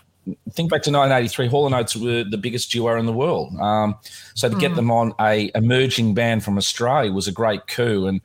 think 0.53 0.71
back 0.71 0.81
to 0.85 0.91
1983, 0.91 1.49
Hall 1.49 1.67
and 1.67 1.75
Oates 1.75 1.95
were 1.95 2.25
the 2.25 2.39
biggest 2.39 2.71
duo 2.73 2.99
in 2.99 3.05
the 3.05 3.13
world. 3.13 3.55
Um, 3.61 3.97
so 4.33 4.49
to 4.49 4.57
get 4.57 4.75
them 4.75 4.91
on 4.91 5.13
a 5.21 5.51
emerging 5.55 6.15
band 6.15 6.43
from 6.43 6.57
Australia 6.57 7.13
was 7.13 7.29
a 7.29 7.33
great 7.33 7.67
coup, 7.67 8.07
and 8.07 8.23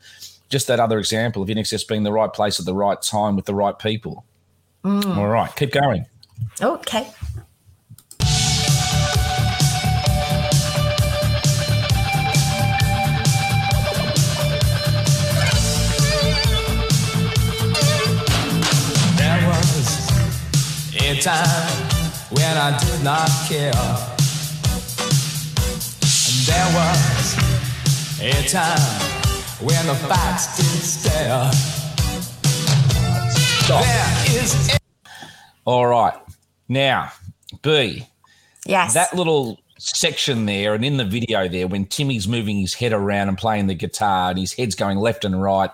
just 0.47 0.67
that 0.67 0.79
other 0.79 0.97
example 0.97 1.41
of 1.43 1.49
INXS 1.49 1.85
being 1.85 2.03
the 2.03 2.13
right 2.13 2.31
place 2.31 2.57
at 2.59 2.65
the 2.65 2.73
right 2.73 3.01
time 3.01 3.35
with 3.35 3.43
the 3.45 3.53
right 3.53 3.77
people. 3.77 4.23
Mm. 4.83 5.17
All 5.17 5.27
right, 5.27 5.53
keep 5.55 5.71
going. 5.71 6.05
Okay. 6.61 7.07
There 19.17 19.47
was 19.47 20.09
a 20.95 21.19
time 21.21 21.71
when 22.31 22.57
I 22.57 22.77
did 22.79 23.03
not 23.03 23.29
care. 23.47 23.71
And 26.25 26.37
there 26.47 26.69
was 26.73 27.37
a 28.21 28.47
time 28.47 29.01
when 29.61 29.85
the 29.87 29.95
facts 30.07 30.57
did 30.57 30.81
stare. 30.81 31.78
There 33.69 34.23
is 34.29 34.79
All 35.63 35.85
right, 35.85 36.19
now 36.67 37.11
B. 37.61 38.07
Yes. 38.65 38.95
that 38.95 39.13
little 39.15 39.59
section 39.77 40.47
there 40.47 40.73
and 40.73 40.83
in 40.83 40.97
the 40.97 41.05
video 41.05 41.47
there 41.47 41.67
when 41.67 41.85
timmy's 41.85 42.27
moving 42.27 42.57
his 42.57 42.73
head 42.73 42.93
around 42.93 43.29
and 43.29 43.37
playing 43.37 43.67
the 43.67 43.75
guitar 43.75 44.31
and 44.31 44.39
his 44.39 44.53
head's 44.53 44.75
going 44.75 44.97
left 44.97 45.23
and 45.23 45.41
right 45.41 45.69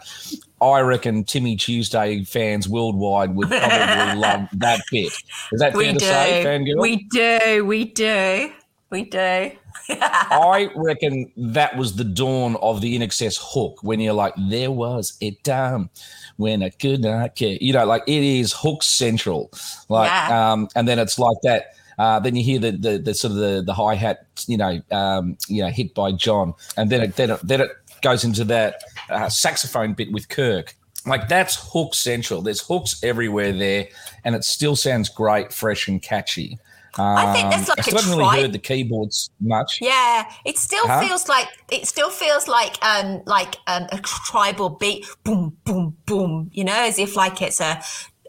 i 0.61 0.79
reckon 0.79 1.23
timmy 1.23 1.55
tuesday 1.55 2.23
fans 2.23 2.69
worldwide 2.69 3.33
would 3.33 3.47
probably 3.47 4.15
love 4.21 4.47
that 4.53 4.79
bit 4.91 5.11
is 5.51 5.59
that 5.59 5.73
we 5.73 5.85
fair 5.85 5.93
to 5.93 5.99
do. 5.99 6.05
say 6.05 6.43
fangirl 6.45 6.79
we 6.79 7.03
do. 7.05 7.65
We 7.65 7.85
do. 7.85 8.51
We 8.91 9.03
do. 9.05 9.51
i 9.89 10.69
reckon 10.75 11.31
that 11.35 11.75
was 11.75 11.95
the 11.95 12.03
dawn 12.03 12.55
of 12.61 12.81
the 12.81 12.99
INXS 12.99 13.39
hook 13.41 13.79
when 13.81 13.99
you're 13.99 14.13
like 14.13 14.33
there 14.49 14.71
was 14.71 15.17
a 15.21 15.31
time 15.31 15.73
um, 15.73 15.89
when 16.37 16.61
i 16.63 16.69
could 16.69 17.01
not 17.01 17.35
care 17.35 17.57
you 17.61 17.71
know 17.73 17.85
like 17.85 18.03
it 18.07 18.23
is 18.23 18.53
hook 18.53 18.83
central 18.83 19.51
like 19.89 20.09
Yeah. 20.09 20.51
um 20.51 20.67
and 20.75 20.87
then 20.87 20.99
it's 20.99 21.17
like 21.19 21.37
that 21.43 21.75
uh, 21.97 22.19
then 22.19 22.35
you 22.35 22.43
hear 22.43 22.59
the, 22.59 22.71
the, 22.71 22.97
the 22.97 23.13
sort 23.13 23.31
of 23.31 23.37
the, 23.37 23.63
the 23.65 23.73
hi 23.73 23.95
hat, 23.95 24.27
you 24.47 24.57
know, 24.57 24.81
um, 24.91 25.37
you 25.47 25.61
know, 25.63 25.69
hit 25.69 25.93
by 25.93 26.11
Jon, 26.11 26.53
and 26.75 26.89
then 26.89 27.01
it 27.01 27.15
then 27.15 27.29
it, 27.31 27.39
then 27.41 27.61
it 27.61 27.71
goes 28.01 28.25
into 28.25 28.43
that 28.43 28.81
uh, 29.09 29.29
saxophone 29.29 29.93
bit 29.93 30.11
with 30.11 30.27
Kirk. 30.27 30.75
Like 31.05 31.29
that's 31.29 31.55
hook 31.71 31.95
central. 31.95 32.41
There's 32.41 32.59
hooks 32.59 33.01
everywhere 33.01 33.53
there, 33.53 33.87
and 34.25 34.35
it 34.35 34.43
still 34.43 34.75
sounds 34.75 35.07
great, 35.07 35.53
fresh, 35.53 35.87
and 35.87 36.01
catchy. 36.01 36.59
Um, 36.97 37.17
I 37.17 37.33
think 37.33 37.49
there's 37.51 37.67
like 37.67 37.79
I 37.79 37.81
still 37.81 37.97
a 37.97 38.01
haven't 38.01 38.17
really 38.17 38.41
heard 38.41 38.53
the 38.53 38.59
keyboards 38.59 39.29
much. 39.41 39.79
Yeah, 39.81 40.31
it 40.45 40.57
still 40.57 40.87
Huh? 40.87 41.01
feels 41.01 41.27
like 41.27 41.47
it 41.71 41.87
still 41.87 42.09
feels 42.09 42.47
like 42.47 42.77
um 42.85 43.21
like 43.25 43.57
um, 43.67 43.87
a 43.91 43.99
tribal 43.99 44.69
beat, 44.69 45.05
boom, 45.23 45.57
boom, 45.65 45.97
boom. 46.05 46.49
You 46.53 46.63
know, 46.63 46.73
as 46.85 46.97
if 46.99 47.15
like 47.15 47.41
it's 47.41 47.59
a. 47.59 47.81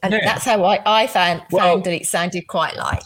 And 0.03 0.12
Yeah. 0.12 0.21
that's 0.25 0.45
how 0.45 0.62
I, 0.64 0.81
I 0.85 1.07
found 1.07 1.43
Well- 1.51 1.64
found 1.64 1.85
that 1.85 1.93
it 1.95 2.07
sounded 2.07 2.47
quite 2.49 2.77
like. 2.77 3.03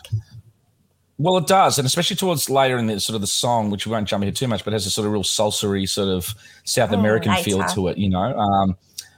Well, 1.19 1.37
it 1.37 1.47
does, 1.47 1.79
and 1.79 1.85
especially 1.85 2.17
towards 2.17 2.49
later 2.49 2.79
in 2.79 2.87
the 2.87 2.99
sort 2.99 3.15
of 3.15 3.21
the 3.21 3.27
song, 3.27 3.69
which 3.71 3.85
we 3.87 3.93
won't 3.93 4.09
jump 4.09 4.25
into 4.25 4.35
too 4.35 4.49
much, 4.49 4.65
but 4.65 4.73
has 4.73 4.87
a 4.87 4.91
sort 4.91 5.07
of 5.07 5.13
real 5.13 5.23
salsery 5.23 5.87
sort 5.87 6.09
of 6.09 6.35
South 6.65 6.93
American 6.93 7.35
feel 7.45 7.63
to 7.63 7.89
it, 7.89 7.99
you 7.99 8.09
know. 8.09 8.35
Um, 8.39 8.75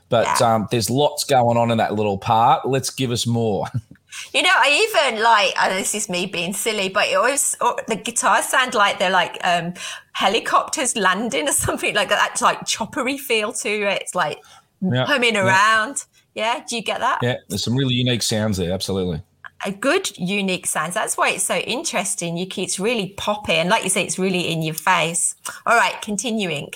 but 0.09 0.27
Yeah. 0.41 0.55
um, 0.55 0.67
there's 0.69 0.89
lots 0.89 1.23
going 1.23 1.57
on 1.57 1.71
in 1.71 1.77
that 1.77 1.95
little 1.95 2.17
part. 2.17 2.67
Let's 2.67 2.89
give 2.89 3.11
us 3.11 3.25
more. 3.25 3.67
You 4.33 4.41
know, 4.41 4.49
I 4.51 4.87
even 4.89 5.23
like, 5.23 5.53
and 5.61 5.77
this 5.79 5.93
is 5.95 6.09
me 6.09 6.25
being 6.25 6.53
silly, 6.53 6.89
but 6.89 7.07
it 7.07 7.15
always, 7.15 7.55
or 7.61 7.75
the 7.87 7.95
guitars 7.95 8.45
sound 8.45 8.73
like 8.73 8.99
they're 8.99 9.09
like 9.09 9.37
um, 9.43 9.73
helicopters 10.13 10.95
landing 10.95 11.47
or 11.47 11.51
something 11.67 11.93
like 11.95 12.09
that. 12.09 12.17
That's 12.17 12.41
like 12.41 12.65
choppery 12.65 13.17
feel 13.17 13.53
to 13.53 13.69
it. 13.69 14.01
It's 14.01 14.15
like 14.15 14.39
Yeah, 14.81 15.05
humming 15.05 15.35
yeah. 15.35 15.45
around. 15.45 16.05
Yeah, 16.35 16.63
do 16.67 16.75
you 16.75 16.81
get 16.81 16.99
that? 16.99 17.19
Yeah, 17.21 17.35
there's 17.49 17.63
some 17.63 17.75
really 17.75 17.93
unique 17.93 18.23
sounds 18.23 18.57
there. 18.57 18.71
Absolutely. 18.71 19.21
A 19.65 19.71
good, 19.71 20.17
unique 20.17 20.65
sounds. 20.65 20.93
That's 20.93 21.15
why 21.15 21.29
it's 21.29 21.43
so 21.45 21.55
interesting. 21.55 22.35
You 22.37 22.45
keep, 22.47 22.65
it's 22.65 22.79
really 22.79 23.13
poppy. 23.17 23.53
And 23.53 23.69
like 23.69 23.83
you 23.83 23.89
say, 23.89 24.03
it's 24.03 24.19
really 24.19 24.51
in 24.51 24.61
your 24.61 24.73
face. 24.73 25.35
All 25.65 25.77
right, 25.77 26.01
continuing. 26.01 26.71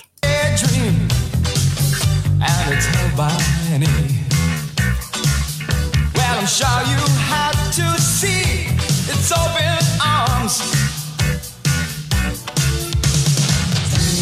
I'm 6.38 6.46
sure 6.46 6.68
you 6.86 6.96
had 7.18 7.50
to 7.72 8.00
see 8.00 8.68
its 9.10 9.32
open 9.32 9.76
arms. 10.06 10.54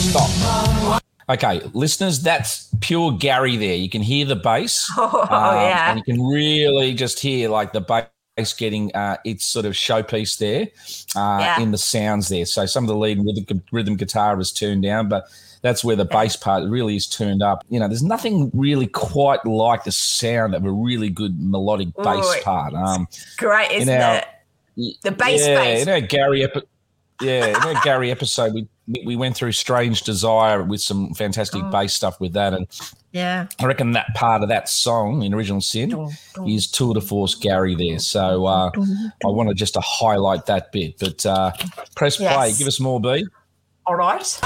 Stop. 0.08 1.02
Okay, 1.28 1.60
listeners, 1.74 2.22
that's 2.22 2.70
pure 2.80 3.12
Garry 3.12 3.58
there. 3.58 3.74
You 3.74 3.90
can 3.90 4.00
hear 4.00 4.24
the 4.24 4.34
bass. 4.34 4.90
Oh, 4.96 5.20
um, 5.30 5.56
yeah. 5.56 5.90
And 5.90 5.98
you 5.98 6.04
can 6.04 6.24
really 6.26 6.94
just 6.94 7.20
hear 7.20 7.50
like 7.50 7.74
the 7.74 7.82
bass 7.82 8.54
getting 8.54 8.94
uh, 8.94 9.18
its 9.26 9.44
sort 9.44 9.66
of 9.66 9.74
showpiece 9.74 10.38
there 10.38 10.68
uh, 11.14 11.38
Yeah. 11.40 11.60
in 11.60 11.70
the 11.70 11.76
sounds 11.78 12.28
there. 12.30 12.46
So 12.46 12.64
some 12.64 12.84
of 12.84 12.88
the 12.88 12.96
lead 12.96 13.18
rhythm, 13.22 13.62
rhythm 13.70 13.94
guitar 13.94 14.40
is 14.40 14.52
turned 14.52 14.84
down, 14.84 15.10
but 15.10 15.26
that's 15.66 15.84
where 15.84 15.96
the 15.96 16.04
bass 16.04 16.36
part 16.36 16.62
really 16.68 16.96
is 16.96 17.06
turned 17.06 17.42
up. 17.42 17.64
You 17.68 17.80
know, 17.80 17.88
there's 17.88 18.02
nothing 18.02 18.50
really 18.54 18.86
quite 18.86 19.44
like 19.44 19.84
the 19.84 19.92
sound 19.92 20.54
of 20.54 20.64
a 20.64 20.70
really 20.70 21.10
good 21.10 21.38
melodic 21.40 21.88
bass 21.96 22.24
Oh, 22.24 22.32
it- 22.32 22.44
part. 22.44 22.72
Um, 22.74 23.08
Great, 23.36 23.72
isn't 23.72 23.88
our- 24.02 24.16
it? 24.76 24.96
The 25.02 25.10
bass 25.10 25.46
yeah, 25.46 25.54
bass. 25.56 25.82
in 25.82 25.88
our 25.88 26.00
Garry 26.00 26.44
epi- 26.44 26.62
yeah, 27.20 27.46
in 27.46 27.56
our 27.56 27.82
Garry 27.82 28.10
episode, 28.10 28.54
we 28.54 28.68
we- 28.88 29.02
we 29.04 29.16
went 29.16 29.34
through 29.34 29.50
Strange 29.50 30.02
Desire 30.02 30.62
with 30.62 30.80
some 30.80 31.12
fantastic 31.14 31.60
Oh. 31.60 31.70
bass 31.72 31.92
stuff 31.92 32.20
with 32.20 32.34
that, 32.34 32.54
and 32.54 32.68
Yeah. 33.10 33.46
I 33.58 33.64
reckon 33.66 33.90
that 33.94 34.14
part 34.14 34.44
of 34.44 34.48
that 34.50 34.68
song 34.68 35.22
in 35.24 35.34
Original 35.34 35.60
Sin 35.60 35.92
is 36.46 36.68
tour 36.70 36.94
de 36.94 37.00
force 37.00 37.34
Garry 37.34 37.74
there. 37.74 37.98
So 37.98 38.46
uh, 38.46 38.70
I 38.76 39.28
wanted 39.28 39.56
just 39.56 39.74
to 39.74 39.80
highlight 39.82 40.46
that 40.46 40.70
bit. 40.70 41.00
But 41.00 41.26
uh, 41.26 41.50
press 41.96 42.16
play, 42.18 42.52
give 42.56 42.68
us 42.68 42.78
more 42.78 43.00
B. 43.00 43.26
All 43.86 43.96
right. 43.96 44.38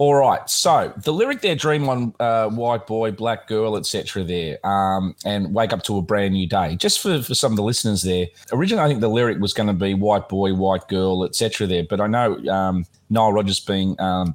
All 0.00 0.14
right. 0.14 0.48
So 0.48 0.94
the 0.96 1.12
lyric 1.12 1.42
there, 1.42 1.54
dream 1.54 1.86
on 1.90 2.14
uh, 2.18 2.48
white 2.48 2.86
boy, 2.86 3.10
black 3.10 3.46
girl, 3.46 3.76
etc. 3.76 4.24
There, 4.24 4.66
um, 4.66 5.14
and 5.26 5.52
wake 5.52 5.74
up 5.74 5.82
to 5.82 5.98
a 5.98 6.00
brand 6.00 6.32
new 6.32 6.46
day. 6.46 6.74
Just 6.76 7.00
for, 7.00 7.20
for 7.20 7.34
some 7.34 7.52
of 7.52 7.56
the 7.56 7.62
listeners 7.62 8.00
there, 8.00 8.28
originally 8.50 8.82
I 8.82 8.88
think 8.88 9.02
the 9.02 9.10
lyric 9.10 9.40
was 9.40 9.52
going 9.52 9.66
to 9.66 9.74
be 9.74 9.92
white 9.92 10.26
boy, 10.30 10.54
white 10.54 10.88
girl, 10.88 11.22
etc. 11.24 11.66
There, 11.66 11.84
but 11.84 12.00
I 12.00 12.06
know 12.06 12.38
um, 12.48 12.86
Nile 13.10 13.30
Rodgers 13.30 13.60
being 13.60 14.00
um, 14.00 14.34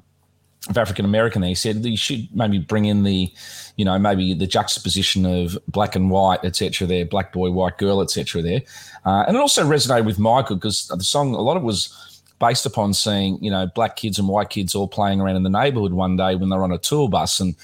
of 0.68 0.78
African 0.78 1.04
American, 1.04 1.42
he 1.42 1.56
said 1.56 1.84
you 1.84 1.96
should 1.96 2.28
maybe 2.32 2.60
bring 2.60 2.84
in 2.84 3.02
the, 3.02 3.32
you 3.74 3.84
know, 3.84 3.98
maybe 3.98 4.34
the 4.34 4.46
juxtaposition 4.46 5.26
of 5.26 5.58
black 5.66 5.96
and 5.96 6.12
white, 6.12 6.44
etc. 6.44 6.86
There, 6.86 7.04
black 7.04 7.32
boy, 7.32 7.50
white 7.50 7.76
girl, 7.76 8.00
etc. 8.02 8.40
There, 8.40 8.62
uh, 9.04 9.24
and 9.26 9.36
it 9.36 9.40
also 9.40 9.68
resonated 9.68 10.04
with 10.04 10.20
Michael 10.20 10.54
because 10.54 10.86
the 10.86 11.02
song 11.02 11.34
a 11.34 11.40
lot 11.40 11.56
of 11.56 11.64
it 11.64 11.66
was 11.66 12.15
based 12.38 12.66
upon 12.66 12.92
seeing 12.92 13.42
you 13.42 13.50
know 13.50 13.66
black 13.74 13.96
kids 13.96 14.18
and 14.18 14.28
white 14.28 14.50
kids 14.50 14.74
all 14.74 14.88
playing 14.88 15.20
around 15.20 15.36
in 15.36 15.42
the 15.42 15.50
neighborhood 15.50 15.92
one 15.92 16.16
day 16.16 16.34
when 16.36 16.48
they're 16.50 16.62
on 16.62 16.72
a 16.72 16.78
tour 16.78 17.08
bus 17.08 17.40
and 17.40 17.54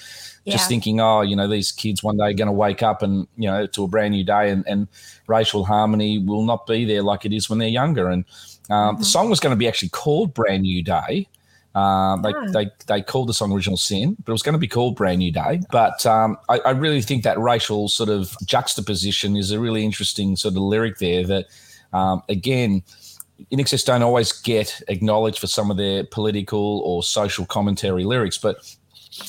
Yeah. 0.44 0.54
just 0.54 0.68
thinking 0.68 1.00
oh 1.00 1.20
you 1.20 1.36
know 1.36 1.46
these 1.46 1.70
kids 1.70 2.02
one 2.02 2.16
day 2.16 2.24
are 2.24 2.32
going 2.32 2.46
to 2.46 2.52
wake 2.52 2.82
up 2.82 3.02
and 3.02 3.26
you 3.36 3.48
know 3.50 3.66
to 3.66 3.84
a 3.84 3.88
brand 3.88 4.12
new 4.14 4.24
day 4.24 4.50
and, 4.50 4.64
and 4.66 4.88
racial 5.26 5.64
harmony 5.64 6.18
will 6.18 6.44
not 6.44 6.66
be 6.66 6.84
there 6.84 7.02
like 7.02 7.24
it 7.24 7.32
is 7.32 7.48
when 7.48 7.58
they're 7.58 7.68
younger. 7.68 8.08
And 8.08 8.24
um, 8.70 8.96
the 8.96 9.04
song 9.04 9.28
was 9.30 9.40
going 9.40 9.52
to 9.52 9.56
be 9.56 9.68
actually 9.68 9.90
called 9.90 10.34
brand 10.34 10.62
new 10.62 10.82
day. 10.82 11.28
Um, 11.74 12.20
they, 12.22 12.32
they 12.52 12.70
they 12.86 13.02
called 13.02 13.28
the 13.28 13.34
song 13.34 13.50
original 13.52 13.78
sin 13.78 14.14
but 14.24 14.32
it 14.32 14.34
was 14.34 14.42
going 14.42 14.52
to 14.54 14.58
be 14.58 14.68
called 14.68 14.96
brand 14.96 15.18
new 15.20 15.32
day. 15.32 15.60
But 15.70 16.04
um, 16.06 16.36
I, 16.48 16.58
I 16.60 16.70
really 16.70 17.00
think 17.02 17.24
that 17.24 17.38
racial 17.38 17.88
sort 17.88 18.08
of 18.08 18.36
juxtaposition 18.44 19.36
is 19.36 19.50
a 19.52 19.60
really 19.60 19.84
interesting 19.84 20.36
sort 20.36 20.54
of 20.54 20.62
lyric 20.62 20.98
there 20.98 21.24
that 21.26 21.46
um, 21.92 22.22
again 22.28 22.82
INXS 23.50 23.84
don't 23.84 24.02
always 24.02 24.32
get 24.32 24.82
acknowledged 24.88 25.38
for 25.38 25.46
some 25.46 25.70
of 25.70 25.76
their 25.76 26.04
political 26.04 26.80
or 26.80 27.02
social 27.02 27.46
commentary 27.46 28.04
lyrics, 28.04 28.38
but 28.38 28.56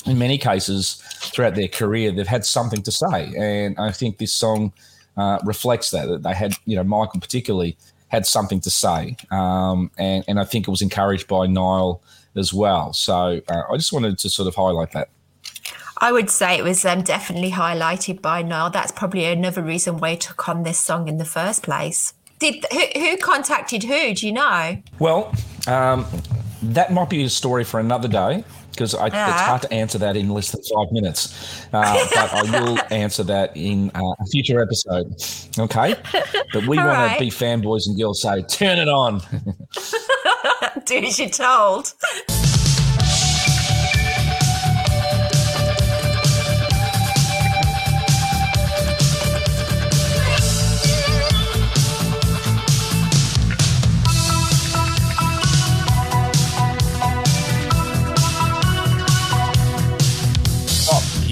in 0.06 0.18
many 0.18 0.38
cases 0.38 1.02
throughout 1.16 1.54
their 1.54 1.68
career, 1.68 2.10
they've 2.10 2.26
had 2.26 2.44
something 2.44 2.82
to 2.82 2.90
say. 2.90 3.32
And 3.36 3.78
I 3.78 3.90
think 3.90 4.18
this 4.18 4.32
song 4.32 4.72
uh, 5.16 5.38
reflects 5.44 5.90
that, 5.90 6.08
that 6.08 6.22
they 6.22 6.34
had, 6.34 6.54
you 6.64 6.76
know, 6.76 6.84
Michael 6.84 7.20
particularly 7.20 7.76
had 8.08 8.26
something 8.26 8.60
to 8.60 8.70
say. 8.70 9.16
Um, 9.30 9.90
and, 9.98 10.24
and 10.28 10.40
I 10.40 10.44
think 10.44 10.68
it 10.68 10.70
was 10.70 10.82
encouraged 10.82 11.28
by 11.28 11.46
Nile 11.46 12.02
as 12.36 12.52
well. 12.52 12.92
So 12.92 13.40
uh, 13.48 13.62
I 13.70 13.76
just 13.76 13.92
wanted 13.92 14.18
to 14.18 14.30
sort 14.30 14.48
of 14.48 14.54
highlight 14.54 14.92
that. 14.92 15.08
I 15.98 16.12
would 16.12 16.30
say 16.30 16.58
it 16.58 16.64
was 16.64 16.84
um, 16.84 17.02
definitely 17.02 17.52
highlighted 17.52 18.20
by 18.20 18.42
Nile. 18.42 18.70
That's 18.70 18.92
probably 18.92 19.24
another 19.24 19.62
reason 19.62 19.98
why 19.98 20.10
he 20.10 20.16
took 20.16 20.48
on 20.48 20.62
this 20.62 20.78
song 20.78 21.08
in 21.08 21.18
the 21.18 21.24
first 21.24 21.62
place. 21.62 22.14
Did 22.44 22.66
who, 22.70 23.00
who 23.00 23.16
contacted 23.16 23.84
who? 23.84 24.12
Do 24.12 24.26
you 24.26 24.32
know? 24.32 24.76
Well, 24.98 25.34
um, 25.66 26.04
that 26.62 26.92
might 26.92 27.08
be 27.08 27.24
a 27.24 27.30
story 27.30 27.64
for 27.64 27.80
another 27.80 28.06
day 28.06 28.44
because 28.70 28.92
it's 28.92 29.00
hard 29.02 29.62
to 29.62 29.72
answer 29.72 29.96
that 29.96 30.14
in 30.14 30.28
less 30.28 30.50
than 30.50 30.60
five 30.62 30.92
minutes. 30.92 31.64
Uh, 31.72 32.06
but 32.14 32.34
I 32.34 32.60
will 32.60 32.78
answer 32.90 33.22
that 33.22 33.56
in 33.56 33.90
uh, 33.94 34.02
a 34.20 34.26
future 34.26 34.62
episode. 34.62 35.14
Okay. 35.58 35.94
But 36.52 36.66
we 36.66 36.76
want 36.76 36.88
right. 36.90 37.14
to 37.14 37.24
be 37.24 37.30
fanboys 37.30 37.86
and 37.86 37.98
girls 37.98 38.20
say, 38.20 38.42
turn 38.42 38.78
it 38.78 38.90
on. 38.90 39.20
Do 40.84 40.98
as 40.98 41.18
you're 41.18 41.30
told. 41.30 41.94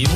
You. 0.02 0.08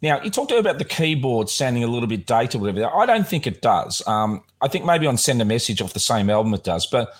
Now, 0.00 0.22
you 0.22 0.30
talked 0.30 0.52
about 0.52 0.78
the 0.78 0.84
keyboard 0.84 1.50
sounding 1.50 1.82
a 1.82 1.88
little 1.88 2.06
bit 2.06 2.24
dated, 2.24 2.60
whatever. 2.60 2.88
I 2.94 3.04
don't 3.04 3.26
think 3.26 3.48
it 3.48 3.62
does. 3.62 4.00
Um, 4.06 4.44
I 4.60 4.68
think 4.68 4.84
maybe 4.84 5.08
on 5.08 5.18
Send 5.18 5.42
a 5.42 5.44
Message 5.44 5.82
off 5.82 5.92
the 5.92 5.98
same 5.98 6.30
album 6.30 6.54
it 6.54 6.62
does. 6.62 6.86
But 6.86 7.12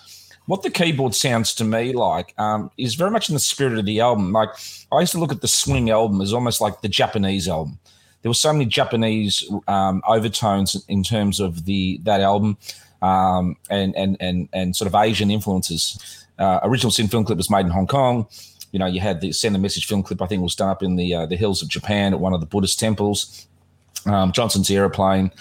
what 0.45 0.63
the 0.63 0.71
keyboard 0.71 1.13
sounds 1.13 1.53
to 1.55 1.65
me 1.65 1.91
like 1.91 2.33
um, 2.39 2.71
is 2.77 2.95
very 2.95 3.11
much 3.11 3.27
in 3.27 3.33
the 3.33 3.39
spirit 3.39 3.77
of 3.77 3.85
the 3.85 3.99
album. 3.99 4.31
Like, 4.31 4.49
I 4.93 5.01
used 5.01 5.11
to 5.11 5.19
look 5.19 5.33
at 5.33 5.41
the 5.41 5.47
Swing 5.49 5.89
album 5.89 6.21
as 6.21 6.33
almost 6.33 6.61
like 6.61 6.79
the 6.79 6.87
Japanese 6.87 7.49
album. 7.49 7.79
There 8.21 8.29
were 8.29 8.33
so 8.33 8.53
many 8.53 8.65
Japanese 8.65 9.43
um, 9.67 10.01
overtones 10.07 10.81
in 10.87 11.03
terms 11.03 11.41
of 11.41 11.65
the 11.65 11.99
that 12.03 12.21
album 12.21 12.57
um, 13.01 13.57
and, 13.69 13.93
and, 13.97 14.15
and, 14.21 14.47
and 14.53 14.73
sort 14.73 14.87
of 14.87 14.95
Asian 14.95 15.29
influences. 15.29 15.99
Uh, 16.39 16.61
original 16.63 16.91
Sin 16.91 17.09
film 17.09 17.25
clip 17.25 17.37
was 17.37 17.49
made 17.49 17.65
in 17.65 17.71
Hong 17.71 17.87
Kong 17.87 18.27
you 18.71 18.79
know, 18.79 18.85
you 18.85 18.99
had 18.99 19.21
the 19.21 19.31
send 19.31 19.55
a 19.55 19.59
message 19.59 19.85
film 19.85 20.03
clip. 20.03 20.21
I 20.21 20.27
think 20.27 20.41
was 20.41 20.55
done 20.55 20.69
up 20.69 20.83
in 20.83 20.95
the 20.95 21.13
uh, 21.13 21.25
the 21.25 21.35
hills 21.35 21.61
of 21.61 21.67
Japan 21.67 22.13
at 22.13 22.19
one 22.19 22.33
of 22.33 22.39
the 22.39 22.45
Buddhist 22.45 22.79
temples. 22.79 23.47
Um, 24.05 24.31
Johnson's 24.31 24.69
aeroplane 24.69 25.31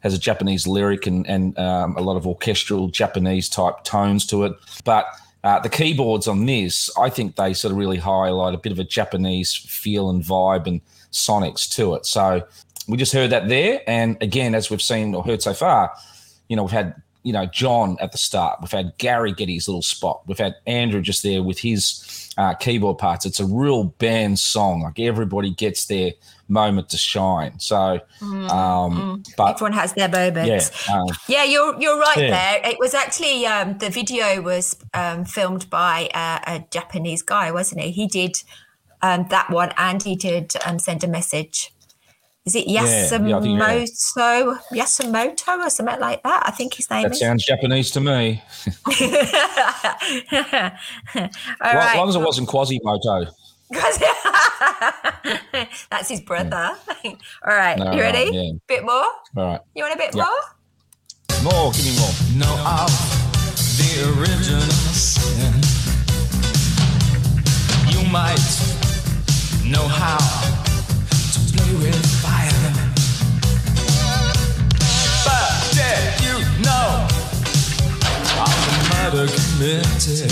has 0.00 0.14
a 0.14 0.18
Japanese 0.18 0.66
lyric 0.66 1.06
and 1.06 1.26
and 1.26 1.58
um, 1.58 1.96
a 1.96 2.00
lot 2.00 2.16
of 2.16 2.26
orchestral 2.26 2.88
Japanese 2.88 3.48
type 3.48 3.84
tones 3.84 4.26
to 4.26 4.44
it. 4.44 4.52
But 4.84 5.06
uh, 5.44 5.60
the 5.60 5.68
keyboards 5.68 6.26
on 6.26 6.46
this, 6.46 6.90
I 6.96 7.10
think 7.10 7.36
they 7.36 7.54
sort 7.54 7.72
of 7.72 7.78
really 7.78 7.98
highlight 7.98 8.54
a 8.54 8.58
bit 8.58 8.72
of 8.72 8.78
a 8.78 8.84
Japanese 8.84 9.54
feel 9.54 10.10
and 10.10 10.22
vibe 10.22 10.66
and 10.66 10.80
sonics 11.12 11.68
to 11.76 11.94
it. 11.94 12.06
So 12.06 12.46
we 12.88 12.96
just 12.96 13.12
heard 13.12 13.30
that 13.30 13.48
there, 13.48 13.80
and 13.86 14.16
again, 14.20 14.54
as 14.54 14.70
we've 14.70 14.82
seen 14.82 15.14
or 15.14 15.24
heard 15.24 15.42
so 15.42 15.54
far, 15.54 15.92
you 16.48 16.56
know, 16.56 16.62
we've 16.62 16.72
had 16.72 16.94
you 17.24 17.32
know 17.32 17.46
Jon 17.46 17.96
at 18.00 18.12
the 18.12 18.18
start. 18.18 18.60
We've 18.60 18.70
had 18.70 18.96
Gary 18.98 19.32
get 19.32 19.48
his 19.48 19.66
little 19.66 19.82
spot. 19.82 20.22
We've 20.26 20.38
had 20.38 20.54
Andrew 20.66 21.02
just 21.02 21.24
there 21.24 21.42
with 21.42 21.58
his 21.58 22.05
uh, 22.36 22.54
keyboard 22.54 22.98
parts. 22.98 23.24
It's 23.26 23.40
a 23.40 23.46
real 23.46 23.84
band 23.84 24.38
song. 24.38 24.82
Like 24.82 24.98
everybody 25.00 25.50
gets 25.54 25.86
their 25.86 26.12
moment 26.48 26.88
to 26.90 26.96
shine. 26.96 27.58
So, 27.58 28.00
um, 28.20 29.22
but 29.36 29.52
Everyone 29.54 29.72
has 29.72 29.92
their 29.94 30.08
moments. 30.08 30.86
yeah, 30.88 30.94
um, 30.94 31.06
Yeah, 31.28 31.44
you're 31.44 31.80
you're 31.80 31.98
right 31.98 32.18
Yeah. 32.18 32.30
there. 32.62 32.70
It 32.72 32.78
was 32.78 32.94
actually 32.94 33.46
um, 33.46 33.78
the 33.78 33.90
video 33.90 34.40
was 34.42 34.76
um, 34.94 35.24
filmed 35.24 35.68
by 35.70 36.08
uh, 36.14 36.40
a 36.46 36.64
Japanese 36.70 37.22
guy, 37.22 37.50
wasn't 37.50 37.80
he? 37.80 37.90
He 37.90 38.06
did 38.06 38.36
um, 39.02 39.26
that 39.30 39.50
one, 39.50 39.72
and 39.76 40.02
he 40.02 40.14
did 40.16 40.52
um, 40.64 40.78
send 40.78 41.04
a 41.04 41.08
message. 41.08 41.72
Is 42.46 42.54
it 42.54 42.68
yeah, 42.68 42.82
I 42.82 42.84
yeah. 42.84 43.08
Yasumoto, 43.10 44.58
Yasumoto, 44.70 45.58
or 45.66 45.68
something 45.68 45.98
like 45.98 46.22
that? 46.22 46.42
I 46.46 46.52
think 46.52 46.74
his 46.74 46.88
name 46.88 47.02
that 47.02 47.12
is. 47.12 47.18
sounds 47.18 47.44
Japanese 47.44 47.90
to 47.90 48.00
me. 48.00 48.40
All 48.86 48.92
As 51.60 51.74
right. 51.74 51.96
long 51.96 52.08
as 52.08 52.14
it 52.14 52.20
wasn't 52.20 52.48
Quasimoto. 52.48 53.26
That's 55.90 56.08
his 56.08 56.20
brother. 56.20 56.76
All 57.04 57.16
right, 57.46 57.76
No, 57.78 57.92
you 57.92 58.00
ready? 58.00 58.30
yeah. 58.32 58.52
Bit 58.68 58.84
more? 58.84 58.92
All 58.94 59.12
right, 59.36 59.60
You 59.74 59.82
want 59.82 59.94
a 59.94 59.98
bit 59.98 60.14
Yeah. 60.14 60.22
more? 60.22 61.52
more. 61.52 61.72
Give 61.72 61.84
me 61.84 61.96
more. 61.98 62.14
know 62.38 62.54
of 62.64 62.90
the 63.76 63.90
original 64.20 64.60
sin. 64.94 65.52
You 67.90 68.02
might 68.08 68.38
know 69.64 69.88
how 69.88 70.18
to 70.18 71.40
play 71.52 71.74
with 71.82 72.15
you 76.76 78.42
of 78.42 78.50
the 78.66 78.74
murder 78.92 79.26
committed 79.32 80.30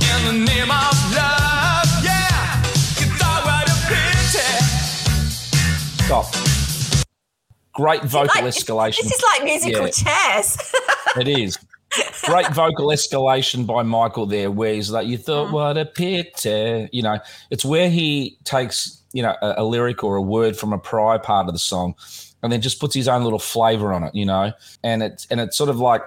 in 0.00 0.20
the 0.26 0.32
name 0.46 0.70
of 0.70 0.94
love? 1.14 1.88
Yeah, 2.02 2.62
you 2.98 3.06
thought 3.18 3.44
a 3.68 3.76
pity. 3.88 4.48
Stop. 6.04 6.26
Great 7.74 8.02
vocal 8.04 8.42
Like, 8.42 8.54
escalation. 8.54 9.02
This 9.02 9.12
is 9.12 9.22
like 9.32 9.44
musical 9.44 9.86
Yeah. 9.86 9.90
chairs. 9.90 10.72
It 11.16 11.28
is. 11.28 11.58
Great 12.24 12.48
vocal 12.52 12.88
escalation 12.88 13.66
by 13.66 13.82
Michael 13.84 14.26
there, 14.26 14.50
where 14.50 14.74
he's 14.74 14.90
like, 14.90 15.06
You 15.06 15.16
thought, 15.16 15.48
mm. 15.48 15.52
what 15.52 15.78
a 15.78 15.84
pity. 15.84 16.88
You 16.92 17.02
know, 17.02 17.18
it's 17.50 17.64
where 17.64 17.88
he 17.88 18.36
takes, 18.44 19.00
you 19.12 19.22
know, 19.22 19.36
a, 19.40 19.54
a 19.58 19.64
lyric 19.64 20.02
or 20.02 20.16
a 20.16 20.22
word 20.22 20.56
from 20.56 20.72
a 20.72 20.78
prior 20.78 21.20
part 21.20 21.46
of 21.46 21.52
the 21.52 21.58
song 21.60 21.94
and 22.44 22.52
then 22.52 22.60
just 22.60 22.78
puts 22.78 22.94
his 22.94 23.08
own 23.08 23.24
little 23.24 23.40
flavor 23.40 23.92
on 23.92 24.04
it, 24.04 24.14
you 24.14 24.24
know, 24.24 24.52
and 24.84 25.02
it's, 25.02 25.26
and 25.30 25.40
it's 25.40 25.56
sort 25.56 25.70
of 25.70 25.80
like, 25.80 26.02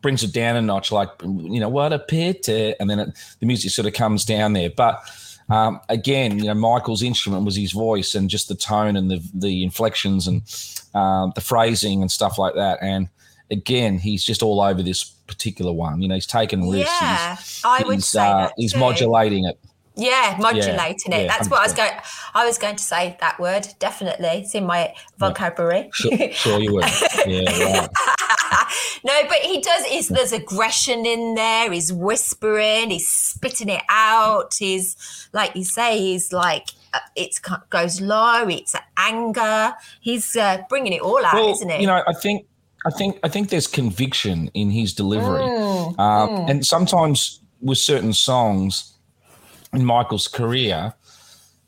brings 0.00 0.22
it 0.22 0.32
down 0.32 0.56
a 0.56 0.62
notch, 0.62 0.90
like, 0.90 1.10
you 1.22 1.60
know, 1.60 1.68
what 1.68 1.92
a 1.92 1.98
pity. 1.98 2.74
And 2.80 2.88
then 2.88 3.00
it, 3.00 3.08
the 3.40 3.46
music 3.46 3.72
sort 3.72 3.86
of 3.86 3.92
comes 3.92 4.24
down 4.24 4.54
there. 4.54 4.70
But 4.70 5.02
um, 5.50 5.80
again, 5.88 6.38
you 6.38 6.44
know, 6.44 6.54
Michael's 6.54 7.02
instrument 7.02 7.44
was 7.44 7.56
his 7.56 7.72
voice 7.72 8.14
and 8.14 8.30
just 8.30 8.48
the 8.48 8.54
tone 8.54 8.96
and 8.96 9.10
the, 9.10 9.20
the 9.34 9.64
inflections 9.64 10.28
and 10.28 10.42
um, 10.94 11.32
the 11.34 11.40
phrasing 11.40 12.00
and 12.00 12.10
stuff 12.10 12.38
like 12.38 12.54
that. 12.54 12.78
And, 12.80 13.08
again, 13.50 13.98
he's 13.98 14.24
just 14.24 14.44
all 14.44 14.60
over 14.60 14.80
this 14.80 15.02
particular 15.02 15.72
one. 15.72 16.00
You 16.00 16.06
know, 16.06 16.14
he's 16.14 16.24
taking 16.24 16.70
risks. 16.70 16.92
Yeah, 17.00 17.34
he's, 17.34 17.62
I 17.64 17.82
would 17.84 17.94
he's, 17.96 18.06
say 18.06 18.20
uh, 18.20 18.36
that 18.42 18.52
he's 18.56 18.76
modulating 18.76 19.46
it. 19.46 19.58
Yeah, 20.00 20.36
modulating 20.38 21.12
it. 21.12 21.22
yeah, 21.22 21.26
That's 21.26 21.50
what 21.50 21.60
I 21.60 21.64
was 21.64 21.74
going. 21.74 21.92
I 22.34 22.46
was 22.46 22.56
going 22.58 22.76
to 22.76 22.82
say 22.82 23.16
that 23.20 23.38
word. 23.38 23.66
Definitely, 23.78 24.28
it's 24.28 24.54
in 24.54 24.64
my 24.66 24.94
vocabulary. 25.18 25.90
Sure, 25.92 26.32
sure 26.32 26.58
you 26.60 26.72
would. 26.74 26.84
Yeah, 27.26 27.80
right. 27.80 27.88
no, 29.04 29.22
but 29.28 29.38
he 29.38 29.60
does. 29.60 29.84
Is 29.90 30.08
there's 30.08 30.32
aggression 30.32 31.04
in 31.04 31.34
there? 31.34 31.70
He's 31.70 31.92
whispering. 31.92 32.90
He's 32.90 33.08
spitting 33.08 33.68
it 33.68 33.82
out. 33.90 34.54
He's 34.58 35.28
like 35.32 35.54
you 35.54 35.64
say. 35.64 35.98
He's 35.98 36.32
like 36.32 36.68
uh, 36.94 37.00
it 37.16 37.38
goes 37.68 38.00
low. 38.00 38.48
It's 38.48 38.74
anger. 38.96 39.74
He's 40.00 40.34
uh, 40.36 40.62
bringing 40.68 40.92
it 40.92 41.02
all 41.02 41.24
out, 41.24 41.34
Well, 41.34 41.50
isn't 41.52 41.70
it? 41.70 41.80
you 41.80 41.86
know, 41.86 42.02
I 42.06 42.12
think, 42.14 42.46
I 42.86 42.90
think, 42.90 43.18
I 43.22 43.28
think 43.28 43.50
there's 43.50 43.66
conviction 43.66 44.50
in 44.54 44.70
his 44.70 44.92
delivery, 44.94 45.42
Mm, 45.42 45.98
um, 45.98 46.48
and 46.48 46.64
sometimes 46.66 47.40
with 47.60 47.78
certain 47.78 48.12
songs 48.12 48.94
in 49.72 49.84
Michael's 49.84 50.28
career. 50.28 50.94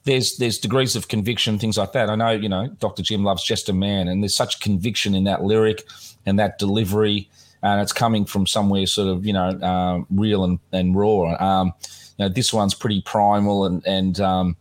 There's 0.05 0.37
there's 0.37 0.59
degrees 0.59 0.97
of 0.97 1.09
conviction, 1.09 1.59
things 1.59 1.79
like 1.79 1.93
that. 1.93 2.11
I 2.11 2.17
know, 2.17 2.31
you 2.31 2.49
know, 2.49 2.69
Dr. 2.81 3.03
Jim 3.03 3.23
loves 3.23 3.45
just 3.45 3.69
a 3.69 3.73
man, 3.73 4.09
and 4.09 4.23
there's 4.23 4.35
such 4.35 4.61
conviction 4.61 5.15
in 5.15 5.25
that 5.25 5.45
lyric 5.45 5.85
and 6.27 6.39
that 6.39 6.59
delivery, 6.59 7.31
and 7.63 7.81
it's 7.81 7.93
coming 7.93 8.25
from 8.25 8.47
somewhere 8.47 8.87
sort 8.87 9.09
of 9.09 9.25
you 9.25 9.33
know 9.33 9.51
um, 9.61 10.07
real 10.11 10.43
and, 10.45 10.59
and 10.73 10.97
raw. 10.97 11.37
Um, 11.39 11.73
you 12.19 12.25
know, 12.25 12.29
this 12.29 12.53
one's 12.53 12.75
pretty 12.75 13.01
primal 13.03 13.65
and 13.65 13.87
and 13.87 14.21
um, 14.21 14.57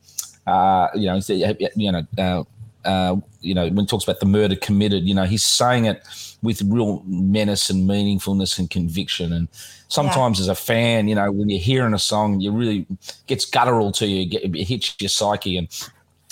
uh, 0.46 0.90
you 0.94 1.08
know 1.08 1.20
you 1.28 1.92
know 1.92 2.08
uh, 2.20 2.44
uh, 2.88 3.16
you 3.42 3.56
know 3.56 3.66
when 3.66 3.80
he 3.80 3.86
talks 3.88 4.04
about 4.04 4.20
the 4.20 4.28
murder 4.28 4.56
committed, 4.56 5.08
you 5.08 5.16
know 5.16 5.26
he's 5.26 5.46
saying 5.46 5.86
it 5.86 6.06
with 6.44 6.62
real 6.64 7.04
menace 7.06 7.70
and 7.70 7.88
meaningfulness 7.90 8.58
and 8.60 8.70
conviction. 8.70 9.32
And 9.34 9.48
sometimes 9.88 10.40
as 10.40 10.48
a 10.48 10.56
fan, 10.56 11.08
you 11.08 11.16
know 11.16 11.32
when 11.32 11.50
you're 11.50 11.60
hearing 11.60 11.94
a 11.94 12.00
song, 12.00 12.40
you 12.40 12.52
really 12.52 12.86
gets 13.28 13.46
guttural 13.46 13.92
to 13.94 14.08
you, 14.08 14.26
get, 14.26 14.44
it 14.44 14.64
hits 14.66 14.96
your 15.00 15.10
psyche. 15.10 15.58
And 15.58 15.68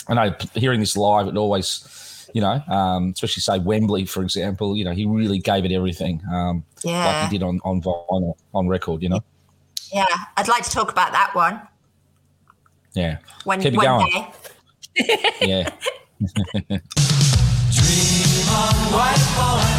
I 0.07 0.13
know 0.13 0.35
hearing 0.55 0.79
this 0.79 0.97
live, 0.97 1.27
it 1.27 1.37
always 1.37 1.83
you 2.33 2.41
know, 2.41 2.61
um, 2.67 3.09
especially 3.15 3.41
say 3.41 3.57
Wembley, 3.59 4.05
for 4.05 4.21
example, 4.21 4.75
you 4.77 4.85
know, 4.85 4.91
he 4.91 5.05
really 5.05 5.39
gave 5.39 5.65
it 5.65 5.71
everything, 5.71 6.21
um, 6.31 6.63
like 6.83 7.29
he 7.29 7.37
did 7.37 7.43
on 7.43 7.59
on 7.63 7.81
vinyl, 7.81 8.35
on 8.53 8.67
record, 8.67 9.01
you 9.01 9.09
know. 9.09 9.19
yeah. 9.91 10.05
I'd 10.37 10.47
like 10.47 10.63
to 10.63 10.69
talk 10.69 10.91
about 10.91 11.11
that 11.11 11.33
one 11.33 11.59
Yeah, 12.93 13.17
when 13.45 13.61
Keep 13.61 13.73
it 13.73 13.81
going. 13.81 14.11
day. 14.11 14.33
yeah. 15.41 15.69
Dream 17.71 18.49
on, 18.49 18.75
white 18.93 19.25
boy. 19.37 19.78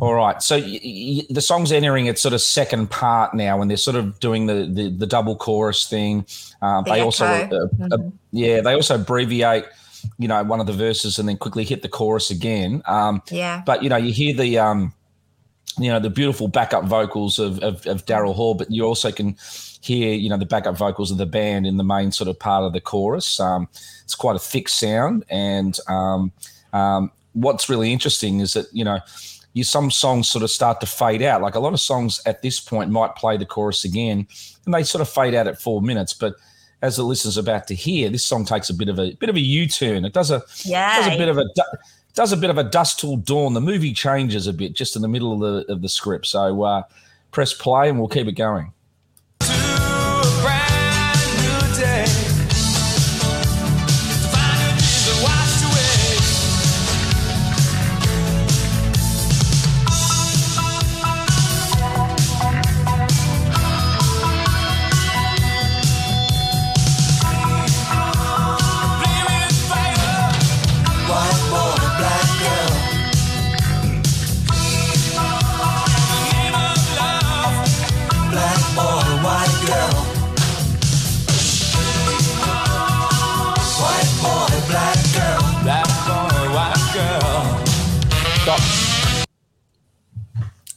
All 0.00 0.14
right. 0.14 0.42
So 0.42 0.56
y- 0.56 0.80
y- 0.82 1.26
the 1.30 1.40
song's 1.40 1.72
entering 1.72 2.06
its 2.06 2.22
sort 2.22 2.32
of 2.34 2.40
second 2.40 2.90
part 2.90 3.34
now, 3.34 3.60
and 3.60 3.70
they're 3.70 3.76
sort 3.76 3.96
of 3.96 4.18
doing 4.20 4.46
the 4.46 4.66
the, 4.72 4.88
the 4.90 5.06
double 5.06 5.36
chorus 5.36 5.86
thing. 5.88 6.24
Um, 6.62 6.84
The 6.84 6.92
they 6.92 7.00
also, 7.00 7.26
echo. 7.26 7.68
uh, 7.80 7.88
uh, 7.92 7.98
yeah, 8.32 8.60
they 8.60 8.72
also 8.74 8.94
abbreviate, 8.96 9.64
you 10.18 10.28
know, 10.28 10.42
one 10.44 10.60
of 10.60 10.66
the 10.66 10.72
verses 10.72 11.18
and 11.18 11.28
then 11.28 11.36
quickly 11.36 11.64
hit 11.64 11.82
the 11.82 11.88
chorus 11.88 12.30
again. 12.30 12.82
Um, 12.86 13.22
Yeah. 13.30 13.62
but 13.66 13.82
you 13.82 13.88
know, 13.88 13.96
you 13.96 14.12
hear 14.12 14.34
the, 14.34 14.58
um, 14.58 14.92
you 15.78 15.90
know, 15.90 16.00
the 16.00 16.10
beautiful 16.10 16.48
backup 16.48 16.84
vocals 16.84 17.38
of 17.38 17.58
of, 17.60 17.86
of 17.86 18.04
Daryl 18.06 18.34
Hall, 18.34 18.54
but 18.54 18.70
you 18.70 18.84
also 18.84 19.12
can 19.12 19.36
hear, 19.82 20.12
you 20.14 20.28
know, 20.28 20.36
the 20.36 20.46
backup 20.46 20.76
vocals 20.76 21.10
of 21.10 21.16
the 21.18 21.26
band 21.26 21.66
in 21.66 21.76
the 21.78 21.84
main 21.84 22.12
sort 22.12 22.28
of 22.28 22.38
part 22.38 22.64
of 22.64 22.72
the 22.72 22.80
chorus. 22.80 23.38
Um, 23.40 23.68
it's 24.04 24.14
quite 24.14 24.36
a 24.36 24.38
thick 24.40 24.68
sound, 24.68 25.24
and 25.30 25.78
um, 25.88 26.32
um, 26.72 27.10
what's 27.32 27.68
really 27.68 27.92
interesting 27.92 28.40
is 28.40 28.52
that 28.54 28.66
you 28.72 28.84
know 28.84 28.98
you 29.52 29.64
some 29.64 29.90
songs 29.90 30.30
sort 30.30 30.44
of 30.44 30.50
start 30.50 30.80
to 30.80 30.86
fade 30.86 31.22
out. 31.22 31.42
Like 31.42 31.54
a 31.54 31.60
lot 31.60 31.72
of 31.72 31.80
songs 31.80 32.20
at 32.26 32.42
this 32.42 32.60
point 32.60 32.90
might 32.90 33.16
play 33.16 33.36
the 33.36 33.46
chorus 33.46 33.84
again, 33.84 34.26
and 34.64 34.74
they 34.74 34.82
sort 34.82 35.02
of 35.02 35.08
fade 35.08 35.34
out 35.34 35.46
at 35.46 35.60
four 35.60 35.82
minutes. 35.82 36.12
But 36.12 36.34
as 36.82 36.96
the 36.96 37.02
listener's 37.02 37.36
about 37.36 37.66
to 37.68 37.74
hear, 37.74 38.08
this 38.08 38.24
song 38.24 38.44
takes 38.44 38.70
a 38.70 38.74
bit 38.74 38.88
of 38.88 38.98
a 38.98 39.12
bit 39.14 39.28
of 39.28 39.36
a 39.36 39.40
U 39.40 39.66
turn. 39.66 40.04
It 40.04 40.12
does 40.12 40.30
a 40.30 40.42
yeah. 40.64 40.98
does 40.98 41.14
a 41.14 41.18
bit 41.18 41.28
of 41.28 41.38
a 41.38 41.44
does 42.14 42.32
a 42.32 42.36
bit 42.36 42.50
of 42.50 42.58
a 42.58 42.64
Dusk 42.64 42.98
Till 42.98 43.16
Dawn. 43.16 43.54
The 43.54 43.60
movie 43.60 43.92
changes 43.92 44.46
a 44.46 44.52
bit 44.52 44.74
just 44.74 44.96
in 44.96 45.02
the 45.02 45.08
middle 45.08 45.32
of 45.32 45.40
the 45.40 45.72
of 45.72 45.82
the 45.82 45.88
script. 45.88 46.26
So 46.26 46.62
uh, 46.62 46.82
press 47.30 47.52
play 47.52 47.88
and 47.88 47.98
we'll 47.98 48.08
keep 48.08 48.26
it 48.26 48.32
going. 48.32 48.72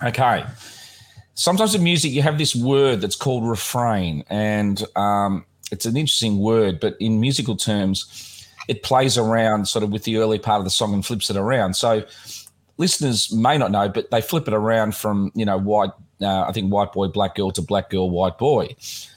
Okay. 0.04 0.46
Sometimes 1.36 1.74
in 1.74 1.84
music, 1.84 2.12
you 2.12 2.22
have 2.22 2.38
this 2.38 2.56
word 2.56 3.02
that's 3.02 3.16
called 3.16 3.48
refrain, 3.48 4.24
and 4.30 4.84
um, 4.96 5.46
it's 5.72 5.86
an 5.86 5.98
interesting 5.98 6.40
word, 6.40 6.80
but 6.80 6.96
in 7.00 7.20
musical 7.20 7.56
terms, 7.56 8.48
it 8.68 8.84
plays 8.84 9.18
around 9.18 9.68
sort 9.68 9.84
of 9.84 9.92
with 9.92 10.04
the 10.04 10.18
early 10.18 10.40
part 10.40 10.60
of 10.60 10.64
the 10.64 10.70
song 10.70 10.94
and 10.94 11.06
flips 11.06 11.30
it 11.30 11.36
around. 11.36 11.76
So 11.76 12.04
listeners 12.78 13.34
may 13.34 13.58
not 13.58 13.72
know, 13.72 13.90
but 13.90 14.12
they 14.12 14.22
flip 14.22 14.48
it 14.48 14.54
around 14.54 14.96
from, 14.96 15.32
you 15.36 15.46
know, 15.46 15.58
white, 15.58 15.92
uh, 16.22 16.44
I 16.44 16.52
think 16.52 16.72
white 16.72 16.94
boy, 16.94 17.08
black 17.08 17.36
girl 17.36 17.52
to 17.52 17.62
black 17.62 17.90
girl, 17.90 18.10
white 18.10 18.38
boy. 18.38 18.76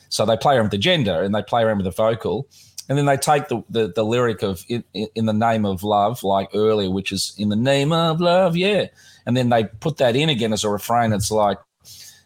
So 0.09 0.25
they 0.25 0.37
play 0.37 0.55
around 0.55 0.65
with 0.65 0.73
the 0.73 0.79
gender 0.79 1.23
and 1.23 1.35
they 1.35 1.43
play 1.43 1.63
around 1.63 1.79
with 1.79 1.85
the 1.85 1.91
vocal. 1.91 2.49
And 2.89 2.97
then 2.97 3.07
they 3.07 3.17
take 3.17 3.49
the, 3.49 3.63
the, 3.69 3.93
the 3.95 4.05
lyric 4.05 4.43
of 4.43 4.65
in, 4.69 4.85
in 4.95 5.27
the 5.27 5.33
name 5.33 5.65
of 5.65 5.83
love, 5.83 6.23
like 6.23 6.49
earlier, 6.55 6.91
which 6.91 7.13
is 7.13 7.35
in 7.37 7.49
the 7.49 7.57
name 7.57 7.93
of 7.93 8.21
love, 8.21 8.57
yeah. 8.57 8.87
And 9.27 9.37
then 9.37 9.49
they 9.49 9.65
put 9.65 9.97
that 9.99 10.17
in 10.17 10.29
again 10.29 10.53
as 10.53 10.65
a 10.65 10.71
refrain. 10.71 11.13
It's 11.13 11.31
like, 11.31 11.59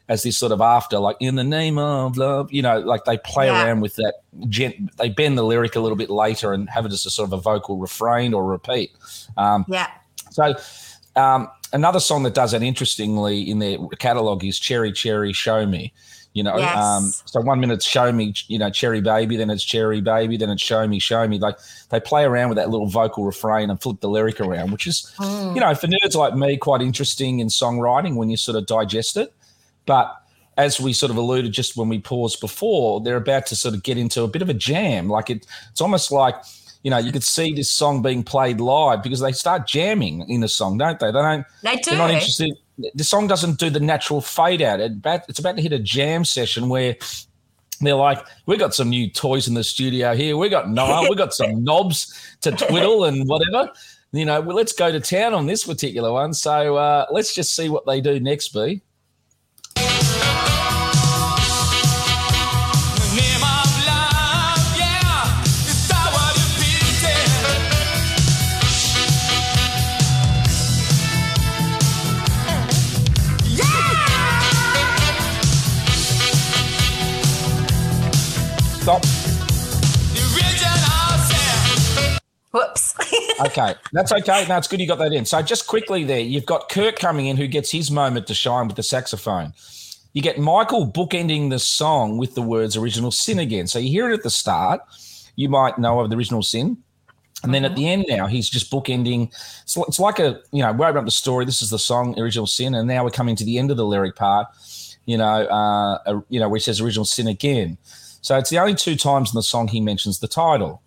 as 0.09 0.22
this 0.24 0.36
sort 0.36 0.51
of 0.53 0.61
after, 0.61 0.98
like 0.98 1.16
in 1.20 1.36
the 1.36 1.44
name 1.44 1.78
of 1.78 2.16
love, 2.16 2.53
you 2.53 2.62
know, 2.62 2.80
like 2.80 3.05
they 3.05 3.16
play 3.18 3.46
Yeah. 3.46 3.64
around 3.64 3.80
with 3.80 3.94
that. 3.96 4.14
Gen- 4.48 4.90
they 4.98 5.09
bend 5.09 5.38
the 5.38 5.44
lyric 5.44 5.76
a 5.76 5.80
little 5.80 5.96
bit 5.96 6.11
later 6.11 6.53
and 6.53 6.68
have 6.68 6.84
it 6.84 6.92
as 6.92 7.07
a 7.07 7.11
sort 7.11 7.28
of 7.28 7.32
a 7.32 7.36
vocal 7.40 7.76
refrain 7.78 8.34
or 8.34 8.44
repeat. 8.44 8.90
Um, 9.36 9.64
Yeah. 9.68 9.86
so 10.30 10.55
um, 11.16 11.48
another 11.72 12.01
song 12.01 12.24
that 12.24 12.34
does 12.34 12.51
that 12.53 12.62
interestingly 12.62 13.48
in 13.48 13.61
their 13.61 13.78
catalog 14.01 14.44
is 14.44 14.59
Cherry 14.59 14.92
Cherry 14.92 15.32
Show 15.32 15.64
Me. 15.64 15.92
You 16.32 16.44
know, 16.44 16.56
Yes. 16.58 16.76
um, 16.76 17.12
so 17.24 17.40
one 17.40 17.58
minute 17.58 17.82
Show 17.82 18.12
Me, 18.12 18.32
you 18.46 18.56
know, 18.58 18.70
Cherry 18.70 19.00
Baby, 19.00 19.36
then 19.36 19.50
it's 19.50 19.64
Cherry 19.64 20.00
Baby, 20.00 20.36
then 20.36 20.48
it's 20.50 20.62
Show 20.62 20.86
Me, 20.86 21.00
Show 21.00 21.26
Me. 21.26 21.38
Like 21.40 21.56
they 21.88 21.98
play 21.98 22.22
around 22.24 22.50
with 22.50 22.56
that 22.56 22.70
little 22.70 22.86
vocal 22.86 23.24
refrain 23.24 23.68
and 23.68 23.82
flip 23.82 24.00
the 24.00 24.08
lyric 24.08 24.40
around, 24.40 24.70
which 24.70 24.86
is, 24.86 25.12
Mm. 25.18 25.54
you 25.56 25.60
know, 25.60 25.74
for 25.74 25.88
nerds 25.88 26.14
like 26.14 26.36
me, 26.36 26.56
quite 26.56 26.82
interesting 26.82 27.40
in 27.40 27.48
songwriting 27.48 28.14
when 28.14 28.30
you 28.30 28.36
sort 28.36 28.56
of 28.56 28.66
digest 28.66 29.16
it. 29.16 29.32
But 29.86 30.14
as 30.56 30.80
we 30.80 30.92
sort 30.92 31.10
of 31.10 31.16
alluded 31.16 31.50
just 31.52 31.76
when 31.76 31.88
we 31.88 31.98
paused 31.98 32.40
before, 32.40 33.00
they're 33.00 33.16
about 33.16 33.46
to 33.46 33.56
sort 33.56 33.74
of 33.74 33.82
get 33.82 33.98
into 33.98 34.22
a 34.22 34.28
bit 34.28 34.42
of 34.42 34.48
a 34.48 34.54
jam. 34.54 35.08
Like 35.08 35.30
it, 35.30 35.46
it's 35.72 35.80
almost 35.80 36.12
like, 36.12 36.36
you 36.84 36.90
know, 36.92 36.98
you 36.98 37.10
could 37.12 37.24
see 37.24 37.52
this 37.54 37.70
song 37.70 38.02
being 38.02 38.22
played 38.22 38.60
live 38.60 39.02
because 39.02 39.18
they 39.20 39.32
start 39.32 39.66
jamming 39.66 40.24
in 40.30 40.40
the 40.42 40.48
song, 40.48 40.78
don't 40.78 40.98
they? 41.00 41.06
They 41.06 41.12
don't. 41.12 41.44
They 41.62 41.76
do. 41.76 41.90
They're 41.90 41.98
not 41.98 42.10
interested. 42.10 42.52
The 42.94 43.04
song 43.04 43.26
doesn't 43.26 43.58
do 43.58 43.70
the 43.70 43.80
natural 43.80 44.20
fade 44.20 44.62
out. 44.62 44.80
It 44.80 44.92
about, 44.92 45.22
it's 45.28 45.38
about 45.38 45.56
to 45.56 45.62
hit 45.62 45.72
a 45.72 45.78
jam 45.78 46.24
session 46.24 46.68
where 46.68 46.96
they're 47.80 47.94
like, 47.94 48.24
we 48.46 48.56
got 48.56 48.74
some 48.74 48.90
new 48.90 49.10
toys 49.10 49.48
in 49.48 49.54
the 49.54 49.64
studio 49.64 50.14
here. 50.14 50.36
We 50.36 50.48
got 50.48 50.68
no, 50.68 51.06
we 51.08 51.16
got 51.16 51.32
some 51.32 51.64
knobs 51.64 52.36
to 52.42 52.52
twiddle 52.52 53.04
and 53.04 53.28
whatever. 53.28 53.72
You 54.12 54.24
know, 54.24 54.40
well, 54.40 54.56
let's 54.56 54.72
go 54.72 54.90
to 54.90 55.00
town 55.00 55.34
on 55.34 55.46
this 55.46 55.64
particular 55.64 56.12
one. 56.12 56.34
So 56.34 56.76
uh, 56.76 57.06
let's 57.10 57.34
just 57.34 57.54
see 57.54 57.68
what 57.68 57.86
they 57.86 58.00
do 58.00 58.18
next, 58.18 58.48
B. 58.50 58.82
Stop. 78.80 79.02
The 79.02 80.22
original 80.34 81.18
sin. 81.28 82.18
Whoops. 82.50 82.94
Okay, 83.40 83.74
that's 83.92 84.12
okay. 84.12 84.46
No, 84.48 84.58
it's 84.58 84.68
good 84.68 84.80
you 84.80 84.86
got 84.86 84.98
that 84.98 85.14
in. 85.14 85.24
So 85.24 85.40
just 85.40 85.66
quickly 85.66 86.04
there, 86.04 86.20
you've 86.20 86.44
got 86.44 86.68
Kirk 86.68 86.96
coming 86.96 87.26
in 87.26 87.38
who 87.38 87.46
gets 87.46 87.70
his 87.70 87.90
moment 87.90 88.26
to 88.26 88.34
shine 88.34 88.66
with 88.66 88.76
the 88.76 88.82
saxophone. 88.82 89.54
You 90.12 90.20
get 90.20 90.38
Michael 90.38 90.86
bookending 90.86 91.48
the 91.48 91.58
song 91.58 92.18
with 92.18 92.34
the 92.34 92.42
words 92.42 92.76
original 92.76 93.10
sin 93.10 93.38
again. 93.38 93.66
So 93.66 93.78
you 93.78 93.88
hear 93.88 94.10
it 94.10 94.14
at 94.14 94.24
the 94.24 94.30
start. 94.30 94.82
You 95.36 95.48
might 95.48 95.78
know 95.78 96.00
of 96.00 96.10
the 96.10 96.16
original 96.16 96.42
sin. 96.42 96.76
And 97.42 97.54
then 97.54 97.64
at 97.64 97.76
the 97.76 97.88
end 97.88 98.04
now, 98.08 98.26
he's 98.26 98.50
just 98.50 98.70
bookending. 98.70 99.28
It's, 99.62 99.76
it's 99.76 100.00
like 100.00 100.18
a, 100.18 100.40
you 100.52 100.62
know, 100.62 100.72
we're 100.72 100.86
opening 100.86 100.98
up 100.98 101.04
the 101.06 101.10
story. 101.10 101.46
This 101.46 101.62
is 101.62 101.70
the 101.70 101.78
song, 101.78 102.18
Original 102.20 102.46
Sin. 102.46 102.74
And 102.74 102.86
now 102.86 103.04
we're 103.04 103.10
coming 103.10 103.36
to 103.36 103.44
the 103.44 103.58
end 103.58 103.70
of 103.70 103.78
the 103.78 103.86
lyric 103.86 104.16
part, 104.16 104.48
you 105.06 105.16
know, 105.16 105.46
uh, 105.46 105.94
uh, 106.06 106.20
you 106.28 106.38
know, 106.40 106.48
where 106.50 106.58
he 106.58 106.62
says 106.62 106.80
Original 106.80 107.06
Sin 107.06 107.26
again. 107.26 107.78
So 108.22 108.36
it's 108.36 108.50
the 108.50 108.58
only 108.58 108.74
two 108.74 108.96
times 108.96 109.30
in 109.30 109.36
the 109.36 109.42
song 109.42 109.68
he 109.68 109.80
mentions 109.80 110.18
the 110.20 110.28
title. 110.28 110.82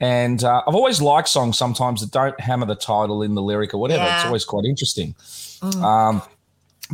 And 0.00 0.42
uh, 0.42 0.62
I've 0.66 0.74
always 0.74 1.00
liked 1.00 1.28
songs 1.28 1.56
sometimes 1.56 2.00
that 2.00 2.10
don't 2.10 2.38
hammer 2.40 2.66
the 2.66 2.74
title 2.74 3.22
in 3.22 3.34
the 3.34 3.42
lyric 3.42 3.72
or 3.72 3.78
whatever. 3.78 4.04
It's 4.16 4.24
always 4.24 4.44
quite 4.44 4.64
interesting. 4.64 5.14
Um, 5.62 6.22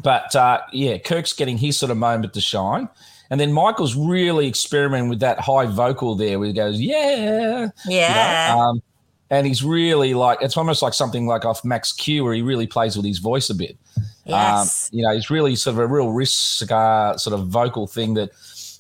but 0.03 0.37
uh, 0.37 0.61
yeah, 0.72 0.99
Kirk's 0.99 1.33
getting 1.33 1.57
his 1.57 1.79
sort 1.79 1.91
of 1.91 1.97
moment 1.97 2.35
to 2.35 2.41
shine. 2.41 2.89
And 3.31 3.41
then 3.41 3.53
Michael's 3.53 3.95
really 3.95 4.47
experimenting 4.47 5.09
with 5.09 5.20
that 5.20 5.41
high 5.41 5.66
vocal 5.66 6.16
there 6.16 6.39
where 6.39 6.49
he 6.49 6.53
goes, 6.55 6.81
yeah. 6.81 7.16
you 7.16 7.26
know, 7.26 7.70
yeah. 7.87 8.57
um, 8.59 8.83
and 9.31 9.47
he's 9.47 9.62
really 9.62 10.14
like, 10.14 10.39
it's 10.43 10.57
almost 10.57 10.83
like 10.83 10.95
something 10.95 11.26
like 11.26 11.45
off 11.45 11.64
Max 11.64 11.93
Q 11.93 12.24
where 12.24 12.35
he 12.35 12.43
really 12.43 12.66
plays 12.66 12.97
with 12.97 13.07
his 13.07 13.18
voice 13.18 13.51
a 13.51 13.55
bit. 13.55 13.76
yes. 14.24 14.91
Um, 14.93 14.99
you 14.99 15.05
know, 15.05 15.12
it's 15.12 15.31
really 15.31 15.57
sort 15.57 15.74
of 15.74 15.81
a 15.81 15.87
real 15.87 16.12
risk 16.12 16.70
uh, 16.70 17.16
sort 17.16 17.39
of 17.39 17.49
vocal 17.49 17.87
thing 17.87 18.14
that, 18.14 18.31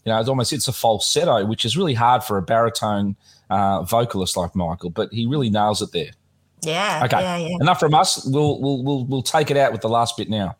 you 0.08 0.14
know, 0.14 0.20
it's 0.20 0.28
almost 0.30 0.52
it's 0.54 0.68
a 0.68 0.72
falsetto, 0.72 1.44
which 1.44 1.66
is 1.66 1.76
really 1.76 1.92
hard 1.92 2.24
for 2.24 2.38
a 2.38 2.42
baritone 2.42 3.14
uh, 3.50 3.82
vocalist 3.82 4.36
like 4.38 4.56
Michael, 4.56 4.88
but 4.88 5.12
he 5.12 5.26
really 5.26 5.50
nails 5.50 5.82
it 5.82 5.92
there. 5.92 6.12
yeah. 6.62 7.02
Okay, 7.04 7.20
Yeah. 7.20 7.36
Yeah. 7.36 7.56
enough 7.60 7.78
from 7.78 7.92
us. 7.94 8.24
We'll 8.24 8.58
we'll 8.60 8.82
we'll 8.82 9.04
we'll 9.04 9.22
take 9.22 9.50
it 9.50 9.58
out 9.58 9.70
with 9.72 9.82
the 9.82 9.88
last 9.90 10.16
bit 10.16 10.30
now. 10.30 10.56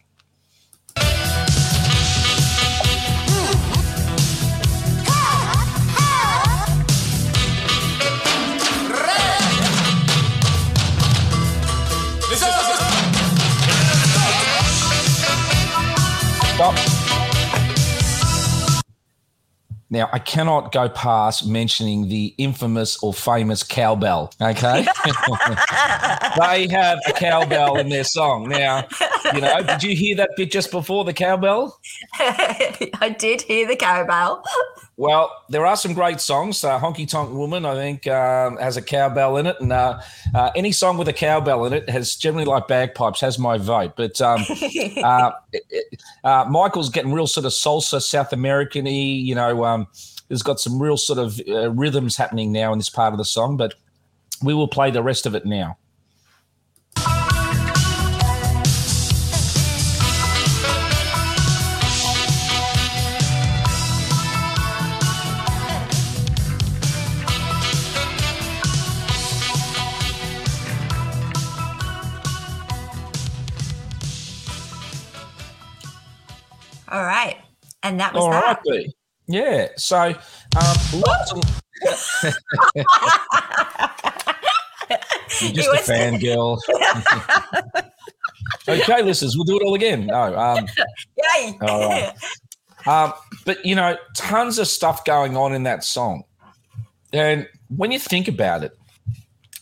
Now, 19.90 20.10
I 20.12 20.18
cannot 20.18 20.72
go 20.72 20.88
past 20.88 21.46
mentioning 21.46 22.08
the 22.08 22.34
infamous 22.36 23.02
or 23.02 23.14
famous 23.14 23.62
cowbell. 23.62 24.32
Okay. 24.40 24.86
they 26.38 26.68
have 26.68 26.98
a 27.06 27.12
cowbell 27.14 27.78
in 27.78 27.88
their 27.88 28.04
song. 28.04 28.48
Now, 28.48 28.86
you 29.34 29.40
know, 29.40 29.62
did 29.62 29.82
you 29.82 29.96
hear 29.96 30.16
that 30.16 30.30
bit 30.36 30.50
just 30.50 30.70
before 30.70 31.04
the 31.04 31.14
cowbell? 31.14 31.80
I 32.18 33.14
did 33.18 33.42
hear 33.42 33.66
the 33.66 33.76
cowbell. 33.76 34.44
Well, 34.98 35.44
there 35.48 35.64
are 35.64 35.76
some 35.76 35.94
great 35.94 36.20
songs. 36.20 36.64
Uh, 36.64 36.76
Honky 36.76 37.08
Tonk 37.08 37.32
Woman, 37.32 37.64
I 37.64 37.76
think, 37.76 38.08
um, 38.08 38.56
has 38.56 38.76
a 38.76 38.82
cowbell 38.82 39.36
in 39.36 39.46
it. 39.46 39.54
And 39.60 39.72
uh, 39.72 40.00
uh, 40.34 40.50
any 40.56 40.72
song 40.72 40.98
with 40.98 41.06
a 41.06 41.12
cowbell 41.12 41.66
in 41.66 41.72
it 41.72 41.88
has 41.88 42.16
generally 42.16 42.44
like 42.44 42.66
bagpipes, 42.66 43.20
has 43.20 43.38
my 43.38 43.58
vote. 43.58 43.92
But 43.96 44.20
um, 44.20 44.44
uh, 44.96 45.30
uh, 46.24 46.46
Michael's 46.50 46.90
getting 46.90 47.12
real 47.12 47.28
sort 47.28 47.46
of 47.46 47.52
salsa, 47.52 48.02
South 48.02 48.32
American 48.32 48.86
y, 48.86 48.90
you 48.90 49.36
know, 49.36 49.64
um, 49.64 49.86
has 50.30 50.42
got 50.42 50.58
some 50.58 50.82
real 50.82 50.96
sort 50.96 51.20
of 51.20 51.40
uh, 51.48 51.70
rhythms 51.70 52.16
happening 52.16 52.50
now 52.50 52.72
in 52.72 52.80
this 52.80 52.90
part 52.90 53.14
of 53.14 53.18
the 53.18 53.24
song. 53.24 53.56
But 53.56 53.74
we 54.42 54.52
will 54.52 54.66
play 54.66 54.90
the 54.90 55.04
rest 55.04 55.26
of 55.26 55.36
it 55.36 55.46
now. 55.46 55.78
And 77.82 77.98
that 78.00 78.12
was 78.14 78.24
All 78.24 78.30
right, 78.30 78.56
that. 78.56 78.62
B. 78.64 78.94
Yeah. 79.26 79.68
So, 79.76 79.98
um, 80.08 80.76
lots 80.94 81.32
of. 81.32 81.42
You're 85.40 85.52
just 85.52 85.68
It 85.68 85.68
a 85.68 85.70
was- 85.70 85.86
fangirl. 85.88 86.58
okay, 88.68 89.02
listeners, 89.02 89.36
we'll 89.36 89.44
do 89.44 89.56
it 89.56 89.62
all 89.64 89.74
again. 89.74 90.06
No, 90.06 90.36
um, 90.36 90.66
Yay. 91.36 91.58
All 91.62 91.88
right. 91.88 92.12
um, 92.86 93.12
but 93.44 93.64
you 93.64 93.74
know, 93.74 93.96
tons 94.16 94.58
of 94.58 94.66
stuff 94.66 95.04
going 95.04 95.36
on 95.36 95.52
in 95.52 95.64
that 95.64 95.84
song, 95.84 96.24
and 97.12 97.46
when 97.68 97.92
you 97.92 97.98
think 97.98 98.28
about 98.28 98.64
it, 98.64 98.76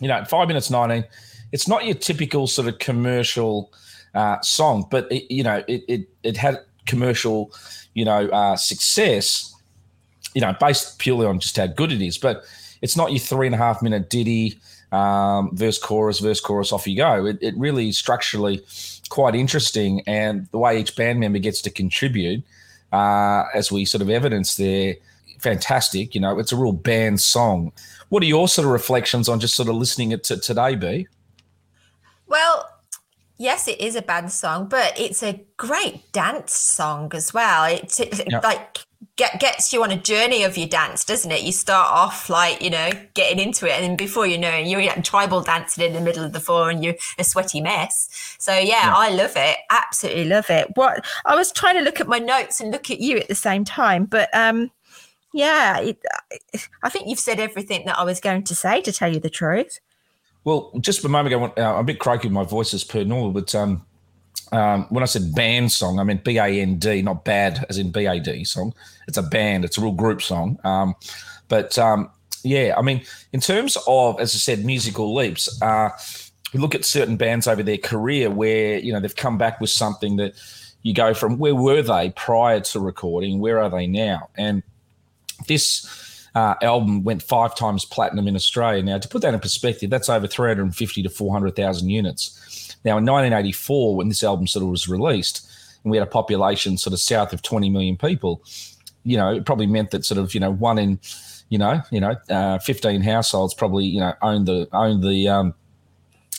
you 0.01 0.09
know, 0.09 0.25
five 0.25 0.47
minutes 0.49 0.71
nineteen, 0.71 1.05
it's 1.53 1.67
not 1.69 1.85
your 1.85 1.95
typical 1.97 2.47
sort 2.47 2.69
of 2.69 2.79
commercial 2.79 3.73
uh, 4.15 4.41
song, 4.43 4.87
but 4.91 5.11
it, 5.11 5.31
you 5.33 5.43
know, 5.43 5.63
it, 5.67 5.83
it 5.89 6.09
it 6.23 6.37
had 6.37 6.61
commercial, 6.87 7.53
you 7.97 8.05
know, 8.05 8.29
uh, 8.29 8.55
success, 8.57 9.55
you 10.35 10.43
know, 10.43 10.55
based 10.61 10.99
purely 10.99 11.25
on 11.25 11.41
just 11.41 11.57
how 11.57 11.67
good 11.67 11.91
it 11.91 12.03
is. 12.03 12.19
But 12.19 12.45
it's 12.83 12.95
not 12.95 13.11
your 13.11 13.21
three 13.21 13.47
and 13.47 13.55
a 13.55 13.59
half 13.59 13.81
minute 13.81 14.11
ditty, 14.11 14.61
um, 14.93 15.57
verse 15.57 15.79
chorus, 15.79 16.19
verse 16.19 16.39
chorus, 16.39 16.73
off 16.73 16.87
you 16.87 16.95
go. 16.95 17.25
It, 17.25 17.39
it 17.41 17.57
really 17.57 17.91
structurally 17.93 18.63
quite 19.09 19.35
interesting, 19.35 20.03
and 20.07 20.47
the 20.53 20.59
way 20.59 20.79
each 20.79 20.95
band 20.95 21.21
member 21.21 21.39
gets 21.39 21.63
to 21.63 21.71
contribute, 21.71 22.45
uh, 22.93 23.45
as 23.55 23.73
we 23.73 23.87
sort 23.87 24.03
of 24.03 24.11
evidence 24.11 24.57
there, 24.57 24.97
fantastic. 25.39 26.15
You 26.15 26.21
know, 26.21 26.39
it's 26.39 26.53
a 26.53 26.57
real 26.57 26.73
band 26.73 27.19
song. 27.19 27.73
What 28.11 28.23
are 28.23 28.27
your 28.27 28.47
sort 28.47 28.67
of 28.67 28.73
reflections 28.73 29.27
on 29.27 29.41
just 29.41 29.55
sort 29.55 29.71
of 29.71 29.77
listening 29.77 30.13
it 30.13 30.23
to 30.25 30.37
today, 30.37 30.75
B? 30.75 31.09
Well, 32.27 32.69
yes, 33.39 33.69
it 33.69 33.81
is 33.81 33.97
a 33.97 34.03
band 34.03 34.33
song, 34.33 34.69
but 34.69 34.99
it's 34.99 35.23
a 35.23 35.41
great 35.57 36.11
dance 36.13 36.55
song 36.55 37.11
as 37.15 37.33
well. 37.35 37.65
It, 37.65 37.99
it 38.01 38.25
Yeah. 38.31 38.41
like 38.41 38.79
get, 39.17 39.41
gets 39.41 39.73
you 39.73 39.83
on 39.83 39.91
a 39.91 39.97
journey 39.97 40.43
of 40.43 40.57
your 40.57 40.69
dance, 40.69 41.05
doesn't 41.05 41.31
it? 41.31 41.43
You 41.43 41.53
start 41.53 41.91
off 41.91 42.29
like 42.31 42.61
you 42.63 42.71
know 42.71 42.91
getting 43.15 43.39
into 43.39 43.67
it, 43.67 43.73
and 43.73 43.85
then 43.85 43.97
before 43.97 44.27
you 44.27 44.39
know 44.39 44.51
it, 44.51 44.67
you're 44.67 44.83
like, 44.83 45.05
tribal 45.05 45.41
dancing 45.43 45.85
in 45.85 45.93
the 45.93 46.01
middle 46.01 46.25
of 46.25 46.33
the 46.33 46.41
floor, 46.41 46.71
and 46.71 46.85
you're 46.85 46.95
a 47.19 47.25
sweaty 47.25 47.61
mess. 47.61 48.09
So 48.39 48.53
yeah, 48.55 48.87
Yeah. 48.87 48.95
I 48.97 49.11
love 49.11 49.33
it. 49.37 49.57
Absolutely 49.71 50.25
love 50.25 50.51
it. 50.51 50.69
What 50.77 51.05
I 51.25 51.35
was 51.35 51.53
trying 51.53 51.77
to 51.77 51.83
look 51.83 52.01
at 52.01 52.09
my 52.09 52.19
notes 52.19 52.61
and 52.61 52.71
look 52.71 52.91
at 52.91 53.01
you 53.01 53.19
at 53.19 53.29
the 53.29 53.35
same 53.35 53.65
time, 53.65 54.05
but 54.05 54.29
um. 54.35 54.71
Yeah, 55.35 55.81
it, 55.81 55.99
I 56.83 56.89
think 56.89 57.09
you've 57.09 57.19
said 57.19 57.41
everything 57.41 57.85
that 57.85 57.99
I 57.99 58.05
was 58.05 58.21
going 58.21 58.45
to 58.45 58.55
say. 58.55 58.81
To 58.81 58.91
tell 58.91 59.13
you 59.13 59.21
the 59.21 59.29
truth, 59.29 59.81
Well, 60.47 60.71
just 60.79 61.05
a 61.05 61.09
moment 61.09 61.35
ago, 61.35 61.45
uh, 61.45 61.75
I'm 61.75 61.81
a 61.81 61.83
bit 61.83 61.99
croaky 61.99 62.29
with 62.29 62.33
my 62.33 62.45
voice 62.45 62.73
as 62.73 62.85
per 62.85 63.03
normal, 63.03 63.33
but 63.33 63.53
um, 63.53 63.85
um, 64.53 64.87
when 64.91 65.03
I 65.03 65.07
said 65.07 65.35
band 65.35 65.73
song, 65.73 65.99
I 65.99 66.05
meant 66.05 66.23
B 66.23 66.39
A 66.39 66.47
N 66.47 66.79
D, 66.79 67.03
not 67.03 67.25
bad 67.25 67.67
as 67.69 67.79
in 67.79 67.91
B 67.91 68.07
A 68.07 68.21
D 68.21 68.45
song. 68.45 68.73
It's 69.09 69.19
a 69.19 69.25
band, 69.25 69.65
it's 69.65 69.77
a 69.77 69.81
real 69.81 69.91
group 69.91 70.23
song. 70.23 70.57
Um, 70.63 70.95
but 71.49 71.77
um, 71.81 72.09
yeah, 72.45 72.75
I 72.79 72.83
mean, 72.83 73.03
in 73.33 73.41
terms 73.41 73.77
of, 73.89 74.21
as 74.21 74.37
I 74.37 74.39
said, 74.39 74.65
musical 74.65 75.13
leaps, 75.17 75.61
uh, 75.63 75.91
look 76.55 76.77
at 76.77 76.85
certain 76.85 77.17
bands 77.17 77.49
over 77.49 77.65
their 77.65 77.77
career 77.77 78.31
where, 78.31 78.79
you 78.79 78.93
know, 78.93 79.01
they've 79.01 79.17
come 79.17 79.39
back 79.39 79.61
with 79.61 79.71
something 79.71 80.15
that 80.19 80.35
you 80.83 80.95
go 80.95 81.13
from 81.13 81.39
where 81.39 81.57
were 81.57 81.83
they 81.83 82.11
prior 82.11 82.61
to 82.61 82.79
recording, 82.79 83.41
where 83.41 83.61
are 83.61 83.69
they 83.69 83.89
now? 83.89 84.29
And 84.37 84.63
this 85.49 86.06
uh, 86.37 86.55
album 86.61 87.03
went 87.03 87.23
five 87.23 87.55
times 87.55 87.87
platinum 87.87 88.29
in 88.29 88.37
Australia. 88.37 88.83
Now, 88.83 88.99
to 88.99 89.09
put 89.09 89.23
that 89.23 89.33
in 89.33 89.41
perspective, 89.41 89.89
that's 89.89 90.11
over 90.11 90.27
350 90.27 91.03
to 91.03 91.09
400,000 91.09 91.89
units. 91.89 92.77
Now, 92.85 92.99
in 92.99 93.07
1984, 93.07 93.97
when 93.97 94.09
this 94.11 94.23
album 94.23 94.47
sort 94.47 94.63
of 94.63 94.69
was 94.69 94.87
released, 94.87 95.51
and 95.83 95.91
we 95.91 95.97
had 95.97 96.07
a 96.07 96.11
population 96.11 96.77
sort 96.77 96.93
of 96.93 97.01
south 97.01 97.33
of 97.33 97.41
20 97.41 97.71
million 97.71 97.97
people, 97.97 98.43
you 99.03 99.17
know, 99.17 99.33
it 99.33 99.47
probably 99.47 99.67
meant 99.67 99.93
that 99.93 100.05
sort 100.05 100.19
of, 100.19 100.35
you 100.35 100.41
know, 100.41 100.51
one 100.51 100.77
in, 100.77 101.01
you 101.49 101.57
know, 101.57 101.81
you 101.91 102.01
know, 102.01 102.15
uh, 102.29 102.59
15 102.59 103.01
households 103.01 103.55
probably, 103.55 103.87
you 103.87 104.01
know, 104.01 104.13
owned 104.21 104.47
the, 104.47 104.69
owned 104.75 105.03
the, 105.03 105.29
um, 105.29 105.55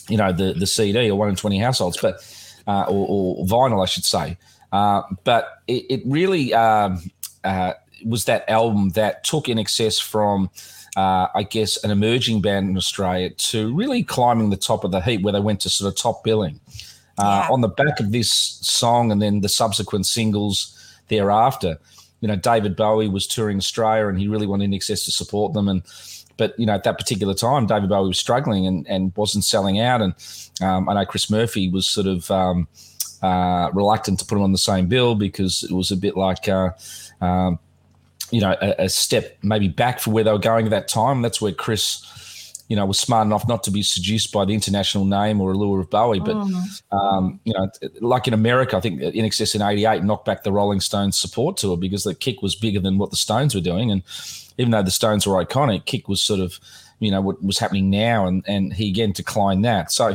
you 0.08 0.16
know, 0.16 0.30
the, 0.30 0.52
the 0.52 0.66
CD 0.68 1.10
or 1.10 1.18
one 1.18 1.28
in 1.28 1.34
20 1.34 1.58
households, 1.58 1.96
but, 2.00 2.22
uh, 2.68 2.84
or, 2.84 3.40
or 3.40 3.46
vinyl, 3.46 3.82
I 3.82 3.86
should 3.86 4.04
say. 4.04 4.38
Uh, 4.70 5.02
but 5.24 5.60
it, 5.66 5.86
it 5.90 6.02
really, 6.06 6.54
um, 6.54 7.10
uh, 7.42 7.72
was 8.04 8.24
that 8.24 8.48
album 8.48 8.90
that 8.90 9.24
took 9.24 9.46
INXS 9.46 10.02
from 10.02 10.50
uh, 10.96 11.28
I 11.34 11.44
guess 11.44 11.82
an 11.84 11.90
emerging 11.90 12.42
band 12.42 12.68
in 12.68 12.76
Australia 12.76 13.30
to 13.30 13.72
really 13.74 14.02
climbing 14.02 14.50
the 14.50 14.56
top 14.56 14.84
of 14.84 14.90
the 14.90 15.00
heap 15.00 15.22
where 15.22 15.32
they 15.32 15.40
went 15.40 15.60
to 15.60 15.70
sort 15.70 15.92
of 15.92 15.96
top 15.96 16.24
billing. 16.24 16.60
Uh, 17.18 17.44
Yeah. 17.46 17.52
On 17.52 17.60
the 17.60 17.68
back 17.68 18.00
of 18.00 18.10
this 18.10 18.32
song 18.32 19.12
and 19.12 19.20
then 19.20 19.40
the 19.40 19.48
subsequent 19.48 20.06
singles 20.06 20.74
thereafter, 21.08 21.78
you 22.20 22.28
know, 22.28 22.36
David 22.36 22.74
Bowie 22.74 23.08
was 23.08 23.26
touring 23.26 23.58
Australia 23.58 24.08
and 24.08 24.18
he 24.18 24.28
really 24.28 24.46
wanted 24.46 24.70
INXS 24.70 25.04
to 25.04 25.12
support 25.12 25.52
them. 25.52 25.68
And 25.68 25.82
but 26.36 26.58
you 26.58 26.66
know, 26.66 26.74
at 26.74 26.84
that 26.84 26.98
particular 26.98 27.34
time, 27.34 27.66
David 27.66 27.90
Bowie 27.90 28.08
was 28.08 28.18
struggling 28.18 28.66
and, 28.66 28.86
and 28.88 29.12
wasn't 29.16 29.44
selling 29.44 29.80
out. 29.80 30.00
And 30.00 30.14
um, 30.62 30.88
I 30.88 30.94
know 30.94 31.04
Chris 31.04 31.30
Murphy 31.30 31.68
was 31.68 31.88
sort 31.88 32.06
of 32.06 32.30
um, 32.30 32.66
uh, 33.22 33.70
reluctant 33.72 34.20
to 34.20 34.24
put 34.24 34.36
him 34.36 34.42
on 34.42 34.52
the 34.52 34.58
same 34.58 34.86
bill 34.86 35.14
because 35.14 35.64
it 35.64 35.72
was 35.72 35.90
a 35.90 35.96
bit 35.96 36.16
like 36.16 36.48
uh, 36.48 36.70
um, 37.20 37.58
you 38.30 38.40
know, 38.40 38.56
a, 38.60 38.84
a 38.84 38.88
step 38.88 39.38
maybe 39.42 39.68
back 39.68 40.00
for 40.00 40.10
where 40.10 40.24
they 40.24 40.32
were 40.32 40.38
going 40.38 40.64
at 40.66 40.70
that 40.70 40.88
time. 40.88 41.22
That's 41.22 41.40
where 41.40 41.52
Chris, 41.52 42.04
you 42.68 42.76
know, 42.76 42.84
was 42.84 42.98
smart 43.00 43.26
enough 43.26 43.48
not 43.48 43.62
to 43.64 43.70
be 43.70 43.82
seduced 43.82 44.32
by 44.32 44.44
the 44.44 44.52
international 44.54 45.04
name 45.04 45.40
or 45.40 45.52
allure 45.52 45.80
of 45.80 45.88
Bowie. 45.90 46.20
But, 46.20 46.36
um, 46.92 47.40
you 47.44 47.54
know, 47.54 47.70
like 48.00 48.28
in 48.28 48.34
America, 48.34 48.76
I 48.76 48.80
think 48.80 49.00
INXS 49.00 49.54
in 49.54 49.62
88 49.62 50.04
knocked 50.04 50.26
back 50.26 50.42
the 50.42 50.52
Rolling 50.52 50.80
Stones 50.80 51.18
support 51.18 51.56
tour 51.56 51.76
because 51.76 52.04
the 52.04 52.14
kick 52.14 52.42
was 52.42 52.54
bigger 52.54 52.80
than 52.80 52.98
what 52.98 53.10
the 53.10 53.16
Stones 53.16 53.54
were 53.54 53.60
doing. 53.62 53.90
And 53.90 54.02
even 54.58 54.70
though 54.72 54.82
the 54.82 54.90
Stones 54.90 55.26
were 55.26 55.42
iconic, 55.42 55.86
kick 55.86 56.08
was 56.08 56.20
sort 56.20 56.40
of, 56.40 56.58
you 56.98 57.10
know, 57.10 57.20
what 57.22 57.42
was 57.42 57.58
happening 57.58 57.88
now. 57.90 58.26
And, 58.26 58.44
and 58.46 58.72
he 58.74 58.88
again 58.90 59.12
declined 59.12 59.64
that. 59.64 59.90
So, 59.92 60.08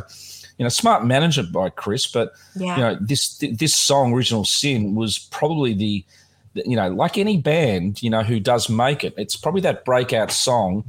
you 0.59 0.63
know, 0.63 0.69
smart 0.69 1.03
management 1.03 1.51
by 1.51 1.69
Chris, 1.69 2.05
but 2.05 2.33
yeah, 2.55 2.75
you 2.75 2.81
know 2.83 2.97
this 3.01 3.37
this 3.39 3.73
song 3.75 4.13
original 4.13 4.45
sin 4.45 4.93
was 4.93 5.17
probably 5.17 5.73
the- 5.73 6.05
you 6.55 6.75
know 6.75 6.89
like 6.89 7.17
any 7.17 7.37
band 7.37 8.01
you 8.01 8.09
know 8.09 8.23
who 8.23 8.39
does 8.39 8.69
make 8.69 9.03
it 9.03 9.13
it's 9.17 9.35
probably 9.35 9.61
that 9.61 9.83
breakout 9.85 10.31
song 10.31 10.83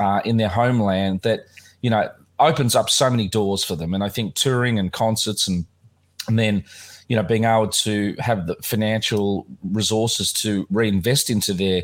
uh, 0.00 0.20
in 0.24 0.36
their 0.36 0.48
homeland 0.48 1.20
that 1.22 1.40
you 1.80 1.90
know 1.90 2.08
opens 2.38 2.76
up 2.76 2.88
so 2.88 3.10
many 3.10 3.26
doors 3.26 3.64
for 3.64 3.74
them. 3.74 3.94
And 3.94 4.04
i 4.04 4.08
think 4.08 4.34
touring 4.34 4.78
and 4.78 4.92
concerts 4.92 5.48
and 5.48 5.66
and 6.28 6.38
then 6.38 6.64
you 7.08 7.16
know 7.16 7.22
being 7.22 7.44
able 7.44 7.68
to 7.68 8.14
have 8.18 8.46
the 8.46 8.54
financial 8.62 9.46
resources 9.64 10.32
to 10.34 10.66
reinvest 10.70 11.30
into 11.30 11.52
their 11.52 11.82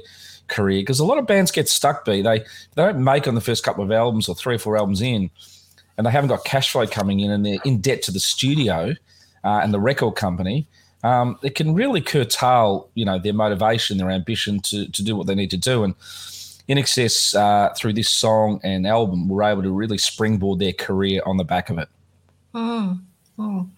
career 0.49 0.83
because 0.83 1.01
a 1.01 1.05
lot 1.05 1.19
of 1.19 1.27
bands 1.27 1.51
get 1.51 1.69
stuck 1.69 2.05
b. 2.05 2.23
They 2.23 2.39
they 2.41 2.45
don't 2.77 3.03
make 3.03 3.27
on 3.27 3.35
the 3.35 3.41
first 3.41 3.65
couple 3.65 3.83
of 3.83 3.91
albums 3.91 4.29
or 4.29 4.35
three 4.35 4.57
or 4.57 4.59
four 4.59 4.77
albums 4.77 5.01
in 5.01 5.31
and 5.97 6.07
they 6.07 6.11
haven't 6.11 6.29
got 6.29 6.45
cash 6.45 6.71
flow 6.71 6.87
coming 6.87 7.21
in 7.21 7.31
and 7.31 7.45
they're 7.45 7.59
in 7.65 7.81
debt 7.81 8.03
to 8.03 8.13
the 8.13 8.21
studio 8.21 8.95
uh, 9.45 9.61
and 9.63 9.73
the 9.73 9.81
record 9.81 10.17
company, 10.17 10.67
um, 11.05 11.39
it 11.43 11.55
can 11.55 11.75
really 11.75 12.01
curtail, 12.01 12.89
you 12.95 13.05
know, 13.05 13.19
their 13.19 13.35
motivation, 13.35 13.99
their 13.99 14.11
ambition 14.11 14.59
to 14.61 14.89
to 14.89 15.05
do 15.05 15.15
what 15.15 15.27
they 15.27 15.35
need 15.35 15.51
to 15.51 15.57
do. 15.57 15.85
And 15.85 15.95
INXS 16.69 17.35
uh, 17.35 17.75
through 17.75 17.93
this 17.93 18.09
song 18.09 18.59
and 18.65 18.87
album, 18.87 19.29
were 19.29 19.43
able 19.43 19.63
to 19.63 19.71
really 19.71 19.99
springboard 19.99 20.59
their 20.59 20.73
career 20.73 21.21
on 21.27 21.37
the 21.37 21.45
back 21.45 21.69
of 21.69 21.79
it. 21.79 21.89
Mm, 22.55 23.03
mm. 23.39 23.69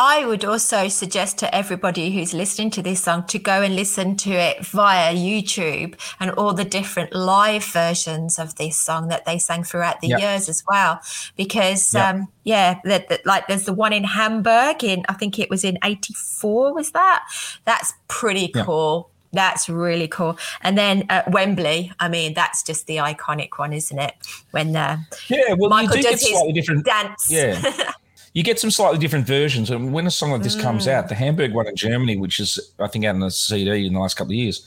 I 0.00 0.24
would 0.24 0.44
also 0.44 0.86
suggest 0.86 1.38
to 1.38 1.52
everybody 1.52 2.12
who's 2.12 2.32
listening 2.32 2.70
to 2.70 2.82
this 2.82 3.02
song 3.02 3.24
to 3.26 3.38
go 3.40 3.62
and 3.62 3.74
listen 3.74 4.14
to 4.18 4.30
it 4.30 4.64
via 4.64 5.12
YouTube 5.12 5.98
and 6.20 6.30
all 6.30 6.52
the 6.54 6.64
different 6.64 7.12
live 7.16 7.64
versions 7.64 8.38
of 8.38 8.54
this 8.54 8.76
song 8.76 9.08
that 9.08 9.24
they 9.24 9.40
sang 9.40 9.64
throughout 9.64 10.00
the 10.00 10.06
Yep. 10.08 10.20
years 10.20 10.48
as 10.48 10.62
well. 10.68 11.00
Because, 11.36 11.92
Yep. 11.94 12.14
um, 12.14 12.28
yeah, 12.44 12.78
that 12.84 13.08
that- 13.08 13.26
like 13.26 13.48
there's 13.48 13.64
the 13.64 13.72
one 13.72 13.92
in 13.92 14.04
Hamburg 14.04 14.84
in, 14.84 15.04
I 15.08 15.14
think 15.14 15.36
it 15.40 15.50
was 15.50 15.64
in 15.64 15.78
84, 15.82 16.72
was 16.72 16.92
that? 16.92 17.24
That's 17.64 17.92
pretty 18.06 18.52
Yeah. 18.54 18.62
cool. 18.64 19.10
That's 19.32 19.68
really 19.68 20.06
cool. 20.06 20.38
And 20.62 20.78
then 20.78 21.06
at 21.10 21.28
Wembley, 21.32 21.90
I 21.98 22.08
mean, 22.08 22.34
that's 22.34 22.62
just 22.62 22.86
the 22.86 22.98
iconic 22.98 23.58
one, 23.58 23.72
isn't 23.72 23.98
it? 23.98 24.14
When 24.52 24.76
uh, 24.76 24.98
Yeah, 25.26 25.54
well, 25.58 25.70
Michael 25.70 25.96
you 25.96 26.02
do 26.04 26.08
get 26.10 26.20
his 26.20 26.28
slightly 26.30 26.52
different. 26.52 26.84
dance. 26.84 27.26
Yeah. 27.28 27.60
You 28.34 28.42
get 28.42 28.60
some 28.60 28.70
slightly 28.70 28.98
different 28.98 29.26
versions. 29.26 29.70
And 29.70 29.92
when 29.92 30.06
a 30.06 30.10
song 30.10 30.30
like 30.30 30.42
this 30.42 30.54
comes 30.60 30.86
Mm. 30.86 30.92
out, 30.92 31.08
the 31.08 31.14
Hamburg 31.14 31.54
one 31.54 31.66
in 31.66 31.76
Germany, 31.76 32.16
which 32.16 32.38
is, 32.40 32.58
I 32.78 32.86
think, 32.86 33.04
out 33.04 33.14
on 33.14 33.22
a 33.22 33.30
CD 33.30 33.86
in 33.86 33.94
the 33.94 33.98
last 34.00 34.16
couple 34.16 34.32
of 34.32 34.36
years, 34.36 34.62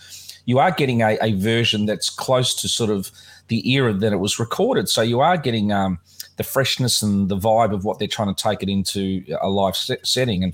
you 0.46 0.60
are 0.60 0.72
getting 0.72 1.02
a, 1.02 1.18
a 1.22 1.34
version 1.34 1.86
that's 1.86 2.10
close 2.10 2.56
to 2.62 2.68
sort 2.68 2.90
of 2.90 3.12
the 3.48 3.72
era 3.72 3.94
that 3.94 4.12
it 4.14 4.18
was 4.18 4.40
recorded. 4.40 4.90
So 4.90 5.02
you 5.02 5.20
are 5.20 5.38
getting 5.38 5.72
um, 5.72 6.00
the 6.38 6.44
freshness 6.44 7.02
and 7.02 7.30
the 7.30 7.38
vibe 7.38 7.74
of 7.74 7.86
what 7.86 8.00
they're 8.00 8.08
trying 8.08 8.34
to 8.34 8.44
take 8.44 8.64
it 8.64 8.70
into 8.70 9.24
a 9.42 9.50
live 9.50 9.76
set, 9.76 10.06
setting. 10.08 10.44
And 10.44 10.54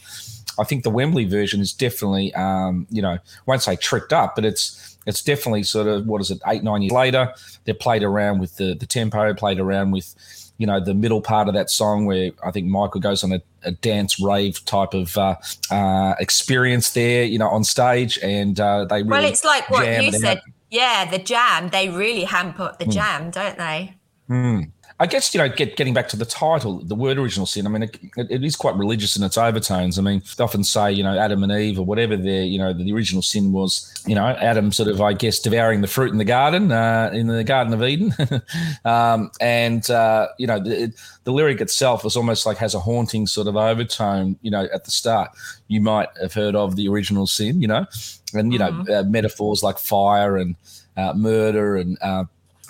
I 0.59 0.63
think 0.65 0.83
the 0.83 0.89
Wembley 0.89 1.25
version 1.25 1.61
is 1.61 1.71
definitely, 1.71 2.33
um, 2.33 2.87
you 2.89 3.01
know, 3.01 3.11
I 3.13 3.19
won't 3.45 3.61
say 3.63 3.75
tricked 3.77 4.11
up, 4.13 4.35
but 4.35 4.43
it's 4.45 4.97
it's 5.05 5.21
definitely 5.23 5.63
sort 5.63 5.87
of 5.87 6.05
what 6.05 6.19
is 6.19 6.31
it, 6.31 6.41
eight 6.47 6.63
nine 6.63 6.81
years 6.81 6.91
later. 6.91 7.33
They 7.63 7.71
played 7.73 8.03
around 8.03 8.39
with 8.39 8.57
the 8.57 8.73
the 8.73 8.85
tempo, 8.85 9.33
played 9.33 9.59
around 9.59 9.91
with, 9.91 10.13
you 10.57 10.65
know, 10.67 10.79
the 10.79 10.93
middle 10.93 11.21
part 11.21 11.47
of 11.47 11.53
that 11.53 11.69
song 11.69 12.05
where 12.05 12.31
I 12.45 12.51
think 12.51 12.67
Michael 12.67 13.01
goes 13.01 13.23
on 13.23 13.31
a, 13.31 13.41
a 13.63 13.71
dance 13.71 14.19
rave 14.19 14.63
type 14.65 14.93
of 14.93 15.17
uh, 15.17 15.35
uh, 15.71 16.15
experience 16.19 16.91
there, 16.91 17.23
you 17.23 17.37
know, 17.39 17.47
on 17.49 17.63
stage, 17.63 18.17
and 18.23 18.59
uh, 18.59 18.85
they 18.85 19.03
really 19.03 19.09
Well, 19.09 19.23
it's 19.25 19.43
like 19.45 19.69
what 19.69 19.85
you 19.85 19.91
it 20.09 20.15
out. 20.15 20.21
said. 20.21 20.41
Yeah, 20.69 21.05
the 21.09 21.17
jam. 21.19 21.69
They 21.69 21.89
really 21.89 22.25
hamp 22.25 22.59
up 22.59 22.77
the 22.79 22.85
Hmm. 22.85 22.91
jam, 22.91 23.31
don't 23.31 23.57
they? 23.57 23.93
Hmm. 24.27 24.61
I 24.99 25.05
guess 25.05 25.31
you 25.33 25.37
know, 25.37 25.47
get, 25.47 25.75
getting 25.75 25.93
back 25.93 26.07
to 26.09 26.17
the 26.17 26.25
title, 26.25 26.79
the 26.79 26.95
word 26.95 27.19
original 27.19 27.45
sin. 27.45 27.67
I 27.67 27.69
mean, 27.69 27.83
it, 27.83 27.99
it 28.17 28.43
is 28.43 28.55
quite 28.55 28.75
religious 28.75 29.15
in 29.15 29.23
its 29.23 29.37
overtones. 29.37 29.99
I 29.99 30.01
mean, 30.01 30.23
they 30.35 30.43
often 30.43 30.63
say, 30.63 30.91
you 30.91 31.03
know, 31.03 31.17
Adam 31.17 31.43
and 31.43 31.51
Eve 31.51 31.79
or 31.79 31.85
whatever. 31.85 32.17
Their, 32.17 32.41
you 32.41 32.57
know, 32.57 32.73
the 32.73 32.91
original 32.91 33.21
sin 33.21 33.51
was, 33.51 33.93
you 34.07 34.15
know, 34.15 34.25
Adam 34.25 34.71
sort 34.71 34.89
of, 34.89 34.99
I 34.99 35.13
guess, 35.13 35.39
devouring 35.39 35.81
the 35.81 35.87
fruit 35.87 36.11
in 36.11 36.17
the 36.17 36.25
garden, 36.25 36.71
uh, 36.71 37.11
in 37.13 37.27
the 37.27 37.43
Garden 37.43 37.73
of 37.73 37.83
Eden, 37.83 38.11
um, 38.85 39.29
and 39.39 39.87
uh, 39.91 40.29
you 40.39 40.47
know, 40.47 40.59
the, 40.59 40.91
the 41.25 41.31
lyric 41.31 41.61
itself 41.61 42.03
is 42.03 42.15
almost 42.15 42.47
like 42.47 42.57
has 42.57 42.73
a 42.73 42.79
haunting 42.79 43.27
sort 43.27 43.47
of 43.47 43.55
overtone. 43.55 44.39
You 44.41 44.49
know, 44.49 44.67
at 44.73 44.85
the 44.85 44.91
start, 44.91 45.29
you 45.67 45.79
might 45.79 46.09
have 46.19 46.33
heard 46.33 46.55
of 46.55 46.75
the 46.75 46.87
original 46.87 47.27
sin, 47.27 47.61
you 47.61 47.67
know, 47.67 47.85
and 48.33 48.51
you 48.51 48.57
know, 48.57 48.83
uh, 48.91 49.03
metaphors 49.03 49.61
like 49.61 49.77
fire 49.77 50.37
and 50.37 50.55
uh, 50.97 51.13
murder 51.13 51.77
and 51.77 51.99
uh, 52.01 52.23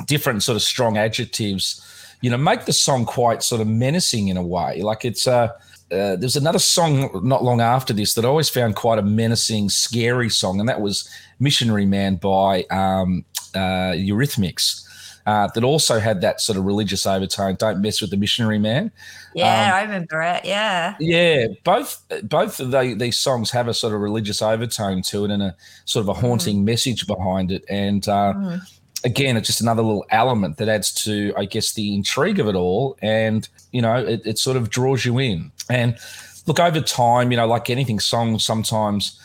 different 0.05 0.43
sort 0.43 0.57
of 0.57 0.61
strong 0.61 0.97
adjectives 0.97 1.81
you 2.21 2.29
know, 2.29 2.37
make 2.37 2.65
the 2.65 2.73
song 2.73 3.05
quite 3.05 3.43
sort 3.43 3.61
of 3.61 3.67
menacing 3.67 4.27
in 4.27 4.37
a 4.37 4.43
way. 4.43 4.81
Like 4.81 5.05
it's 5.05 5.27
uh, 5.27 5.49
uh 5.91 6.15
there's 6.17 6.35
another 6.35 6.59
song 6.59 7.09
not 7.23 7.43
long 7.43 7.61
after 7.61 7.93
this 7.93 8.13
that 8.15 8.25
I 8.25 8.27
always 8.27 8.49
found 8.49 8.75
quite 8.75 8.99
a 8.99 9.03
menacing, 9.03 9.69
scary 9.69 10.29
song, 10.29 10.59
and 10.59 10.67
that 10.69 10.81
was 10.81 11.09
"Missionary 11.39 11.85
Man" 11.85 12.15
by 12.15 12.63
um, 12.71 13.25
uh, 13.53 13.93
Eurythmics. 13.93 14.83
Uh, 15.27 15.45
that 15.53 15.61
also 15.65 15.99
had 15.99 16.21
that 16.21 16.39
sort 16.39 16.57
of 16.57 16.63
religious 16.63 17.05
overtone. 17.05 17.53
Don't 17.55 17.81
mess 17.81 17.99
with 17.99 18.11
the 18.11 18.15
missionary 18.15 18.59
man. 18.59 18.89
Yeah, 19.35 19.65
Um, 19.65 19.73
I 19.73 19.81
remember 19.81 20.21
it. 20.21 20.45
Yeah. 20.45 20.95
Yeah, 21.01 21.47
both 21.65 22.01
both 22.23 22.61
of 22.61 22.71
the, 22.71 22.95
these 22.97 23.17
songs 23.17 23.51
have 23.51 23.67
a 23.67 23.73
sort 23.73 23.93
of 23.93 23.99
religious 23.99 24.41
overtone 24.41 25.01
to 25.01 25.25
it 25.25 25.31
and 25.31 25.43
a 25.43 25.53
sort 25.83 26.03
of 26.03 26.07
a 26.07 26.13
haunting 26.13 26.63
message 26.63 27.05
behind 27.07 27.51
it. 27.51 27.65
And 27.67 28.07
uh, 28.07 28.35
Mm. 28.37 28.76
Again, 29.03 29.37
it's 29.37 29.47
just 29.47 29.61
another 29.61 29.81
little 29.81 30.05
element 30.09 30.57
that 30.57 30.69
adds 30.69 30.91
to, 31.05 31.33
I 31.37 31.45
guess, 31.45 31.73
the 31.73 31.93
intrigue 31.93 32.39
of 32.39 32.47
it 32.47 32.55
all. 32.55 32.97
And 33.01 33.47
you 33.71 33.81
know, 33.81 33.95
it, 33.95 34.21
it 34.25 34.39
sort 34.39 34.57
of 34.57 34.69
draws 34.69 35.05
you 35.05 35.19
in. 35.19 35.51
And 35.69 35.97
look, 36.45 36.59
over 36.59 36.81
time, 36.81 37.31
you 37.31 37.37
know, 37.37 37.47
like 37.47 37.69
anything, 37.69 37.99
songs 37.99 38.45
sometimes 38.45 39.19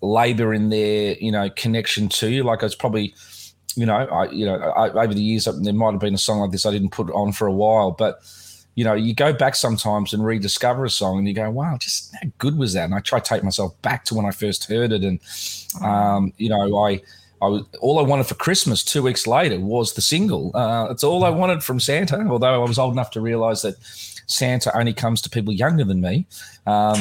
labor 0.00 0.52
in 0.52 0.68
their 0.68 1.16
you 1.18 1.32
know 1.32 1.48
connection 1.50 2.08
to 2.10 2.28
you. 2.28 2.44
Like 2.44 2.62
it's 2.62 2.74
probably 2.74 3.14
you 3.76 3.86
know, 3.86 3.94
I, 3.94 4.30
you 4.30 4.46
know, 4.46 4.56
I, 4.56 4.88
over 4.90 5.14
the 5.14 5.22
years, 5.22 5.46
there 5.46 5.74
might 5.74 5.92
have 5.92 6.00
been 6.00 6.14
a 6.14 6.18
song 6.18 6.38
like 6.38 6.52
this 6.52 6.66
I 6.66 6.70
didn't 6.70 6.90
put 6.90 7.10
on 7.10 7.32
for 7.32 7.46
a 7.46 7.52
while, 7.52 7.90
but 7.90 8.20
you 8.76 8.84
know, 8.84 8.94
you 8.94 9.14
go 9.14 9.32
back 9.32 9.54
sometimes 9.54 10.12
and 10.12 10.24
rediscover 10.24 10.84
a 10.84 10.90
song, 10.90 11.18
and 11.18 11.28
you 11.28 11.34
go, 11.34 11.48
"Wow, 11.50 11.76
just 11.78 12.12
how 12.14 12.28
good 12.38 12.58
was 12.58 12.72
that?" 12.72 12.84
And 12.84 12.94
I 12.94 13.00
try 13.00 13.20
to 13.20 13.24
take 13.28 13.44
myself 13.44 13.80
back 13.82 14.04
to 14.06 14.14
when 14.14 14.26
I 14.26 14.32
first 14.32 14.64
heard 14.64 14.92
it, 14.92 15.04
and 15.04 15.20
um, 15.80 16.32
you 16.38 16.48
know, 16.48 16.76
I, 16.84 17.00
I 17.44 17.48
was 17.48 17.62
all 17.80 17.98
I 17.98 18.02
wanted 18.02 18.26
for 18.26 18.34
Christmas 18.34 18.82
two 18.82 19.02
weeks 19.02 19.26
later 19.26 19.60
was 19.60 19.92
the 19.92 20.00
single. 20.02 20.50
Uh, 20.54 20.88
it's 20.90 21.04
all 21.04 21.24
I 21.24 21.30
wanted 21.30 21.62
from 21.62 21.78
Santa, 21.80 22.26
although 22.28 22.62
I 22.62 22.68
was 22.68 22.78
old 22.78 22.92
enough 22.92 23.10
to 23.12 23.20
realize 23.20 23.62
that 23.62 23.74
Santa 24.26 24.76
only 24.76 24.94
comes 24.94 25.20
to 25.22 25.30
people 25.30 25.52
younger 25.52 25.84
than 25.84 26.00
me 26.00 26.26
um, 26.66 26.96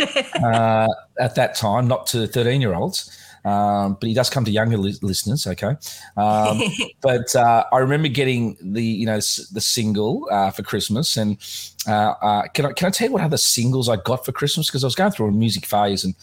uh, 0.44 0.88
at 1.18 1.34
that 1.34 1.54
time, 1.56 1.88
not 1.88 2.06
to 2.08 2.26
thirteen-year-olds. 2.26 3.10
Um, 3.44 3.96
but 4.00 4.08
he 4.08 4.14
does 4.14 4.28
come 4.28 4.44
to 4.44 4.50
younger 4.50 4.76
li- 4.76 4.98
listeners, 5.00 5.46
okay. 5.46 5.74
Um, 6.16 6.60
but 7.00 7.34
uh, 7.34 7.64
I 7.72 7.78
remember 7.78 8.08
getting 8.08 8.56
the 8.60 8.82
you 8.82 9.06
know 9.06 9.16
s- 9.16 9.48
the 9.52 9.60
single 9.60 10.28
uh, 10.30 10.50
for 10.50 10.62
Christmas, 10.62 11.16
and 11.16 11.38
uh, 11.86 12.14
uh, 12.20 12.48
can 12.48 12.66
I 12.66 12.72
can 12.72 12.88
I 12.88 12.90
tell 12.90 13.08
you 13.08 13.12
what 13.12 13.22
other 13.22 13.36
singles 13.36 13.88
I 13.88 13.96
got 13.96 14.24
for 14.24 14.32
Christmas? 14.32 14.66
Because 14.68 14.84
I 14.84 14.86
was 14.86 14.94
going 14.94 15.12
through 15.12 15.28
a 15.28 15.32
music 15.32 15.66
phase, 15.66 16.04
and 16.04 16.14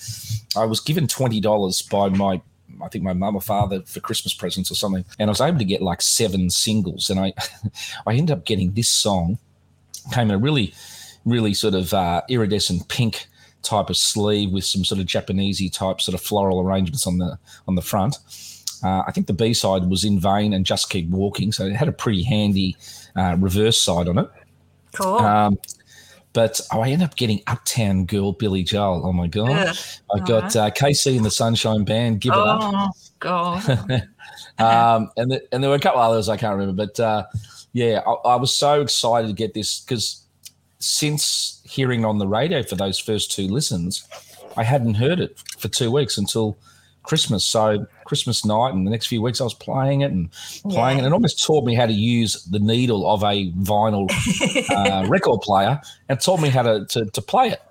I 0.55 0.65
was 0.65 0.80
given 0.80 1.07
twenty 1.07 1.39
dollars 1.39 1.82
by 1.82 2.09
my 2.09 2.41
I 2.82 2.88
think 2.89 3.03
my 3.03 3.13
mum 3.13 3.36
or 3.36 3.41
father 3.41 3.82
for 3.84 3.99
Christmas 3.99 4.34
presents 4.34 4.71
or 4.71 4.76
something, 4.76 5.05
and 5.19 5.30
I 5.30 5.32
was 5.32 5.41
able 5.41 5.59
to 5.59 5.65
get 5.65 5.82
like 5.82 6.01
seven 6.01 6.49
singles, 6.49 7.09
and 7.09 7.19
I 7.19 7.34
I 8.07 8.13
ended 8.13 8.38
up 8.38 8.45
getting 8.45 8.73
this 8.73 8.89
song 8.89 9.38
came 10.13 10.30
in 10.30 10.36
a 10.36 10.38
really 10.38 10.73
really 11.26 11.53
sort 11.53 11.73
of 11.73 11.93
uh, 11.93 12.21
iridescent 12.30 12.88
pink 12.88 13.28
type 13.63 13.89
of 13.89 13.97
sleeve 13.97 14.51
with 14.51 14.63
some 14.63 14.86
sort 14.86 15.01
of 15.01 15.07
Japanesey 15.07 15.71
type 15.71 15.99
sort 15.99 16.13
of 16.13 16.21
floral 16.21 16.61
arrangements 16.61 17.07
on 17.07 17.17
the 17.17 17.38
on 17.67 17.76
the 17.76 17.82
front. 17.82 18.17
Uh, 18.84 19.03
I 19.07 19.11
think 19.11 19.28
the 19.28 19.34
B 19.34 19.53
side 19.53 19.89
was 19.89 20.03
in 20.03 20.19
vain 20.19 20.53
and 20.53 20.65
just 20.65 20.89
keep 20.89 21.09
walking, 21.09 21.51
so 21.51 21.65
it 21.65 21.76
had 21.76 21.88
a 21.88 21.93
pretty 21.93 22.23
handy 22.23 22.78
uh, 23.15 23.36
reverse 23.39 23.82
side 23.82 24.07
on 24.07 24.19
it. 24.19 24.30
Cool. 24.93 25.17
Um, 25.17 25.57
but 26.36 26.59
oh, 26.73 26.81
I 26.81 26.89
ended 26.89 27.07
up 27.07 27.15
getting 27.15 27.41
Uptown 27.47 28.05
Girl 28.05 28.33
Billy 28.33 28.61
Joel. 28.61 29.07
Oh 29.07 29.13
my 29.13 29.25
god! 29.25 29.69
Ugh. 29.69 29.75
I 30.13 30.19
got 30.19 30.55
uh, 30.55 30.69
KC 30.69 31.15
and 31.15 31.25
the 31.25 31.31
Sunshine 31.31 31.86
Band. 31.86 32.19
Give 32.19 32.33
it 32.33 32.38
up. 32.38 32.59
oh, 32.61 32.89
God. 33.19 33.63
um, 34.59 35.09
and 35.15 35.31
the, 35.31 35.41
and 35.53 35.63
there 35.63 35.69
were 35.69 35.77
a 35.77 35.79
couple 35.79 36.01
others 36.01 36.27
I 36.27 36.36
can't 36.36 36.57
remember, 36.57 36.86
but 36.86 36.99
uh, 36.99 37.23
yeah, 37.71 38.01
I, 38.05 38.11
I 38.11 38.36
was 38.36 38.55
so 38.55 38.81
excited 38.81 39.27
to 39.27 39.33
get 39.33 39.53
this 39.53 39.79
because 39.79 40.25
since 40.79 41.61
hearing 41.63 42.03
on 42.03 42.17
the 42.17 42.27
radio 42.27 42.61
for 42.63 42.75
those 42.75 42.99
first 42.99 43.31
two 43.31 43.47
listens, 43.47 44.05
I 44.57 44.63
hadn't 44.63 44.95
heard 44.95 45.21
it 45.21 45.41
for 45.57 45.69
two 45.69 45.89
weeks 45.89 46.17
until 46.17 46.57
Christmas. 47.05 47.45
So 47.45 47.85
Christmas 48.05 48.45
night 48.45 48.73
and 48.73 48.85
the 48.85 48.91
next 48.91 49.07
few 49.07 49.21
weeks, 49.21 49.41
I 49.41 49.43
was 49.43 49.53
playing 49.53 50.01
it 50.01 50.11
and 50.11 50.29
playing 50.69 50.97
it, 50.97 51.01
and 51.01 51.07
it 51.07 51.13
almost 51.13 51.43
taught 51.43 51.65
me 51.65 51.75
how 51.75 51.85
to 51.85 51.93
use 51.93 52.43
the 52.45 52.59
needle 52.59 53.09
of 53.09 53.23
a 53.23 53.51
vinyl 53.51 54.09
uh, 54.69 55.07
record 55.07 55.41
player 55.41 55.81
and 56.09 56.19
taught 56.19 56.41
me 56.41 56.49
how 56.49 56.63
to 56.63 56.85
to, 56.85 57.05
to 57.05 57.21
play 57.21 57.49
it. 57.49 57.61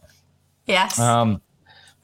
yes. 0.67 0.99
Um, 0.99 1.41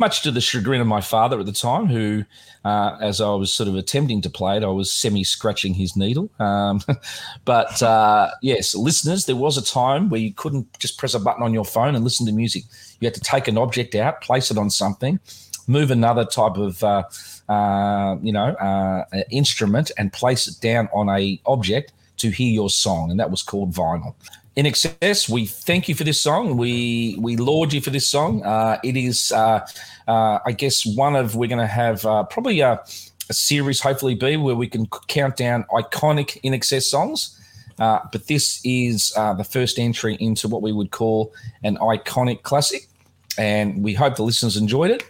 much 0.01 0.23
to 0.23 0.31
the 0.31 0.41
chagrin 0.41 0.81
of 0.81 0.87
my 0.87 1.03
father 1.03 1.39
at 1.39 1.47
the 1.47 1.53
time, 1.53 1.87
who, 1.87 2.25
uh, 2.65 2.97
as 3.01 3.21
I 3.21 3.29
was 3.35 3.53
sort 3.53 3.69
of 3.69 3.77
attempting 3.77 4.23
to 4.23 4.31
play 4.31 4.57
it, 4.57 4.65
I 4.65 4.69
was 4.69 4.91
semi 4.91 5.23
scratching 5.23 5.75
his 5.75 5.95
needle. 5.95 6.31
Um, 6.41 6.81
but 7.45 7.81
uh, 7.83 8.31
yes, 8.43 8.75
listeners, 8.75 9.27
there 9.27 9.37
was 9.37 9.59
a 9.59 9.63
time 9.63 10.09
where 10.09 10.21
you 10.21 10.33
couldn't 10.33 10.67
just 10.81 10.99
press 10.99 11.15
a 11.15 11.21
button 11.21 11.43
on 11.43 11.53
your 11.53 11.67
phone 11.67 11.95
and 11.95 12.03
listen 12.03 12.27
to 12.27 12.33
music. 12.33 12.65
You 12.99 13.07
had 13.07 13.15
to 13.15 13.21
take 13.21 13.47
an 13.47 13.59
object 13.59 13.95
out, 13.95 14.23
place 14.23 14.51
it 14.51 14.57
on 14.57 14.71
something, 14.71 15.21
move 15.71 15.91
another 15.91 16.25
type 16.25 16.57
of, 16.57 16.83
uh, 16.83 17.05
uh, 17.49 18.17
you 18.23 18.33
know, 18.33 18.49
uh, 18.55 19.05
instrument, 19.31 19.91
and 19.97 20.13
place 20.13 20.49
it 20.49 20.61
down 20.61 20.89
on 20.93 21.09
a 21.09 21.41
object 21.47 21.93
to 22.19 22.31
hear 22.31 22.53
your 22.53 22.71
song, 22.71 23.11
and 23.11 23.19
that 23.19 23.31
was 23.31 23.43
called 23.43 23.73
vinyl. 23.73 24.15
INXS, 24.57 25.29
we 25.29 25.47
thank 25.47 25.89
you 25.89 25.95
for 25.95 26.05
this 26.05 26.21
song. 26.21 26.57
We 26.57 27.17
we 27.19 27.37
laud 27.37 27.73
you 27.73 27.81
for 27.81 27.91
this 27.91 28.09
song. 28.09 28.43
Uh, 28.45 28.79
it 28.83 28.97
is, 28.97 29.33
uh, 29.33 29.67
uh, 30.09 30.39
I 30.45 30.53
guess, 30.53 30.85
one 30.85 31.17
of 31.17 31.37
we're 31.37 31.49
going 31.49 31.61
to 31.61 31.67
have 31.67 32.05
uh, 32.05 32.25
probably 32.25 32.61
a, 32.61 32.73
a 33.31 33.33
series, 33.33 33.81
hopefully, 33.81 34.17
be 34.17 34.37
where 34.37 34.57
we 34.57 34.67
can 34.67 34.87
count 35.07 35.37
down 35.37 35.65
iconic 35.71 36.41
INXS 36.43 36.83
songs. 36.83 37.37
Uh, 37.79 38.01
but 38.13 38.27
this 38.27 38.61
is 38.65 39.13
uh, 39.17 39.33
the 39.33 39.45
first 39.45 39.79
entry 39.79 40.17
into 40.21 40.49
what 40.49 40.61
we 40.61 40.73
would 40.73 40.91
call 40.91 41.33
an 41.63 41.79
iconic 41.79 42.43
classic, 42.43 42.89
and 43.39 43.83
we 43.83 43.95
hope 43.95 44.17
the 44.17 44.25
listeners 44.25 44.57
enjoyed 44.57 44.91
it 44.91 45.05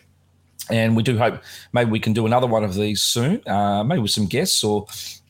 and 0.70 0.96
we 0.96 1.02
do 1.02 1.18
hope 1.18 1.42
maybe 1.72 1.90
we 1.90 2.00
can 2.00 2.12
do 2.12 2.26
another 2.26 2.46
one 2.46 2.64
of 2.64 2.74
these 2.74 3.02
soon, 3.02 3.46
uh, 3.48 3.84
maybe 3.84 4.00
with 4.00 4.10
some 4.10 4.26
guests 4.26 4.62
or 4.64 4.86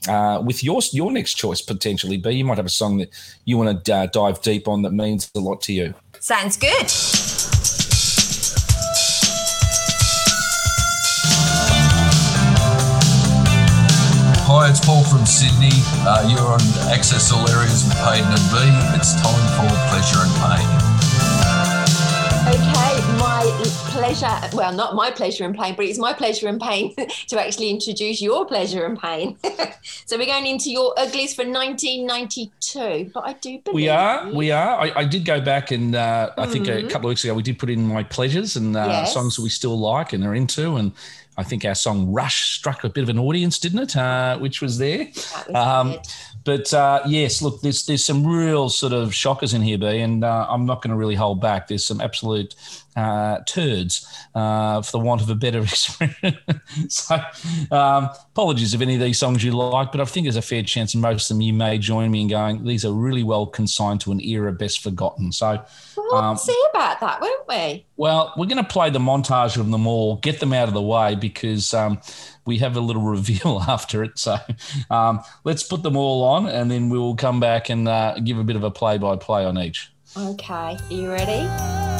uh, 0.08 0.42
with 0.44 0.64
your 0.64 0.80
your 0.92 1.10
next 1.12 1.34
choice 1.34 1.60
potentially. 1.60 2.16
Be 2.16 2.36
you 2.36 2.44
might 2.44 2.56
have 2.56 2.66
a 2.66 2.70
song 2.70 2.98
that 2.98 3.10
you 3.44 3.58
want 3.58 3.84
to 3.84 3.94
uh, 3.94 4.06
dive 4.06 4.40
deep 4.42 4.68
on 4.68 4.82
that 4.82 4.92
means 4.92 5.30
a 5.34 5.40
lot 5.40 5.60
to 5.62 5.72
you. 5.72 5.94
Sounds 6.18 6.56
good. 6.56 6.90
Hi, 14.52 14.68
it's 14.68 14.84
Paul 14.84 15.04
from 15.04 15.24
Sydney. 15.26 15.70
Uh, 16.02 16.28
you're 16.28 16.40
on 16.40 16.60
Access 16.92 17.30
All 17.30 17.48
Areas 17.48 17.84
with 17.84 17.96
Hayden 17.98 18.26
and 18.26 18.50
B. 18.50 18.58
It's 18.98 19.14
time 19.14 19.46
for 19.54 19.70
Pleasure 19.88 20.18
and 20.18 20.34
Pain. 20.42 20.89
Pleasure, 23.50 24.28
well, 24.52 24.72
not 24.72 24.94
my 24.94 25.10
pleasure 25.10 25.44
and 25.44 25.56
pain, 25.58 25.74
but 25.74 25.84
it's 25.84 25.98
my 25.98 26.12
pleasure 26.12 26.46
and 26.48 26.60
pain 26.60 26.94
to 27.28 27.40
actually 27.40 27.68
introduce 27.70 28.22
your 28.22 28.46
pleasure 28.46 28.84
and 28.86 28.98
pain. 28.98 29.36
so 30.06 30.16
we're 30.16 30.26
going 30.26 30.46
into 30.46 30.70
your 30.70 30.94
uglies 30.96 31.34
for 31.34 31.44
1992, 31.44 33.10
but 33.12 33.24
I 33.26 33.32
do 33.34 33.58
believe 33.58 33.74
We 33.74 33.88
are, 33.88 34.28
you. 34.28 34.36
we 34.36 34.50
are. 34.52 34.80
I, 34.80 34.92
I 35.00 35.04
did 35.04 35.24
go 35.24 35.40
back 35.40 35.72
and 35.72 35.94
uh, 35.96 36.30
I 36.38 36.46
think 36.46 36.68
a 36.68 36.82
couple 36.84 37.08
of 37.08 37.10
weeks 37.10 37.24
ago 37.24 37.34
we 37.34 37.42
did 37.42 37.58
put 37.58 37.70
in 37.70 37.86
my 37.86 38.04
pleasures 38.04 38.54
and 38.56 38.76
uh, 38.76 38.86
Yes. 38.86 39.12
songs 39.14 39.36
that 39.36 39.42
we 39.42 39.48
still 39.48 39.78
like 39.78 40.12
and 40.12 40.24
are 40.24 40.34
into. 40.34 40.76
And 40.76 40.92
I 41.36 41.42
think 41.42 41.64
our 41.64 41.74
song 41.74 42.12
Rush 42.12 42.54
struck 42.54 42.84
a 42.84 42.88
bit 42.88 43.02
of 43.02 43.08
an 43.08 43.18
audience, 43.18 43.58
didn't 43.58 43.80
it? 43.80 43.96
Uh, 43.96 44.38
which 44.38 44.62
was 44.62 44.78
there. 44.78 45.08
Was 45.48 45.54
Um, 45.54 45.96
but 46.44 46.72
uh, 46.72 47.02
yes, 47.06 47.42
look, 47.42 47.60
there's 47.60 47.84
there's 47.84 48.02
some 48.04 48.26
real 48.26 48.70
sort 48.70 48.94
of 48.94 49.14
shockers 49.14 49.52
in 49.52 49.60
here, 49.60 49.76
B, 49.76 49.98
and 49.98 50.24
uh, 50.24 50.46
I'm 50.48 50.64
not 50.64 50.80
going 50.80 50.90
to 50.90 50.96
really 50.96 51.14
hold 51.14 51.38
back. 51.40 51.68
There's 51.68 51.84
some 51.84 52.00
absolute 52.00 52.54
uh, 52.96 53.40
turds, 53.46 54.06
uh, 54.34 54.82
for 54.82 54.92
the 54.92 54.98
want 54.98 55.22
of 55.22 55.30
a 55.30 55.34
better 55.34 55.60
expression. 55.62 56.38
so, 56.88 57.16
um, 57.70 58.10
apologies 58.32 58.74
if 58.74 58.80
any 58.80 58.94
of 58.94 59.00
these 59.00 59.18
songs 59.18 59.44
you 59.44 59.52
like, 59.52 59.92
but 59.92 60.00
I 60.00 60.04
think 60.04 60.26
there's 60.26 60.36
a 60.36 60.42
fair 60.42 60.62
chance, 60.62 60.94
and 60.94 61.02
most 61.02 61.30
of 61.30 61.36
them 61.36 61.42
you 61.42 61.52
may 61.52 61.78
join 61.78 62.10
me 62.10 62.22
in 62.22 62.28
going. 62.28 62.64
These 62.64 62.84
are 62.84 62.92
really 62.92 63.22
well 63.22 63.46
consigned 63.46 64.00
to 64.02 64.12
an 64.12 64.20
era 64.20 64.52
best 64.52 64.82
forgotten. 64.82 65.32
So, 65.32 65.64
We'll 65.96 66.14
um, 66.14 66.36
see 66.36 66.60
about 66.72 67.00
that, 67.00 67.20
won't 67.20 67.48
we? 67.48 67.86
well, 68.00 68.32
we're 68.34 68.46
going 68.46 68.56
to 68.56 68.64
play 68.64 68.88
the 68.88 68.98
montage 68.98 69.58
of 69.58 69.70
them 69.70 69.86
all, 69.86 70.16
get 70.16 70.40
them 70.40 70.54
out 70.54 70.68
of 70.68 70.74
the 70.74 70.80
way 70.80 71.14
because 71.14 71.74
um, 71.74 72.00
we 72.46 72.56
have 72.56 72.74
a 72.74 72.80
little 72.80 73.02
reveal 73.16 73.62
after 73.68 74.02
it. 74.02 74.18
So 74.18 74.38
um, 74.90 75.20
let's 75.44 75.62
put 75.62 75.82
them 75.82 75.96
all 75.96 76.24
on 76.24 76.46
and 76.46 76.70
then 76.70 76.88
we'll 76.88 77.14
come 77.14 77.40
back 77.40 77.68
and 77.68 77.86
uh, 77.86 78.18
give 78.24 78.38
a 78.38 78.44
bit 78.44 78.56
of 78.56 78.64
a 78.64 78.70
play 78.70 78.96
by 78.96 79.16
play 79.16 79.44
on 79.44 79.58
each. 79.58 79.92
Okay, 80.16 80.76
are 80.76 80.78
you 80.90 81.10
ready? 81.10 81.99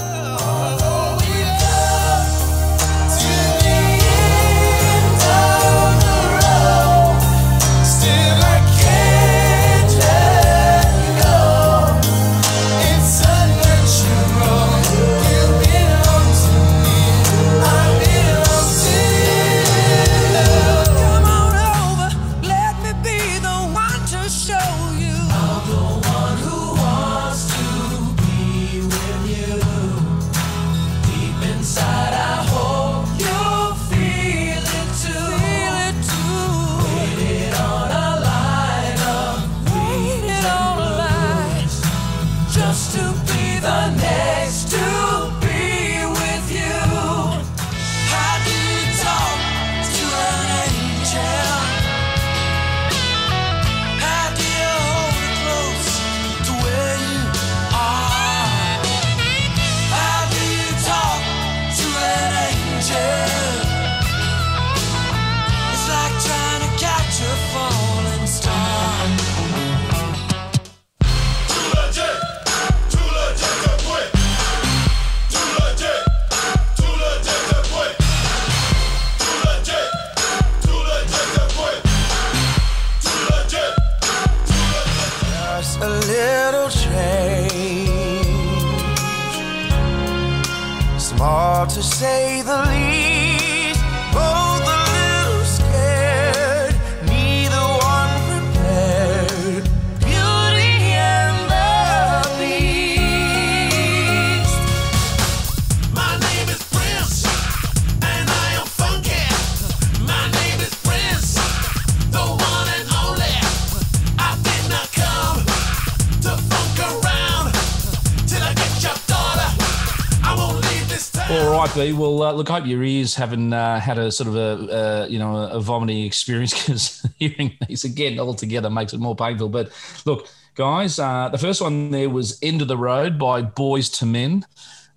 Right, 121.80 121.94
Well, 121.94 122.22
uh, 122.22 122.32
look, 122.34 122.50
I 122.50 122.58
hope 122.58 122.66
your 122.66 122.82
ears 122.82 123.14
haven't 123.14 123.54
uh, 123.54 123.80
had 123.80 123.96
a 123.96 124.12
sort 124.12 124.28
of 124.28 124.36
a, 124.36 124.70
uh, 124.70 125.06
you 125.08 125.18
know, 125.18 125.34
a 125.34 125.60
vomiting 125.60 126.04
experience 126.04 126.52
because 126.66 127.06
hearing 127.18 127.56
these 127.66 127.84
again 127.84 128.20
all 128.20 128.34
together 128.34 128.68
makes 128.68 128.92
it 128.92 129.00
more 129.00 129.16
painful. 129.16 129.48
But 129.48 129.72
look, 130.04 130.28
guys, 130.54 130.98
uh, 130.98 131.30
the 131.30 131.38
first 131.38 131.62
one 131.62 131.90
there 131.90 132.10
was 132.10 132.38
End 132.42 132.60
of 132.60 132.68
the 132.68 132.76
Road 132.76 133.18
by 133.18 133.40
Boyz 133.40 134.02
II 134.02 134.10
Men. 134.10 134.44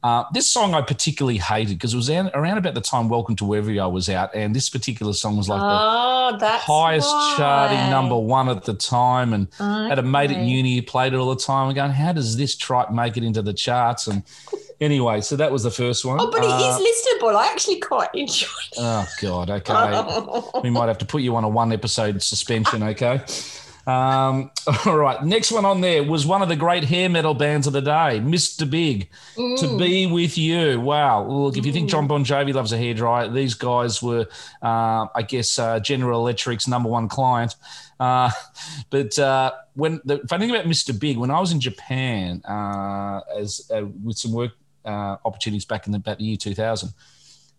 Uh, 0.03 0.25
this 0.33 0.51
song 0.51 0.73
I 0.73 0.81
particularly 0.81 1.37
hated 1.37 1.77
because 1.77 1.93
it 1.93 1.95
was 1.95 2.09
around 2.09 2.57
about 2.57 2.73
the 2.73 2.81
time 2.81 3.07
Welcome 3.07 3.37
to 3.37 3.45
Wherever 3.45 3.71
was 3.87 4.09
out, 4.09 4.35
and 4.35 4.53
this 4.53 4.69
particular 4.69 5.13
song 5.13 5.37
was 5.37 5.47
like 5.47 5.61
the 5.61 5.65
Oh, 5.65 6.37
that's 6.37 6.65
highest 6.65 7.09
charting 7.37 7.89
number 7.89 8.17
one 8.17 8.49
at 8.49 8.65
the 8.65 8.73
time 8.73 9.31
and 9.31 9.47
had 9.57 9.99
a 9.99 10.03
mate 10.03 10.31
at 10.31 10.35
Okay. 10.35 10.45
uni 10.45 10.81
played 10.81 11.13
it 11.13 11.15
all 11.15 11.33
the 11.33 11.41
time 11.41 11.67
and 11.67 11.75
going, 11.75 11.91
how 11.91 12.11
does 12.11 12.35
this 12.35 12.57
tripe 12.57 12.91
make 12.91 13.15
it 13.15 13.23
into 13.23 13.41
the 13.41 13.53
charts? 13.53 14.07
And 14.07 14.23
anyway, 14.83 15.21
so 15.21 15.35
that 15.37 15.51
was 15.51 15.63
the 15.63 15.71
first 15.71 16.03
one. 16.05 16.19
Oh, 16.19 16.29
but 16.29 16.43
it 16.43 16.49
Uh, 16.49 16.59
is 16.59 16.75
listenable. 16.77 17.35
I 17.35 17.47
actually 17.51 17.79
quite 17.79 18.09
enjoyed 18.13 18.49
it. 18.73 18.77
Oh 18.79 19.05
God, 19.21 19.49
okay. 19.49 20.61
we 20.63 20.69
might 20.69 20.87
have 20.87 20.97
to 20.99 21.05
put 21.05 21.21
you 21.21 21.35
on 21.35 21.43
a 21.43 21.49
one 21.49 21.71
episode 21.71 22.21
suspension, 22.21 22.83
okay? 22.93 23.21
Um, 23.85 24.49
all 24.85 24.95
right. 24.95 25.21
Next 25.25 25.51
one 25.51 25.65
on 25.65 25.81
there 25.81 26.03
was 26.03 26.25
one 26.25 26.41
of 26.41 26.47
the 26.47 26.55
great 26.55 26.85
hair 26.85 27.09
metal 27.09 27.33
bands 27.33 27.67
of 27.67 27.73
the 27.73 27.81
day, 27.81 28.21
Mr. 28.23 28.69
Big. 28.69 29.09
To 29.35 29.77
be 29.77 30.05
with 30.07 30.37
you. 30.37 30.79
Wow. 30.79 31.27
Look, 31.27 31.57
if 31.57 31.65
you 31.65 31.73
think 31.73 31.89
Jon 31.89 32.07
Bon 32.07 32.23
Jovi 32.23 32.53
loves 32.53 32.71
a 32.71 32.77
hairdryer, 32.77 33.33
these 33.33 33.55
guys 33.55 34.01
were, 34.01 34.25
uh, 34.61 35.07
I 35.13 35.21
guess, 35.27 35.59
uh, 35.59 35.81
General 35.81 36.21
Electric's 36.21 36.65
number 36.65 36.87
one 36.87 37.09
client. 37.09 37.55
Uh, 37.99 38.31
but 38.89 39.19
uh, 39.19 39.51
when 39.73 39.99
the 40.05 40.19
funny 40.29 40.45
thing 40.47 40.55
about 40.55 40.65
Mr. 40.65 40.97
Big, 40.97 41.17
when 41.17 41.29
I 41.29 41.41
was 41.41 41.51
in 41.51 41.59
Japan 41.59 42.41
uh, 42.47 43.19
as 43.37 43.69
uh, 43.73 43.85
with 44.01 44.17
some 44.17 44.31
work 44.31 44.51
uh, 44.85 45.17
opportunities 45.25 45.65
back 45.65 45.85
in 45.85 45.91
the, 45.91 45.97
about 45.97 46.17
the 46.19 46.23
year 46.25 46.37
2000, 46.37 46.89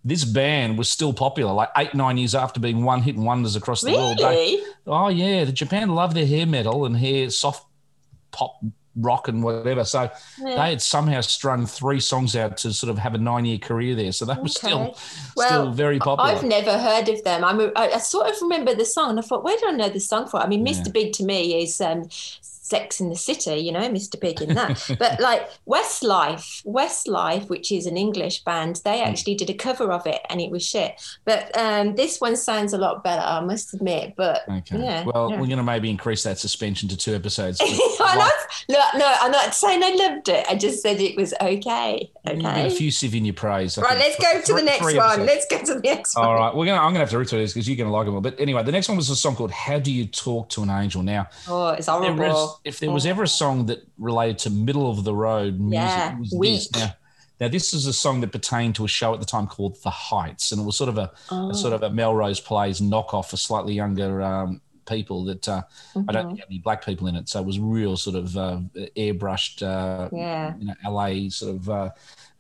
this 0.05 0.25
band 0.25 0.77
was 0.77 0.91
still 0.91 1.13
popular, 1.15 1.53
like 1.53 1.71
eight, 1.79 1.95
nine 1.95 2.19
years 2.19 2.35
after 2.35 2.61
being 2.61 2.85
one 2.85 3.01
hit 3.03 3.17
wonders 3.17 3.57
across 3.57 3.81
the 3.81 3.93
world. 3.93 4.19
They- 4.19 4.25
Really? 4.25 4.63
oh 4.87 5.09
yeah, 5.09 5.45
the 5.45 5.53
Japan 5.53 5.89
love 5.95 6.13
their 6.15 6.27
hair 6.27 6.47
metal 6.47 6.85
and 6.85 6.97
hair 6.97 7.31
soft 7.31 7.67
pop 8.31 8.61
rock 8.97 9.27
and 9.27 9.43
whatever. 9.43 9.83
So 9.85 10.03
Yeah. 10.39 10.55
they 10.57 10.71
had 10.71 10.83
somehow 10.83 11.21
strung 11.23 11.67
three 11.67 11.99
songs 11.99 12.37
out 12.37 12.57
to 12.59 12.73
sort 12.73 12.91
of 12.91 12.99
have 12.99 13.15
a 13.15 13.19
nine 13.19 13.45
year 13.45 13.59
career 13.59 13.95
there. 13.97 14.13
So 14.13 14.25
that 14.27 14.41
was 14.43 14.55
still 14.55 14.83
Okay. 14.83 14.95
still 15.49 15.73
very 15.73 15.99
popular. 15.99 16.31
I've 16.31 16.45
never 16.45 16.79
heard 16.79 17.09
of 17.09 17.25
them. 17.25 17.43
I'm 17.45 17.59
a, 17.61 17.73
I, 17.75 17.95
I 17.95 17.99
sort 17.99 18.29
of 18.29 18.35
remember 18.43 18.73
the 18.75 18.85
song, 18.85 19.11
and 19.11 19.19
I 19.19 19.23
thought, 19.23 19.43
where 19.43 19.57
did 19.57 19.69
I 19.69 19.73
know 19.73 19.89
the 19.89 19.99
song 20.01 20.29
from? 20.29 20.43
I 20.43 20.47
mean, 20.47 20.65
Mr. 20.65 20.87
Yeah. 20.87 20.93
Big 20.93 21.13
to 21.15 21.25
me 21.25 21.61
is 21.63 21.81
um, 21.81 22.09
Sex 22.65 22.99
in 22.99 23.11
the 23.11 23.17
City, 23.17 23.57
you 23.57 23.71
know, 23.71 23.81
Mr. 23.91 24.19
Big 24.19 24.41
in 24.41 24.55
that. 24.55 24.83
but 24.99 25.21
like 25.29 25.51
Westlife, 25.69 26.65
Westlife, 26.65 27.49
which 27.51 27.71
is 27.71 27.85
an 27.87 27.97
English 27.99 28.43
band, 28.43 28.81
they 28.85 29.01
Hmm. 29.01 29.09
actually 29.11 29.35
did 29.35 29.51
a 29.51 29.55
cover 29.55 29.93
of 29.93 30.07
it 30.07 30.21
and 30.31 30.41
it 30.41 30.51
was 30.51 30.65
shit. 30.67 30.93
But 31.27 31.57
um, 31.59 31.95
this 31.95 32.21
one 32.21 32.37
sounds 32.37 32.73
a 32.73 32.79
lot 32.79 33.05
better, 33.05 33.21
I 33.23 33.41
must 33.41 33.75
admit. 33.75 34.15
But 34.17 34.43
Okay. 34.49 34.79
yeah. 34.79 35.05
well, 35.05 35.31
yeah. 35.31 35.41
we're 35.41 35.47
going 35.47 35.59
to 35.59 35.63
maybe 35.63 35.91
increase 35.91 36.23
that 36.23 36.39
suspension 36.39 36.89
to 36.89 36.97
two 36.97 37.15
episodes. 37.15 37.61
I'm 38.01 38.19
not, 38.19 38.33
look, 38.69 38.85
no, 38.97 39.15
I'm 39.21 39.31
not 39.31 39.55
saying 39.55 39.83
I 39.83 39.91
loved 39.95 40.29
it. 40.31 40.47
I 40.49 40.55
just 40.55 40.83
said 40.83 41.01
it 41.01 41.17
was 41.17 41.35
okay. 41.41 42.11
Okay. 42.27 42.67
effusive 42.67 43.15
in 43.15 43.27
your 43.27 43.35
praise. 43.35 43.77
I 43.77 43.83
Right, 43.83 43.99
let's 43.99 44.17
go 44.19 44.41
to 44.41 44.55
the 44.55 44.63
next 44.63 44.83
one. 44.83 44.97
episodes. 44.97 45.27
Let's 45.27 45.47
go 45.51 45.59
to 45.59 45.75
the 45.75 45.81
next 45.81 46.17
one. 46.17 46.25
All 46.27 46.35
right, 46.35 46.55
we're 46.55 46.65
gonna. 46.65 46.79
I'm 46.79 46.89
gonna 46.89 47.01
have 47.01 47.11
to 47.11 47.19
read 47.19 47.29
through 47.29 47.41
this 47.41 47.53
because 47.53 47.69
you're 47.69 47.77
gonna 47.77 47.93
like 47.93 48.07
it 48.07 48.11
all. 48.11 48.23
But 48.23 48.41
anyway, 48.41 48.63
the 48.63 48.73
next 48.73 48.89
one 48.89 48.97
was 48.97 49.11
a 49.11 49.17
song 49.17 49.37
called 49.37 49.51
"How 49.51 49.79
Do 49.79 49.93
You 49.93 50.07
Talk 50.07 50.49
to 50.51 50.63
an 50.63 50.71
Angel." 50.71 51.03
Now, 51.03 51.29
Oh, 51.47 51.69
it's 51.69 51.85
there 51.87 51.95
horrible. 52.01 52.54
If 52.65 52.79
there 52.81 52.91
was 52.91 53.07
ever 53.07 53.23
a 53.25 53.29
song 53.29 53.67
that 53.67 53.81
related 53.99 54.39
to 54.41 54.51
middle 54.51 54.91
of 54.91 55.05
the 55.05 55.15
road 55.15 55.59
music, 55.61 55.81
Yeah, 55.81 56.17
weak. 56.37 56.71
this. 56.71 56.73
Now, 56.73 56.95
now 57.41 57.49
this 57.49 57.75
is 57.75 57.87
a 57.87 57.93
song 57.93 58.21
that 58.21 58.33
pertained 58.33 58.75
to 58.77 58.85
a 58.85 58.89
show 58.89 59.13
at 59.15 59.21
the 59.21 59.27
time 59.27 59.47
called 59.47 59.77
The 59.83 59.91
Heights, 59.91 60.53
and 60.53 60.61
it 60.61 60.65
was 60.65 60.77
sort 60.77 60.89
of 60.89 60.99
a, 60.99 61.11
Oh. 61.31 61.51
a 61.51 61.55
sort 61.55 61.73
of 61.73 61.83
a 61.83 61.91
Melrose 61.91 62.41
Place 62.41 62.81
knockoff 62.81 63.31
for 63.31 63.37
slightly 63.37 63.75
younger 63.75 64.23
um, 64.23 64.61
people. 64.87 65.25
That 65.25 65.49
uh, 65.49 65.63
I 65.97 65.99
Mm-hmm. 65.99 66.07
don't 66.13 66.27
think 66.29 66.39
had 66.41 66.49
any 66.51 66.59
black 66.59 66.85
people 66.85 67.07
in 67.09 67.17
it, 67.17 67.29
so 67.29 67.41
it 67.41 67.47
was 67.47 67.59
real 67.59 67.97
sort 67.97 68.17
of 68.17 68.37
uh, 68.37 68.61
airbrushed, 68.97 69.63
uh, 69.63 70.09
Yeah. 70.13 70.55
you 70.59 70.67
know, 70.67 70.75
LA 70.87 71.29
sort 71.31 71.57
of. 71.57 71.69
Uh, 71.69 71.91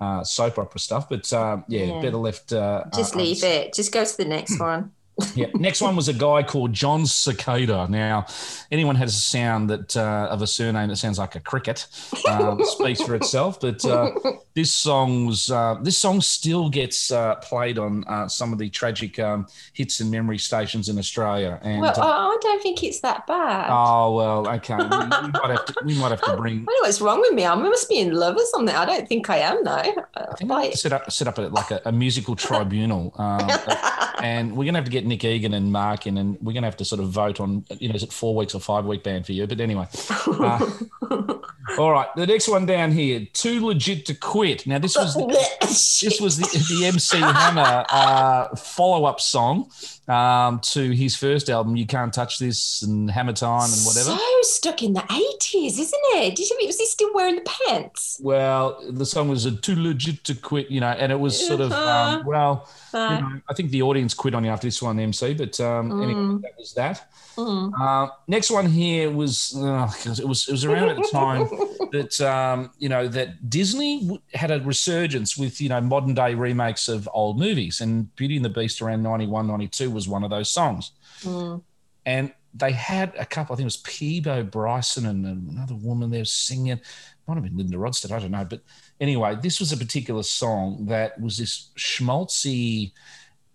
uh, 0.00 0.22
soap 0.24 0.58
opera 0.58 0.78
stuff, 0.80 1.08
but 1.08 1.32
uh, 1.32 1.58
yeah, 1.68 1.84
Yeah. 1.84 2.00
better 2.02 2.16
left. 2.16 2.52
Uh, 2.52 2.82
Just 2.94 3.14
leave 3.14 3.42
it. 3.44 3.72
Just 3.72 3.92
go 3.92 4.04
to 4.04 4.16
the 4.16 4.24
next 4.24 4.58
one. 4.60 4.90
Yeah. 5.34 5.46
Next 5.54 5.80
one 5.80 5.94
was 5.94 6.08
a 6.08 6.12
guy 6.12 6.42
called 6.42 6.72
Jon 6.72 7.02
Secada. 7.02 7.88
Now, 7.88 8.26
anyone 8.70 8.96
has 8.96 9.14
a 9.14 9.18
sound 9.18 9.70
that 9.70 9.96
uh, 9.96 10.28
of 10.30 10.42
a 10.42 10.46
surname 10.46 10.88
that 10.88 10.96
sounds 10.96 11.18
like 11.18 11.36
a 11.36 11.40
cricket 11.40 11.86
um, 12.28 12.60
speaks 12.64 13.00
for 13.00 13.14
itself. 13.14 13.60
But 13.60 13.84
uh, 13.84 14.10
this 14.54 14.74
song 14.74 15.26
was 15.26 15.50
uh, 15.50 15.76
this 15.82 15.96
song 15.96 16.20
still 16.20 16.68
gets 16.68 17.12
uh, 17.12 17.36
played 17.36 17.78
on 17.78 18.04
uh, 18.04 18.28
some 18.28 18.52
of 18.52 18.58
the 18.58 18.68
tragic 18.70 19.18
um, 19.18 19.46
hits 19.72 20.00
and 20.00 20.10
memory 20.10 20.38
stations 20.38 20.88
in 20.88 20.98
Australia. 20.98 21.60
And 21.62 21.80
well, 21.82 21.94
I 21.96 22.36
don't 22.40 22.62
think 22.62 22.82
it's 22.82 23.00
that 23.00 23.26
bad. 23.26 23.68
oh 23.70 24.16
well, 24.16 24.48
okay, 24.56 24.76
we, 24.76 24.82
we 24.82 24.88
might 25.32 25.50
have 25.50 25.64
to 25.66 25.74
we 25.84 25.94
might 25.98 26.10
have 26.10 26.22
to 26.22 26.36
bring. 26.36 26.54
I 26.54 26.56
don't 26.56 26.66
know 26.66 26.80
what's 26.82 27.00
wrong 27.00 27.20
with 27.20 27.34
me. 27.34 27.46
I 27.46 27.54
must 27.54 27.88
be 27.88 27.98
in 27.98 28.12
love 28.12 28.36
or 28.36 28.44
something. 28.46 28.74
I 28.74 28.84
don't 28.84 29.08
think 29.08 29.30
I 29.30 29.38
am 29.38 29.62
though. 29.62 29.70
I 29.70 30.34
think 30.36 30.50
I 30.50 30.70
set 30.70 30.92
up 30.92 31.10
set 31.12 31.28
up 31.28 31.38
a, 31.38 31.42
like 31.42 31.70
a, 31.70 31.80
a 31.84 31.92
musical 31.92 32.34
tribunal, 32.34 33.12
um, 33.16 33.48
and 34.20 34.56
we're 34.56 34.64
gonna 34.64 34.78
have 34.78 34.84
to 34.84 34.90
get 34.90 35.03
Nick 35.04 35.24
Egan 35.24 35.54
and 35.54 35.72
Mark 35.72 36.06
in, 36.06 36.16
and 36.18 36.38
we're 36.40 36.52
gonna 36.52 36.66
have 36.66 36.76
to 36.78 36.84
sort 36.84 37.00
of 37.00 37.08
vote 37.08 37.40
on. 37.40 37.64
You 37.78 37.88
know, 37.88 37.94
is 37.94 38.02
it 38.02 38.12
four 38.12 38.34
weeks 38.34 38.54
or 38.54 38.60
five 38.60 38.84
week 38.84 39.02
ban 39.02 39.22
for 39.22 39.32
you? 39.32 39.46
But 39.46 39.60
anyway, 39.60 39.86
uh, 40.26 40.72
all 41.78 41.90
right. 41.92 42.08
The 42.16 42.26
next 42.26 42.48
one 42.48 42.66
down 42.66 42.92
here, 42.92 43.26
too 43.32 43.64
legit 43.64 44.06
to 44.06 44.14
quit. 44.14 44.66
Now 44.66 44.78
this 44.78 44.96
was 44.96 45.14
the, 45.14 45.26
this 45.60 46.20
was 46.20 46.36
the, 46.38 46.46
the 46.74 46.86
MC 46.86 47.18
Hammer 47.18 47.84
uh, 47.90 48.54
follow 48.56 49.04
up 49.06 49.20
song 49.20 49.70
um, 50.08 50.60
to 50.60 50.90
his 50.90 51.16
first 51.16 51.48
album, 51.48 51.76
You 51.76 51.86
Can't 51.86 52.12
Touch 52.12 52.38
This 52.38 52.82
and 52.82 53.10
Hammer 53.10 53.32
Time 53.32 53.70
and 53.72 53.82
whatever. 53.86 54.10
So 54.10 54.18
stuck 54.42 54.82
in 54.82 54.92
the 54.92 55.04
eighties, 55.10 55.78
isn't 55.78 56.00
it? 56.16 56.36
Did 56.36 56.50
you, 56.50 56.56
was 56.66 56.78
he 56.78 56.86
still 56.86 57.12
wearing 57.14 57.36
the 57.36 57.50
pants? 57.66 58.20
Well, 58.22 58.82
the 58.90 59.06
song 59.06 59.28
was 59.28 59.46
a 59.46 59.52
too 59.52 59.74
legit 59.76 60.22
to 60.24 60.34
quit, 60.34 60.70
you 60.70 60.80
know, 60.80 60.88
and 60.90 61.10
it 61.10 61.18
was 61.18 61.46
sort 61.46 61.60
of 61.60 61.72
Uh-huh. 61.72 62.18
um, 62.20 62.26
well, 62.26 62.68
you 62.92 62.98
know, 62.98 63.40
I 63.48 63.54
think 63.54 63.70
the 63.70 63.82
audience 63.82 64.12
quit 64.14 64.34
on 64.34 64.44
you 64.44 64.50
after 64.50 64.66
this 64.66 64.82
one, 64.82 64.98
MC. 64.98 65.34
But 65.34 65.58
um, 65.60 66.02
anyway, 66.02 66.20
Mm. 66.20 66.42
that 66.42 66.52
was 66.58 66.72
that. 66.74 67.10
Mm. 67.36 67.72
Uh, 67.78 68.10
next 68.28 68.50
one 68.50 68.66
here 68.66 69.10
was 69.10 69.54
uh, 69.56 69.90
it 70.04 70.26
was 70.26 70.48
it 70.48 70.52
was 70.52 70.64
around 70.64 70.90
at 70.90 70.96
the 70.96 71.08
time 71.10 71.48
that 71.92 72.20
um, 72.20 72.70
you 72.78 72.88
know 72.88 73.08
that 73.08 73.50
Disney 73.50 74.20
had 74.34 74.50
a 74.50 74.60
resurgence 74.60 75.36
with 75.36 75.60
you 75.60 75.68
know 75.68 75.80
modern 75.80 76.14
day 76.14 76.34
remakes 76.34 76.88
of 76.88 77.08
old 77.12 77.38
movies, 77.38 77.80
and 77.80 78.14
Beauty 78.16 78.36
and 78.36 78.44
the 78.44 78.50
Beast 78.50 78.80
around 78.80 79.02
91, 79.02 79.46
92 79.46 79.90
was 79.90 80.08
one 80.08 80.24
of 80.24 80.30
those 80.30 80.50
songs. 80.50 80.92
Mm. 81.22 81.62
And 82.06 82.32
they 82.54 82.72
had 82.72 83.12
a 83.18 83.26
couple. 83.26 83.54
I 83.54 83.56
think 83.56 83.64
it 83.64 83.66
was 83.66 83.76
Peabo 83.78 84.44
Bryson 84.44 85.06
and 85.06 85.50
another 85.50 85.74
woman 85.74 86.10
there 86.10 86.24
singing. 86.24 86.80
Might 87.26 87.34
have 87.34 87.42
been 87.42 87.56
Linda 87.56 87.76
Ronstadt. 87.76 88.12
I 88.12 88.20
don't 88.20 88.30
know, 88.30 88.44
but 88.44 88.60
anyway, 89.00 89.36
this 89.40 89.58
was 89.58 89.72
a 89.72 89.76
particular 89.76 90.22
song 90.22 90.86
that 90.86 91.20
was 91.20 91.38
this 91.38 91.70
schmaltzy, 91.76 92.92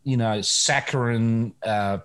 you 0.03 0.17
know, 0.17 0.41
saccharine, 0.41 1.53
uh, 1.63 1.99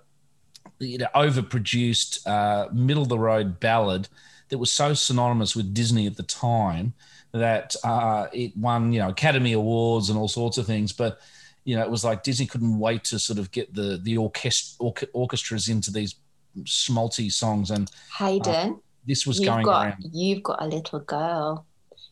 you 0.85 0.99
know, 0.99 1.09
overproduced, 1.15 2.27
uh, 2.27 2.69
middle 2.73 3.03
of 3.03 3.09
the 3.09 3.19
road 3.19 3.61
ballad 3.61 4.09
that 4.49 4.59
was 4.59 4.71
so 4.71 4.95
synonymous 4.95 5.57
with 5.57 5.75
Disney 5.75 6.07
at 6.07 6.17
the 6.17 6.23
time 6.23 6.95
that 7.33 7.75
uh, 7.83 8.29
it 8.33 8.57
won, 8.57 8.93
you 8.93 9.01
know, 9.01 9.09
Academy 9.09 9.53
Awards 9.53 10.09
and 10.11 10.19
all 10.19 10.29
sorts 10.29 10.59
of 10.59 10.67
things. 10.67 10.93
But 10.93 11.19
you 11.65 11.77
know, 11.77 11.83
it 11.83 11.91
was 11.91 12.05
like 12.05 12.23
Disney 12.23 12.47
couldn't 12.47 12.79
wait 12.79 13.05
to 13.05 13.19
sort 13.19 13.39
of 13.39 13.51
get 13.51 13.75
the 13.75 13.99
the 14.03 14.17
orchest- 14.17 14.77
orch- 14.79 15.09
orchestras 15.13 15.69
into 15.69 15.91
these 15.91 16.15
schmaltzy 16.63 17.33
songs, 17.33 17.71
and 17.71 17.91
Hayden, 18.19 18.81
this 19.07 19.27
was 19.27 19.39
you've 19.41 19.49
going 19.49 19.65
got 19.65 19.87
around. 19.87 20.05
you've 20.13 20.43
got 20.43 20.63
a 20.63 20.67
little 20.67 21.01
girl. 21.01 21.67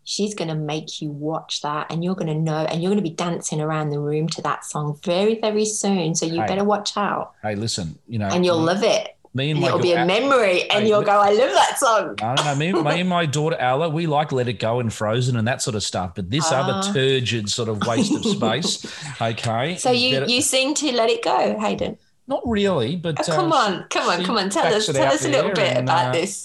She's 0.04 0.34
going 0.34 0.48
to 0.48 0.54
make 0.56 1.00
you 1.00 1.10
watch 1.10 1.62
that, 1.62 1.86
and 1.90 2.02
you're 2.02 2.14
going 2.16 2.26
to 2.26 2.34
know, 2.34 2.58
and 2.68 2.82
you're 2.82 2.90
going 2.90 3.02
to 3.02 3.08
be 3.08 3.14
dancing 3.14 3.60
around 3.60 3.90
the 3.90 4.00
room 4.00 4.28
to 4.30 4.42
that 4.42 4.64
song 4.64 4.98
very, 5.04 5.38
very 5.40 5.64
soon. 5.64 6.14
So 6.14 6.26
you 6.26 6.40
Hey. 6.40 6.46
better 6.48 6.64
watch 6.64 6.96
out, 6.96 7.32
Hey, 7.42 7.54
listen, 7.54 7.98
you 8.08 8.18
know, 8.18 8.26
and 8.28 8.44
you'll 8.44 8.58
love 8.58 8.82
it. 8.82 9.16
me 9.34 9.50
and 9.50 9.62
it'll 9.64 9.78
be 9.78 9.92
a 9.92 10.04
memory, 10.04 10.62
and 10.68 10.82
Hey, 10.82 10.88
you'll 10.88 11.00
go, 11.02 11.12
"I 11.18 11.30
love 11.30 11.52
that 11.52 11.78
song." 11.78 12.16
I 12.20 12.34
don't 12.34 12.44
know. 12.44 12.54
Me, 12.54 12.72
me 12.72 13.00
and 13.00 13.08
my 13.08 13.24
daughter 13.26 13.56
Ella, 13.58 13.88
we 13.88 14.06
like 14.06 14.30
Let 14.32 14.46
It 14.48 14.58
Go 14.58 14.78
and 14.80 14.92
Frozen 14.92 15.36
and 15.36 15.48
that 15.48 15.62
sort 15.62 15.74
of 15.74 15.82
stuff. 15.82 16.12
But 16.16 16.28
this 16.30 16.52
Ah. 16.52 16.60
other 16.68 16.92
turgid 16.92 17.48
sort 17.48 17.68
of 17.70 17.86
waste 17.86 18.12
of 18.14 18.24
space, 18.26 18.84
okay. 19.22 19.76
So 19.76 19.90
you 19.90 20.18
better- 20.20 20.30
you 20.30 20.42
seem 20.42 20.74
to 20.74 20.92
let 20.92 21.08
it 21.08 21.22
go, 21.24 21.58
Hayden. 21.58 21.96
Not 22.26 22.42
really, 22.46 22.96
but 22.96 23.18
Oh, 23.20 23.32
come 23.32 23.52
uh, 23.52 23.56
on, 23.56 23.86
come 23.90 24.08
on, 24.08 24.24
come 24.24 24.38
on. 24.38 24.48
Tell 24.48 24.72
us, 24.72 24.86
tell 24.86 25.12
us 25.12 25.24
a 25.24 25.28
little 25.28 25.50
bit 25.50 25.76
and, 25.76 25.88
about 25.88 26.08
uh, 26.08 26.12
this. 26.12 26.44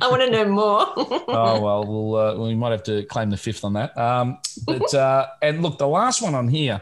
I 0.00 0.08
want 0.08 0.22
to 0.22 0.30
know 0.30 0.46
more. 0.46 0.80
oh 0.96 1.60
well, 1.60 1.84
we'll 1.84 2.16
uh, 2.16 2.34
we 2.36 2.54
might 2.54 2.70
have 2.70 2.82
to 2.84 3.04
claim 3.04 3.30
the 3.30 3.36
fifth 3.36 3.64
on 3.64 3.74
that. 3.74 3.96
Um, 3.98 4.38
but 4.64 4.92
uh, 4.94 5.26
and 5.42 5.62
look, 5.62 5.78
the 5.78 5.88
last 5.88 6.22
one 6.22 6.34
on 6.34 6.48
here, 6.48 6.80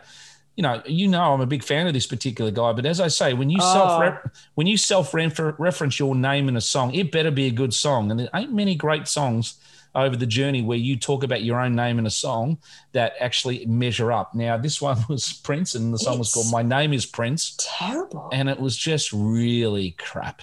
you 0.55 0.63
know, 0.63 0.83
you 0.87 1.09
know, 1.09 1.35
I'm 1.35 1.41
a 1.41 1.47
big 1.47 1.65
fan 1.65 1.87
of 1.89 1.95
this 1.95 2.07
particular 2.07 2.51
guy. 2.51 2.73
But 2.73 2.87
as 2.87 3.01
I 3.01 3.09
say, 3.09 3.35
when 3.35 3.51
you 3.51 3.59
Oh. 3.61 3.73
self 3.73 4.33
when 4.55 4.67
you 4.67 4.77
self 4.77 5.13
reference 5.15 5.99
your 5.99 6.15
name 6.15 6.49
in 6.49 6.57
a 6.57 6.61
song, 6.61 6.95
it 6.95 7.11
better 7.11 7.31
be 7.33 7.47
a 7.47 7.53
good 7.53 7.75
song. 7.75 8.11
And 8.11 8.21
there 8.21 8.29
ain't 8.35 8.53
many 8.53 8.77
great 8.77 9.09
songs 9.09 9.55
over 9.95 10.17
the 10.17 10.27
journey 10.27 10.63
where 10.63 10.79
you 10.79 10.97
talk 10.97 11.23
about 11.25 11.43
your 11.43 11.61
own 11.61 11.75
name 11.75 11.99
in 11.99 12.07
a 12.07 12.11
song 12.11 12.59
that 12.93 13.15
actually 13.21 13.65
measure 13.67 14.13
up. 14.13 14.35
Now, 14.35 14.57
this 14.57 14.81
one 14.89 14.99
was 15.09 15.33
Prince, 15.33 15.75
and 15.75 15.93
the 15.93 15.99
song 15.99 16.19
was 16.19 16.33
called 16.33 16.51
"My 16.51 16.63
Name 16.63 16.93
Is 16.93 17.07
Prince," 17.07 17.57
Terrible. 17.59 18.29
and 18.33 18.49
it 18.49 18.61
was 18.61 18.77
just 18.77 19.13
really 19.13 19.93
crap. 19.93 20.43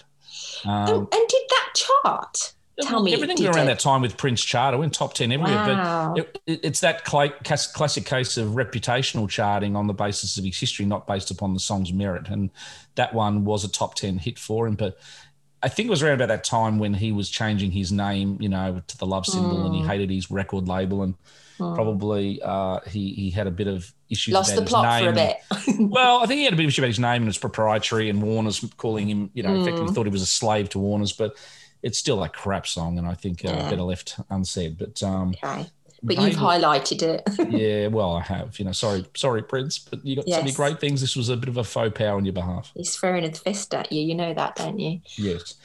Um, 0.65 0.71
and, 0.71 0.89
and 0.89 1.27
did 1.29 1.41
that 1.49 1.69
chart? 2.03 2.53
Tell 2.81 3.01
me, 3.01 3.13
Everything 3.13 3.45
around 3.45 3.59
it? 3.59 3.65
that 3.67 3.79
time 3.79 4.01
with 4.01 4.17
Prince 4.17 4.43
charter 4.43 4.77
went 4.77 4.93
top 4.93 5.13
10 5.13 5.31
everywhere. 5.31 5.55
Wow. 5.55 6.13
But 6.13 6.25
it, 6.25 6.41
it, 6.45 6.59
it's 6.63 6.81
that 6.81 7.05
cla- 7.05 7.29
classic 7.43 8.05
case 8.05 8.35
of 8.35 8.49
reputational 8.49 9.29
charting 9.29 9.77
on 9.77 9.87
the 9.87 9.93
basis 9.93 10.37
of 10.37 10.43
his 10.43 10.59
history, 10.59 10.85
not 10.85 11.07
based 11.07 11.31
upon 11.31 11.53
the 11.53 11.59
song's 11.61 11.93
merit. 11.93 12.27
And 12.27 12.49
that 12.95 13.13
one 13.13 13.45
was 13.45 13.63
a 13.63 13.69
top 13.69 13.95
10 13.95 14.17
hit 14.17 14.37
for 14.37 14.67
him. 14.67 14.75
But 14.75 14.97
I 15.65 15.69
think 15.69 15.87
it 15.87 15.89
was 15.89 16.03
around 16.03 16.13
about 16.21 16.27
that 16.29 16.43
time 16.43 16.77
when 16.79 16.93
he 16.93 17.11
was 17.11 17.27
changing 17.29 17.71
his 17.71 17.91
name, 17.91 18.37
you 18.39 18.49
know, 18.49 18.81
to 18.87 18.97
the 18.97 19.05
love 19.05 19.25
symbol 19.25 19.65
and 19.65 19.73
he 19.73 19.81
Mm. 19.81 19.87
hated 19.87 20.09
his 20.11 20.29
record 20.29 20.67
label. 20.67 21.01
And 21.03 21.15
probably 21.57 22.39
uh, 22.43 22.79
he, 22.87 23.13
he 23.13 23.29
had 23.31 23.47
a 23.47 23.51
bit 23.51 23.67
of 23.67 23.91
issues 24.09 24.33
Lost 24.33 24.55
the 24.55 24.61
plot 24.61 25.01
for 25.01 25.09
a 25.09 25.13
bit. 25.13 25.37
Well, 25.79 26.19
I 26.21 26.25
think 26.27 26.37
he 26.39 26.43
had 26.45 26.53
a 26.53 26.57
bit 26.57 26.65
of 26.65 26.69
issue 26.69 26.81
about 26.81 26.89
his 26.89 26.99
name 26.99 27.23
and 27.23 27.27
it's 27.29 27.37
proprietary, 27.37 28.09
and 28.09 28.21
Warner's 28.21 28.63
calling 28.77 29.09
him, 29.09 29.31
you 29.33 29.41
know, 29.43 29.49
Mm. 29.49 29.61
effectively 29.61 29.91
thought 29.93 30.05
he 30.05 30.11
was 30.11 30.21
a 30.21 30.27
slave 30.27 30.69
to 30.69 30.79
Warner's, 30.79 31.13
but 31.13 31.35
it's 31.81 31.97
still 31.97 32.23
a 32.23 32.29
crap 32.29 32.67
song, 32.67 32.97
and 32.99 33.07
I 33.07 33.13
think 33.15 33.43
uh, 33.45 33.49
Yeah. 33.49 33.69
better 33.69 33.83
left 33.83 34.19
unsaid. 34.29 34.77
But 34.77 35.01
um, 35.01 35.33
okay. 35.43 35.65
But 36.05 36.19
you've 36.19 36.35
highlighted 36.35 37.01
it. 37.01 37.23
yeah, 37.51 37.87
well, 37.87 38.13
I 38.13 38.21
have, 38.21 38.59
you 38.59 38.65
know, 38.65 38.71
sorry, 38.71 39.05
sorry, 39.15 39.41
Prince, 39.41 39.79
but 39.79 40.05
you 40.05 40.17
got 40.17 40.27
so 40.27 40.37
many 40.37 40.51
great 40.51 40.79
things. 40.79 41.01
This 41.01 41.15
was 41.15 41.29
a 41.29 41.37
bit 41.37 41.49
of 41.49 41.57
a 41.57 41.63
faux 41.63 41.97
pas 41.97 42.09
on 42.09 42.25
your 42.25 42.33
behalf. 42.33 42.71
He's 42.75 42.95
throwing 42.95 43.25
a 43.25 43.31
fist 43.31 43.73
at 43.73 43.91
you. 43.91 44.01
You 44.01 44.15
know 44.15 44.33
that, 44.33 44.55
don't 44.55 44.79
you? 44.79 45.01
Yes. 45.17 45.55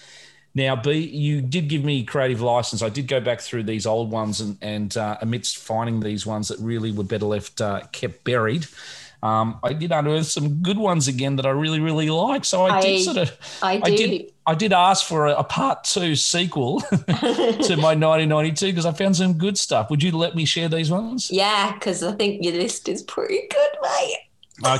Now, 0.55 0.75
B, 0.75 0.93
you 0.93 1.41
did 1.43 1.69
give 1.69 1.85
me 1.85 2.03
creative 2.05 2.41
license. 2.41 2.83
I 2.83 2.89
did 2.89 3.07
go 3.07 3.21
back 3.21 3.41
through 3.41 3.65
these 3.65 3.87
old 3.87 4.11
ones, 4.11 4.41
and, 4.41 4.59
and 4.61 4.97
uh, 4.97 5.19
amidst 5.21 5.59
finding 5.59 6.01
these 6.01 6.27
ones 6.27 6.49
that 6.49 6.59
really 6.59 6.91
were 6.91 7.05
better 7.05 7.27
left 7.27 7.61
uh, 7.61 7.83
kept 7.93 8.25
buried, 8.25 8.67
um, 9.23 9.59
I 9.63 9.73
did 9.75 9.93
unearth 9.93 10.27
some 10.27 10.63
good 10.63 10.79
ones 10.79 11.07
again 11.07 11.37
that 11.37 11.47
I 11.47 11.51
really, 11.51 11.81
really 11.81 12.09
like. 12.09 12.45
So 12.45 12.65
I, 12.65 12.79
I 12.79 12.81
did 12.81 13.05
sort 13.05 13.17
of, 13.19 13.59
I, 13.63 13.81
I 13.83 13.91
did, 13.91 14.33
I 14.47 14.55
did 14.55 14.73
ask 14.73 15.07
for 15.07 15.27
a, 15.27 15.45
part 15.45 15.85
two 15.85 16.17
sequel 16.17 16.81
to 16.91 17.77
my 17.77 17.95
1992 17.95 18.67
because 18.67 18.87
I 18.87 18.93
found 18.93 19.17
some 19.17 19.35
good 19.35 19.59
stuff. 19.59 19.91
Would 19.91 20.03
you 20.03 20.13
let 20.13 20.35
me 20.35 20.45
share 20.45 20.69
these 20.69 20.91
ones? 20.91 21.31
Yeah, 21.31 21.73
because 21.75 22.03
I 22.03 22.13
think 22.13 22.43
your 22.43 22.55
list 22.55 22.89
is 22.89 23.03
pretty 23.03 23.47
good, 23.51 23.71
mate. 23.83 24.19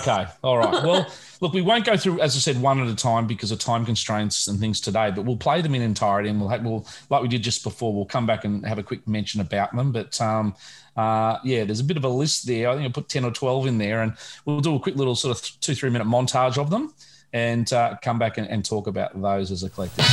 okay. 0.01 0.27
All 0.43 0.59
right. 0.59 0.85
Well, 0.85 1.07
look, 1.41 1.53
we 1.53 1.62
won't 1.62 1.85
go 1.85 1.97
through, 1.97 2.21
as 2.21 2.37
I 2.37 2.39
said, 2.39 2.61
one 2.61 2.81
at 2.81 2.89
a 2.89 2.95
time 2.95 3.27
because 3.27 3.51
of 3.51 3.59
time 3.59 3.85
constraints 3.85 4.49
and 4.49 4.59
things 4.59 4.81
today, 4.81 5.11
but 5.15 5.25
we'll 5.25 5.37
play 5.37 5.61
them 5.62 5.75
in 5.75 5.83
entirety 5.83 6.29
and 6.29 6.41
we'll, 6.41 6.51
have, 6.51 6.65
we'll 6.65 6.87
like 7.11 7.23
we 7.23 7.29
did 7.29 7.43
just 7.43 7.62
before, 7.62 7.95
we'll 7.95 8.05
come 8.05 8.27
back 8.27 8.45
and 8.45 8.65
have 8.67 8.79
a 8.79 8.83
quick 8.83 9.07
mention 9.07 9.41
about 9.41 9.75
them. 9.75 9.93
But 9.93 10.21
um, 10.21 10.55
uh, 10.97 11.39
yeah, 11.45 11.65
there's 11.65 11.81
a 11.81 11.85
bit 11.85 11.97
of 11.97 12.05
a 12.05 12.09
list 12.09 12.47
there. 12.47 12.69
I 12.69 12.77
think 12.77 12.87
I 12.87 12.93
put 12.93 13.09
10 13.09 13.25
or 13.25 13.31
12 13.31 13.67
in 13.67 13.79
there, 13.79 14.03
and 14.03 14.15
we'll 14.45 14.61
do 14.61 14.75
a 14.75 14.81
quick 14.81 14.97
little 14.97 15.17
sort 15.17 15.37
of 15.37 15.61
two, 15.61 15.75
three 15.75 15.91
minute 15.91 16.07
montage 16.07 16.59
of 16.59 16.71
them 16.71 16.93
and 17.33 17.73
uh, 17.73 17.97
come 18.03 18.19
back 18.19 18.39
and, 18.39 18.49
and 18.49 18.65
talk 18.65 18.87
about 18.87 19.21
those 19.21 19.51
as 19.51 19.62
a 19.62 19.71
collective. 19.71 20.05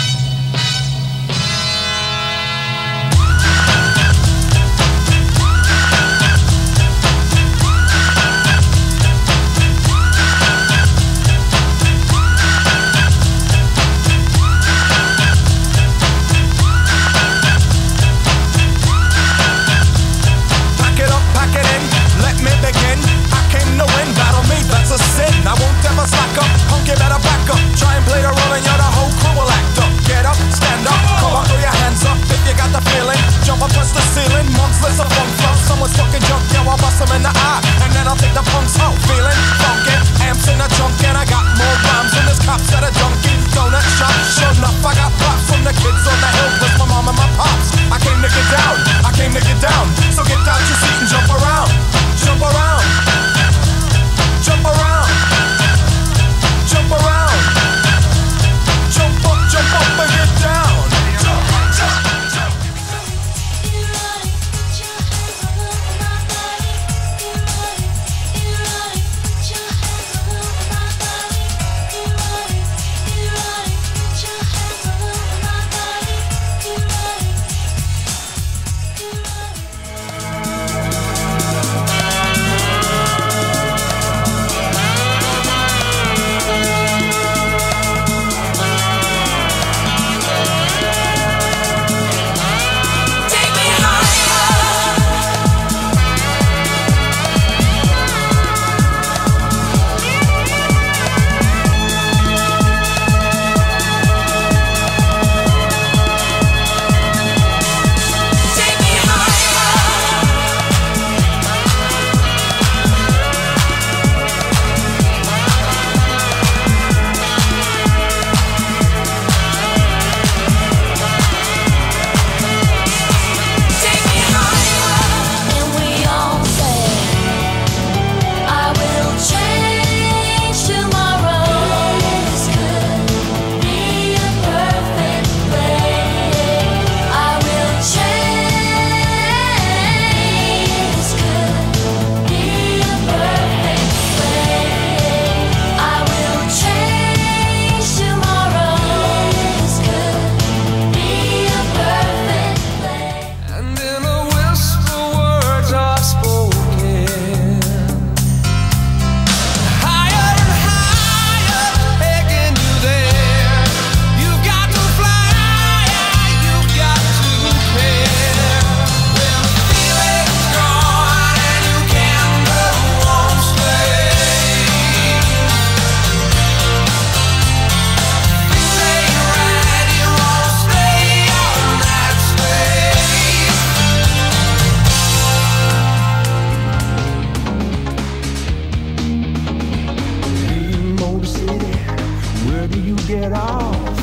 Where 192.68 192.76
do 192.76 192.82
you 192.82 192.98
get 193.08 193.32
off? 193.32 193.96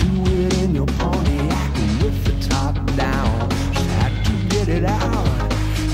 Do 0.00 0.24
it 0.26 0.58
in 0.62 0.74
your 0.74 0.84
Pontiac 0.84 1.74
with 2.02 2.22
the 2.26 2.48
top 2.50 2.74
down. 2.94 3.48
Just 3.72 3.86
had 3.96 4.12
to 4.26 4.32
get 4.50 4.68
it 4.68 4.84
out, 4.84 5.26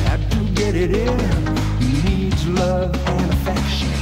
had 0.08 0.28
to 0.32 0.38
get 0.54 0.74
it 0.74 0.90
in. 0.90 1.16
Needs 1.78 2.48
love 2.48 2.96
and 3.06 3.32
affection 3.32 3.92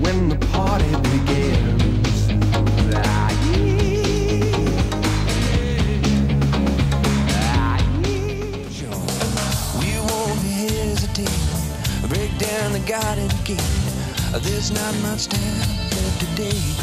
when 0.00 0.28
the 0.28 0.36
party 0.52 0.88
begins. 1.10 2.28
Ah, 2.94 3.30
yeah. 3.50 4.44
ah, 7.34 7.78
yeah. 8.06 8.98
We 9.80 9.90
won't 9.98 10.42
hesitate. 10.62 12.08
Break 12.08 12.38
down 12.38 12.72
the 12.72 12.84
garden 12.86 13.28
gate. 13.42 13.58
There's 14.44 14.70
not 14.70 14.94
much 15.02 15.26
time 15.26 15.58
left 15.90 16.20
today. 16.20 16.73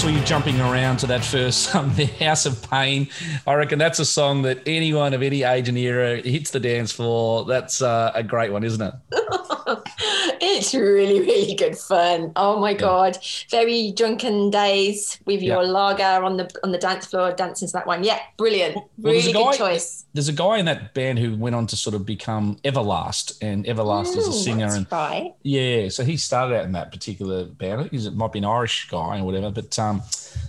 Saw 0.00 0.08
you 0.08 0.24
jumping 0.24 0.58
around 0.62 0.96
to 0.96 1.06
that 1.06 1.22
first 1.22 1.64
song, 1.64 1.92
The 1.96 2.06
House 2.06 2.46
of 2.46 2.62
Pain. 2.70 3.08
I 3.46 3.52
reckon 3.52 3.78
that's 3.78 3.98
a 3.98 4.06
song 4.06 4.40
that 4.42 4.62
anyone 4.64 5.12
of 5.12 5.20
any 5.20 5.42
age 5.42 5.68
and 5.68 5.76
era 5.76 6.22
hits 6.22 6.52
the 6.52 6.60
dance 6.60 6.90
floor. 6.90 7.44
That's 7.44 7.82
uh, 7.82 8.10
a 8.14 8.22
great 8.22 8.50
one, 8.50 8.64
isn't 8.64 8.80
it? 8.80 8.94
It's 10.58 10.74
really, 10.74 11.20
really 11.32 11.54
good 11.54 11.76
fun. 11.76 12.32
Oh 12.36 12.58
my 12.60 12.74
god! 12.74 13.18
Very 13.50 13.92
drunken 13.92 14.50
days 14.50 15.18
with 15.26 15.42
your 15.42 15.62
Yeah. 15.62 15.68
lager 15.70 16.24
on 16.24 16.36
the 16.36 16.50
on 16.64 16.72
the 16.72 16.78
dance 16.78 17.06
floor, 17.06 17.32
dancing 17.32 17.68
to 17.68 17.72
that 17.72 17.86
one. 17.86 18.04
Yeah, 18.04 18.18
brilliant. 18.36 18.76
Well, 18.98 19.14
really 19.14 19.32
guy- 19.32 19.42
good 19.42 19.54
choice. 19.58 20.04
There's 20.12 20.28
a 20.28 20.32
guy 20.32 20.58
in 20.58 20.64
that 20.64 20.92
band 20.92 21.20
who 21.20 21.36
went 21.36 21.54
on 21.54 21.68
to 21.68 21.76
sort 21.76 21.94
of 21.94 22.04
become 22.04 22.56
Everlast, 22.64 23.38
and 23.40 23.64
Everlast 23.64 24.16
is 24.16 24.26
a 24.26 24.32
singer. 24.32 24.66
And 24.66 24.86
right. 24.90 25.32
yeah, 25.44 25.88
so 25.88 26.02
he 26.04 26.16
started 26.16 26.56
out 26.56 26.64
in 26.64 26.72
that 26.72 26.90
particular 26.90 27.44
band. 27.44 27.80
I 27.80 27.84
think 27.88 28.02
it 28.04 28.14
might 28.16 28.32
be 28.32 28.40
an 28.40 28.44
Irish 28.44 28.88
guy 28.88 29.20
or 29.20 29.24
whatever. 29.24 29.50
But 29.52 29.78
um, 29.78 30.02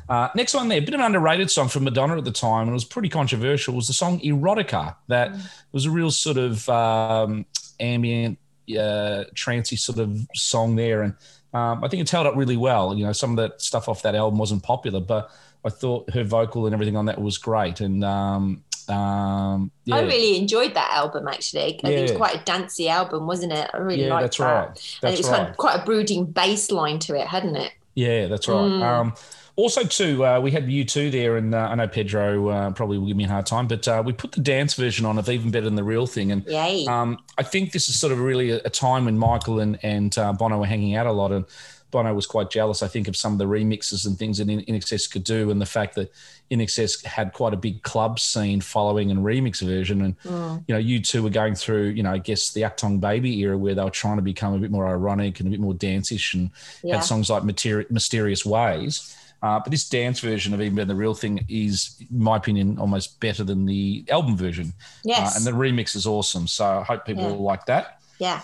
uh, 0.09 0.29
next 0.35 0.55
one 0.55 0.67
there, 0.67 0.79
a 0.79 0.81
bit 0.81 0.95
of 0.95 0.99
an 0.99 1.05
underrated 1.05 1.51
song 1.51 1.67
from 1.67 1.83
Madonna 1.83 2.17
at 2.17 2.25
the 2.25 2.31
time, 2.31 2.61
and 2.63 2.69
it 2.71 2.73
was 2.73 2.85
pretty 2.85 3.09
controversial. 3.09 3.75
Was 3.75 3.85
the 3.87 3.93
song 3.93 4.19
Erotica 4.21 4.95
that 5.09 5.31
was 5.71 5.85
a 5.85 5.91
real 5.91 6.09
sort 6.09 6.37
of 6.37 6.67
um, 6.67 7.45
ambient, 7.79 8.39
uh, 8.77 9.25
trancy 9.35 9.75
sort 9.75 9.99
of 9.99 10.19
song 10.35 10.75
there, 10.75 11.01
and 11.03 11.13
um, 11.53 11.83
I 11.83 11.87
think 11.87 12.01
it's 12.01 12.11
held 12.11 12.27
up 12.27 12.35
really 12.35 12.57
well. 12.57 12.95
You 12.95 13.05
know, 13.05 13.13
some 13.13 13.31
of 13.31 13.37
that 13.37 13.61
stuff 13.61 13.89
off 13.89 14.01
that 14.03 14.15
album 14.15 14.39
wasn't 14.39 14.63
popular, 14.63 14.99
but 14.99 15.31
I 15.65 15.69
thought 15.69 16.09
her 16.11 16.23
vocal 16.23 16.65
and 16.65 16.73
everything 16.73 16.95
on 16.95 17.05
that 17.05 17.21
was 17.21 17.37
great. 17.37 17.81
And 17.81 18.03
um, 18.03 18.63
um, 18.87 19.71
yeah, 19.85 19.95
I 19.95 20.01
really 20.01 20.37
enjoyed 20.37 20.73
that 20.73 20.91
album 20.91 21.27
actually. 21.27 21.61
I 21.61 21.67
think 21.67 21.83
it 21.85 22.01
was 22.01 22.11
quite 22.13 22.41
a 22.41 22.43
dancey 22.43 22.89
album, 22.89 23.27
wasn't 23.27 23.53
it? 23.53 23.69
I 23.73 23.77
really 23.77 24.05
Yeah, 24.05 24.13
liked 24.13 24.23
that's 24.23 24.37
that. 24.37 24.43
right. 24.45 24.67
and 24.67 24.75
it 24.77 24.97
That's 25.01 25.17
was 25.17 25.27
kind 25.29 25.41
right. 25.43 25.51
of 25.51 25.57
quite 25.57 25.79
a 25.81 25.85
brooding 25.85 26.25
bass 26.25 26.71
line 26.71 26.99
to 26.99 27.15
it, 27.19 27.27
hadn't 27.27 27.55
it? 27.55 27.71
Yeah, 27.95 28.27
that's 28.27 28.47
right. 28.47 28.55
Mm. 28.57 28.81
Um, 28.81 29.13
also, 29.55 29.83
too, 29.83 30.25
uh, 30.25 30.39
we 30.39 30.51
had 30.51 30.67
U2 30.67 31.11
there, 31.11 31.37
and 31.37 31.53
uh, 31.53 31.67
I 31.71 31.75
know 31.75 31.87
Pedro 31.87 32.47
uh, 32.49 32.71
probably 32.71 32.97
will 32.97 33.07
give 33.07 33.17
me 33.17 33.25
a 33.25 33.29
hard 33.29 33.45
time, 33.45 33.67
but 33.67 33.87
uh, 33.87 34.01
we 34.05 34.13
put 34.13 34.31
the 34.31 34.41
dance 34.41 34.73
version 34.73 35.05
on 35.05 35.17
of 35.17 35.29
Even 35.29 35.51
Better 35.51 35.65
Than 35.65 35.75
the 35.75 35.83
Real 35.83 36.07
Thing. 36.07 36.31
And 36.31 36.47
um, 36.87 37.19
I 37.37 37.43
think 37.43 37.71
this 37.71 37.89
is 37.89 37.99
sort 37.99 38.13
of 38.13 38.19
really 38.19 38.51
a, 38.51 38.57
a 38.65 38.69
time 38.69 39.05
when 39.05 39.17
Michael 39.17 39.59
and, 39.59 39.77
and 39.83 40.17
uh, 40.17 40.33
Bono 40.33 40.59
were 40.59 40.65
hanging 40.65 40.95
out 40.95 41.05
a 41.07 41.11
lot. 41.11 41.31
And 41.31 41.45
Bono 41.91 42.13
was 42.13 42.25
quite 42.25 42.49
jealous, 42.49 42.81
I 42.81 42.87
think, 42.87 43.09
of 43.09 43.17
some 43.17 43.33
of 43.33 43.37
the 43.39 43.45
remixes 43.45 44.05
and 44.05 44.17
things 44.17 44.37
that 44.37 44.49
In 44.49 44.61
INXS 44.61 45.11
could 45.11 45.25
do, 45.25 45.51
and 45.51 45.59
the 45.61 45.65
fact 45.65 45.95
that 45.95 46.11
INXS 46.49 47.03
had 47.05 47.33
quite 47.33 47.53
a 47.53 47.57
big 47.57 47.81
club 47.83 48.19
scene 48.19 48.61
following 48.61 49.11
and 49.11 49.19
remix 49.25 49.61
version. 49.61 50.01
And 50.01 50.17
Mm. 50.21 50.63
you 50.67 50.75
know, 50.75 50.81
U2 50.81 51.21
were 51.23 51.29
going 51.29 51.55
through, 51.55 51.89
you 51.89 52.03
know, 52.03 52.11
I 52.13 52.17
guess 52.17 52.51
the 52.53 52.61
Achtung 52.61 52.99
Baby 53.01 53.39
era 53.39 53.57
where 53.57 53.75
they 53.75 53.83
were 53.83 53.89
trying 53.89 54.15
to 54.17 54.21
become 54.21 54.53
a 54.53 54.57
bit 54.57 54.71
more 54.71 54.87
ironic 54.87 55.39
and 55.39 55.47
a 55.47 55.51
bit 55.51 55.59
more 55.59 55.73
dance-ish 55.73 56.33
and 56.33 56.51
Yeah. 56.83 56.95
had 56.95 57.03
songs 57.03 57.29
like 57.29 57.43
Materi- 57.43 57.89
Mysterious 57.91 58.45
Ways. 58.45 59.15
Uh, 59.41 59.59
but 59.59 59.71
this 59.71 59.89
dance 59.89 60.19
version 60.19 60.53
of 60.53 60.61
Even 60.61 60.75
Better 60.75 60.85
Than 60.85 60.95
the 60.97 61.01
Real 61.01 61.15
Thing 61.15 61.45
is, 61.49 61.95
in 62.11 62.21
my 62.23 62.37
opinion, 62.37 62.77
almost 62.77 63.19
better 63.19 63.43
than 63.43 63.65
the 63.65 64.05
album 64.09 64.37
version. 64.37 64.73
Yes. 65.03 65.33
Uh, 65.35 65.37
and 65.37 65.45
the 65.47 65.51
remix 65.51 65.95
is 65.95 66.05
awesome. 66.05 66.45
So 66.47 66.65
I 66.65 66.83
hope 66.83 67.05
people 67.05 67.23
Yeah. 67.23 67.29
will 67.31 67.41
like 67.43 67.65
that. 67.65 67.99
Yeah. 68.19 68.41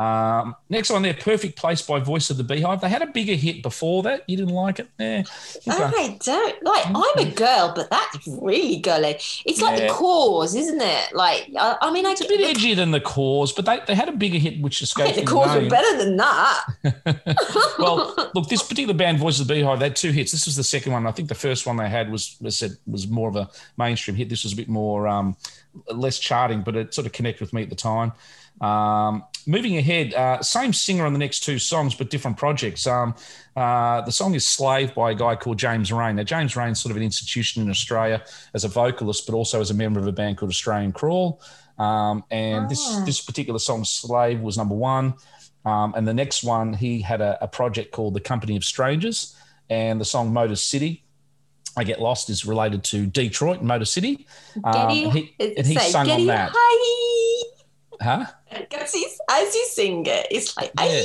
Um, 0.00 0.56
next 0.70 0.88
one 0.88 1.02
there, 1.02 1.12
Perfect 1.12 1.58
Place 1.58 1.82
by 1.82 1.98
Voice 2.00 2.30
of 2.30 2.38
the 2.38 2.42
Beehive. 2.42 2.80
They 2.80 2.88
had 2.88 3.02
a 3.02 3.06
bigger 3.06 3.34
hit 3.34 3.62
before 3.62 4.02
that. 4.04 4.24
You 4.26 4.38
didn't 4.38 4.54
like 4.54 4.78
it? 4.78 4.88
Yeah. 4.98 5.24
I 5.68 6.16
don't 6.24 6.64
like. 6.64 6.86
I'm 6.86 7.18
a 7.26 7.30
girl, 7.30 7.74
but 7.76 7.90
that's 7.90 8.26
really 8.26 8.78
girly. 8.78 9.18
It's 9.44 9.60
like 9.60 9.78
Yeah. 9.78 9.88
the 9.88 9.92
Corrs, 9.92 10.56
isn't 10.56 10.80
it? 10.80 11.14
Like, 11.14 11.50
I, 11.54 11.76
I 11.82 11.92
mean, 11.92 12.06
It's 12.06 12.22
a 12.22 12.28
bit 12.28 12.56
edgier 12.56 12.74
than 12.76 12.92
the 12.92 13.00
Corrs, 13.00 13.54
but 13.54 13.66
they, 13.66 13.80
they 13.86 13.94
had 13.94 14.08
a 14.08 14.12
bigger 14.12 14.38
hit, 14.38 14.58
which 14.62 14.80
I 14.80 14.84
escapes 14.84 15.16
think 15.16 15.28
the 15.28 15.34
Corrs 15.34 15.62
were 15.62 15.68
better 15.68 15.98
than 15.98 16.16
that. 16.16 16.64
well, 17.78 18.14
look, 18.34 18.48
this 18.48 18.62
particular 18.62 18.94
band, 18.94 19.18
Voice 19.18 19.38
of 19.38 19.48
the 19.48 19.54
Beehive, 19.54 19.80
they 19.80 19.86
had 19.86 19.96
two 19.96 20.12
hits. 20.12 20.32
This 20.32 20.46
was 20.46 20.56
the 20.56 20.64
second 20.64 20.92
one. 20.92 21.06
I 21.06 21.12
think 21.12 21.28
the 21.28 21.34
first 21.34 21.66
one 21.66 21.76
they 21.76 21.90
had 21.90 22.10
was 22.10 22.38
was 22.40 22.56
said 22.56 22.72
was 22.86 23.06
more 23.06 23.28
of 23.28 23.36
a 23.36 23.50
mainstream 23.76 24.16
hit. 24.16 24.30
This 24.30 24.44
was 24.44 24.54
a 24.54 24.56
bit 24.56 24.68
more 24.68 25.06
um, 25.06 25.36
less 25.92 26.18
charting, 26.18 26.62
but 26.62 26.74
it 26.74 26.94
sort 26.94 27.06
of 27.06 27.12
connected 27.12 27.42
with 27.42 27.52
me 27.52 27.62
at 27.62 27.68
the 27.68 27.76
time. 27.76 28.12
Um, 28.60 29.24
moving 29.46 29.76
ahead, 29.78 30.14
uh, 30.14 30.42
same 30.42 30.72
singer 30.72 31.06
on 31.06 31.12
the 31.12 31.18
next 31.18 31.40
two 31.40 31.58
songs, 31.58 31.94
but 31.94 32.10
different 32.10 32.36
projects. 32.36 32.86
Um, 32.86 33.14
uh, 33.56 34.00
the 34.02 34.12
song 34.12 34.34
is 34.34 34.46
"Slave" 34.48 34.94
by 34.94 35.10
a 35.10 35.14
guy 35.14 35.36
called 35.36 35.58
James 35.58 35.92
Reyne. 35.92 36.16
Now, 36.16 36.22
James 36.22 36.56
Reyne's 36.56 36.80
sort 36.80 36.90
of 36.90 36.96
an 36.96 37.02
institution 37.02 37.62
in 37.62 37.70
Australia 37.70 38.22
as 38.54 38.64
a 38.64 38.68
vocalist, 38.68 39.26
but 39.26 39.34
also 39.34 39.60
as 39.60 39.70
a 39.70 39.74
member 39.74 40.00
of 40.00 40.06
a 40.06 40.12
band 40.12 40.38
called 40.38 40.50
Australian 40.50 40.92
Crawl. 40.92 41.40
Um, 41.78 42.24
and 42.30 42.68
this 42.68 42.80
Ah. 42.86 43.04
this 43.04 43.20
particular 43.20 43.58
song, 43.58 43.84
"Slave," 43.84 44.40
was 44.40 44.56
number 44.56 44.74
one. 44.74 45.14
Um, 45.64 45.92
and 45.96 46.08
the 46.08 46.14
next 46.14 46.42
one, 46.42 46.72
he 46.72 47.02
had 47.02 47.20
a, 47.20 47.36
a 47.42 47.48
project 47.48 47.92
called 47.92 48.14
The 48.14 48.20
Company 48.20 48.56
of 48.56 48.64
Strangers, 48.64 49.34
and 49.68 50.00
the 50.00 50.04
song 50.04 50.32
Motor 50.32 50.56
City. 50.56 51.04
I 51.76 51.84
Get 51.84 52.00
Lost 52.00 52.30
is 52.30 52.44
related 52.44 52.82
to 52.84 53.06
Detroit, 53.06 53.58
and 53.60 53.68
Motor 53.68 53.84
City. 53.84 54.26
Um, 54.64 54.72
Getty, 54.72 55.04
and 55.04 55.12
he, 55.12 55.34
and 55.58 55.66
he 55.66 55.78
sung 55.78 56.10
on 56.10 56.26
that. 56.26 56.50
Hi. 56.54 57.39
Huh? 58.00 58.24
As 58.50 58.94
you, 58.94 59.08
as 59.30 59.54
you 59.54 59.66
sing 59.70 60.06
it, 60.06 60.26
it's 60.30 60.56
like, 60.56 60.72
Yeah. 60.78 61.02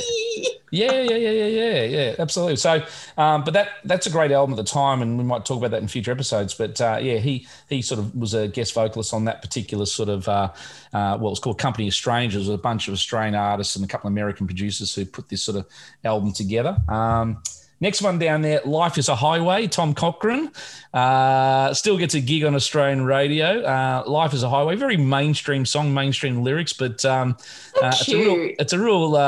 Yeah, 0.72 1.00
yeah, 1.00 1.16
yeah, 1.16 1.30
yeah, 1.30 1.46
yeah, 1.46 1.82
yeah, 1.84 2.14
absolutely. 2.18 2.56
So, 2.56 2.82
um, 3.16 3.44
but 3.44 3.54
that 3.54 3.68
that's 3.84 4.06
a 4.06 4.10
great 4.10 4.32
album 4.32 4.54
at 4.54 4.56
the 4.56 4.70
time, 4.70 5.00
and 5.00 5.16
we 5.16 5.22
might 5.22 5.44
talk 5.44 5.58
about 5.58 5.70
that 5.70 5.80
in 5.80 5.88
future 5.88 6.10
episodes. 6.10 6.54
But 6.54 6.80
uh, 6.80 6.98
yeah, 7.00 7.18
he 7.18 7.46
he 7.68 7.82
sort 7.82 8.00
of 8.00 8.14
was 8.16 8.34
a 8.34 8.48
guest 8.48 8.74
vocalist 8.74 9.14
on 9.14 9.24
that 9.26 9.42
particular 9.42 9.86
sort 9.86 10.08
of 10.08 10.28
uh, 10.28 10.50
uh, 10.92 11.18
well, 11.20 11.30
it's 11.30 11.40
called 11.40 11.58
Company 11.58 11.86
of 11.86 11.94
Strangers, 11.94 12.48
with 12.48 12.58
a 12.58 12.62
bunch 12.62 12.88
of 12.88 12.94
Australian 12.94 13.36
artists 13.36 13.76
and 13.76 13.84
a 13.84 13.88
couple 13.88 14.08
of 14.08 14.12
American 14.12 14.46
producers 14.46 14.94
who 14.94 15.06
put 15.06 15.28
this 15.28 15.44
sort 15.44 15.56
of 15.56 15.66
album 16.04 16.32
together. 16.32 16.76
Um, 16.88 17.42
Next 17.78 18.00
one 18.00 18.18
down 18.18 18.40
there, 18.40 18.60
Life 18.64 18.96
is 18.96 19.10
a 19.10 19.14
Highway, 19.14 19.66
Tom 19.66 19.92
Cochrane. 19.92 20.50
Uh, 20.94 21.74
still 21.74 21.98
gets 21.98 22.14
a 22.14 22.20
gig 22.20 22.42
on 22.44 22.54
Australian 22.54 23.04
radio. 23.04 23.60
Uh, 23.62 24.02
Life 24.06 24.32
is 24.32 24.42
a 24.42 24.48
Highway, 24.48 24.76
very 24.76 24.96
mainstream 24.96 25.66
song, 25.66 25.92
mainstream 25.92 26.42
lyrics, 26.42 26.72
but 26.72 27.04
um, 27.04 27.36
uh, 27.82 27.88
it's 27.88 28.08
a 28.08 28.16
real, 28.16 28.54
it's 28.58 28.72
a 28.72 28.78
real, 28.78 29.14
uh, 29.16 29.18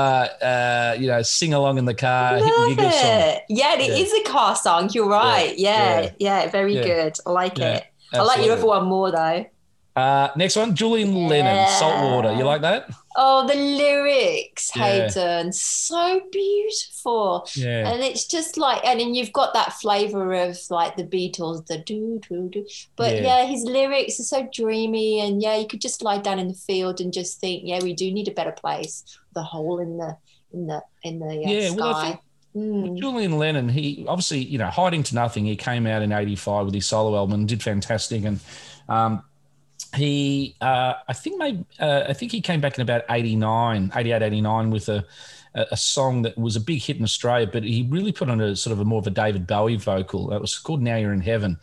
uh, 0.42 0.96
you 0.98 1.08
know, 1.08 1.20
sing 1.20 1.52
along 1.52 1.76
in 1.76 1.84
the 1.84 1.92
car, 1.94 2.36
hit 2.36 2.44
Love 2.46 2.76
song. 2.78 2.84
it. 2.88 3.42
Yeah, 3.50 3.74
it 3.74 3.88
Yeah. 3.90 3.94
is 3.96 4.12
a 4.14 4.22
car 4.22 4.56
song. 4.56 4.88
You're 4.94 5.08
right. 5.08 5.56
Yeah, 5.58 6.00
yeah. 6.00 6.10
yeah, 6.18 6.50
very 6.50 6.74
Yeah. 6.76 6.84
good. 6.84 7.16
I 7.26 7.30
like 7.30 7.58
it. 7.58 7.84
I 8.14 8.22
like 8.22 8.42
your 8.42 8.54
other 8.56 8.64
one 8.66 8.86
more 8.86 9.10
though. 9.10 9.44
Uh, 9.98 10.30
next 10.36 10.54
one, 10.56 10.74
Julian 10.74 11.26
Lennon, 11.28 11.68
Saltwater. 11.68 12.32
You 12.34 12.44
like 12.44 12.60
that? 12.62 12.88
Oh, 13.16 13.46
the 13.48 13.54
lyrics, 13.54 14.70
Yeah. 14.76 15.08
Hayden, 15.08 15.52
so 15.52 16.20
beautiful. 16.30 17.48
Yeah. 17.54 17.88
And 17.90 18.02
it's 18.02 18.26
just 18.26 18.56
like, 18.56 18.84
and 18.84 19.00
then 19.00 19.14
you've 19.14 19.32
got 19.32 19.54
that 19.54 19.72
flavor 19.72 20.32
of 20.34 20.56
like 20.70 20.96
the 20.96 21.04
Beatles, 21.04 21.66
the 21.66 21.78
do 21.78 22.20
do 22.28 22.48
do. 22.48 22.64
But 22.96 23.16
Yeah. 23.16 23.22
yeah. 23.42 23.44
his 23.46 23.64
lyrics 23.64 24.20
are 24.20 24.24
so 24.24 24.48
dreamy, 24.52 25.20
and 25.20 25.42
yeah, 25.42 25.56
you 25.56 25.66
could 25.66 25.80
just 25.80 26.02
lie 26.02 26.18
down 26.18 26.38
in 26.38 26.48
the 26.48 26.54
field 26.54 27.00
and 27.00 27.12
just 27.12 27.40
think, 27.40 27.62
yeah, 27.64 27.80
we 27.82 27.92
do 27.92 28.10
need 28.12 28.28
a 28.28 28.32
better 28.32 28.52
place. 28.52 29.02
The 29.34 29.42
hole 29.42 29.80
in 29.80 29.98
the 29.98 30.16
in 30.52 30.66
the 30.68 30.82
in 31.02 31.18
the 31.18 31.26
uh, 31.26 31.50
Yeah, 31.50 31.68
sky. 31.70 31.76
well, 31.76 32.22
Mm. 32.56 32.98
Julian 32.98 33.36
Lennon, 33.38 33.68
he 33.68 34.04
obviously, 34.08 34.38
you 34.42 34.56
know, 34.58 34.66
hiding 34.68 35.02
to 35.04 35.14
nothing. 35.14 35.44
He 35.44 35.54
came 35.54 35.86
out 35.86 36.00
in 36.02 36.10
'85 36.12 36.64
with 36.64 36.74
his 36.74 36.86
solo 36.86 37.14
album 37.16 37.34
and 37.40 37.48
did 37.48 37.62
fantastic. 37.62 38.24
And 38.24 38.40
um, 38.88 39.22
he, 39.94 40.56
uh, 40.60 40.94
I 41.06 41.12
think, 41.12 41.38
maybe, 41.38 41.64
uh, 41.78 42.04
I 42.08 42.12
think 42.12 42.32
he 42.32 42.40
came 42.40 42.60
back 42.60 42.76
in 42.76 42.82
about 42.82 43.02
'89, 43.08 43.92
'88, 43.94 44.22
'89 44.22 44.70
with 44.70 44.88
a, 44.88 45.04
a 45.54 45.76
song 45.76 46.22
that 46.22 46.36
was 46.36 46.56
a 46.56 46.60
big 46.60 46.82
hit 46.82 46.96
in 46.98 47.04
Australia. 47.04 47.48
But 47.50 47.64
he 47.64 47.86
really 47.88 48.12
put 48.12 48.28
on 48.30 48.40
a 48.40 48.54
sort 48.56 48.72
of 48.72 48.80
a 48.80 48.84
more 48.84 48.98
of 49.00 49.06
a 49.06 49.10
David 49.10 49.46
Bowie 49.46 49.76
vocal. 49.76 50.32
It 50.32 50.40
was 50.40 50.58
called 50.58 50.82
"Now 50.82 50.96
You're 50.96 51.12
in 51.12 51.20
Heaven," 51.20 51.58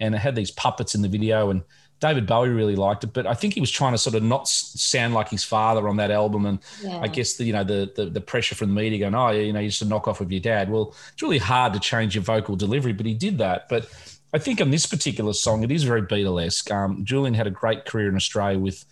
and 0.00 0.14
it 0.14 0.18
had 0.18 0.34
these 0.34 0.50
puppets 0.50 0.94
in 0.94 1.02
the 1.02 1.08
video 1.08 1.50
and. 1.50 1.62
David 2.00 2.28
Bowie 2.28 2.50
really 2.50 2.76
liked 2.76 3.02
it, 3.02 3.12
but 3.12 3.26
I 3.26 3.34
think 3.34 3.54
he 3.54 3.60
was 3.60 3.72
trying 3.72 3.90
to 3.90 3.98
sort 3.98 4.14
of 4.14 4.22
not 4.22 4.46
sound 4.46 5.14
like 5.14 5.30
his 5.30 5.42
father 5.42 5.88
on 5.88 5.96
that 5.96 6.12
album, 6.12 6.46
and 6.46 6.60
Yeah. 6.80 7.00
I 7.00 7.08
guess 7.08 7.34
the 7.34 7.42
you 7.42 7.52
know 7.52 7.64
the, 7.64 7.90
the 7.96 8.04
the 8.06 8.20
pressure 8.20 8.54
from 8.54 8.68
the 8.68 8.74
media 8.80 9.00
going, 9.00 9.16
oh, 9.16 9.30
you 9.30 9.52
know, 9.52 9.58
you 9.58 9.64
used 9.64 9.80
to 9.80 9.84
knock 9.84 10.06
off 10.06 10.20
with 10.20 10.30
your 10.30 10.38
dad. 10.40 10.70
Well, 10.70 10.94
it's 11.12 11.20
really 11.22 11.38
hard 11.38 11.72
to 11.72 11.80
change 11.80 12.14
your 12.14 12.22
vocal 12.22 12.54
delivery, 12.54 12.92
but 12.92 13.04
he 13.04 13.14
did 13.14 13.38
that. 13.38 13.68
But 13.68 13.88
I 14.34 14.38
think 14.38 14.60
on 14.60 14.70
this 14.70 14.84
particular 14.86 15.32
song, 15.32 15.62
it 15.62 15.70
is 15.70 15.84
very 15.84 16.02
Beatlesque. 16.02 16.70
Um, 16.70 17.04
Julian 17.04 17.34
had 17.34 17.46
a 17.46 17.50
great 17.50 17.84
career 17.86 18.08
in 18.08 18.16
Australia 18.16 18.58
with 18.58 18.84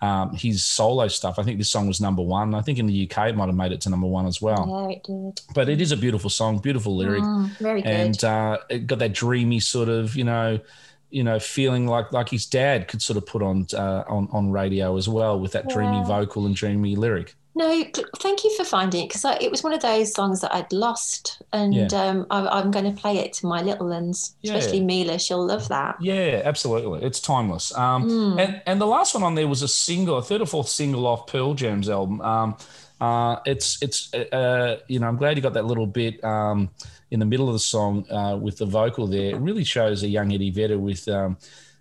um, 0.00 0.34
his 0.34 0.62
solo 0.64 1.08
stuff. 1.08 1.38
I 1.38 1.42
think 1.42 1.58
this 1.58 1.70
song 1.70 1.88
was 1.88 2.00
number 2.00 2.22
one. 2.22 2.54
I 2.54 2.60
think 2.60 2.78
in 2.78 2.86
the 2.86 3.08
UK 3.10 3.30
it 3.30 3.36
might 3.36 3.46
have 3.46 3.56
made 3.56 3.72
it 3.72 3.80
to 3.82 3.90
number 3.90 4.06
one 4.06 4.26
as 4.26 4.40
well. 4.40 4.66
Yeah, 4.88 4.96
it 4.96 5.02
did. 5.02 5.40
But 5.54 5.68
it 5.68 5.80
is 5.80 5.90
a 5.92 5.96
beautiful 5.96 6.30
song, 6.30 6.58
beautiful 6.58 6.94
lyric, 6.96 7.22
Mm, 7.24 7.48
very 7.58 7.82
good. 7.82 7.90
and 7.90 8.24
uh, 8.24 8.58
it 8.70 8.86
got 8.86 8.98
that 9.00 9.14
dreamy 9.14 9.60
sort 9.60 9.88
of 9.88 10.14
you 10.16 10.24
know. 10.24 10.60
You 11.10 11.22
know, 11.22 11.38
feeling 11.38 11.86
like 11.86 12.10
like 12.12 12.28
his 12.28 12.44
dad 12.44 12.88
could 12.88 13.00
sort 13.00 13.16
of 13.16 13.24
put 13.24 13.40
on 13.40 13.66
uh, 13.72 14.02
on 14.08 14.26
on 14.32 14.50
radio 14.50 14.96
as 14.96 15.08
well 15.08 15.38
with 15.38 15.52
that 15.52 15.68
dreamy 15.68 15.98
Yeah. 15.98 16.04
vocal 16.06 16.44
and 16.44 16.56
dreamy 16.56 16.96
lyric. 16.96 17.36
No, 17.56 17.84
thank 18.18 18.42
you 18.42 18.54
for 18.56 18.64
finding 18.64 19.04
it 19.04 19.08
because 19.08 19.24
it 19.40 19.48
was 19.50 19.62
one 19.62 19.72
of 19.72 19.80
those 19.80 20.12
songs 20.12 20.40
that 20.40 20.52
I'd 20.52 20.72
lost, 20.72 21.40
and 21.52 21.72
Yeah. 21.72 21.86
um, 21.92 22.26
I, 22.28 22.46
I'm 22.48 22.72
going 22.72 22.92
to 22.92 23.00
play 23.00 23.18
it 23.18 23.32
to 23.34 23.46
my 23.46 23.62
little 23.62 23.88
ones, 23.88 24.34
Yeah. 24.42 24.54
especially 24.54 24.80
Mila. 24.80 25.20
She'll 25.20 25.46
love 25.46 25.68
that. 25.68 25.96
Yeah, 26.00 26.42
absolutely. 26.44 27.02
It's 27.06 27.20
timeless. 27.20 27.72
Um, 27.76 28.08
Mm. 28.10 28.40
and, 28.44 28.62
and 28.66 28.80
the 28.80 28.86
last 28.86 29.14
one 29.14 29.22
on 29.22 29.36
there 29.36 29.46
was 29.46 29.62
a 29.62 29.68
single, 29.68 30.16
a 30.18 30.22
third 30.22 30.40
or 30.40 30.46
fourth 30.46 30.68
single 30.68 31.06
off 31.06 31.28
Pearl 31.28 31.54
Jam's 31.54 31.88
album. 31.88 32.20
Um, 32.22 32.56
uh, 33.00 33.36
it's 33.44 33.80
it's 33.82 34.12
uh, 34.14 34.78
you 34.88 34.98
know 34.98 35.06
I'm 35.08 35.16
glad 35.16 35.36
you 35.36 35.42
got 35.42 35.52
that 35.54 35.64
little 35.66 35.86
bit 35.86 36.22
um, 36.24 36.70
in 37.10 37.20
the 37.20 37.26
middle 37.26 37.48
of 37.48 37.52
the 37.52 37.58
song 37.58 38.08
uh, 38.10 38.36
with 38.36 38.58
the 38.58 38.66
vocal 38.66 39.06
there. 39.06 39.30
It 39.34 39.38
really 39.38 39.64
shows 39.64 40.02
a 40.02 40.08
young 40.08 40.32
Eddie 40.32 40.50
Vedder 40.50 40.78
with, 40.78 41.06
um, 41.08 41.36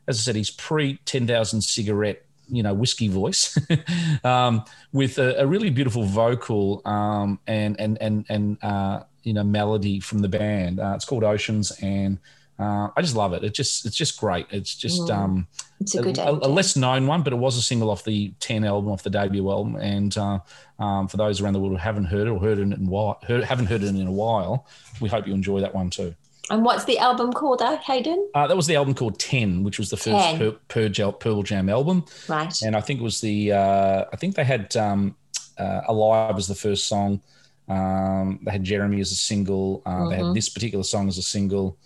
as 0.07 0.19
I 0.19 0.21
said, 0.21 0.35
his 0.35 0.49
pre 0.51 0.97
ten 1.05 1.25
thousand 1.25 1.61
cigarette 1.61 2.23
you 2.53 2.61
know 2.61 2.73
whiskey 2.73 3.07
voice 3.07 3.57
um, 4.23 4.63
with 4.91 5.17
a, 5.17 5.41
a, 5.41 5.47
really 5.47 5.71
beautiful 5.71 6.03
vocal 6.03 6.81
um, 6.85 7.39
and 7.47 7.79
and 7.79 7.97
and 7.99 8.25
and 8.29 8.63
uh, 8.63 9.03
you 9.23 9.33
know 9.33 9.43
melody 9.43 9.99
from 9.99 10.19
the 10.19 10.29
band. 10.29 10.79
Uh, 10.79 10.93
it's 10.95 11.05
called 11.05 11.23
Oceans, 11.23 11.71
and 11.81 12.19
uh, 12.59 12.89
I 12.95 13.01
just 13.01 13.15
love 13.15 13.33
it. 13.33 13.43
It 13.43 13.53
just 13.53 13.85
it's 13.85 13.95
just 13.95 14.19
great. 14.19 14.45
It's 14.51 14.75
just 14.75 15.01
Mm. 15.01 15.15
um, 15.15 15.47
It's 15.79 15.95
a 15.95 16.01
good 16.01 16.17
a, 16.19 16.29
a 16.29 16.47
less 16.47 16.75
known 16.75 17.07
one, 17.07 17.23
but 17.23 17.33
it 17.33 17.37
was 17.37 17.57
a 17.57 17.61
single 17.61 17.89
off 17.89 18.03
the 18.03 18.33
Ten 18.39 18.63
album, 18.63 18.91
off 18.91 19.03
the 19.03 19.09
debut 19.09 19.49
album. 19.49 19.75
And 19.75 20.15
uh, 20.17 20.39
um, 20.79 21.07
for 21.07 21.17
those 21.17 21.41
around 21.41 21.53
the 21.53 21.59
world 21.59 21.73
who 21.73 21.77
haven't 21.77 22.05
heard 22.05 22.27
it 22.27 22.31
or 22.31 22.39
heard 22.39 22.59
it 22.59 22.61
in 22.61 22.87
while, 22.87 23.19
heard, 23.27 23.43
haven't 23.43 23.65
heard 23.65 23.83
it 23.83 23.89
in 23.89 24.07
a 24.07 24.11
while, 24.11 24.67
we 25.01 25.09
hope 25.09 25.27
you 25.27 25.33
enjoy 25.33 25.61
that 25.61 25.73
one 25.73 25.89
too. 25.89 26.15
And 26.49 26.65
what's 26.65 26.83
the 26.85 26.97
album 26.99 27.31
called, 27.31 27.61
uh, 27.61 27.77
Hayden? 27.77 28.29
Uh, 28.35 28.47
that 28.47 28.55
was 28.57 28.67
the 28.67 28.75
album 28.75 28.93
called 28.93 29.17
Ten, 29.17 29.63
which 29.63 29.79
was 29.79 29.89
the 29.89 29.97
first 29.97 30.37
10. 30.37 30.55
per, 30.67 31.11
Pearl, 31.13 31.41
Jam, 31.43 31.69
album, 31.69 32.03
Right. 32.27 32.53
and 32.61 32.75
I 32.75 32.81
think 32.81 32.99
it 32.99 33.03
was 33.03 33.21
the 33.21 33.53
uh, 33.53 34.05
I 34.11 34.15
think 34.17 34.35
they 34.35 34.43
had 34.43 34.75
um, 34.75 35.15
uh, 35.57 35.81
Alive 35.87 36.35
as 36.37 36.47
the 36.47 36.55
first 36.55 36.87
song. 36.87 37.21
Um, 37.69 38.39
they 38.45 38.51
had 38.51 38.63
Jeremy 38.63 38.99
as 38.99 39.11
a 39.11 39.15
single. 39.15 39.81
Uh, 39.85 40.09
They 40.09 40.17
had 40.17 40.33
this 40.33 40.49
particular 40.49 40.83
song 40.83 41.07
as 41.07 41.17
a 41.17 41.21
single. 41.23 41.77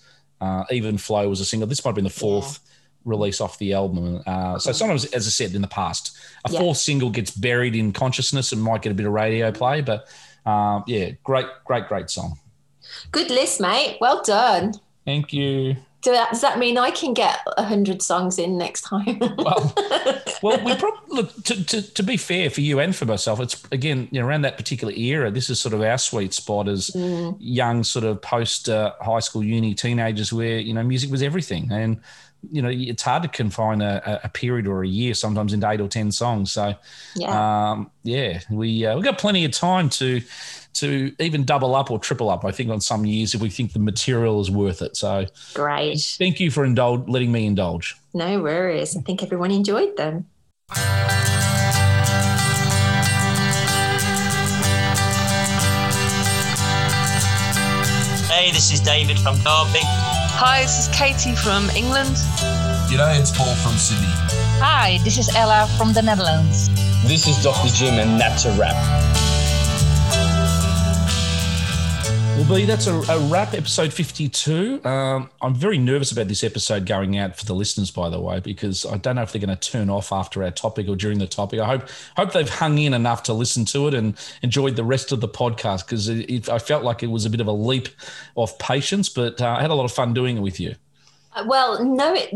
Uh, 0.42 0.64
Even 0.72 0.98
Flow 0.98 1.30
was 1.30 1.40
a 1.40 1.46
single. 1.46 1.68
This 1.68 1.84
might 1.86 1.90
have 1.90 1.96
been 1.96 2.04
the 2.04 2.10
fourth 2.10 2.60
release 3.06 3.40
off 3.40 3.58
the 3.60 3.74
album. 3.74 4.22
Uh, 4.26 4.58
so 4.58 4.72
sometimes, 4.72 5.06
as 5.06 5.28
I 5.28 5.30
said 5.30 5.54
in 5.54 5.62
the 5.62 5.68
past, 5.68 6.18
a 6.46 6.52
Yeah. 6.52 6.60
fourth 6.60 6.78
single 6.78 7.10
gets 7.12 7.32
buried 7.32 7.76
in 7.76 7.94
consciousness 7.94 8.52
and 8.52 8.62
might 8.62 8.82
get 8.82 8.92
a 8.92 8.96
bit 8.96 9.06
of 9.06 9.14
radio 9.14 9.52
play. 9.52 9.82
But 9.82 10.08
um, 10.48 10.84
yeah, 10.88 11.12
great, 11.24 11.46
great, 11.64 11.88
great 11.88 12.10
song. 12.10 12.40
Good 13.12 13.30
list, 13.30 13.60
mate. 13.62 13.98
Well 14.02 14.22
done. 14.24 14.74
Thank 15.06 15.34
you. 15.34 15.78
Do 16.04 16.12
that, 16.12 16.30
does 16.32 16.42
that 16.42 16.60
mean 16.60 16.78
I 16.78 16.92
can 16.92 17.14
get 17.14 17.40
a 17.58 17.64
hundred 17.64 18.02
songs 18.04 18.38
in 18.38 18.58
next 18.58 18.82
time? 18.84 19.18
Well, 19.20 19.74
well, 20.44 20.64
we 20.64 20.76
probably 20.76 21.16
look 21.18 21.44
to, 21.46 21.66
to, 21.66 21.82
to 21.94 22.04
be 22.04 22.18
fair 22.18 22.50
for 22.52 22.62
you 22.62 22.80
and 22.80 22.96
for 22.96 23.06
myself. 23.06 23.40
It's 23.40 23.62
again, 23.72 24.08
you 24.12 24.22
know, 24.22 24.28
around 24.28 24.44
that 24.44 24.58
particular 24.58 24.94
era. 24.94 25.32
This 25.32 25.50
is 25.50 25.60
sort 25.60 25.74
of 25.74 25.82
our 25.82 25.98
sweet 25.98 26.34
spot 26.34 26.68
as 26.68 26.92
Mm. 26.92 27.36
young, 27.40 27.84
sort 27.84 28.06
of 28.06 28.22
post 28.22 28.70
uh, 28.70 28.94
high 29.02 29.20
school, 29.20 29.44
uni 29.44 29.74
teenagers, 29.74 30.32
where 30.32 30.60
you 30.60 30.74
know 30.74 30.84
music 30.84 31.10
was 31.10 31.24
everything, 31.24 31.68
and 31.72 32.00
you 32.52 32.62
know 32.62 32.70
it's 32.72 33.04
hard 33.04 33.24
to 33.24 33.30
confine 33.30 33.82
a, 33.82 34.02
a- 34.06 34.20
a 34.26 34.30
period 34.30 34.68
or 34.68 34.84
a 34.84 34.88
year 34.88 35.14
sometimes 35.14 35.54
into 35.54 35.70
eight 35.70 35.82
or 35.82 35.88
ten 35.88 36.12
songs. 36.12 36.52
So, 36.52 36.74
Yeah. 37.16 37.72
um, 37.72 37.92
yeah, 38.04 38.40
we 38.50 38.86
uh, 38.86 38.96
we 38.98 39.02
got 39.04 39.18
plenty 39.18 39.46
of 39.46 39.52
time 39.52 39.90
to 39.92 40.22
to 40.76 41.12
even 41.20 41.44
double 41.44 41.74
up 41.74 41.90
or 41.90 41.98
triple 42.00 42.30
up. 42.30 42.46
I 42.46 42.52
think 42.52 42.70
on 42.70 42.80
some 42.82 43.06
years 43.06 43.34
if 43.34 43.42
we 43.42 43.50
think 43.50 43.74
the 43.74 43.80
material 43.80 44.40
is 44.42 44.52
worth 44.52 44.82
it. 44.82 44.96
So, 44.96 45.26
Great. 45.56 46.00
thank 46.20 46.40
you 46.40 46.52
for 46.52 46.64
indulge, 46.66 47.08
letting 47.08 47.32
me 47.32 47.46
indulge. 47.48 47.96
No 48.14 48.42
worries. 48.42 48.96
I 48.96 49.02
think 49.02 49.24
everyone 49.24 49.52
enjoyed 49.52 49.98
them. 49.98 50.26
Hey, 58.30 58.52
this 58.52 58.72
is 58.72 58.80
David 58.82 59.18
from 59.20 59.36
Derby. 59.38 59.82
Hi, 60.40 60.62
this 60.62 60.88
is 60.88 60.96
Katie 60.96 61.36
from 61.36 61.68
England. 61.72 62.16
G'day, 62.86 63.20
it's 63.20 63.36
Paul 63.36 63.56
from 63.56 63.74
Sydney. 63.74 64.06
Hi, 64.62 65.00
this 65.04 65.18
is 65.18 65.36
Ella 65.36 65.68
from 65.80 65.94
the 65.94 66.02
Netherlands. 66.04 66.70
This 67.08 67.28
is 67.28 67.42
Dr. 67.42 67.74
Jim 67.74 67.96
and 67.96 68.22
that's 68.22 68.46
a 68.46 68.52
wrap. 68.52 68.76
Well, 72.38 72.56
B, 72.56 72.66
that's 72.66 72.86
a, 72.86 72.94
a 72.94 73.20
wrap, 73.30 73.56
episode 73.56 73.92
52. 73.92 74.86
Um, 74.86 75.32
I'm 75.42 75.56
very 75.56 75.80
nervous 75.80 76.12
about 76.12 76.28
this 76.28 76.44
episode 76.44 76.86
going 76.86 77.18
out 77.18 77.36
for 77.36 77.46
the 77.46 77.56
listeners, 77.56 77.90
by 77.90 78.10
the 78.10 78.22
way, 78.22 78.40
because 78.40 78.86
I 78.86 78.98
don't 78.98 79.16
know 79.16 79.24
if 79.24 79.32
they're 79.32 79.42
going 79.42 79.58
to 79.58 79.72
turn 79.72 79.90
off 79.90 80.12
after 80.12 80.44
our 80.44 80.52
topic 80.52 80.88
or 80.88 80.96
during 80.96 81.18
the 81.18 81.26
topic. 81.26 81.60
I 81.60 81.66
hope 81.66 81.90
hope 82.16 82.34
they've 82.34 82.48
hung 82.48 82.78
in 82.78 82.94
enough 82.94 83.24
to 83.24 83.34
listen 83.34 83.66
to 83.66 83.88
it 83.88 83.96
and 83.96 84.16
enjoyed 84.44 84.76
the 84.76 84.84
rest 84.84 85.12
of 85.12 85.20
the 85.20 85.28
podcast 85.28 85.88
because 85.88 86.48
I 86.48 86.60
felt 86.60 86.84
like 86.84 87.02
it 87.02 87.08
was 87.08 87.26
a 87.26 87.32
bit 87.32 87.42
of 87.42 87.48
a 87.48 87.52
leap 87.52 87.90
of 88.38 88.56
patience, 88.60 89.10
but 89.10 89.42
uh, 89.42 89.56
I 89.58 89.62
had 89.64 89.72
a 89.72 89.76
lot 89.76 89.86
of 89.86 89.92
fun 89.92 90.14
doing 90.14 90.38
it 90.38 90.42
with 90.42 90.60
you. 90.60 90.76
Well, 91.46 91.84
no, 91.84 92.14
it, 92.16 92.30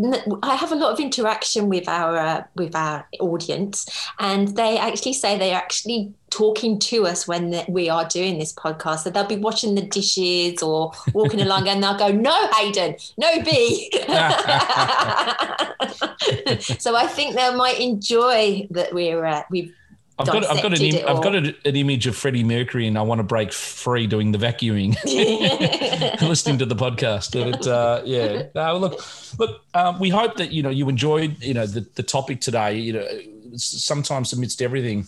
I 0.43 0.55
have 0.55 0.71
a 0.71 0.75
lot 0.75 0.91
of 0.91 0.99
interaction 0.99 1.69
with 1.69 1.87
our 1.87 2.17
uh, 2.17 2.43
with 2.55 2.75
our 2.75 3.07
audience, 3.19 3.85
and 4.19 4.49
they 4.55 4.77
actually 4.77 5.13
say 5.13 5.37
they're 5.37 5.55
actually 5.55 6.13
talking 6.29 6.79
to 6.79 7.05
us 7.07 7.27
when 7.27 7.49
the- 7.51 7.65
we 7.67 7.89
are 7.89 8.07
doing 8.07 8.39
this 8.39 8.53
podcast. 8.53 8.99
So 8.99 9.09
they'll 9.09 9.25
be 9.25 9.35
washing 9.37 9.75
the 9.75 9.81
dishes 9.81 10.61
or 10.61 10.91
walking 11.13 11.41
along, 11.41 11.67
and 11.67 11.83
they'll 11.83 11.97
go, 11.97 12.11
"No, 12.11 12.47
Hayden, 12.53 12.95
no 13.17 13.41
B." 13.43 13.89
so 16.79 16.95
I 16.95 17.07
think 17.07 17.35
they 17.35 17.53
might 17.55 17.79
enjoy 17.79 18.67
that 18.71 18.93
we're 18.93 19.25
uh, 19.25 19.43
we've. 19.49 19.73
I've 20.21 20.27
got, 20.27 20.45
I've 20.45 20.61
got, 20.63 20.73
an, 20.77 20.81
im- 20.81 21.07
I've 21.07 21.23
got 21.23 21.35
an, 21.35 21.55
an 21.65 21.75
image 21.75 22.07
of 22.07 22.15
Freddie 22.15 22.43
Mercury 22.43 22.87
and 22.87 22.97
I 22.97 23.01
want 23.01 23.19
to 23.19 23.23
break 23.23 23.51
free 23.51 24.07
doing 24.07 24.31
the 24.31 24.37
vacuuming, 24.37 24.95
listening 26.21 26.57
to 26.59 26.65
the 26.65 26.75
podcast. 26.75 27.33
But 27.33 27.67
uh, 27.67 28.01
yeah, 28.05 28.43
no, 28.55 28.77
look, 28.77 29.03
look. 29.39 29.63
Um, 29.73 29.99
we 29.99 30.09
hope 30.09 30.37
that 30.37 30.51
you 30.51 30.63
know 30.63 30.69
you 30.69 30.87
enjoyed 30.89 31.41
you 31.41 31.53
know 31.53 31.65
the, 31.65 31.81
the 31.95 32.03
topic 32.03 32.41
today. 32.41 32.77
You 32.77 32.93
know, 32.93 33.07
sometimes 33.55 34.33
amidst 34.33 34.61
everything, 34.61 35.05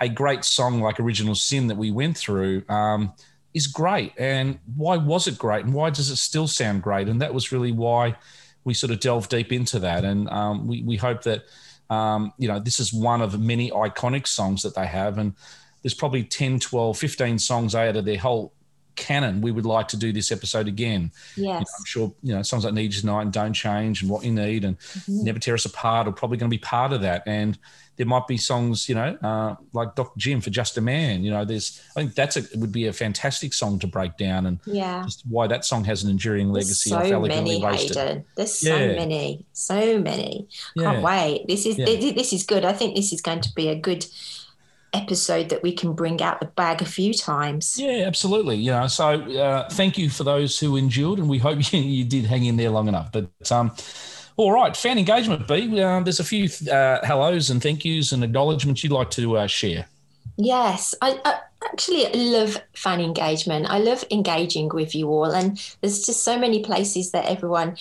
a 0.00 0.08
great 0.08 0.44
song 0.44 0.80
like 0.80 1.00
Original 1.00 1.34
Sin 1.34 1.68
that 1.68 1.76
we 1.76 1.90
went 1.90 2.16
through 2.16 2.64
um, 2.68 3.12
is 3.54 3.66
great. 3.66 4.12
And 4.18 4.58
why 4.76 4.96
was 4.96 5.26
it 5.26 5.38
great? 5.38 5.64
And 5.64 5.74
why 5.74 5.90
does 5.90 6.10
it 6.10 6.16
still 6.16 6.46
sound 6.46 6.82
great? 6.82 7.08
And 7.08 7.20
that 7.22 7.32
was 7.32 7.52
really 7.52 7.72
why 7.72 8.16
we 8.64 8.74
sort 8.74 8.90
of 8.90 9.00
delved 9.00 9.30
deep 9.30 9.52
into 9.52 9.78
that. 9.78 10.04
And 10.04 10.28
um, 10.30 10.66
we 10.66 10.82
we 10.82 10.96
hope 10.96 11.22
that 11.22 11.44
um, 11.90 12.32
you 12.38 12.48
know 12.48 12.58
this 12.58 12.80
is 12.80 12.92
one 12.92 13.20
of 13.22 13.38
many 13.40 13.70
iconic 13.70 14.26
songs 14.26 14.62
that 14.62 14.74
they 14.74 14.86
have 14.86 15.18
and 15.18 15.34
there's 15.82 15.94
probably 15.94 16.24
10 16.24 16.58
12 16.58 16.98
15 16.98 17.38
songs 17.38 17.74
out 17.74 17.96
of 17.96 18.04
their 18.04 18.18
whole 18.18 18.52
canon 18.96 19.40
we 19.42 19.52
would 19.52 19.66
like 19.66 19.86
to 19.88 19.96
do 19.96 20.10
this 20.10 20.32
episode 20.32 20.66
again 20.68 21.12
You 21.36 21.44
know, 21.44 21.52
Yes. 21.58 21.72
i'm 21.78 21.84
sure 21.84 22.12
you 22.22 22.34
know 22.34 22.42
songs 22.42 22.64
like 22.64 22.72
need 22.74 22.94
you 22.94 23.00
tonight 23.02 23.22
and 23.22 23.32
don't 23.32 23.52
change 23.52 24.00
and 24.02 24.10
what 24.10 24.24
you 24.24 24.32
need 24.32 24.64
and 24.64 24.78
Mhm. 24.78 25.22
never 25.24 25.38
tear 25.38 25.54
us 25.54 25.66
apart 25.66 26.08
are 26.08 26.12
probably 26.12 26.38
going 26.38 26.50
to 26.50 26.54
be 26.54 26.58
part 26.60 26.92
of 26.92 27.02
that 27.02 27.22
and 27.26 27.58
there 27.96 28.06
might 28.06 28.26
be 28.26 28.36
songs 28.36 28.88
you 28.88 28.94
know 28.94 29.16
uh, 29.22 29.54
like 29.72 29.94
dr 29.94 30.12
jim 30.16 30.40
for 30.40 30.50
just 30.50 30.76
a 30.76 30.80
man 30.80 31.24
you 31.24 31.30
know 31.30 31.44
there's 31.44 31.80
i 31.96 32.00
think 32.00 32.14
that's 32.14 32.36
a 32.36 32.40
it 32.40 32.56
would 32.56 32.72
be 32.72 32.86
a 32.86 32.92
fantastic 32.92 33.52
song 33.54 33.78
to 33.78 33.86
break 33.86 34.16
down 34.16 34.46
and 34.46 34.58
Yeah. 34.66 35.02
just 35.04 35.22
why 35.28 35.46
that 35.46 35.64
song 35.64 35.84
has 35.84 36.04
an 36.04 36.10
enduring 36.10 36.52
There's 36.52 36.66
legacy 36.66 36.90
so 36.90 37.20
many, 37.20 37.62
wasted 37.62 37.96
Hayden. 37.96 38.24
There's 38.36 38.54
so 38.54 38.76
Yeah. 38.76 38.94
many, 38.94 39.44
so 39.52 39.98
many. 39.98 40.46
Can't 40.78 40.98
Yeah. 40.98 41.02
wait. 41.02 41.46
This 41.48 41.66
is 41.66 41.78
Yeah. 41.78 41.86
this 41.86 42.32
is 42.32 42.42
good. 42.44 42.64
I 42.64 42.72
think 42.72 42.94
this 42.96 43.12
is 43.12 43.20
going 43.20 43.40
to 43.40 43.52
be 43.54 43.68
a 43.68 43.74
good 43.74 44.06
episode 44.92 45.48
that 45.50 45.62
we 45.62 45.72
can 45.72 45.92
bring 45.92 46.22
out 46.22 46.40
the 46.40 46.46
bag 46.46 46.80
a 46.80 46.84
few 46.86 47.12
times. 47.12 47.76
Yeah, 47.78 48.04
absolutely. 48.06 48.56
You 48.56 48.70
know, 48.70 48.86
so 48.86 49.20
uh, 49.38 49.68
thank 49.70 49.98
you 49.98 50.08
for 50.08 50.24
those 50.24 50.58
who 50.58 50.76
endured, 50.76 51.18
and 51.18 51.28
we 51.28 51.38
hope 51.38 51.58
you, 51.72 51.80
you 51.80 52.04
did 52.04 52.24
hang 52.26 52.44
in 52.44 52.56
there 52.56 52.70
long 52.70 52.88
enough. 52.88 53.12
But 53.12 53.28
um, 53.50 53.72
all 54.36 54.52
right, 54.52 54.76
fan 54.76 54.98
engagement, 54.98 55.48
B. 55.48 55.80
Uh, 55.80 56.00
there's 56.00 56.20
a 56.20 56.24
few 56.24 56.48
uh, 56.70 57.04
hellos 57.04 57.50
and 57.50 57.62
thank 57.62 57.84
yous 57.84 58.12
and 58.12 58.22
acknowledgements 58.22 58.84
you'd 58.84 58.92
like 58.92 59.10
to 59.12 59.38
uh, 59.38 59.46
share. 59.46 59.86
Yes, 60.36 60.94
I, 61.00 61.18
I 61.24 61.40
actually 61.70 62.12
love 62.12 62.60
fan 62.74 63.00
engagement. 63.00 63.66
I 63.70 63.78
love 63.78 64.04
engaging 64.10 64.68
with 64.68 64.94
you 64.94 65.08
all, 65.08 65.30
and 65.30 65.58
there's 65.80 66.04
just 66.04 66.22
so 66.22 66.38
many 66.38 66.62
places 66.62 67.12
that 67.12 67.24
everyone 67.24 67.76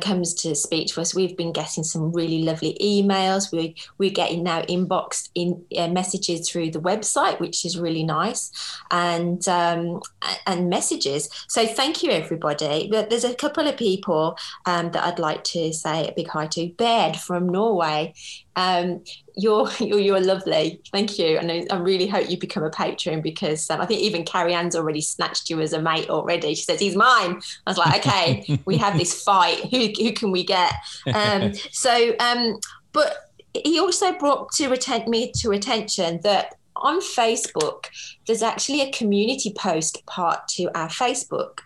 comes 0.00 0.34
to 0.34 0.54
speak 0.54 0.88
to 0.88 1.00
us. 1.00 1.14
We've 1.14 1.36
been 1.36 1.52
getting 1.52 1.84
some 1.84 2.12
really 2.12 2.42
lovely 2.42 2.76
emails. 2.80 3.52
We 3.52 3.76
we're 3.98 4.10
getting 4.10 4.42
now 4.42 4.62
inboxed 4.62 5.30
in 5.34 5.64
uh, 5.76 5.88
messages 5.88 6.48
through 6.48 6.70
the 6.70 6.80
website, 6.80 7.40
which 7.40 7.64
is 7.64 7.78
really 7.78 8.04
nice, 8.04 8.50
and 8.90 9.46
um, 9.48 10.00
and 10.46 10.68
messages. 10.68 11.28
So 11.48 11.66
thank 11.66 12.02
you, 12.02 12.10
everybody. 12.10 12.88
But 12.90 13.10
there's 13.10 13.24
a 13.24 13.34
couple 13.34 13.66
of 13.66 13.76
people 13.76 14.38
um, 14.66 14.92
that 14.92 15.04
I'd 15.04 15.18
like 15.18 15.44
to 15.44 15.72
say 15.72 16.08
a 16.08 16.12
big 16.12 16.28
hi 16.28 16.46
to. 16.48 16.68
Baird 16.76 17.16
from 17.16 17.48
Norway. 17.48 18.14
Um, 18.56 19.02
you're, 19.36 19.68
you're 19.80 19.98
you're 19.98 20.20
lovely. 20.20 20.80
Thank 20.92 21.18
you, 21.18 21.38
and 21.38 21.50
I, 21.50 21.66
I 21.70 21.78
really 21.78 22.06
hope 22.06 22.30
you 22.30 22.38
become 22.38 22.62
a 22.62 22.70
patron 22.70 23.20
because 23.20 23.68
um, 23.70 23.80
I 23.80 23.86
think 23.86 24.00
even 24.00 24.24
Carrie 24.24 24.54
Ann's 24.54 24.76
already 24.76 25.00
snatched 25.00 25.50
you 25.50 25.60
as 25.60 25.72
a 25.72 25.82
mate 25.82 26.08
already. 26.10 26.54
She 26.54 26.64
says 26.64 26.80
he's 26.80 26.96
mine. 26.96 27.40
I 27.66 27.70
was 27.70 27.78
like, 27.78 28.06
okay, 28.06 28.60
we 28.64 28.76
have 28.76 28.98
this 28.98 29.22
fight. 29.22 29.60
Who 29.70 29.88
who 30.02 30.12
can 30.12 30.30
we 30.30 30.44
get? 30.44 30.72
Um, 31.12 31.52
so, 31.72 32.14
um, 32.20 32.58
but 32.92 33.30
he 33.52 33.78
also 33.78 34.12
brought 34.18 34.52
to 34.52 34.72
atten- 34.72 35.10
me 35.10 35.32
to 35.40 35.52
attention 35.52 36.20
that 36.22 36.54
on 36.76 37.00
Facebook 37.00 37.86
there's 38.26 38.42
actually 38.42 38.80
a 38.80 38.90
community 38.90 39.52
post 39.56 40.04
part 40.06 40.48
to 40.48 40.64
our 40.76 40.88
Facebook 40.88 41.60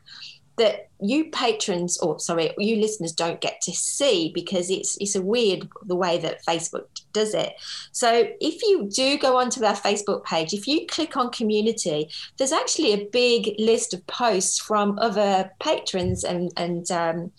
that 0.58 0.87
you 1.00 1.30
patrons, 1.30 1.98
or 1.98 2.18
sorry, 2.18 2.52
you 2.58 2.76
listeners 2.76 3.12
don't 3.12 3.40
get 3.40 3.60
to 3.62 3.72
see 3.72 4.32
because 4.34 4.70
it's 4.70 4.96
it's 5.00 5.14
a 5.14 5.22
weird 5.22 5.68
the 5.86 5.94
way 5.94 6.18
that 6.18 6.44
Facebook 6.44 6.86
does 7.12 7.34
it. 7.34 7.54
So 7.92 8.28
if 8.40 8.62
you 8.62 8.88
do 8.88 9.18
go 9.18 9.36
onto 9.36 9.64
our 9.64 9.76
Facebook 9.76 10.24
page, 10.24 10.52
if 10.52 10.66
you 10.66 10.86
click 10.86 11.16
on 11.16 11.30
community, 11.30 12.10
there's 12.36 12.52
actually 12.52 12.92
a 12.92 13.06
big 13.06 13.54
list 13.58 13.94
of 13.94 14.06
posts 14.06 14.58
from 14.58 14.98
other 14.98 15.50
patrons 15.60 16.24
and 16.24 16.52
and 16.56 16.90
um, 16.90 17.32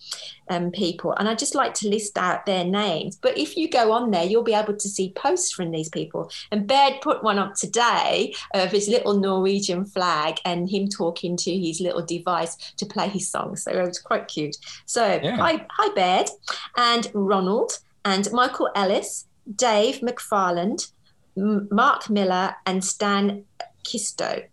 um, 0.50 0.72
people. 0.72 1.14
And 1.14 1.28
I 1.30 1.36
just 1.36 1.56
like 1.56 1.74
to 1.76 1.88
list 1.90 2.18
out 2.18 2.46
their 2.46 2.64
names. 2.66 3.16
But 3.16 3.38
if 3.38 3.56
you 3.56 3.70
go 3.70 3.92
on 3.92 4.12
there, 4.12 4.24
you'll 4.24 4.44
be 4.44 4.54
able 4.54 4.76
to 4.76 4.90
see 4.90 5.12
posts 5.16 5.52
from 5.52 5.72
these 5.72 5.90
people. 5.90 6.32
And 6.52 6.68
Baird 6.68 7.02
put 7.02 7.24
one 7.24 7.40
up 7.40 7.56
today 7.56 8.34
of 8.54 8.72
his 8.72 8.88
little 8.88 9.18
Norwegian 9.20 9.86
flag 9.86 10.38
and 10.46 10.70
him 10.70 10.88
talking 10.88 11.38
to 11.38 11.58
his 11.58 11.80
little 11.80 12.06
device 12.06 12.56
to 12.78 12.86
play 12.86 13.08
his 13.10 13.30
song. 13.30 13.56
So 13.56 13.72
it 13.72 13.88
was 13.88 14.00
quite 14.00 14.28
cute. 14.28 14.58
So 14.86 15.20
Yeah. 15.22 15.38
hi, 15.38 15.66
hi, 15.72 15.94
Baird 15.94 16.30
and 16.78 17.10
Ronald 17.14 17.80
and 18.06 18.28
Michael 18.32 18.70
Ellis, 18.76 19.26
Dave 19.56 20.00
McFarland, 20.02 20.92
M- 21.38 21.68
Mark 21.72 22.10
Miller, 22.10 22.56
and 22.66 22.84
Stan 22.84 23.46
Kisto. 23.84 24.46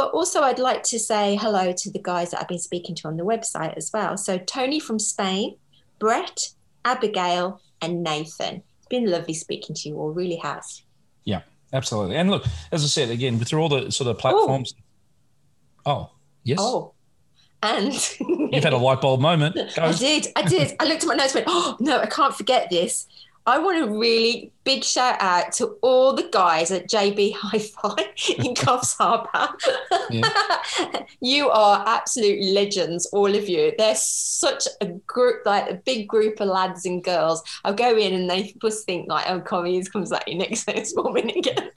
But 0.00 0.12
also, 0.12 0.40
I'd 0.40 0.58
like 0.58 0.82
to 0.84 0.98
say 0.98 1.36
hello 1.36 1.74
to 1.76 1.90
the 1.90 1.98
guys 1.98 2.30
that 2.30 2.40
I've 2.40 2.48
been 2.48 2.58
speaking 2.58 2.94
to 2.94 3.08
on 3.08 3.18
the 3.18 3.22
website 3.22 3.76
as 3.76 3.90
well. 3.92 4.16
So, 4.16 4.38
Tony 4.38 4.80
from 4.80 4.98
Spain, 4.98 5.56
Brett, 5.98 6.54
Abigail, 6.86 7.60
and 7.82 8.02
Nathan. 8.02 8.62
It's 8.78 8.88
been 8.88 9.10
lovely 9.10 9.34
speaking 9.34 9.76
to 9.76 9.90
you 9.90 9.98
all, 9.98 10.10
really 10.10 10.36
has. 10.36 10.84
Yeah, 11.24 11.42
absolutely. 11.74 12.16
And 12.16 12.30
look, 12.30 12.46
as 12.72 12.82
I 12.82 12.86
said 12.86 13.10
again, 13.10 13.38
through 13.40 13.60
all 13.60 13.68
the 13.68 13.92
sort 13.92 14.08
of 14.08 14.16
platforms. 14.16 14.74
Oh, 15.84 16.12
yes. 16.44 16.56
Oh, 16.58 16.94
and 17.62 17.92
You've 18.20 18.64
had 18.64 18.72
a 18.72 18.78
light 18.78 19.02
bulb 19.02 19.20
moment. 19.20 19.54
Go. 19.54 19.82
I 19.82 19.92
did. 19.92 20.28
I 20.34 20.42
did. 20.44 20.76
I 20.80 20.86
looked 20.86 21.02
at 21.02 21.08
my 21.08 21.14
notes 21.14 21.34
and 21.34 21.44
went, 21.44 21.48
oh, 21.54 21.76
no, 21.78 21.98
I 21.98 22.06
can't 22.06 22.34
forget 22.34 22.70
this. 22.70 23.06
I 23.44 23.58
want 23.58 23.84
to 23.84 23.98
really 23.98 24.50
big 24.70 24.84
shout 24.84 25.16
out 25.18 25.50
to 25.50 25.66
all 25.82 26.14
the 26.14 26.28
guys 26.30 26.70
at 26.70 26.88
JB 26.88 27.34
Hi 27.34 27.58
Fi 27.58 27.96
in 28.38 28.54
Coffs 28.62 28.96
Harbour. 28.96 29.48
you 31.20 31.50
are 31.50 31.82
absolute 31.88 32.40
legends, 32.54 33.06
all 33.06 33.34
of 33.34 33.48
you. 33.48 33.72
They're 33.76 33.96
such 33.96 34.68
a 34.80 34.86
group, 34.86 35.44
like 35.44 35.68
a 35.68 35.74
big 35.74 36.06
group 36.06 36.38
of 36.38 36.46
lads 36.46 36.86
and 36.86 37.02
girls. 37.02 37.42
I'll 37.64 37.74
go 37.74 37.96
in 37.96 38.14
and 38.14 38.30
they 38.30 38.54
must 38.62 38.86
think, 38.86 39.08
like, 39.08 39.28
oh, 39.28 39.40
Connie 39.40 39.82
comes 39.86 40.12
at 40.12 40.28
you 40.28 40.36
next 40.36 40.64
next 40.68 40.94
moment 40.94 41.32
again. 41.36 41.72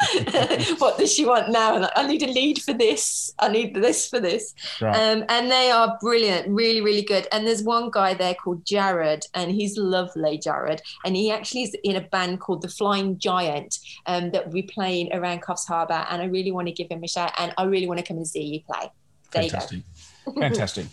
what 0.78 0.99
does 0.99 1.11
she 1.11 1.26
want 1.26 1.49
now? 1.49 1.74
And 1.74 1.82
like, 1.82 1.94
I 1.95 2.06
need 2.06 2.22
a 2.22 2.28
lead 2.28 2.61
for 2.61 2.74
this. 2.74 3.34
I 3.40 3.48
need 3.48 3.74
this 3.74 4.07
for 4.07 4.20
this. 4.20 4.53
Right. 4.80 4.95
Um, 4.95 5.26
and 5.30 5.49
they 5.49 5.72
are 5.72 5.98
brilliant, 5.99 6.48
really, 6.48 6.82
really 6.82 7.02
good. 7.02 7.28
And 7.32 7.48
there's 7.48 7.64
one 7.64 7.90
guy 7.90 8.14
there 8.14 8.36
called 8.36 8.64
Jared, 8.68 9.26
and 9.34 9.49
he's 9.49 9.80
lovely, 9.80 10.38
Jared. 10.38 10.84
And 11.03 11.15
he 11.15 11.32
actually 11.32 11.64
is 11.64 11.76
in 11.84 11.95
a 11.95 12.02
band 12.02 12.40
called 12.40 12.61
the 12.61 12.70
Flying 12.84 13.18
Giant 13.18 13.80
um, 14.07 14.31
that 14.31 14.45
will 14.45 14.53
be 14.53 14.64
playing 14.64 15.14
around 15.14 15.41
Coffs 15.41 15.65
Harbour. 15.65 16.05
And 16.10 16.22
I 16.22 16.26
really 16.26 16.51
want 16.51 16.68
to 16.68 16.73
give 16.73 16.89
him 16.89 17.01
a 17.01 17.07
shout, 17.07 17.31
and 17.38 17.53
I 17.57 17.64
really 17.64 17.88
want 17.88 17.99
to 17.99 18.05
come 18.05 18.18
and 18.18 18.27
see 18.27 18.43
you 18.43 18.60
play. 18.61 18.91
There 19.31 19.43
Fantastic. 19.43 19.80
you. 20.27 20.34
Fantastic. 20.34 20.85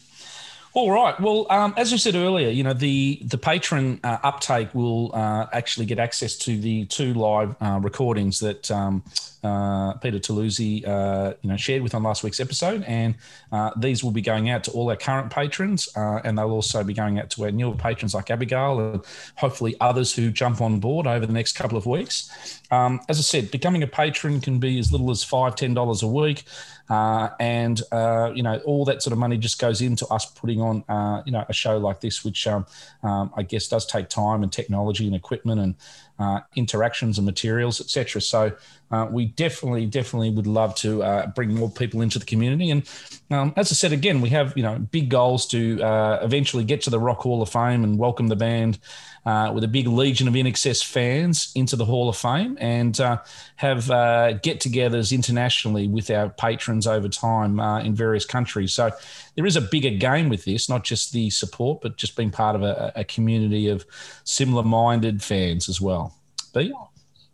All 0.72 0.92
right. 0.92 1.18
Well, 1.18 1.46
um, 1.50 1.74
as 1.76 1.90
we 1.90 1.98
said 1.98 2.14
earlier, 2.14 2.48
you 2.48 2.62
know 2.62 2.72
the 2.72 3.20
the 3.24 3.38
patron 3.38 3.98
uh, 4.04 4.18
uptake 4.22 4.72
will 4.72 5.10
uh, 5.12 5.46
actually 5.52 5.84
get 5.84 5.98
access 5.98 6.36
to 6.38 6.56
the 6.56 6.84
two 6.86 7.12
live 7.12 7.56
uh, 7.60 7.80
recordings 7.82 8.38
that 8.38 8.70
um, 8.70 9.02
uh, 9.42 9.94
Peter 9.94 10.20
Toulouse, 10.20 10.60
uh, 10.60 11.34
you 11.42 11.50
know, 11.50 11.56
shared 11.56 11.82
with 11.82 11.92
on 11.92 12.04
last 12.04 12.22
week's 12.22 12.38
episode, 12.38 12.84
and 12.84 13.16
uh, 13.50 13.72
these 13.78 14.04
will 14.04 14.12
be 14.12 14.20
going 14.20 14.48
out 14.48 14.62
to 14.62 14.70
all 14.70 14.88
our 14.90 14.96
current 14.96 15.32
patrons, 15.32 15.88
and 15.96 16.38
they'll 16.38 16.52
also 16.52 16.84
be 16.84 16.94
going 16.94 17.18
out 17.18 17.30
to 17.30 17.42
our 17.42 17.50
newer 17.50 17.74
patrons 17.74 18.14
like 18.14 18.30
Abigail 18.30 18.78
and 18.78 19.02
hopefully 19.34 19.74
others 19.80 20.14
who 20.14 20.30
jump 20.30 20.60
on 20.60 20.78
board 20.78 21.08
over 21.08 21.26
the 21.26 21.32
next 21.32 21.54
couple 21.54 21.76
of 21.76 21.84
weeks. 21.84 22.60
Um, 22.70 23.00
as 23.08 23.18
I 23.18 23.22
said, 23.22 23.50
becoming 23.50 23.82
a 23.82 23.88
patron 23.88 24.40
can 24.40 24.60
be 24.60 24.78
as 24.78 24.92
little 24.92 25.10
as 25.10 25.24
five, 25.24 25.56
ten 25.56 25.74
dollars 25.74 26.04
a 26.04 26.06
week. 26.06 26.44
Uh, 26.90 27.30
and 27.38 27.82
uh, 27.92 28.32
you 28.34 28.42
know 28.42 28.56
all 28.64 28.84
that 28.84 29.00
sort 29.00 29.12
of 29.12 29.18
money 29.18 29.38
just 29.38 29.60
goes 29.60 29.80
into 29.80 30.04
us 30.08 30.26
putting 30.26 30.60
on 30.60 30.82
uh, 30.88 31.22
you 31.24 31.30
know 31.30 31.44
a 31.48 31.52
show 31.52 31.78
like 31.78 32.00
this, 32.00 32.24
which 32.24 32.48
um, 32.48 32.66
um, 33.04 33.32
I 33.36 33.44
guess 33.44 33.68
does 33.68 33.86
take 33.86 34.08
time 34.08 34.42
and 34.42 34.52
technology 34.52 35.06
and 35.06 35.14
equipment 35.14 35.60
and 35.60 35.74
uh, 36.18 36.40
interactions 36.56 37.16
and 37.16 37.24
materials, 37.24 37.80
etc. 37.80 38.20
So 38.20 38.52
uh, 38.90 39.06
we 39.10 39.26
definitely, 39.26 39.86
definitely 39.86 40.30
would 40.30 40.46
love 40.46 40.74
to 40.76 41.02
uh, 41.02 41.26
bring 41.28 41.54
more 41.54 41.70
people 41.70 42.00
into 42.00 42.18
the 42.18 42.24
community. 42.24 42.70
And 42.70 42.88
um, 43.30 43.52
as 43.56 43.70
I 43.70 43.74
said 43.74 43.92
again, 43.92 44.20
we 44.20 44.30
have 44.30 44.56
you 44.56 44.62
know 44.62 44.78
big 44.78 45.08
goals 45.08 45.46
to 45.48 45.82
uh, 45.82 46.18
eventually 46.22 46.64
get 46.64 46.82
to 46.82 46.90
the 46.90 46.98
Rock 46.98 47.18
Hall 47.18 47.42
of 47.42 47.48
Fame 47.48 47.84
and 47.84 47.98
welcome 47.98 48.28
the 48.28 48.36
band 48.36 48.78
uh, 49.26 49.52
with 49.54 49.62
a 49.62 49.68
big 49.68 49.86
legion 49.86 50.26
of 50.26 50.34
INXS 50.34 50.84
fans 50.84 51.52
into 51.54 51.76
the 51.76 51.84
Hall 51.84 52.08
of 52.08 52.16
Fame 52.16 52.56
and 52.60 52.98
uh, 53.00 53.18
have 53.56 53.90
uh, 53.90 54.32
get-togethers 54.32 55.12
internationally 55.12 55.86
with 55.86 56.10
our 56.10 56.30
patrons 56.30 56.86
over 56.86 57.08
time 57.08 57.60
in 57.84 57.94
various 57.94 58.24
countries. 58.24 58.72
So 58.72 58.90
there 59.36 59.46
is 59.46 59.56
a 59.56 59.60
bigger 59.60 59.90
game 59.90 60.28
with 60.30 60.44
this, 60.44 60.68
not 60.68 60.84
just 60.84 61.12
the 61.12 61.30
support, 61.30 61.82
but 61.82 61.96
just 61.96 62.16
being 62.16 62.30
part 62.30 62.56
of 62.56 62.62
a, 62.62 62.92
a 62.96 63.04
community 63.04 63.68
of 63.68 63.84
similar-minded 64.24 65.22
fans 65.22 65.68
as 65.68 65.80
well. 65.80 66.16
B? 66.54 66.62
Yeah, 66.62 66.84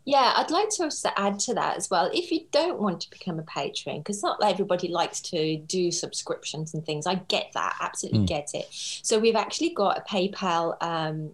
I'd 0.09 0.51
like 0.51 0.69
to 0.71 0.85
also 0.85 1.11
add 1.17 1.39
to 1.41 1.55
that 1.55 1.77
as 1.77 1.91
well. 1.91 2.11
If 2.15 2.31
you 2.31 2.47
don't 2.53 2.81
want 2.81 3.01
to 3.03 3.11
become 3.11 3.39
a 3.39 3.43
patron, 3.43 3.99
because 3.99 4.23
not 4.23 4.39
everybody 4.43 4.89
likes 4.89 5.21
to 5.23 5.57
do 5.59 5.91
subscriptions 5.91 6.75
and 6.75 6.85
things, 6.87 7.07
I 7.07 7.17
get 7.17 7.51
that, 7.55 7.77
absolutely 7.81 8.21
Mm. 8.21 8.27
get 8.29 8.55
it. 8.55 8.69
So 8.71 9.19
we've 9.19 9.35
actually 9.37 9.71
got 9.71 9.99
a 9.99 10.03
PayPal 10.03 10.77
um, 10.81 11.33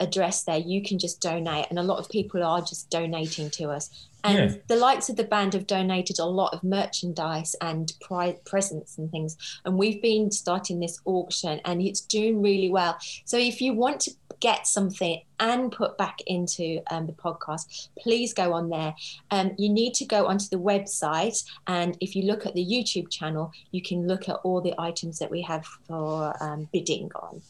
address 0.00 0.42
there. 0.42 0.58
You 0.58 0.82
can 0.82 0.98
just 0.98 1.20
donate, 1.20 1.66
and 1.70 1.78
a 1.78 1.82
lot 1.82 1.98
of 1.98 2.08
people 2.08 2.42
are 2.42 2.60
just 2.60 2.90
donating 2.90 3.50
to 3.50 3.70
us. 3.70 3.88
And 4.24 4.50
Yeah. 4.50 4.56
the 4.66 4.74
likes 4.74 5.08
of 5.08 5.14
the 5.14 5.22
band 5.22 5.52
have 5.52 5.68
donated 5.68 6.18
a 6.18 6.24
lot 6.24 6.52
of 6.52 6.64
merchandise 6.64 7.54
and 7.60 7.92
pri- 8.00 8.40
presents 8.44 8.98
and 8.98 9.08
things. 9.12 9.36
And 9.64 9.78
we've 9.78 10.02
been 10.02 10.32
starting 10.32 10.80
this 10.80 10.98
auction, 11.04 11.60
and 11.64 11.80
it's 11.80 12.00
doing 12.00 12.42
really 12.42 12.68
well. 12.68 12.96
So 13.24 13.36
if 13.36 13.60
you 13.60 13.74
want 13.74 14.00
to 14.00 14.10
get 14.40 14.66
something 14.66 15.20
and 15.38 15.70
put 15.70 15.98
back 15.98 16.18
into 16.26 16.80
um, 16.90 17.06
the 17.06 17.12
podcast, 17.12 17.88
please 17.98 18.32
go 18.32 18.52
on 18.52 18.68
there. 18.70 18.94
Um, 19.30 19.52
you 19.58 19.68
need 19.68 19.94
to 19.94 20.04
go 20.04 20.26
onto 20.26 20.46
the 20.50 20.58
website, 20.58 21.44
and 21.66 21.96
if 22.00 22.14
you 22.16 22.22
look 22.24 22.46
at 22.46 22.54
the 22.54 22.64
YouTube 22.64 23.10
channel, 23.10 23.52
you 23.70 23.82
can 23.82 24.06
look 24.06 24.28
at 24.28 24.36
all 24.44 24.60
the 24.60 24.74
items 24.78 25.18
that 25.18 25.30
we 25.30 25.42
have 25.42 25.64
for 25.86 26.34
um, 26.42 26.68
bidding 26.72 27.10
on. 27.16 27.42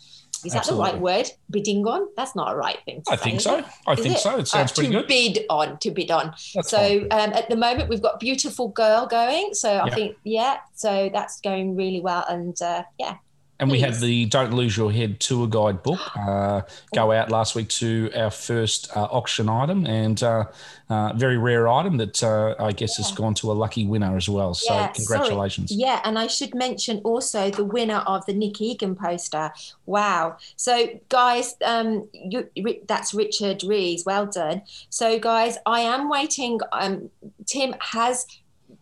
Is 0.45 0.53
that 0.53 0.67
the 0.67 0.75
right 0.75 0.99
word? 0.99 1.29
Bidding 1.51 1.85
on? 1.87 2.09
That's 2.17 2.37
not 2.37 2.53
a 2.53 2.57
right 2.57 2.79
thing. 2.85 3.03
To 3.07 3.13
I 3.13 3.17
say, 3.17 3.23
think 3.31 3.41
so. 3.41 3.65
I 3.87 3.93
Is 3.95 4.01
think 4.01 4.19
so. 4.19 4.39
It 4.39 4.47
sounds 4.47 4.71
pretty 4.73 4.93
to 4.93 4.99
good. 5.01 5.09
bid 5.09 5.39
on, 5.49 5.79
to 5.79 5.91
bid 5.91 6.11
on. 6.11 6.35
That's 6.55 6.69
so 6.69 7.01
um, 7.11 7.33
at 7.33 7.49
the 7.49 7.57
moment, 7.57 7.89
we've 7.89 8.03
got 8.03 8.21
Beautiful 8.21 8.69
Girl 8.69 9.07
going. 9.07 9.55
So 9.55 9.71
I 9.71 9.87
Yeah. 9.87 9.95
think, 9.95 10.17
yeah, 10.25 10.59
so 10.75 11.11
that's 11.13 11.41
going 11.41 11.75
really 11.75 12.01
well. 12.01 12.25
And 12.29 12.61
uh, 12.63 12.85
yeah, 12.99 13.17
And 13.59 13.71
we 13.71 13.81
had 13.81 13.95
the 13.95 14.27
Don't 14.27 14.53
Lose 14.53 14.77
Your 14.77 14.93
Head 14.93 15.19
tour 15.19 15.47
guide 15.47 15.83
book 15.83 16.01
uh, 16.17 16.63
go 16.95 17.13
out 17.13 17.31
last 17.31 17.55
week 17.55 17.69
to 17.71 18.11
our 18.15 18.31
first 18.31 18.95
uh, 18.97 19.05
auction 19.05 19.49
item 19.49 19.87
and 19.87 20.23
uh, 20.23 20.45
uh, 20.89 21.13
very 21.15 21.39
rare 21.39 21.67
item 21.69 21.97
that 21.97 22.23
uh, 22.23 22.55
I 22.59 22.73
guess 22.73 22.97
has 22.99 23.13
gone 23.13 23.35
to 23.35 23.51
a 23.51 23.55
lucky 23.55 23.87
winner 23.87 24.17
as 24.17 24.29
well. 24.29 24.55
So 24.55 24.75
Yeah, 24.75 24.93
sorry. 24.93 24.95
congratulations. 24.95 25.73
Yeah, 25.73 26.01
and 26.05 26.19
I 26.19 26.27
should 26.27 26.55
mention 26.55 26.99
also 26.99 27.51
the 27.51 27.65
winner 27.65 28.03
of 28.07 28.27
the 28.27 28.35
Nick 28.35 28.61
Egan 28.61 28.95
poster. 28.95 29.53
Wow. 29.87 30.37
So, 30.57 30.89
guys, 31.09 31.57
um, 31.65 32.09
you, 32.13 32.49
that's 32.87 33.15
Richard 33.15 33.63
Rees. 33.65 34.05
Well 34.05 34.27
done. 34.27 34.63
So, 34.91 35.19
guys, 35.19 35.57
I 35.65 35.81
am 35.81 36.09
waiting. 36.09 36.61
Um, 36.73 37.11
Tim 37.47 37.75
has 37.81 38.27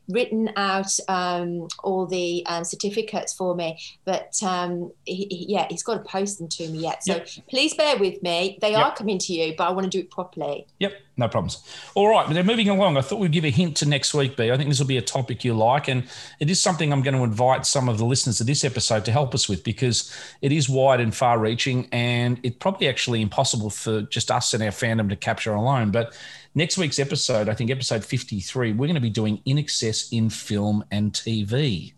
written 0.09 0.51
out 0.57 0.91
um, 1.09 1.67
all 1.83 2.07
the 2.07 2.45
um, 2.47 2.63
certificates 2.65 3.33
for 3.33 3.55
me, 3.55 3.79
but 4.05 4.33
um, 4.43 4.93
he, 5.05 5.27
he- 5.31 5.47
yeah, 5.49 5.67
he's 5.71 5.83
got 5.83 5.95
to 5.95 6.01
post 6.01 6.39
them 6.39 6.49
to 6.49 6.69
me 6.69 6.79
yet. 6.79 7.03
So 7.05 7.15
Yep. 7.17 7.29
please 7.49 7.75
bear 7.75 7.97
with 7.97 8.23
me. 8.23 8.59
They 8.61 8.73
Yep. 8.73 8.81
are 8.87 8.95
coming 8.95 9.19
to 9.19 9.33
you, 9.33 9.55
but 9.57 9.67
I 9.69 9.73
want 9.73 9.85
to 9.85 9.91
do 9.91 10.01
it 10.01 10.11
properly. 10.11 10.67
Yep, 10.79 10.93
no 11.17 11.29
problems. 11.29 11.63
All 11.95 12.09
right, 12.09 12.27
but 12.27 12.35
then 12.35 12.45
moving 12.45 12.69
along, 12.69 12.97
I 12.97 13.01
thought 13.01 13.19
we'd 13.19 13.33
give 13.33 13.45
a 13.45 13.51
hint 13.51 13.77
to 13.79 13.87
next 13.89 14.13
week, 14.15 14.37
B. 14.37 14.51
I 14.51 14.57
think 14.57 14.69
this 14.69 14.79
will 14.79 14.87
be 14.87 14.99
a 14.99 15.03
topic 15.03 15.43
you 15.45 15.55
like, 15.55 15.89
and 15.89 16.05
it 16.41 16.51
is 16.51 16.61
something 16.63 16.93
I'm 16.93 17.03
going 17.03 17.15
to 17.17 17.25
invite 17.25 17.65
some 17.65 17.89
of 17.89 17.97
the 17.99 18.05
listeners 18.05 18.39
to 18.39 18.45
this 18.45 18.63
episode 18.65 19.05
to 19.07 19.13
help 19.13 19.35
us 19.35 19.49
with 19.49 19.65
because 19.65 20.15
it 20.43 20.53
is 20.53 20.69
wide 20.69 21.01
and 21.01 21.15
far 21.15 21.39
reaching, 21.39 21.89
and 21.93 22.39
it's 22.43 22.57
probably 22.59 22.89
actually 22.89 23.23
impossible 23.23 23.71
for 23.71 24.03
just 24.03 24.31
us 24.31 24.53
and 24.53 24.63
our 24.63 24.71
fandom 24.71 25.09
to 25.09 25.17
capture 25.17 25.55
alone. 25.55 25.91
But 25.91 26.15
next 26.55 26.79
week's 26.79 26.99
episode, 26.99 27.49
I 27.49 27.55
think 27.55 27.71
episode 27.71 28.05
53, 28.05 28.73
we're 28.73 28.87
going 28.87 28.95
to 28.95 29.01
be 29.01 29.11
doing 29.11 29.41
INXS 29.47 30.13
in 30.13 30.31
Film 30.31 30.85
and 30.91 31.13
TV. 31.13 31.93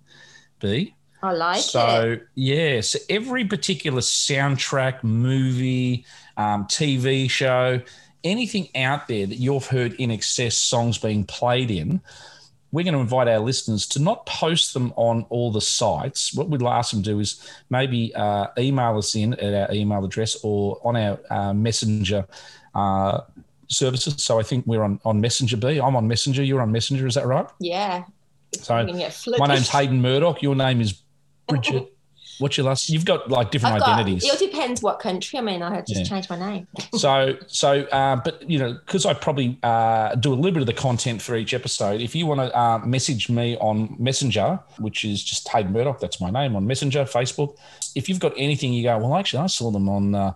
B. 0.59 0.95
I 1.23 1.33
like 1.33 1.61
So 1.63 2.13
it. 2.13 2.27
yeah, 2.35 2.81
so 2.81 2.99
every 3.11 3.45
particular 3.45 4.01
soundtrack, 4.01 5.03
movie, 5.03 6.05
um, 6.37 6.65
TV 6.67 7.29
show, 7.31 7.81
anything 8.23 8.69
out 8.77 9.09
there 9.09 9.27
that 9.27 9.37
you've 9.37 9.67
heard 9.67 9.97
INXS 9.99 10.53
songs 10.53 10.99
being 10.99 11.25
played 11.25 11.71
in, 11.71 12.01
we're 12.73 12.83
going 12.85 12.95
to 12.95 13.01
invite 13.01 13.29
our 13.29 13.39
listeners 13.39 13.87
to 13.87 14.03
not 14.03 14.27
post 14.27 14.75
them 14.75 14.93
on 14.97 15.25
all 15.31 15.51
the 15.51 15.61
sites. 15.61 16.35
What 16.35 16.49
we'd 16.51 16.63
ask 16.63 16.91
them 16.91 17.03
to 17.03 17.11
do 17.11 17.21
is 17.21 17.41
maybe 17.71 18.15
uh, 18.15 18.49
email 18.59 18.99
us 18.99 19.15
in 19.15 19.35
at 19.35 19.55
our 19.71 19.75
email 19.75 20.05
address 20.05 20.37
or 20.43 20.79
on 20.85 20.97
our 20.97 21.19
uh, 21.31 21.55
messenger 21.55 22.27
uh, 22.75 23.21
services. 23.69 24.23
So 24.23 24.39
I 24.39 24.43
think 24.43 24.67
we're 24.67 24.83
on, 24.83 25.01
on 25.05 25.21
Messenger 25.21 25.57
B. 25.57 25.79
I'm 25.81 25.97
on 25.97 26.07
Messenger. 26.09 26.43
You're 26.43 26.61
on 26.63 26.73
Messenger. 26.73 27.07
Is 27.07 27.15
that 27.15 27.27
right? 27.27 27.47
Yeah. 27.61 28.05
So 28.61 28.79
You 28.81 28.87
can 28.87 28.99
get 28.99 29.13
flooded. 29.13 29.41
my 29.41 29.47
name's 29.55 29.69
Hayden 29.69 30.01
Murdoch. 30.01 30.43
Your 30.43 30.55
name 30.55 30.81
is 30.81 31.03
Bridget. 31.49 31.93
What's 32.39 32.59
your 32.59 32.67
last? 32.67 32.91
You've 32.91 33.07
got 33.07 33.31
like 33.31 33.51
different 33.51 33.79
got, 33.79 33.89
identities. 33.89 34.23
it 34.25 34.39
depends 34.39 34.83
what 34.83 34.99
country 34.99 35.39
I 35.39 35.43
mean. 35.43 35.63
I 35.63 35.81
just 35.81 36.01
Yeah. 36.01 36.05
changed 36.05 36.29
my 36.29 36.39
name. 36.39 36.67
so 36.95 37.35
so 37.47 37.81
uh, 37.85 38.17
but 38.17 38.49
you 38.49 38.59
know 38.59 38.75
because 38.75 39.07
i 39.07 39.15
probably 39.15 39.59
uh, 39.63 40.15
do 40.17 40.35
a 40.35 40.37
little 40.37 40.53
bit 40.53 40.61
of 40.61 40.67
the 40.67 40.75
content 40.75 41.23
for 41.23 41.35
each 41.35 41.55
episode 41.55 42.03
if 42.03 42.15
you 42.15 42.27
want 42.27 42.41
to 42.41 42.55
uh, 42.59 42.79
message 42.81 43.31
me 43.31 43.57
on 43.57 43.97
messenger 43.99 44.61
which 44.79 45.03
is 45.03 45.25
just 45.25 45.49
hayden 45.49 45.73
murdoch 45.73 45.99
that's 45.99 46.21
my 46.21 46.31
name 46.31 46.55
on 46.57 46.67
messenger 46.67 47.05
facebook 47.05 47.57
if 47.95 48.07
you've 48.07 48.21
got 48.21 48.35
anything 48.37 48.71
you 48.73 48.83
go 48.83 48.99
well 48.99 49.15
actually 49.17 49.43
i 49.43 49.47
saw 49.47 49.71
them 49.71 49.89
on 49.89 50.15
uh, 50.15 50.33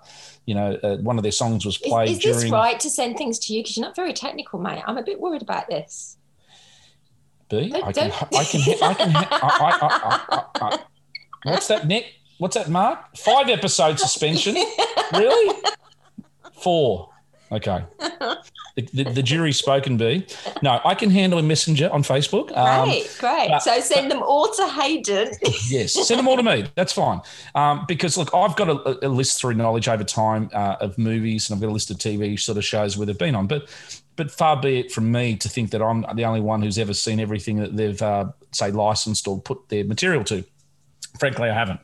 you 0.47 0.55
know 0.55 0.79
uh, 0.83 0.97
one 0.99 1.17
of 1.19 1.23
their 1.23 1.33
songs 1.33 1.65
was 1.65 1.79
played 1.79 2.11
is 2.11 2.19
this 2.19 2.37
during 2.39 2.53
right 2.53 2.79
to 2.81 2.91
send 2.91 3.17
things 3.17 3.39
to 3.41 3.55
you? 3.55 3.63
Because 3.63 3.77
you're 3.77 3.87
not 3.87 3.97
very 3.97 4.13
technical, 4.13 4.59
mate. 4.61 4.83
I'm 4.87 4.99
a 4.99 5.03
bit 5.03 5.21
worried 5.21 5.43
about 5.43 5.69
this. 5.69 6.17
B. 7.49 7.69
Don't- 7.69 7.85
I 7.85 7.93
can, 7.93 8.11
don't- 8.11 8.37
I 8.37 8.45
can, 8.45 8.61
I 8.83 8.95
can, 8.95 9.17
I, 9.17 9.29
I, 9.33 9.79
I, 10.31 10.45
I, 10.61 10.75
I, 10.75 10.79
what's 11.45 11.69
that, 11.69 11.87
Nick? 11.87 12.07
What's 12.39 12.55
that, 12.57 12.69
Mark? 12.71 13.17
Five 13.17 13.49
episode 13.49 13.99
suspension? 13.99 14.55
really? 15.13 15.61
Four. 16.63 17.10
Okay. 17.53 17.85
The, 18.77 18.83
the, 19.05 19.05
the 19.15 19.23
jury's 19.23 19.59
spoken, 19.59 19.97
B. 19.97 20.25
No, 20.63 20.81
I 20.85 20.95
can 20.95 21.11
handle 21.11 21.39
a 21.41 21.43
messenger 21.43 21.91
on 21.93 22.03
Facebook. 22.05 22.57
Um, 22.57 22.89
Great, 22.89 23.17
great. 23.19 23.49
but- 23.51 23.59
so 23.59 23.81
send 23.81 24.11
them 24.11 24.23
all 24.23 24.49
to 24.55 24.69
Hayden. 24.69 25.33
yes, 25.69 25.93
send 26.07 26.19
them 26.21 26.29
all 26.29 26.37
to 26.37 26.43
me. 26.43 26.67
That's 26.77 26.93
fine. 26.93 27.21
Um, 27.57 27.85
because 27.89 28.17
look, 28.17 28.33
I've 28.33 28.55
got 28.57 28.69
a, 28.71 29.07
a 29.07 29.09
list 29.09 29.41
through 29.41 29.55
knowledge 29.55 29.89
over 29.89 30.05
time 30.05 30.51
uh, 30.55 30.77
of 30.81 30.97
movies, 30.99 31.51
and 31.51 31.57
I've 31.57 31.61
got 31.61 31.69
a 31.69 31.73
list 31.75 31.91
of 31.91 31.99
TV 31.99 32.39
sort 32.39 32.57
of 32.59 32.65
shows 32.65 32.97
where 32.97 33.07
they've 33.07 33.19
been 33.19 33.35
on. 33.35 33.49
But 33.49 33.69
but 34.15 34.31
far 34.31 34.59
be 34.59 34.79
it 34.79 34.93
from 34.93 35.11
me 35.11 35.37
to 35.37 35.49
think 35.49 35.73
that 35.73 35.83
I'm 35.83 36.05
the 36.15 36.25
only 36.25 36.41
one 36.41 36.63
who's 36.63 36.79
ever 36.79 36.95
seen 36.95 37.19
everything 37.19 37.57
that 37.57 37.77
they've 37.77 38.01
uh, 38.01 38.27
say 38.53 38.71
licensed 38.71 39.27
or 39.27 39.41
put 39.41 39.69
their 39.69 39.85
material 39.85 40.23
to. 40.25 40.45
Frankly, 41.19 41.51
I 41.51 41.55
haven't. 41.55 41.81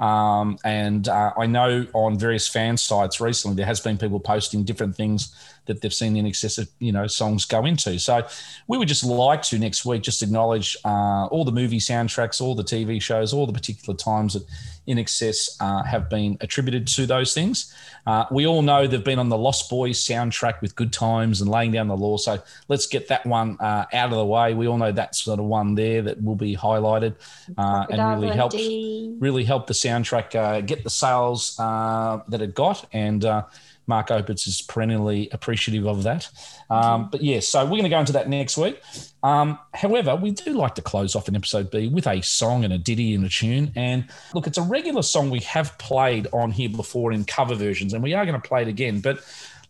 Um, 0.00 0.58
and 0.64 1.06
uh, 1.08 1.32
I 1.36 1.46
know 1.46 1.86
on 1.92 2.18
various 2.18 2.48
fan 2.48 2.76
sites 2.76 3.20
recently 3.20 3.56
there 3.56 3.66
has 3.66 3.80
been 3.80 3.98
people 3.98 4.18
posting 4.18 4.64
different 4.64 4.96
things 4.96 5.34
that 5.70 5.80
they've 5.80 5.94
seen 5.94 6.14
INXS 6.14 6.58
of 6.58 6.68
you 6.78 6.92
know 6.92 7.06
songs 7.06 7.44
go 7.44 7.64
into. 7.64 7.98
So 7.98 8.26
we 8.66 8.76
would 8.76 8.88
just 8.88 9.04
like 9.04 9.42
to 9.42 9.58
next 9.58 9.84
week 9.84 10.02
just 10.02 10.22
acknowledge 10.22 10.76
uh, 10.84 11.26
all 11.26 11.44
the 11.44 11.52
movie 11.52 11.78
soundtracks, 11.78 12.40
all 12.40 12.54
the 12.54 12.64
TV 12.64 13.00
shows, 13.00 13.32
all 13.32 13.46
the 13.46 13.52
particular 13.52 13.96
times 13.96 14.34
that 14.34 14.44
INXS 14.88 15.56
uh, 15.60 15.82
have 15.84 16.08
been 16.08 16.36
attributed 16.40 16.86
to 16.88 17.06
those 17.06 17.32
things. 17.34 17.74
Uh, 18.06 18.24
we 18.30 18.46
all 18.46 18.62
know 18.62 18.86
they've 18.86 19.04
been 19.04 19.18
on 19.18 19.28
the 19.28 19.38
Lost 19.38 19.68
Boys 19.70 20.02
soundtrack 20.04 20.60
with 20.60 20.74
Good 20.74 20.92
Times 20.92 21.40
and 21.40 21.50
Laying 21.50 21.70
Down 21.70 21.88
the 21.88 21.96
Law. 21.96 22.16
So 22.16 22.42
let's 22.68 22.86
get 22.86 23.08
that 23.08 23.24
one 23.26 23.56
uh, 23.60 23.84
out 23.92 24.10
of 24.10 24.18
the 24.18 24.24
way. 24.24 24.54
We 24.54 24.66
all 24.66 24.78
know 24.78 24.90
that's 24.90 25.22
sort 25.22 25.38
of 25.38 25.44
one 25.44 25.74
there 25.74 26.02
that 26.02 26.22
will 26.22 26.34
be 26.34 26.56
highlighted 26.56 27.14
uh, 27.56 27.86
and 27.90 28.22
really 28.22 28.34
help 28.34 28.52
really 29.20 29.44
help 29.44 29.66
the 29.66 29.74
soundtrack 29.74 30.34
uh, 30.34 30.60
get 30.62 30.82
the 30.82 30.90
sales 30.90 31.58
uh, 31.58 32.20
that 32.28 32.40
it 32.40 32.54
got. 32.54 32.86
And 32.92 33.24
uh, 33.24 33.44
Mark 33.90 34.08
Opitz 34.08 34.46
is 34.46 34.62
perennially 34.62 35.28
appreciative 35.32 35.86
of 35.86 36.04
that. 36.04 36.30
Um, 36.70 37.10
but 37.10 37.22
yeah, 37.22 37.40
so 37.40 37.64
we're 37.64 37.72
going 37.72 37.82
to 37.82 37.90
go 37.90 38.00
into 38.00 38.12
that 38.12 38.28
next 38.28 38.56
week. 38.56 38.80
Um, 39.22 39.58
however, 39.74 40.16
we 40.16 40.30
do 40.30 40.54
like 40.54 40.76
to 40.76 40.82
close 40.82 41.14
off 41.14 41.28
an 41.28 41.36
episode 41.36 41.70
B 41.70 41.88
with 41.88 42.06
a 42.06 42.22
song 42.22 42.64
and 42.64 42.72
a 42.72 42.78
ditty 42.78 43.14
and 43.14 43.24
a 43.24 43.28
tune. 43.28 43.72
And 43.76 44.06
look, 44.32 44.46
it's 44.46 44.56
a 44.56 44.62
regular 44.62 45.02
song 45.02 45.28
we 45.28 45.40
have 45.40 45.76
played 45.76 46.28
on 46.32 46.52
here 46.52 46.70
before 46.70 47.12
in 47.12 47.24
cover 47.24 47.54
versions, 47.54 47.92
and 47.92 48.02
we 48.02 48.14
are 48.14 48.24
going 48.24 48.40
to 48.40 48.48
play 48.48 48.62
it 48.62 48.68
again. 48.68 49.00
But 49.00 49.22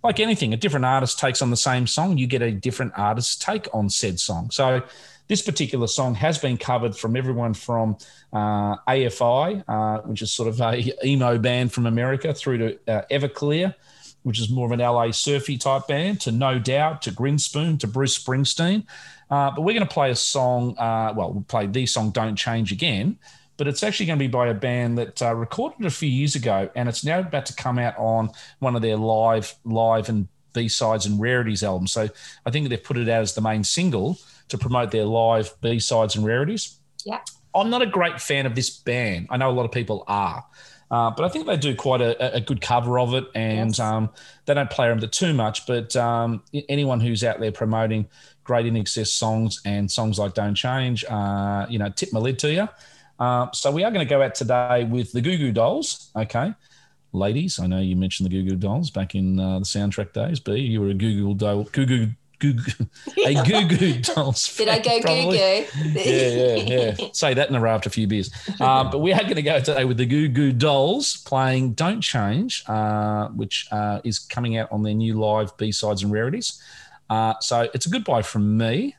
like 0.03 0.21
anything, 0.21 0.53
a 0.53 0.57
different 0.57 0.87
artist 0.87 1.19
takes 1.19 1.43
on 1.43 1.51
the 1.51 1.57
same 1.57 1.87
song, 1.87 2.19
you 2.19 2.27
get 2.27 2.43
a 2.43 2.53
different 2.53 2.93
artist's 2.97 3.37
take 3.37 3.67
on 3.75 3.91
said 3.91 4.21
song. 4.21 4.51
So 4.51 4.83
this 5.31 5.43
particular 5.43 5.87
song 5.87 6.17
has 6.17 6.39
been 6.39 6.57
covered 6.57 6.97
from 6.97 7.17
everyone 7.17 7.55
from 7.55 7.97
uh, 8.33 8.77
AFI, 8.89 9.63
uh, 9.69 10.01
which 10.03 10.23
is 10.23 10.33
sort 10.33 10.49
of 10.49 10.61
a 10.61 10.93
emo 11.07 11.39
band 11.39 11.73
from 11.73 11.87
America, 11.87 12.35
through 12.35 12.59
to 12.59 12.79
uh, 12.89 13.03
Everclear, 13.11 13.75
which 14.23 14.39
is 14.39 14.51
more 14.51 14.67
of 14.67 14.73
an 14.73 14.81
LA 14.81 15.11
surfy 15.11 15.57
type 15.57 15.87
band, 15.87 16.21
to 16.23 16.33
No 16.33 16.59
Doubt, 16.59 17.03
to 17.03 17.11
Grinspoon, 17.11 17.79
to 17.81 17.87
Bruce 17.87 18.19
Springsteen. 18.19 18.85
Uh, 19.31 19.51
but 19.51 19.63
we're 19.63 19.75
going 19.75 19.87
to 19.87 19.93
play 19.93 20.11
a 20.11 20.17
song. 20.17 20.77
Uh, 20.79 21.13
well, 21.17 21.33
we'll 21.33 21.45
play 21.45 21.67
the 21.67 21.87
song 21.87 22.11
"Don't 22.11 22.37
Change" 22.37 22.73
again, 22.73 23.19
but 23.57 23.69
it's 23.69 23.83
actually 23.83 24.07
going 24.07 24.19
to 24.19 24.23
be 24.25 24.29
by 24.29 24.49
a 24.49 24.55
band 24.55 24.99
that 24.99 25.23
uh, 25.23 25.35
recorded 25.35 25.87
a 25.87 25.91
few 25.91 26.09
years 26.09 26.35
ago, 26.35 26.69
and 26.75 26.89
it's 26.89 27.05
now 27.05 27.21
about 27.21 27.47
to 27.47 27.55
come 27.55 27.79
out 27.79 27.97
on 27.99 28.31
one 28.59 28.75
of 28.75 28.83
their 28.83 28.97
live, 28.97 29.55
live 29.65 30.09
and 30.09 30.29
B 30.53 30.69
sides 30.69 31.07
and 31.07 31.21
rarities 31.21 31.63
albums. 31.63 31.93
So 31.93 32.09
I 32.45 32.51
think 32.51 32.69
they've 32.69 32.83
put 32.83 32.97
it 32.97 33.09
out 33.09 33.23
as 33.23 33.35
the 33.35 33.41
main 33.41 33.65
single 33.65 34.19
to 34.49 34.59
promote 34.59 34.91
their 34.91 35.05
live 35.05 35.55
B 35.61 35.79
sides 35.79 36.17
and 36.17 36.25
rarities. 36.25 36.79
Yeah. 37.05 37.21
I'm 37.55 37.71
not 37.71 37.83
a 37.83 37.87
great 37.87 38.21
fan 38.21 38.47
of 38.47 38.55
this 38.55 38.71
band. 38.71 39.27
I 39.31 39.37
know 39.37 39.51
a 39.51 39.53
lot 39.53 39.65
of 39.65 39.73
people 39.73 40.05
are, 40.07 40.45
uh, 40.91 41.11
but 41.11 41.25
I 41.25 41.29
think 41.29 41.47
they 41.47 41.57
do 41.57 41.75
quite 41.75 42.01
a, 42.01 42.35
a 42.35 42.41
good 42.41 42.61
cover 42.61 42.99
of 42.99 43.15
it, 43.15 43.25
and 43.35 43.79
um, 43.79 44.11
they 44.47 44.55
don't 44.55 44.71
play 44.71 44.89
around 44.89 45.05
it 45.05 45.13
too 45.13 45.33
much. 45.33 45.67
But 45.67 45.95
um, 45.95 46.43
anyone 46.69 47.01
who's 47.01 47.23
out 47.23 47.39
there 47.39 47.53
promoting 47.53 48.09
great 48.43 48.67
INXS 48.67 49.07
songs 49.07 49.61
and 49.65 49.91
songs 49.91 50.19
like 50.19 50.35
"Don't 50.35 50.55
Change," 50.55 51.05
uh, 51.09 51.67
you 51.69 51.79
know, 51.79 51.91
tip 51.91 52.13
my 52.13 52.19
lid 52.19 52.39
to 52.41 52.53
you. 52.53 52.69
Uh, 53.21 53.51
so 53.53 53.71
we 53.71 53.85
are 53.85 53.91
going 53.91 54.05
to 54.05 54.11
go 54.11 54.23
out 54.23 54.35
today 54.35 54.85
with 54.85 55.13
the 55.13 55.21
Goo 55.21 55.39
Goo 55.39 55.53
Dolls. 55.53 56.11
Okay, 56.17 56.53
ladies, 57.13 57.61
I 57.61 57.69
know 57.69 57.79
you 57.79 57.95
mentioned 57.95 58.29
the 58.29 58.43
Goo 58.43 58.51
Goo 58.51 58.57
Dolls 58.57 58.91
back 58.91 59.15
in 59.15 59.39
uh, 59.39 59.61
the 59.61 59.65
soundtrack 59.65 60.13
days. 60.13 60.41
B, 60.41 60.57
you 60.57 60.81
were 60.81 60.89
a 60.89 60.95
Goo 60.95 61.15
Goo 61.15 61.35
Doll, 61.35 61.65
Goo 61.65 61.87
Goo. 61.87 62.09
Goo, 62.41 62.55
Goo- 62.55 62.87
a 63.27 63.35
Goo 63.35 63.69
Goo 63.69 64.01
Dolls. 64.01 64.57
Did 64.57 64.69
I 64.69 64.79
go 64.79 64.99
goo 65.01 65.31
goo? 65.31 65.37
yeah, 65.37 65.65
yeah, 66.57 66.95
yeah. 66.99 67.09
Say 67.13 67.35
that 67.35 67.49
in 67.51 67.55
a 67.55 67.61
row 67.61 67.75
after 67.75 67.89
a 67.89 67.93
few 67.93 68.07
beers. 68.07 68.31
Um, 68.61 68.91
but 68.91 68.99
we 68.99 69.13
are 69.13 69.23
going 69.23 69.37
to 69.37 69.43
go 69.43 69.61
today 69.61 69.85
with 69.85 69.99
the 69.99 70.07
Goo 70.07 70.29
Goo 70.29 70.53
Dolls 70.53 71.19
playing 71.19 71.75
"Don't 71.75 72.01
Change," 72.01 72.65
uh, 72.67 73.29
which 73.29 73.69
uh, 73.71 74.01
is 74.05 74.19
coming 74.19 74.57
out 74.57 74.73
on 74.73 74.83
their 74.83 74.95
new 74.95 75.15
live 75.21 75.57
B 75.59 75.71
sides 75.71 76.03
and 76.03 76.11
rarities. 76.11 76.61
Uh, 77.09 77.35
so 77.41 77.69
it's 77.75 77.87
a 77.87 77.91
goodbye 77.91 78.23
from 78.23 78.57
me, 78.57 78.97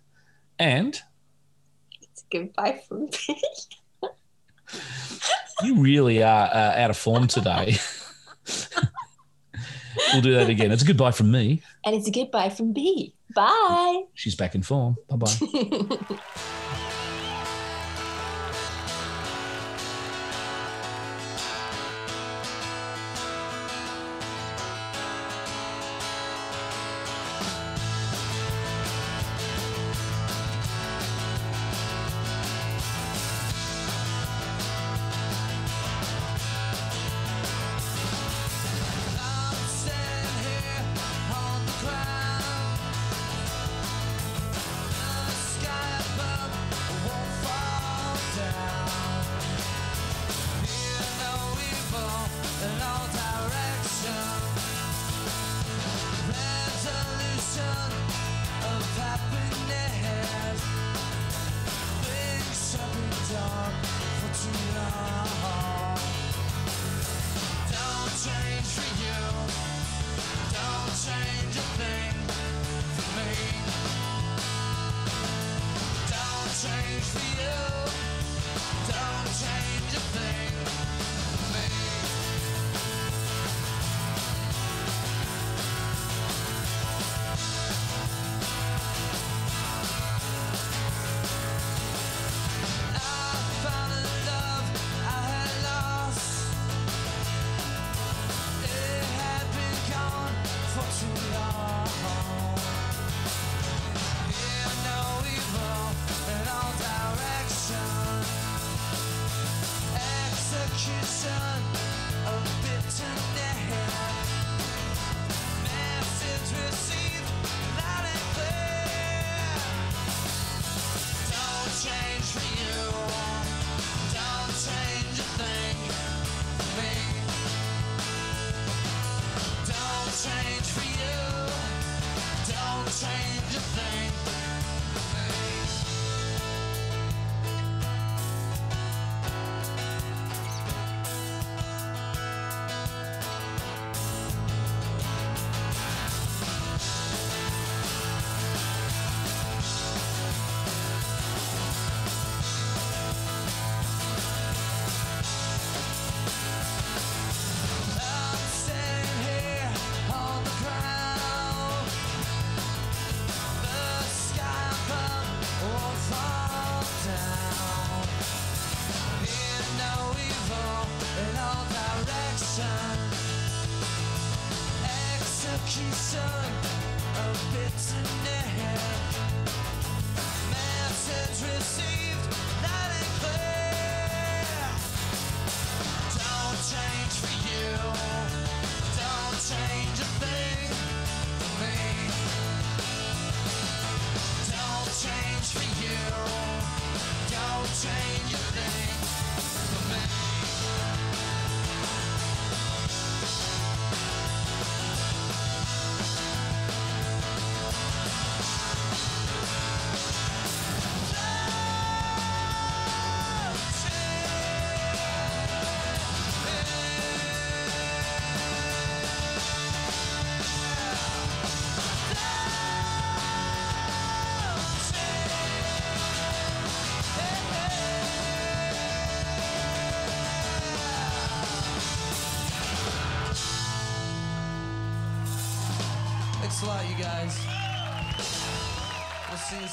and 0.60 1.02
it's 2.02 2.24
a 2.32 2.38
Goodbye 2.38 2.82
from 2.88 3.06
me. 3.06 3.42
you 5.64 5.82
really 5.82 6.22
are 6.24 6.46
uh, 6.48 6.74
out 6.80 6.90
of 6.92 6.98
form 6.98 7.28
today. 7.28 7.78
we'll 10.14 10.22
do 10.22 10.34
that 10.34 10.50
again. 10.50 10.72
It's 10.72 10.84
a 10.84 10.86
goodbye 10.86 11.12
from 11.12 11.32
me. 11.32 11.62
And 11.86 11.96
it's 11.96 12.08
a 12.08 12.12
goodbye 12.12 12.50
from 12.50 12.74
B. 12.74 13.16
Bye. 13.34 14.04
She's 14.14 14.36
back 14.36 14.56
in 14.56 14.64
form. 14.64 14.98
Bye 15.10 15.18
bye. 15.18 16.18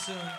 soon. 0.09 0.38